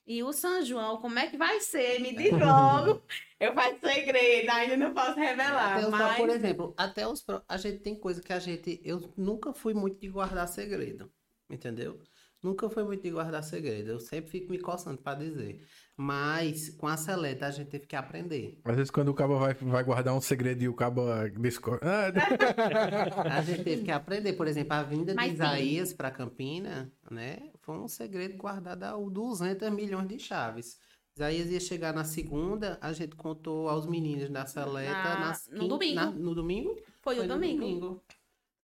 E 0.07 0.23
o 0.23 0.33
São 0.33 0.63
João, 0.65 1.01
como 1.01 1.17
é 1.19 1.29
que 1.31 1.37
vai 1.37 1.61
ser? 1.61 2.01
Me 2.01 2.15
diz 2.15 2.33
logo. 2.91 3.03
Eu 3.39 3.55
faço 3.55 3.79
segredo, 3.81 4.51
ainda 4.51 4.77
não 4.77 4.93
posso 4.93 5.15
revelar. 5.19 5.77
Até 5.77 5.85
os- 5.87 5.91
mas... 5.93 6.17
Por 6.17 6.29
exemplo, 6.31 6.75
até 6.77 7.07
os 7.07 7.25
a 7.49 7.57
gente 7.57 7.79
tem 7.83 7.95
coisa 7.95 8.21
que 8.23 8.33
a 8.33 8.39
gente. 8.41 8.81
Eu 8.83 9.13
nunca 9.17 9.53
fui 9.53 9.75
muito 9.75 10.01
de 10.01 10.09
guardar 10.09 10.49
segredo. 10.49 11.11
Entendeu? 11.49 12.01
Nunca 12.43 12.69
fui 12.69 12.85
muito 12.85 13.03
de 13.03 13.11
guardar 13.11 13.43
segredo. 13.43 13.91
Eu 13.93 13.99
sempre 14.01 14.31
fico 14.31 14.51
me 14.53 14.59
coçando 14.59 14.99
pra 14.99 15.15
dizer. 15.15 15.65
Mas 15.97 16.69
com 16.71 16.87
a 16.87 16.97
seleta 16.97 17.47
a 17.47 17.51
gente 17.51 17.69
teve 17.71 17.87
que 17.87 17.97
aprender. 17.97 18.61
Às 18.65 18.77
vezes 18.77 18.91
quando 18.91 19.09
o 19.09 19.15
cabo 19.15 19.39
vai, 19.39 19.55
vai 19.55 19.83
guardar 19.83 20.15
um 20.15 20.21
segredo 20.21 20.63
e 20.63 20.69
o 20.69 20.75
cabo 20.75 21.03
discorda. 21.41 21.83
Ah, 21.83 22.13
A 23.39 23.43
gente 23.43 23.65
teve 23.65 23.85
que 23.85 23.91
aprender, 23.91 24.35
por 24.35 24.47
exemplo, 24.47 24.75
a 24.75 24.83
vinda 24.83 25.15
Mas 25.15 25.29
de. 25.31 25.35
Isaías 25.35 25.93
para 25.95 26.11
Campina, 26.11 26.93
né? 27.11 27.51
Foi 27.63 27.79
um 27.79 27.89
segredo 27.89 28.37
guardado 28.37 28.85
a 28.85 28.93
200 28.93 29.71
milhões 29.73 30.07
de 30.07 30.19
chaves. 30.19 30.79
Isaías 31.17 31.49
ia 31.51 31.59
chegar 31.61 31.95
na 31.95 32.05
segunda, 32.05 32.79
a 32.83 32.93
gente 32.93 33.17
contou 33.17 33.69
aos 33.71 33.87
meninos 33.87 34.29
da 34.29 34.45
seleta 34.47 34.93
Na- 34.93 35.21
nas 35.21 35.49
no 35.51 35.67
domingo. 35.67 35.95
na- 35.95 36.11
no 36.11 36.35
domingo? 36.35 36.77
Foi, 37.01 37.19
o 37.19 37.23
no 37.23 37.29
domingo. 37.35 38.03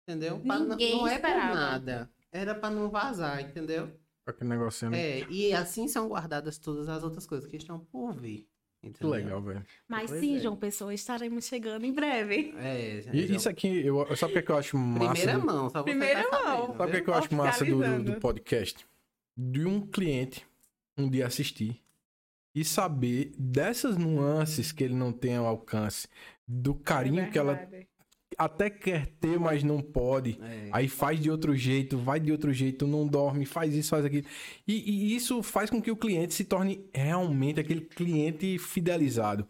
Entendeu? 0.09 0.39
Pra 0.41 0.59
não- 0.61 0.69
Ninguém 0.69 0.97
não 0.97 1.09
é 1.09 1.19
por 1.19 1.29
esperava. 1.29 1.55
nada. 1.55 2.11
Era 2.33 2.55
para 2.55 2.71
não 2.75 2.91
vazar, 2.91 3.41
entendeu? 3.41 3.91
Aquele 4.27 4.51
negocinho. 4.51 4.95
É, 4.95 5.21
e 5.31 5.53
assim 5.55 5.89
são 5.89 6.09
guardadas 6.09 6.59
todas 6.59 6.89
as 6.89 7.03
outras 7.03 7.27
coisas 7.27 7.49
que 7.49 7.57
estão 7.57 7.79
por 7.79 8.13
vir. 8.15 8.47
Que 8.81 8.89
Entendeu? 8.89 9.11
legal, 9.11 9.43
velho. 9.43 9.67
Mas 9.89 10.09
Pois 10.11 10.21
sim, 10.21 10.37
é. 10.37 10.39
João 10.39 10.55
Pessoa, 10.55 10.95
estaremos 10.95 11.47
chegando 11.47 11.85
em 11.85 11.93
breve. 11.93 12.55
É, 12.59 12.99
E 13.13 13.27
já- 13.27 13.35
isso 13.37 13.49
aqui, 13.49 13.85
eu, 13.85 14.05
sabe 14.17 14.31
o 14.31 14.33
que, 14.35 14.39
é 14.39 14.43
que 14.43 14.53
eu 14.53 14.57
acho 14.57 14.79
massa? 14.79 15.11
Primeira 15.15 15.39
do- 15.41 15.47
mão, 15.47 15.69
só 15.71 15.83
Primeira 15.83 16.23
tá 16.25 16.31
sabendo, 16.31 16.49
mão. 16.69 16.77
Sabe 16.77 16.91
o 16.91 17.05
que, 17.05 17.11
é 17.11 17.13
eu 17.13 17.15
acho 17.19 17.35
massa 17.35 17.65
do, 17.65 17.79
do, 17.81 18.05
do 18.05 18.21
podcast? 18.21 18.87
De 19.37 19.67
um 19.67 19.81
cliente 19.85 20.47
um 20.97 21.09
dia 21.11 21.27
assistir 21.27 21.83
e 22.55 22.65
saber 22.65 23.33
dessas 23.39 23.97
nuances 23.97 24.71
que 24.71 24.85
ele 24.85 24.95
não 24.95 25.13
tem 25.13 25.35
ao 25.37 25.47
alcance, 25.47 26.07
do 26.47 26.73
carinho 26.75 27.31
que 27.33 27.39
ela. 27.39 27.57
Até 28.39 28.71
quer 28.71 29.07
ter, 29.21 29.39
mas 29.39 29.65
não 29.65 29.83
pode. 29.83 30.39
É. 30.41 30.71
Aí 30.73 30.89
faz 30.89 31.19
de 31.21 31.31
outro 31.31 31.57
jeito, 31.57 31.99
vai 31.99 32.21
de 32.21 32.31
outro 32.31 32.53
jeito, 32.53 32.87
não 32.87 33.07
dorme, 33.07 33.45
faz 33.45 33.75
isso, 33.75 33.91
faz 33.91 34.05
aquilo. 34.05 34.27
E, 34.67 34.75
e 35.13 35.17
isso 35.17 35.43
faz 35.43 35.69
com 35.69 35.83
que 35.83 35.91
o 35.91 35.97
cliente 35.97 36.33
se 36.35 36.45
torne 36.45 36.89
realmente 36.95 37.59
aquele 37.59 37.81
cliente 37.83 38.59
fidelizado. 38.59 39.47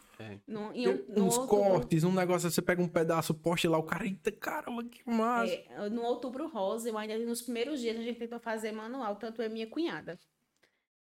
No, 0.46 0.72
em 0.74 0.88
um- 0.88 1.04
no 1.16 1.24
Uns 1.26 1.38
outubro- 1.38 1.64
cortes, 1.64 2.02
um 2.02 2.12
negócio, 2.12 2.50
você 2.50 2.60
pega 2.60 2.82
um 2.82 2.88
pedaço, 2.88 3.32
posta 3.32 3.70
lá, 3.70 3.78
o 3.78 3.82
cara, 3.84 4.04
eita, 4.04 4.32
caramba, 4.32 4.82
que 4.84 5.00
massa. 5.08 5.52
É, 5.52 5.88
no 5.90 6.02
outubro 6.02 6.48
rosa, 6.48 6.88
eu 6.88 6.98
ainda 6.98 7.16
nos 7.18 7.42
primeiros 7.42 7.80
dias 7.80 7.96
a 7.96 8.02
gente 8.02 8.18
tentou 8.18 8.40
fazer 8.40 8.72
manual, 8.72 9.14
tanto 9.16 9.40
eu 9.42 9.46
e 9.48 9.52
minha 9.52 9.66
cunhada. 9.68 10.18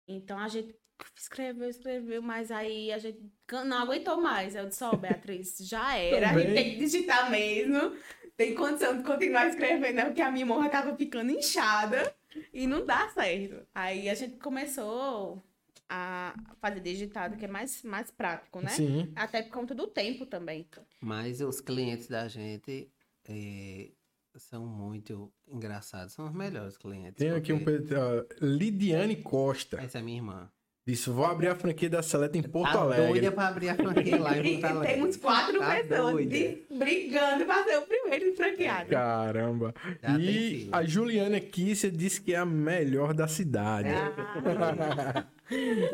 Então 0.09 0.39
a 0.39 0.49
gente 0.49 0.75
escreveu, 1.17 1.69
escreveu, 1.69 2.23
mas 2.23 2.51
aí 2.51 2.93
a 2.93 2.99
gente 2.99 3.21
não 3.51 3.79
aguentou 3.79 4.21
mais. 4.21 4.55
Eu 4.55 4.67
disse, 4.69 4.83
ó, 4.85 4.95
Beatriz, 4.97 5.57
já 5.61 5.97
era, 5.97 6.31
a 6.31 6.39
gente 6.39 6.55
tem 6.55 6.71
que 6.73 6.77
digitar 6.79 7.31
mesmo. 7.31 7.97
Tem 8.37 8.55
condição 8.55 8.97
de 8.99 9.03
continuar 9.03 9.49
escrevendo, 9.49 9.95
né? 9.97 10.05
Porque 10.07 10.21
a 10.21 10.31
minha 10.31 10.45
morra 10.45 10.69
tava 10.69 10.95
ficando 10.97 11.31
inchada 11.33 12.15
e 12.53 12.67
não 12.67 12.85
dá 12.85 13.09
certo. 13.09 13.67
Aí 13.75 14.09
a 14.11 14.15
gente 14.15 14.37
começou 14.37 15.43
a 15.89 16.35
fazer 16.61 16.81
digitado, 16.81 17.37
que 17.37 17.45
é 17.45 17.49
mais, 17.49 17.83
mais 17.83 18.11
prático, 18.11 18.61
né? 18.61 18.69
Sim. 18.71 19.11
Até 19.17 19.43
por 19.43 19.53
conta 19.53 19.75
do 19.75 19.87
tempo 19.87 20.27
também. 20.27 20.67
Mas 21.01 21.41
os 21.41 21.61
clientes 21.63 22.09
da 22.09 22.29
gente 22.29 22.91
eh, 23.27 23.91
são 24.37 24.67
muito 24.67 25.33
engraçados. 25.49 26.13
São 26.13 26.27
os 26.27 26.35
melhores 26.35 26.77
clientes. 26.77 27.15
Tem 27.17 27.31
aqui 27.31 27.53
um 27.55 27.65
porque- 27.65 27.87
pe- 27.87 27.95
ó, 27.95 28.25
Lidiane 28.43 29.17
Costa. 29.23 29.81
Essa 29.81 29.99
é 29.99 30.03
minha 30.03 30.19
irmã. 30.19 30.51
Disse, 30.87 31.11
vou 31.11 31.25
abrir 31.25 31.49
a 31.49 31.57
franquia 31.57 31.91
da 31.91 32.01
Seleta 32.01 32.39
em 32.39 32.43
Porto 32.43 32.73
tá 32.73 32.81
Alegre. 32.83 33.07
doida 33.09 33.33
pra 33.33 33.49
abrir 33.49 33.71
a 33.71 33.75
franquia 33.75 34.21
lá 34.23 34.39
em 34.39 34.61
Porto 34.61 34.65
Alegre. 34.77 34.95
temos 34.95 35.17
quatro 35.17 35.59
Tá 35.59 35.75
pessoas 35.83 36.29
de- 36.29 36.59
brigando 36.71 37.45
para 37.45 37.65
ser 37.65 37.79
o 37.79 37.83
primeiro 37.83 38.37
franqueado. 38.37 38.89
Caramba. 38.91 39.75
Já 40.01 40.17
e 40.21 40.69
a 40.71 40.85
Juliana 40.85 41.41
Kissia 41.41 41.91
disse 41.91 42.21
que 42.21 42.33
é 42.35 42.37
a 42.37 42.47
melhor 42.47 43.13
da 43.15 43.27
cidade. 43.27 43.89
Ah, 43.89 45.27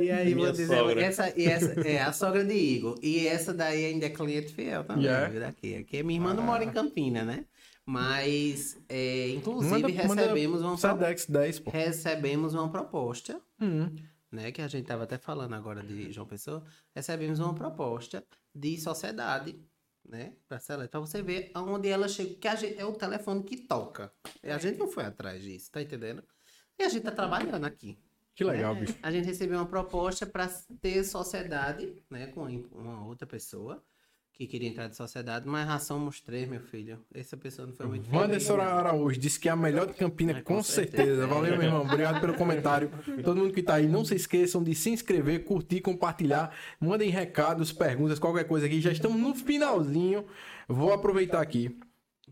E 0.01 0.11
aí, 0.11 0.35
Minha 0.35 0.47
vou 0.47 0.53
dizer, 0.53 0.67
sogra. 0.77 1.03
essa, 1.03 1.33
e 1.39 1.45
essa 1.47 1.81
é 1.89 2.01
a 2.03 2.13
sogra 2.13 2.45
de 2.45 2.55
Igor. 2.55 2.99
E 3.03 3.27
essa 3.27 3.53
daí 3.55 3.87
ainda 3.87 4.07
é 4.07 4.11
cliente 4.11 4.53
fiel 4.53 4.85
também, 4.85 5.05
Yeah. 5.05 5.29
viu, 5.29 5.41
daqui. 5.41 5.75
Aqui 5.77 5.99
a 6.01 6.05
minha 6.05 6.19
irmã 6.19 6.35
não 6.35 6.43
mora 6.43 6.65
em 6.65 6.71
Campina, 6.71 7.23
né? 7.25 7.45
Mas, 7.85 8.79
é, 8.89 9.29
inclusive, 9.31 9.71
Manda- 9.83 9.89
manda 10.07 10.23
recebemos, 10.23 10.61
uma, 10.63 10.71
pro- 10.77 10.79
Sedex 10.81 11.27
10, 11.27 11.59
pô. 11.61 11.71
recebemos 11.71 12.55
uma 12.55 12.71
proposta 12.71 13.41
Hum. 13.61 13.91
Né, 14.33 14.51
que 14.51 14.63
a 14.63 14.67
gente 14.69 14.83
estava 14.83 15.05
até 15.05 15.19
falando 15.19 15.55
agora 15.55 15.83
de 15.83 16.11
João 16.11 16.27
Pessoa, 16.27 16.65
recebemos 16.95 17.39
uma 17.39 17.55
proposta 17.55 18.25
de 18.55 18.81
sociedade, 18.81 19.61
né, 20.05 20.33
para 20.49 20.59
para 20.89 21.01
você 21.01 21.23
ver 21.23 21.51
aonde 21.55 21.89
ela 21.89 22.09
chega, 22.09 22.35
que 22.35 22.49
a 22.49 22.55
gente, 22.57 22.79
é 22.81 22.85
o 22.85 22.93
telefone 22.95 23.43
que 23.45 23.57
toca. 23.59 24.13
E 24.43 24.51
a 24.51 24.59
gente 24.59 24.79
não 24.79 24.89
foi 24.89 25.05
atrás 25.05 25.43
disso, 25.43 25.71
tá 25.71 25.83
entendendo? 25.83 26.25
E 26.79 26.83
a 26.83 26.89
gente 26.89 27.03
tá 27.03 27.13
trabalhando 27.13 27.65
aqui. 27.65 27.99
Que 28.35 28.45
legal, 28.45 28.75
É. 28.75 28.81
bicho. 28.81 28.99
A 29.03 29.11
gente 29.11 29.27
recebeu 29.27 29.59
uma 29.59 29.67
proposta 29.67 30.27
para 30.27 30.49
ter 30.81 31.05
sociedade, 31.05 32.03
né, 32.11 32.29
com 32.29 32.45
uma 32.73 33.07
outra 33.07 33.27
pessoa 33.27 33.85
que 34.35 34.47
queria 34.47 34.69
entrar 34.69 34.89
de 34.89 34.97
sociedade, 34.97 35.47
mas 35.47 35.67
já 35.69 35.79
somos 35.79 36.21
três, 36.21 36.49
meu 36.49 36.61
filho. 36.61 36.99
Essa 37.15 37.37
pessoa 37.37 37.67
não 37.67 37.75
foi 37.75 37.87
muito 37.87 38.15
Wanderson. 38.15 38.61
Araújo 38.61 39.21
disse 39.21 39.39
que 39.39 39.49
é 39.49 39.53
a 39.53 39.57
melhor 39.57 39.87
de 39.87 39.93
Campina, 39.95 40.33
É, 40.33 40.41
com, 40.43 40.57
com 40.57 40.63
certeza. 40.63 40.97
certeza. 41.05 41.27
Valeu, 41.27 41.53
meu 41.57 41.63
irmão. 41.67 41.83
Obrigado 41.83 42.21
pelo 42.21 42.35
comentário. 42.35 42.91
Todo 43.23 43.37
mundo 43.37 43.53
que 43.53 43.63
tá 43.63 43.75
aí, 43.75 43.87
não 43.87 44.05
se 44.05 44.15
esqueçam 44.15 44.63
de 44.63 44.75
se 44.75 44.91
inscrever, 44.91 45.45
curtir, 45.45 45.81
compartilhar. 45.81 46.55
Mandem 46.81 47.11
recados, 47.11 47.73
perguntas, 47.73 48.19
qualquer 48.19 48.45
coisa 48.45 48.67
aqui. 48.67 48.81
Já 48.81 48.91
estamos 48.91 49.21
no 49.21 49.35
finalzinho. 49.35 50.25
Vou 50.67 50.93
aproveitar 50.93 51.41
aqui. 51.41 51.79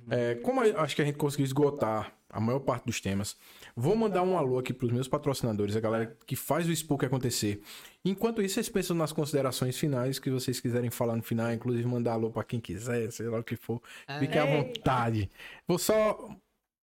É, 0.09 0.37
como 0.37 0.61
acho 0.63 0.97
que 0.97 1.03
a 1.03 1.05
gente 1.05 1.19
conseguiu 1.19 1.45
esgotar 1.45 2.13
a 2.29 2.41
maior 2.41 2.61
parte 2.61 2.87
dos 2.87 3.01
temas, 3.01 3.37
vou 3.77 3.97
mandar 3.97 4.23
um 4.23 4.37
alô 4.37 4.59
aqui 4.59 4.73
para 4.73 4.87
os 4.87 4.93
meus 4.93 5.09
patrocinadores, 5.09 5.77
a 5.77 5.81
galera 5.81 6.17
que 6.27 6.37
faz 6.37 6.69
o 6.69 6.73
Spook 6.73 7.05
acontecer. 7.05 7.61
Enquanto 8.05 8.41
isso, 8.41 8.55
vocês 8.55 8.69
pensam 8.69 8.97
nas 8.97 9.13
considerações 9.13 9.77
finais 9.77 10.19
que 10.19 10.31
vocês 10.31 10.61
quiserem 10.61 10.91
falar 10.91 11.17
no 11.17 11.23
final, 11.23 11.53
inclusive 11.53 11.87
mandar 11.87 12.15
alô 12.15 12.31
para 12.31 12.45
quem 12.45 12.61
quiser, 12.61 13.11
sei 13.11 13.29
lá 13.29 13.39
o 13.41 13.45
que 13.45 13.57
for. 13.57 13.81
Fiquem 14.19 14.41
à 14.41 14.47
vontade. 14.47 15.31
Vou 15.67 15.79
só 15.79 16.31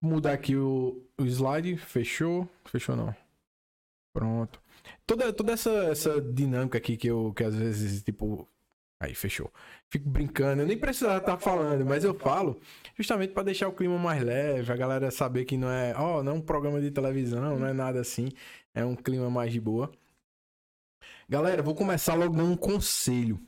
mudar 0.02 0.34
aqui 0.34 0.56
o, 0.56 1.04
o 1.18 1.26
slide. 1.26 1.78
Fechou? 1.78 2.48
Fechou 2.66 2.96
não. 2.96 3.16
Pronto. 4.14 4.62
Toda, 5.06 5.32
toda 5.32 5.54
essa, 5.54 5.70
essa 5.86 6.22
dinâmica 6.22 6.78
aqui 6.78 6.98
que 6.98 7.08
eu 7.08 7.34
que 7.34 7.44
às 7.44 7.56
vezes, 7.56 8.04
tipo. 8.04 8.48
Aí, 9.02 9.16
fechou. 9.16 9.52
Fico 9.90 10.08
brincando, 10.08 10.62
eu 10.62 10.68
nem 10.68 10.78
precisava 10.78 11.18
estar 11.18 11.36
falando, 11.36 11.84
mas 11.84 12.04
eu 12.04 12.14
falo 12.14 12.62
justamente 12.96 13.34
para 13.34 13.42
deixar 13.42 13.68
o 13.68 13.74
clima 13.74 13.98
mais 13.98 14.22
leve, 14.24 14.72
a 14.72 14.76
galera 14.76 15.10
saber 15.10 15.44
que 15.44 15.58
não 15.58 15.72
é, 15.72 15.96
ó, 15.98 16.22
não 16.22 16.34
é 16.34 16.36
um 16.36 16.42
programa 16.42 16.80
de 16.80 16.92
televisão, 16.92 17.58
não 17.58 17.66
é 17.66 17.74
nada 17.74 18.00
assim, 18.00 18.30
é 18.76 18.86
um 18.86 18.96
clima 18.96 19.28
mais 19.28 19.52
de 19.52 19.60
boa. 19.60 19.92
Galera, 21.28 21.64
vou 21.64 21.74
começar 21.74 22.14
logo 22.14 22.36
dando 22.36 22.52
um 22.52 22.56
conselho. 22.56 23.40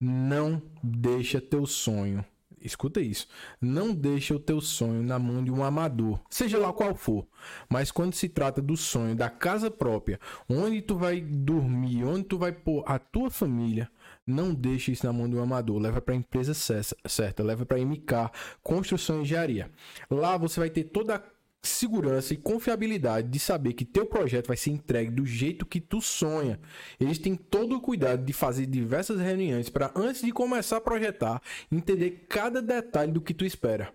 Não 0.00 0.62
deixa 0.80 1.40
teu 1.40 1.66
sonho. 1.66 2.24
Escuta 2.64 3.00
isso. 3.00 3.26
Não 3.60 3.92
deixa 3.92 4.34
o 4.34 4.38
teu 4.38 4.60
sonho 4.60 5.02
na 5.02 5.18
mão 5.18 5.42
de 5.42 5.50
um 5.50 5.64
amador, 5.64 6.20
seja 6.30 6.58
lá 6.58 6.72
qual 6.72 6.94
for. 6.94 7.26
Mas 7.68 7.90
quando 7.90 8.14
se 8.14 8.28
trata 8.28 8.62
do 8.62 8.76
sonho 8.76 9.16
da 9.16 9.28
casa 9.28 9.70
própria, 9.70 10.20
onde 10.48 10.80
tu 10.80 10.96
vai 10.96 11.20
dormir, 11.20 12.04
onde 12.04 12.24
tu 12.24 12.38
vai 12.38 12.52
pôr 12.52 12.84
a 12.86 12.98
tua 12.98 13.30
família, 13.30 13.90
não 14.26 14.54
deixe 14.54 14.92
isso 14.92 15.06
na 15.06 15.12
mão 15.12 15.26
um 15.28 15.42
amador. 15.42 15.78
Leva 15.80 16.00
para 16.00 16.14
a 16.14 16.16
empresa 16.16 16.54
cer- 16.54 16.84
certa, 17.06 17.42
leva 17.42 17.64
para 17.66 17.78
MK 17.78 18.30
Construção 18.62 19.18
e 19.18 19.22
Engenharia. 19.22 19.70
Lá 20.10 20.36
você 20.36 20.60
vai 20.60 20.70
ter 20.70 20.84
toda 20.84 21.16
a 21.16 21.22
segurança 21.64 22.34
e 22.34 22.36
confiabilidade 22.36 23.28
de 23.28 23.38
saber 23.38 23.72
que 23.74 23.84
teu 23.84 24.04
projeto 24.04 24.48
vai 24.48 24.56
ser 24.56 24.70
entregue 24.70 25.10
do 25.12 25.24
jeito 25.24 25.64
que 25.64 25.80
tu 25.80 26.00
sonha. 26.00 26.58
Eles 26.98 27.18
têm 27.18 27.36
todo 27.36 27.76
o 27.76 27.80
cuidado 27.80 28.24
de 28.24 28.32
fazer 28.32 28.66
diversas 28.66 29.20
reuniões 29.20 29.68
para 29.68 29.92
antes 29.94 30.22
de 30.22 30.32
começar 30.32 30.78
a 30.78 30.80
projetar, 30.80 31.40
entender 31.70 32.26
cada 32.28 32.60
detalhe 32.60 33.12
do 33.12 33.20
que 33.20 33.32
tu 33.32 33.44
espera. 33.44 33.92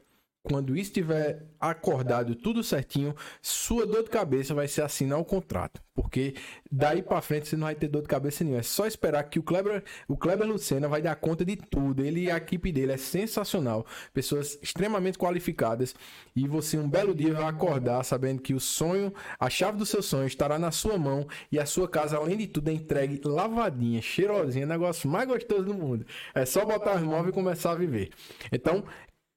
Quando 0.50 0.78
estiver 0.78 1.46
acordado 1.60 2.34
tudo 2.34 2.64
certinho, 2.64 3.14
sua 3.42 3.86
dor 3.86 4.04
de 4.04 4.10
cabeça 4.10 4.54
vai 4.54 4.66
ser 4.66 4.82
assinar 4.82 5.20
o 5.20 5.26
contrato, 5.26 5.82
porque 5.94 6.36
daí 6.72 7.02
para 7.02 7.20
frente 7.20 7.50
você 7.50 7.58
não 7.58 7.66
vai 7.66 7.76
ter 7.76 7.90
dor 7.90 8.02
de 8.02 8.08
cabeça 8.08 8.46
nenhuma. 8.46 8.62
É 8.62 8.64
só 8.64 8.88
esperar 8.88 9.24
que 9.24 9.40
o 9.40 9.44
Kleber, 9.44 9.84
o 10.08 10.16
Kleber 10.16 10.48
Lucena 10.48 10.88
vai 10.88 11.02
dar 11.02 11.18
conta 11.18 11.44
de 11.44 11.58
tudo. 11.58 12.02
Ele 12.02 12.22
e 12.22 12.32
a 12.32 12.38
equipe 12.38 12.72
dele 12.72 12.94
é 12.94 12.98
sensacional, 12.98 13.86
pessoas 14.14 14.58
extremamente 14.62 15.18
qualificadas 15.18 15.94
e 16.34 16.48
você 16.48 16.78
um 16.78 16.90
belo 16.90 17.14
dia 17.14 17.34
vai 17.34 17.44
acordar 17.44 18.02
sabendo 18.06 18.42
que 18.42 18.54
o 18.54 18.60
sonho, 18.62 19.14
a 19.38 19.50
chave 19.50 19.78
do 19.78 19.86
seu 19.86 20.02
sonho 20.02 20.28
estará 20.28 20.58
na 20.58 20.72
sua 20.72 20.98
mão 20.98 21.28
e 21.52 21.60
a 21.60 21.66
sua 21.66 21.90
casa, 21.90 22.16
além 22.16 22.38
de 22.38 22.48
tudo, 22.48 22.70
é 22.70 22.74
entregue 22.74 23.20
lavadinha, 23.26 24.02
cheirosinha, 24.02 24.66
negócio 24.66 25.10
mais 25.10 25.28
gostoso 25.28 25.66
do 25.66 25.74
mundo. 25.74 26.06
É 26.34 26.46
só 26.46 26.64
botar 26.64 26.96
os 26.96 27.04
móveis 27.04 27.32
e 27.32 27.34
começar 27.34 27.72
a 27.72 27.76
viver. 27.76 28.12
Então, 28.50 28.86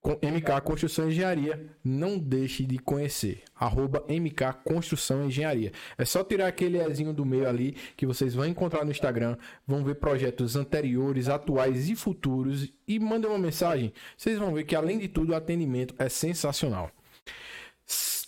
MK 0.03 0.61
Construção 0.65 1.07
e 1.07 1.13
Engenharia. 1.13 1.67
Não 1.85 2.19
deixe 2.19 2.65
de 2.65 2.79
conhecer. 2.79 3.43
Arroba 3.55 4.05
MK 4.09 4.65
Construção 4.65 5.23
e 5.23 5.27
Engenharia. 5.27 5.73
É 5.99 6.05
só 6.05 6.25
tirar 6.25 6.47
aquele 6.47 6.79
Ezinho 6.79 7.13
do 7.13 7.25
meio 7.25 7.49
ali 7.49 7.77
que 7.97 8.07
vocês 8.07 8.35
vão 8.35 8.47
encontrar 8.47 8.85
no 8.85 8.91
Instagram. 8.91 9.37
Vão 9.67 9.85
ver 9.85 9.97
projetos 9.97 10.57
anteriores, 10.57 11.29
atuais 11.29 11.89
e 11.91 11.95
futuros. 11.95 12.73
E 12.89 12.99
mandem 12.99 13.31
uma 13.31 13.39
mensagem. 13.39 13.93
Vocês 14.17 14.39
vão 14.39 14.55
ver 14.55 14.65
que, 14.65 14.75
além 14.75 14.99
de 14.99 15.09
tudo, 15.09 15.33
o 15.33 15.37
atendimento 15.37 15.95
é 15.99 16.09
sensacional. 16.09 16.91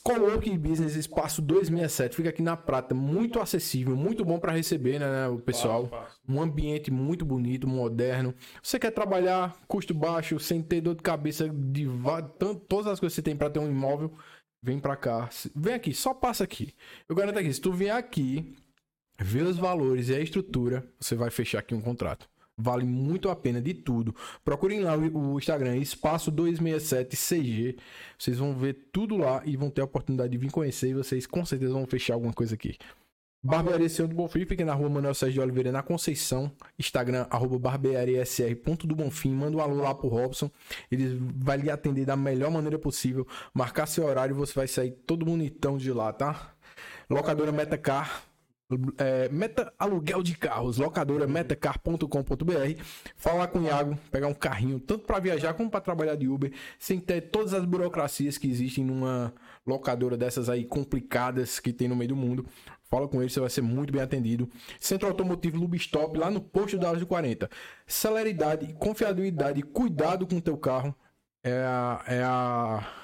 Coworking 0.04 0.58
Business 0.58 0.96
Espaço 0.96 1.40
267 1.40 2.16
fica 2.16 2.28
aqui 2.30 2.42
na 2.42 2.56
Prata, 2.56 2.92
muito 2.94 3.38
acessível, 3.38 3.94
muito 3.96 4.24
bom 4.24 4.38
para 4.38 4.50
receber, 4.52 4.98
né, 4.98 5.28
o 5.28 5.38
pessoal. 5.38 5.86
Fácil, 5.86 6.06
fácil. 6.06 6.20
Um 6.28 6.42
ambiente 6.42 6.90
muito 6.90 7.24
bonito, 7.24 7.68
moderno. 7.68 8.34
Você 8.60 8.78
quer 8.80 8.90
trabalhar 8.90 9.56
custo 9.68 9.94
baixo, 9.94 10.40
sem 10.40 10.60
ter 10.60 10.80
dor 10.80 10.96
de 10.96 11.02
cabeça 11.02 11.48
de 11.48 11.86
va- 11.86 12.20
tan- 12.22 12.54
todas 12.54 12.88
as 12.88 12.98
coisas 12.98 13.14
que 13.14 13.20
você 13.20 13.22
tem 13.22 13.36
para 13.36 13.48
ter 13.50 13.60
um 13.60 13.68
imóvel, 13.70 14.12
vem 14.60 14.80
para 14.80 14.96
cá. 14.96 15.28
Vem 15.54 15.74
aqui, 15.74 15.94
só 15.94 16.12
passa 16.12 16.42
aqui. 16.42 16.74
Eu 17.08 17.14
garanto 17.14 17.38
aqui, 17.38 17.52
se 17.52 17.60
tu 17.60 17.72
vier 17.72 17.94
aqui, 17.94 18.56
ver 19.20 19.42
os 19.44 19.56
valores 19.56 20.08
e 20.08 20.14
a 20.16 20.20
estrutura, 20.20 20.84
você 20.98 21.14
vai 21.14 21.30
fechar 21.30 21.60
aqui 21.60 21.76
um 21.76 21.80
contrato. 21.80 22.28
Vale 22.62 22.84
muito 22.84 23.28
a 23.28 23.34
pena 23.34 23.60
de 23.60 23.74
tudo. 23.74 24.14
Procurem 24.44 24.80
lá 24.80 24.96
o 24.96 25.38
Instagram, 25.38 25.76
espaço 25.76 26.30
267 26.30 27.16
CG. 27.16 27.76
Vocês 28.16 28.38
vão 28.38 28.54
ver 28.54 28.88
tudo 28.92 29.16
lá 29.16 29.42
e 29.44 29.56
vão 29.56 29.68
ter 29.68 29.80
a 29.80 29.84
oportunidade 29.84 30.30
de 30.30 30.38
vir 30.38 30.50
conhecer 30.50 30.90
e 30.90 30.94
vocês 30.94 31.26
com 31.26 31.44
certeza 31.44 31.72
vão 31.72 31.86
fechar 31.86 32.14
alguma 32.14 32.32
coisa 32.32 32.54
aqui. 32.54 32.76
Barbearia 33.44 33.88
Senhor 33.88 34.06
do 34.06 34.14
Bonfim, 34.14 34.46
fica 34.46 34.64
na 34.64 34.72
rua 34.72 34.88
Manuel 34.88 35.14
Sérgio 35.14 35.34
de 35.34 35.40
Oliveira, 35.40 35.72
na 35.72 35.82
Conceição. 35.82 36.52
Instagram, 36.78 37.26
arroba 37.28 37.58
barbeariasr.do 37.58 38.94
Bonfim. 38.94 39.32
Manda 39.32 39.56
um 39.56 39.60
alô 39.60 39.82
lá 39.82 39.92
pro 39.92 40.06
Robson. 40.06 40.48
Ele 40.88 41.18
vai 41.38 41.56
lhe 41.56 41.68
atender 41.68 42.04
da 42.04 42.14
melhor 42.14 42.52
maneira 42.52 42.78
possível. 42.78 43.26
Marcar 43.52 43.86
seu 43.86 44.04
horário, 44.04 44.36
você 44.36 44.54
vai 44.54 44.68
sair 44.68 44.92
todo 44.92 45.26
bonitão 45.26 45.76
de 45.76 45.92
lá, 45.92 46.12
tá? 46.12 46.54
Locadora 47.10 47.50
Metacar. 47.50 48.31
É, 48.98 49.28
meta 49.28 49.72
aluguel 49.78 50.22
de 50.22 50.36
carros, 50.36 50.78
locadora 50.78 51.26
metacar.com.br. 51.26 52.82
Falar 53.16 53.48
com 53.48 53.60
o 53.60 53.64
Iago, 53.64 53.98
pegar 54.10 54.26
um 54.26 54.34
carrinho, 54.34 54.80
tanto 54.80 55.04
para 55.06 55.18
viajar 55.18 55.54
como 55.54 55.70
para 55.70 55.80
trabalhar 55.80 56.16
de 56.16 56.28
Uber, 56.28 56.52
sem 56.78 57.00
ter 57.00 57.22
todas 57.22 57.54
as 57.54 57.64
burocracias 57.64 58.38
que 58.38 58.48
existem 58.48 58.84
numa 58.84 59.32
locadora 59.66 60.16
dessas 60.16 60.48
aí 60.48 60.64
complicadas 60.64 61.60
que 61.60 61.72
tem 61.72 61.88
no 61.88 61.96
meio 61.96 62.08
do 62.08 62.16
mundo. 62.16 62.46
Fala 62.84 63.08
com 63.08 63.22
ele, 63.22 63.30
você 63.30 63.40
vai 63.40 63.48
ser 63.48 63.62
muito 63.62 63.92
bem 63.92 64.02
atendido. 64.02 64.48
Centro 64.78 65.08
Automotivo 65.08 65.56
Lubistop, 65.56 66.18
lá 66.18 66.30
no 66.30 66.42
posto 66.42 66.76
da 66.76 66.88
Áudio 66.88 67.06
40. 67.06 67.48
Celeridade, 67.86 68.74
confiabilidade, 68.74 69.62
cuidado 69.62 70.26
com 70.26 70.36
o 70.36 70.42
teu 70.42 70.58
carro. 70.58 70.94
É 71.42 71.64
a. 71.64 72.04
É 72.06 72.22
a 72.22 73.01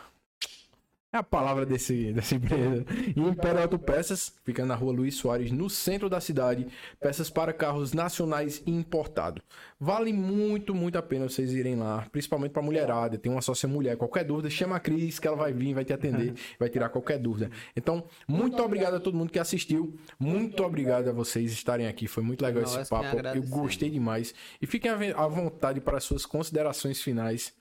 é 1.10 1.16
a 1.16 1.22
palavra 1.22 1.64
desse, 1.64 2.12
dessa 2.12 2.35
empresa. 2.35 2.85
E 3.16 3.18
Império 3.18 3.62
Autopeças, 3.62 4.35
fica 4.44 4.66
na 4.66 4.74
rua 4.74 4.93
Luiz 4.93 5.14
Soares, 5.14 5.51
no 5.51 5.70
centro 5.70 6.09
da 6.09 6.20
cidade. 6.20 6.66
Peças 7.01 7.30
para 7.30 7.51
carros 7.52 7.94
nacionais 7.94 8.62
e 8.66 8.70
importados. 8.70 9.43
Vale 9.80 10.12
muito, 10.12 10.74
muito 10.74 10.98
a 10.98 11.02
pena 11.02 11.26
vocês 11.26 11.55
irem 11.55 11.76
lá, 11.76 12.06
principalmente 12.12 12.52
para 12.52 12.60
mulherada. 12.60 13.16
Tem 13.16 13.32
uma 13.32 13.40
sócia 13.40 13.66
mulher. 13.66 13.97
Qualquer 13.97 14.22
dúvida, 14.22 14.51
chama 14.51 14.76
a 14.76 14.80
Cris, 14.80 15.18
que 15.18 15.26
ela 15.26 15.36
vai 15.36 15.51
vir, 15.51 15.72
vai 15.72 15.85
te 15.85 15.94
atender, 15.94 16.35
vai 16.60 16.68
tirar 16.68 16.90
qualquer 16.90 17.18
dúvida. 17.18 17.51
Então, 17.74 18.05
muito 18.26 18.62
obrigado 18.62 18.97
a 18.97 19.01
todo 19.01 19.16
mundo 19.16 19.32
que 19.32 19.39
assistiu. 19.39 19.97
Muito 20.18 20.62
obrigado 20.62 21.09
a 21.09 21.12
vocês 21.12 21.52
estarem 21.52 21.86
aqui. 21.86 22.06
Foi 22.06 22.22
muito 22.22 22.44
legal 22.44 22.62
esse 22.62 22.86
papo. 22.86 23.16
Eu 23.35 23.43
gostei 23.44 23.89
demais. 23.89 24.35
E 24.60 24.66
fiquem 24.66 24.90
à 24.90 25.26
vontade 25.26 25.80
para 25.80 25.97
as 25.97 26.05
suas 26.05 26.26
considerações 26.26 27.01
finais. 27.01 27.56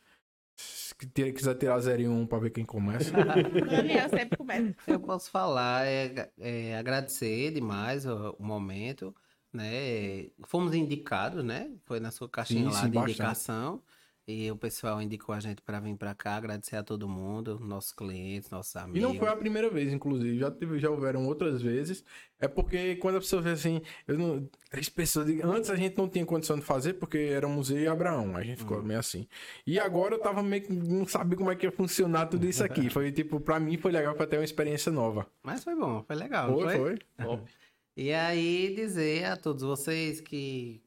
Se 0.57 0.95
ter- 0.95 1.31
quiser 1.33 1.55
tirar 1.55 1.79
0 1.79 2.01
e 2.01 2.07
1 2.07 2.21
um 2.21 2.25
para 2.27 2.39
ver 2.39 2.49
quem 2.49 2.65
começa. 2.65 3.11
Daniel 3.69 4.09
sempre 4.09 4.37
começa. 4.37 4.75
Eu 4.87 4.99
posso 4.99 5.29
falar, 5.29 5.85
é, 5.85 6.31
é 6.39 6.77
agradecer 6.77 7.51
demais 7.51 8.05
o, 8.05 8.31
o 8.39 8.43
momento, 8.43 9.13
né? 9.53 10.29
Fomos 10.45 10.73
indicados, 10.73 11.43
né? 11.43 11.71
Foi 11.85 11.99
na 11.99 12.09
sua 12.11 12.27
caixinha 12.27 12.69
Sim, 12.69 12.71
lá 12.71 12.81
sim, 12.81 12.89
de 12.89 12.95
bastante. 12.95 13.11
indicação. 13.11 13.83
E 14.29 14.51
o 14.51 14.57
pessoal 14.57 15.01
indicou 15.01 15.33
a 15.33 15.39
gente 15.39 15.61
para 15.61 15.79
vir 15.79 15.95
para 15.95 16.13
cá, 16.13 16.35
agradecer 16.35 16.75
a 16.75 16.83
todo 16.83 17.07
mundo, 17.07 17.57
nossos 17.61 17.93
clientes, 17.93 18.49
nossos 18.49 18.75
E 18.75 18.77
amigos. 18.79 19.01
não 19.01 19.15
foi 19.15 19.29
a 19.29 19.35
primeira 19.37 19.69
vez, 19.69 19.93
inclusive. 19.93 20.37
Já, 20.37 20.51
teve, 20.51 20.77
já 20.79 20.89
houveram 20.89 21.25
outras 21.25 21.61
vezes. 21.61 22.03
É 22.37 22.45
porque 22.45 22.97
quando 22.97 23.15
a 23.15 23.19
pessoa 23.21 23.41
vê 23.41 23.51
assim, 23.51 23.81
eu 24.05 24.17
não, 24.17 24.45
três 24.69 24.89
pessoas. 24.89 25.29
Antes 25.41 25.69
a 25.69 25.77
gente 25.77 25.97
não 25.97 26.09
tinha 26.09 26.25
condição 26.25 26.57
de 26.59 26.65
fazer, 26.65 26.95
porque 26.95 27.17
éramos 27.17 27.71
eu 27.71 27.77
e 27.79 27.87
Abraão. 27.87 28.35
A 28.35 28.43
gente 28.43 28.57
Hum. 28.57 28.67
ficou 28.67 28.83
meio 28.83 28.99
assim. 28.99 29.25
E 29.65 29.79
agora 29.79 30.15
eu 30.15 30.19
tava 30.19 30.43
meio 30.43 30.61
que 30.63 30.73
não 30.73 31.07
sabia 31.07 31.37
como 31.37 31.49
é 31.49 31.55
que 31.55 31.65
ia 31.65 31.71
funcionar 31.71 32.25
tudo 32.25 32.45
isso 32.45 32.61
aqui. 32.65 32.89
Foi 32.91 33.09
tipo, 33.13 33.39
pra 33.39 33.61
mim 33.61 33.77
foi 33.77 33.93
legal 33.93 34.13
pra 34.13 34.27
ter 34.27 34.37
uma 34.39 34.43
experiência 34.43 34.91
nova. 34.91 35.25
Mas 35.41 35.63
foi 35.63 35.73
bom, 35.73 36.03
foi 36.03 36.15
legal. 36.17 36.51
Foi, 36.53 36.77
foi. 36.77 36.99
Top. 37.17 37.43
E 37.99 38.13
aí 38.13 38.75
dizer 38.75 39.23
a 39.25 39.35
todos 39.35 39.63
vocês 39.63 40.21
que 40.21 40.83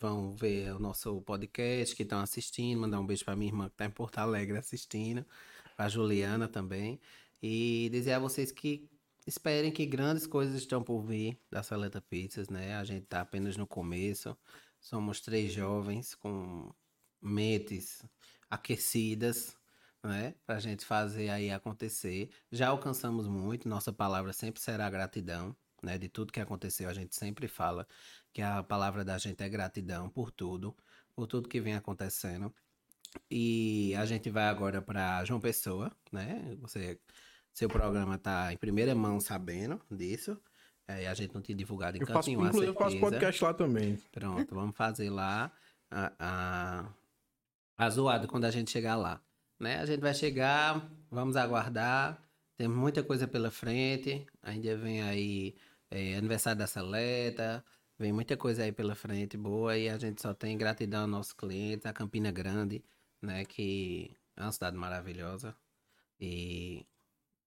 vão 0.00 0.34
ver 0.34 0.72
o 0.74 0.78
nosso 0.78 1.20
podcast, 1.22 1.94
que 1.94 2.02
estão 2.02 2.20
assistindo, 2.20 2.80
mandar 2.80 3.00
um 3.00 3.06
beijo 3.06 3.24
para 3.24 3.36
minha 3.36 3.50
irmã 3.50 3.68
que 3.68 3.74
está 3.74 3.86
em 3.86 3.90
Porto 3.90 4.18
Alegre 4.18 4.58
assistindo, 4.58 5.24
para 5.76 5.88
Juliana 5.88 6.48
também, 6.48 7.00
e 7.42 7.88
dizer 7.92 8.14
a 8.14 8.18
vocês 8.18 8.52
que 8.52 8.88
esperem 9.26 9.72
que 9.72 9.84
grandes 9.84 10.26
coisas 10.26 10.54
estão 10.54 10.82
por 10.82 11.02
vir 11.02 11.38
da 11.50 11.62
Saleta 11.62 12.00
Pizzas, 12.00 12.48
né? 12.48 12.76
A 12.76 12.84
gente 12.84 13.04
está 13.04 13.20
apenas 13.20 13.56
no 13.56 13.66
começo. 13.66 14.36
Somos 14.80 15.20
três 15.20 15.52
jovens 15.52 16.14
com 16.14 16.72
mentes 17.20 18.04
aquecidas, 18.48 19.56
né? 20.02 20.34
Pra 20.46 20.60
gente 20.60 20.84
fazer 20.84 21.28
aí 21.30 21.50
acontecer. 21.50 22.30
Já 22.52 22.68
alcançamos 22.68 23.26
muito, 23.26 23.68
nossa 23.68 23.92
palavra 23.92 24.32
sempre 24.32 24.60
será 24.60 24.88
gratidão, 24.88 25.56
né? 25.82 25.98
De 25.98 26.08
tudo 26.08 26.32
que 26.32 26.40
aconteceu, 26.40 26.88
a 26.88 26.94
gente 26.94 27.16
sempre 27.16 27.48
fala 27.48 27.86
que 28.36 28.42
a 28.42 28.62
palavra 28.62 29.02
da 29.02 29.16
gente 29.16 29.42
é 29.42 29.48
gratidão 29.48 30.10
por 30.10 30.30
tudo, 30.30 30.76
por 31.14 31.26
tudo 31.26 31.48
que 31.48 31.58
vem 31.58 31.74
acontecendo. 31.74 32.52
E 33.30 33.94
a 33.96 34.04
gente 34.04 34.28
vai 34.28 34.44
agora 34.44 34.82
para 34.82 35.24
João 35.24 35.40
Pessoa, 35.40 35.90
né? 36.12 36.54
Você, 36.60 37.00
seu 37.50 37.66
programa 37.66 38.18
tá 38.18 38.52
em 38.52 38.58
primeira 38.58 38.94
mão 38.94 39.18
sabendo 39.20 39.80
disso. 39.90 40.38
É, 40.86 41.08
a 41.08 41.14
gente 41.14 41.34
não 41.34 41.40
tinha 41.40 41.56
divulgado 41.56 41.96
em 41.96 42.00
Eu 42.02 42.06
faço, 42.06 42.28
cantinho, 42.28 42.42
a 42.42 42.48
inclusive, 42.48 42.72
eu 42.72 42.74
faço 42.74 43.00
podcast 43.00 43.42
lá 43.42 43.54
também. 43.54 43.96
Pronto, 44.12 44.54
vamos 44.54 44.76
fazer 44.76 45.08
lá 45.08 45.50
a, 45.90 46.12
a, 46.18 46.88
a 47.78 47.88
zoada 47.88 48.28
quando 48.28 48.44
a 48.44 48.50
gente 48.50 48.70
chegar 48.70 48.96
lá. 48.96 49.18
Né? 49.58 49.78
A 49.78 49.86
gente 49.86 50.00
vai 50.00 50.12
chegar, 50.12 50.86
vamos 51.10 51.36
aguardar. 51.36 52.22
Temos 52.58 52.76
muita 52.76 53.02
coisa 53.02 53.26
pela 53.26 53.50
frente. 53.50 54.26
Ainda 54.42 54.76
vem 54.76 55.00
aí 55.00 55.56
é, 55.90 56.16
aniversário 56.16 56.58
da 56.58 56.66
Seleta. 56.66 57.64
Vem 57.98 58.12
muita 58.12 58.36
coisa 58.36 58.62
aí 58.62 58.72
pela 58.72 58.94
frente 58.94 59.36
boa. 59.36 59.76
E 59.76 59.88
a 59.88 59.98
gente 59.98 60.20
só 60.20 60.34
tem 60.34 60.56
gratidão 60.58 61.02
aos 61.02 61.10
nossos 61.10 61.32
clientes, 61.32 61.86
a 61.86 61.92
Campina 61.92 62.30
Grande, 62.30 62.84
né? 63.22 63.44
Que 63.44 64.16
é 64.36 64.42
uma 64.42 64.52
cidade 64.52 64.76
maravilhosa. 64.76 65.56
E 66.20 66.86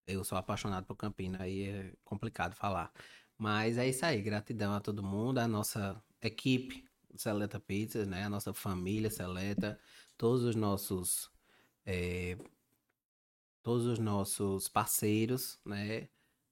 eu 0.07 0.23
sou 0.23 0.37
apaixonado 0.37 0.85
por 0.85 0.95
Campina, 0.95 1.39
aí 1.41 1.63
é 1.69 1.93
complicado 2.03 2.55
falar. 2.55 2.91
Mas 3.37 3.77
é 3.77 3.87
isso 3.87 4.05
aí, 4.05 4.21
gratidão 4.21 4.73
a 4.73 4.81
todo 4.81 5.03
mundo, 5.03 5.39
a 5.39 5.47
nossa 5.47 6.01
equipe 6.21 6.85
Seleta 7.15 7.59
Pizzas, 7.59 8.07
né? 8.07 8.23
A 8.25 8.29
nossa 8.29 8.53
família 8.53 9.09
Seleta, 9.11 9.79
todos 10.17 10.43
os 10.43 10.55
nossos 10.55 11.31
eh, 11.85 12.37
todos 13.63 13.85
os 13.85 13.99
nossos 13.99 14.67
parceiros, 14.67 15.59
né? 15.65 16.09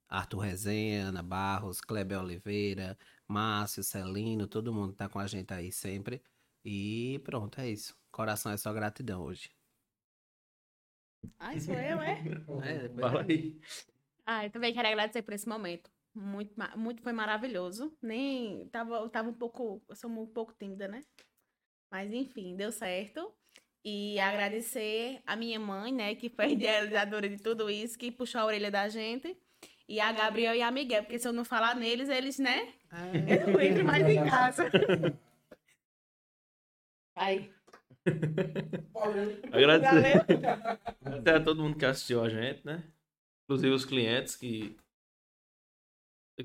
Arthur 0.09 0.39
Resenha, 0.39 1.07
Ana 1.07 1.23
Barros, 1.23 1.81
Kleber 1.81 2.19
Oliveira, 2.19 2.97
Márcio, 3.27 3.83
Celino, 3.83 4.47
todo 4.47 4.73
mundo 4.73 4.93
tá 4.93 5.09
com 5.09 5.19
a 5.19 5.27
gente 5.27 5.53
aí 5.53 5.71
sempre. 5.71 6.21
E 6.63 7.19
pronto, 7.23 7.59
é 7.59 7.69
isso. 7.69 7.95
Coração 8.11 8.51
é 8.51 8.57
só 8.57 8.73
gratidão 8.73 9.23
hoje. 9.23 9.51
Ai, 11.39 11.59
sou 11.59 11.73
eu, 11.73 12.01
é? 12.01 12.21
É, 12.63 12.89
Fala 12.89 13.25
aí. 13.27 13.59
Ah, 14.25 14.45
eu 14.45 14.51
também 14.51 14.73
quero 14.73 14.87
agradecer 14.87 15.21
por 15.21 15.33
esse 15.33 15.47
momento. 15.47 15.89
Muito, 16.13 16.53
muito 16.75 17.01
foi 17.01 17.13
maravilhoso. 17.13 17.95
Nem 18.01 18.67
tava, 18.69 18.95
eu 18.95 19.09
tava 19.09 19.29
um 19.29 19.33
pouco, 19.33 19.81
eu 19.87 19.95
sou 19.95 20.09
um 20.09 20.25
pouco 20.25 20.53
tímida, 20.53 20.87
né? 20.87 21.01
Mas 21.91 22.11
enfim, 22.11 22.55
deu 22.55 22.71
certo. 22.71 23.31
E 23.85 24.19
agradecer 24.19 25.21
a 25.25 25.35
minha 25.35 25.59
mãe, 25.59 25.93
né, 25.93 26.15
que 26.15 26.29
foi 26.29 26.45
a 26.45 26.49
idealizadora 26.51 27.29
de 27.29 27.37
tudo 27.37 27.69
isso, 27.69 27.97
que 27.97 28.11
puxou 28.11 28.41
a 28.41 28.45
orelha 28.45 28.69
da 28.69 28.89
gente. 28.89 29.37
E 29.87 30.01
a 30.01 30.11
Gabriel 30.11 30.53
e 30.53 30.61
a 30.61 30.69
Miguel, 30.69 31.03
porque 31.03 31.17
se 31.17 31.27
eu 31.27 31.31
não 31.31 31.45
falar 31.45 31.73
neles, 31.75 32.09
eles, 32.09 32.37
né? 32.37 32.73
Eu 33.29 33.53
não 33.53 33.61
entro 33.61 33.85
mais 33.85 34.07
em 34.07 34.23
casa. 34.25 34.69
Aí. 37.15 37.51
Agradecer 39.51 40.25
até 41.03 41.35
a 41.35 41.43
todo 41.43 41.61
mundo 41.61 41.77
que 41.77 41.85
assistiu 41.85 42.23
a 42.23 42.29
gente, 42.29 42.65
né? 42.65 42.83
Inclusive 43.43 43.73
os 43.73 43.85
clientes 43.85 44.35
que, 44.35 44.77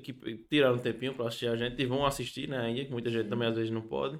que 0.01 0.13
tiraram 0.49 0.75
um 0.75 0.81
tempinho 0.81 1.15
pra 1.15 1.27
assistir 1.27 1.47
a 1.47 1.55
gente 1.55 1.81
e 1.81 1.85
vão 1.85 2.05
assistir, 2.05 2.49
né? 2.49 2.57
Ainda, 2.57 2.85
que 2.85 2.91
muita 2.91 3.09
gente 3.09 3.29
também 3.29 3.47
às 3.47 3.55
vezes 3.55 3.71
não 3.71 3.87
pode. 3.87 4.19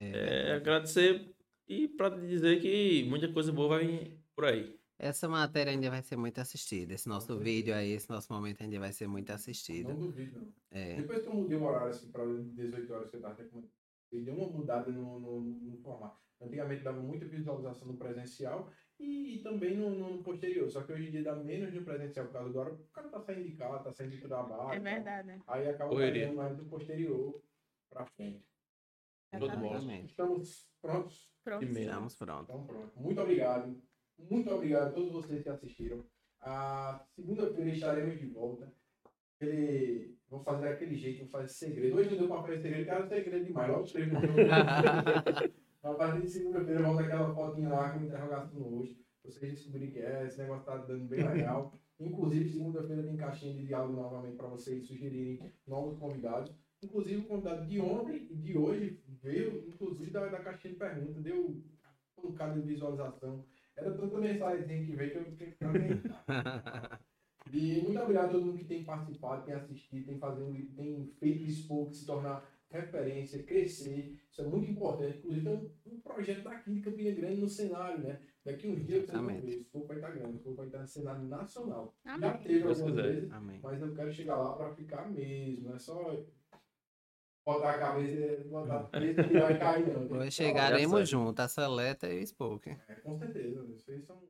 É, 0.00 0.54
agradecer 0.54 1.32
E 1.68 1.88
pra 1.88 2.10
te 2.10 2.20
dizer 2.26 2.60
que 2.60 3.04
muita 3.04 3.32
coisa 3.32 3.52
boa 3.52 3.78
vai 3.78 3.86
vir 3.86 4.18
por 4.34 4.44
aí. 4.44 4.78
Essa 5.02 5.28
matéria 5.28 5.72
ainda 5.72 5.90
vai 5.90 6.00
ser 6.00 6.16
muito 6.16 6.40
assistida. 6.40 6.94
Esse 6.94 7.08
nosso 7.08 7.36
vídeo 7.36 7.74
aí, 7.74 7.90
esse 7.90 8.08
nosso 8.08 8.32
momento 8.32 8.62
ainda 8.62 8.78
vai 8.78 8.92
ser 8.92 9.08
muito 9.08 9.32
assistido. 9.32 9.88
Não 9.88 9.98
duvido, 9.98 10.38
não. 10.40 10.52
É. 10.70 10.94
Depois 10.94 11.22
que 11.22 11.28
eu 11.28 11.34
mudei 11.34 11.58
o 11.58 11.64
horário 11.64 11.88
assim 11.88 12.08
para 12.12 12.24
18 12.24 12.92
horas 12.92 13.10
que 13.10 13.16
eu 13.16 13.20
tava 13.20 13.36
ele 14.12 14.24
deu 14.24 14.34
uma 14.34 14.46
mudada 14.46 14.92
no, 14.92 15.18
no, 15.18 15.40
no 15.40 15.76
formato. 15.78 16.20
Antigamente 16.40 16.84
dava 16.84 17.00
muita 17.00 17.26
visualização 17.26 17.88
no 17.88 17.96
presencial 17.96 18.70
e, 19.00 19.40
também 19.42 19.76
no, 19.76 19.90
no 19.90 20.22
posterior. 20.22 20.70
Só 20.70 20.82
que 20.82 20.92
hoje 20.92 21.08
em 21.08 21.10
dia 21.10 21.24
dá 21.24 21.34
menos 21.34 21.74
no 21.74 21.82
presencial 21.82 22.26
por 22.26 22.34
causa 22.34 22.52
do 22.52 22.58
hora. 22.60 22.72
O 22.72 22.92
cara 22.92 23.08
tá 23.08 23.20
saindo 23.20 23.44
de 23.44 23.56
casa, 23.56 23.82
tá 23.82 23.90
saindo 23.90 24.16
do 24.16 24.28
trabalho. 24.28 24.70
É 24.70 24.78
tá? 24.78 24.78
verdade, 24.78 25.26
né? 25.26 25.40
Aí 25.48 25.68
acaba 25.68 25.96
pegando 25.96 26.36
mais 26.36 26.56
do 26.56 26.64
posterior 26.66 27.42
pra 27.90 28.06
frente. 28.06 28.46
De. 29.32 29.44
Exatamente. 29.44 30.10
Estamos 30.10 30.68
prontos? 30.80 31.32
Pronto. 31.42 31.58
Primeiro. 31.58 31.90
Estamos 31.90 32.14
prontos. 32.14 32.44
Então 32.44 32.66
pronto. 32.66 33.00
Muito 33.00 33.20
obrigado. 33.20 33.82
Muito 34.18 34.50
obrigado 34.50 34.88
a 34.88 34.92
todos 34.92 35.12
vocês 35.12 35.42
que 35.42 35.48
assistiram. 35.48 36.04
A 36.40 37.04
segunda-feira 37.14 37.70
estaremos 37.70 38.18
de 38.18 38.26
volta. 38.26 38.72
Ele... 39.40 40.16
Vou 40.28 40.42
fazer 40.42 40.70
daquele 40.70 40.96
jeito, 40.96 41.20
vou 41.20 41.28
fazer 41.28 41.48
segredo. 41.48 41.96
Hoje 41.96 42.10
não 42.10 42.18
deu 42.18 42.28
pra 42.28 42.42
fazer 42.42 42.62
segredo, 42.62 42.86
cara, 42.86 43.06
segredo 43.06 43.44
demais. 43.44 43.70
Logo 43.70 43.82
os 43.82 43.92
três. 43.92 44.08
A 45.82 45.94
partir 45.94 46.22
de 46.22 46.30
segunda-feira, 46.30 46.80
eu 46.80 46.84
volto 46.84 47.00
aquela 47.00 47.34
fotinha 47.34 47.68
lá 47.68 47.90
com 47.90 48.04
interrogação 48.04 48.60
no 48.60 48.78
rosto. 48.78 48.96
Vocês 49.24 49.52
descobrirem 49.52 49.90
que 49.90 49.98
é, 49.98 50.24
esse 50.26 50.38
negócio 50.38 50.64
tá 50.64 50.76
dando 50.76 51.04
bem 51.06 51.26
legal. 51.28 51.78
Inclusive, 51.98 52.50
segunda-feira 52.50 53.02
tem 53.02 53.16
caixinha 53.16 53.54
de 53.54 53.66
diálogo 53.66 53.94
novamente 53.94 54.36
para 54.36 54.48
vocês 54.48 54.86
sugerirem 54.86 55.52
novos 55.66 55.98
convidados. 55.98 56.54
Inclusive, 56.82 57.22
o 57.22 57.26
convidado 57.26 57.66
de 57.66 57.80
ontem 57.80 58.28
e 58.30 58.36
de 58.36 58.56
hoje 58.56 59.00
veio, 59.22 59.68
inclusive, 59.68 60.10
da, 60.10 60.26
da 60.26 60.40
caixinha 60.40 60.72
de 60.72 60.78
perguntas, 60.78 61.22
deu 61.22 61.62
um 62.18 62.30
bocado 62.30 62.60
de 62.60 62.66
visualização. 62.66 63.44
Era 63.76 63.90
tanta 63.92 64.18
mensagem 64.18 64.86
que 64.86 64.96
veio 64.96 65.10
que 65.10 65.18
eu 65.18 65.24
fiquei 65.24 65.50
pra 65.52 67.00
E 67.52 67.80
muito 67.82 68.00
obrigado 68.00 68.26
a 68.26 68.28
todo 68.28 68.46
mundo 68.46 68.58
que 68.58 68.64
tem 68.64 68.84
participado, 68.84 69.44
tem 69.44 69.54
assistido, 69.54 70.06
tem, 70.06 70.18
fazendo, 70.18 70.54
tem 70.74 71.06
feito 71.18 71.44
o 71.44 71.50
Spoke 71.50 71.96
se 71.96 72.06
tornar 72.06 72.48
referência, 72.70 73.42
crescer. 73.42 74.18
Isso 74.30 74.40
é 74.40 74.46
muito 74.46 74.70
importante. 74.70 75.18
Inclusive, 75.18 75.46
é 75.48 75.50
um, 75.50 75.70
um 75.86 76.00
projeto 76.00 76.42
daqui 76.44 76.72
de 76.72 76.80
Campina 76.80 77.10
Grande 77.10 77.40
no 77.40 77.48
cenário, 77.48 77.98
né? 78.02 78.20
Daqui 78.44 78.66
uns 78.68 78.84
dias 78.86 79.04
vocês 79.04 79.20
vão 79.20 79.28
Exatamente. 79.28 79.46
ver. 79.46 79.60
O 79.60 79.64
Spoke 79.64 79.86
vai 79.88 79.96
estar 79.96 80.10
grande, 80.10 80.36
o 80.36 80.38
Spoke 80.38 80.56
vai 80.56 80.66
estar 80.66 80.78
no 80.78 80.86
cenário 80.86 81.24
nacional. 81.24 81.94
Já 82.04 82.14
Amém. 82.14 82.42
teve 82.42 82.58
Deus 82.60 82.80
algumas 82.80 83.04
quiser. 83.04 83.14
vezes, 83.14 83.30
mas 83.62 83.82
eu 83.82 83.94
quero 83.94 84.12
chegar 84.12 84.36
lá 84.36 84.56
para 84.56 84.74
ficar 84.74 85.10
mesmo. 85.10 85.74
É 85.74 85.78
só 85.78 86.24
botar 87.44 87.70
a 87.70 87.78
cabeça, 87.78 88.44
botar 88.48 88.80
a 88.80 88.84
cabeça 88.88 89.20
e 89.20 89.36
e 89.36 89.58
cair, 89.58 89.86
não. 89.92 90.08
Tem 90.08 90.30
chegaremos 90.30 91.08
juntos, 91.08 91.44
a 91.44 91.48
Seleta 91.48 92.12
e 92.12 92.22
o 92.22 92.26
Spoke. 92.26 92.70
É, 92.70 92.94
com 92.96 93.16
certeza. 93.18 93.62
Vocês 93.64 94.04
são. 94.04 94.22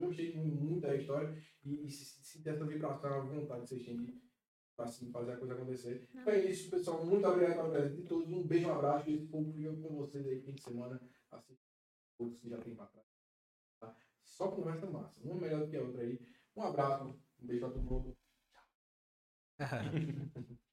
Gostei 0.00 0.36
muito 0.36 0.82
da 0.82 0.94
história 0.94 1.36
e, 1.64 1.86
e 1.86 1.90
se, 1.90 2.24
se 2.24 2.42
ter 2.42 2.50
essa 2.50 2.64
vibração, 2.64 3.12
a 3.12 3.20
vontade 3.20 3.62
que 3.62 3.68
vocês 3.68 3.84
têm 3.84 3.96
de 3.96 4.22
assim, 4.78 5.10
fazer 5.10 5.32
a 5.32 5.36
coisa 5.36 5.54
acontecer. 5.54 6.08
Então 6.14 6.32
é 6.32 6.38
isso, 6.44 6.70
pessoal. 6.70 7.04
Muito 7.04 7.26
obrigado 7.26 7.56
pela 7.56 7.70
presença 7.70 7.96
de 7.96 8.02
todos. 8.02 8.28
Um 8.32 8.46
beijo, 8.46 8.68
um 8.68 8.74
abraço. 8.74 9.10
Esse 9.10 9.26
povo 9.26 9.52
fica 9.52 9.72
com 9.72 9.96
vocês 9.96 10.26
aí 10.26 10.40
fim 10.40 10.52
de 10.52 10.62
semana. 10.62 11.00
Assim, 11.32 11.58
todos 12.16 12.40
que 12.40 12.48
já 12.48 12.58
tem 12.58 12.74
pra 12.76 12.86
trás. 12.86 13.06
Tá? 13.80 13.96
Só 14.24 14.52
conversa 14.52 14.86
massa. 14.86 15.18
Uma 15.20 15.34
melhor 15.34 15.62
do 15.62 15.68
que 15.68 15.76
a 15.76 15.82
outra 15.82 16.02
aí. 16.02 16.20
Um 16.54 16.62
abraço. 16.62 17.04
Um 17.40 17.46
beijo 17.46 17.60
pra 17.60 17.70
todo 17.70 17.82
mundo. 17.82 18.16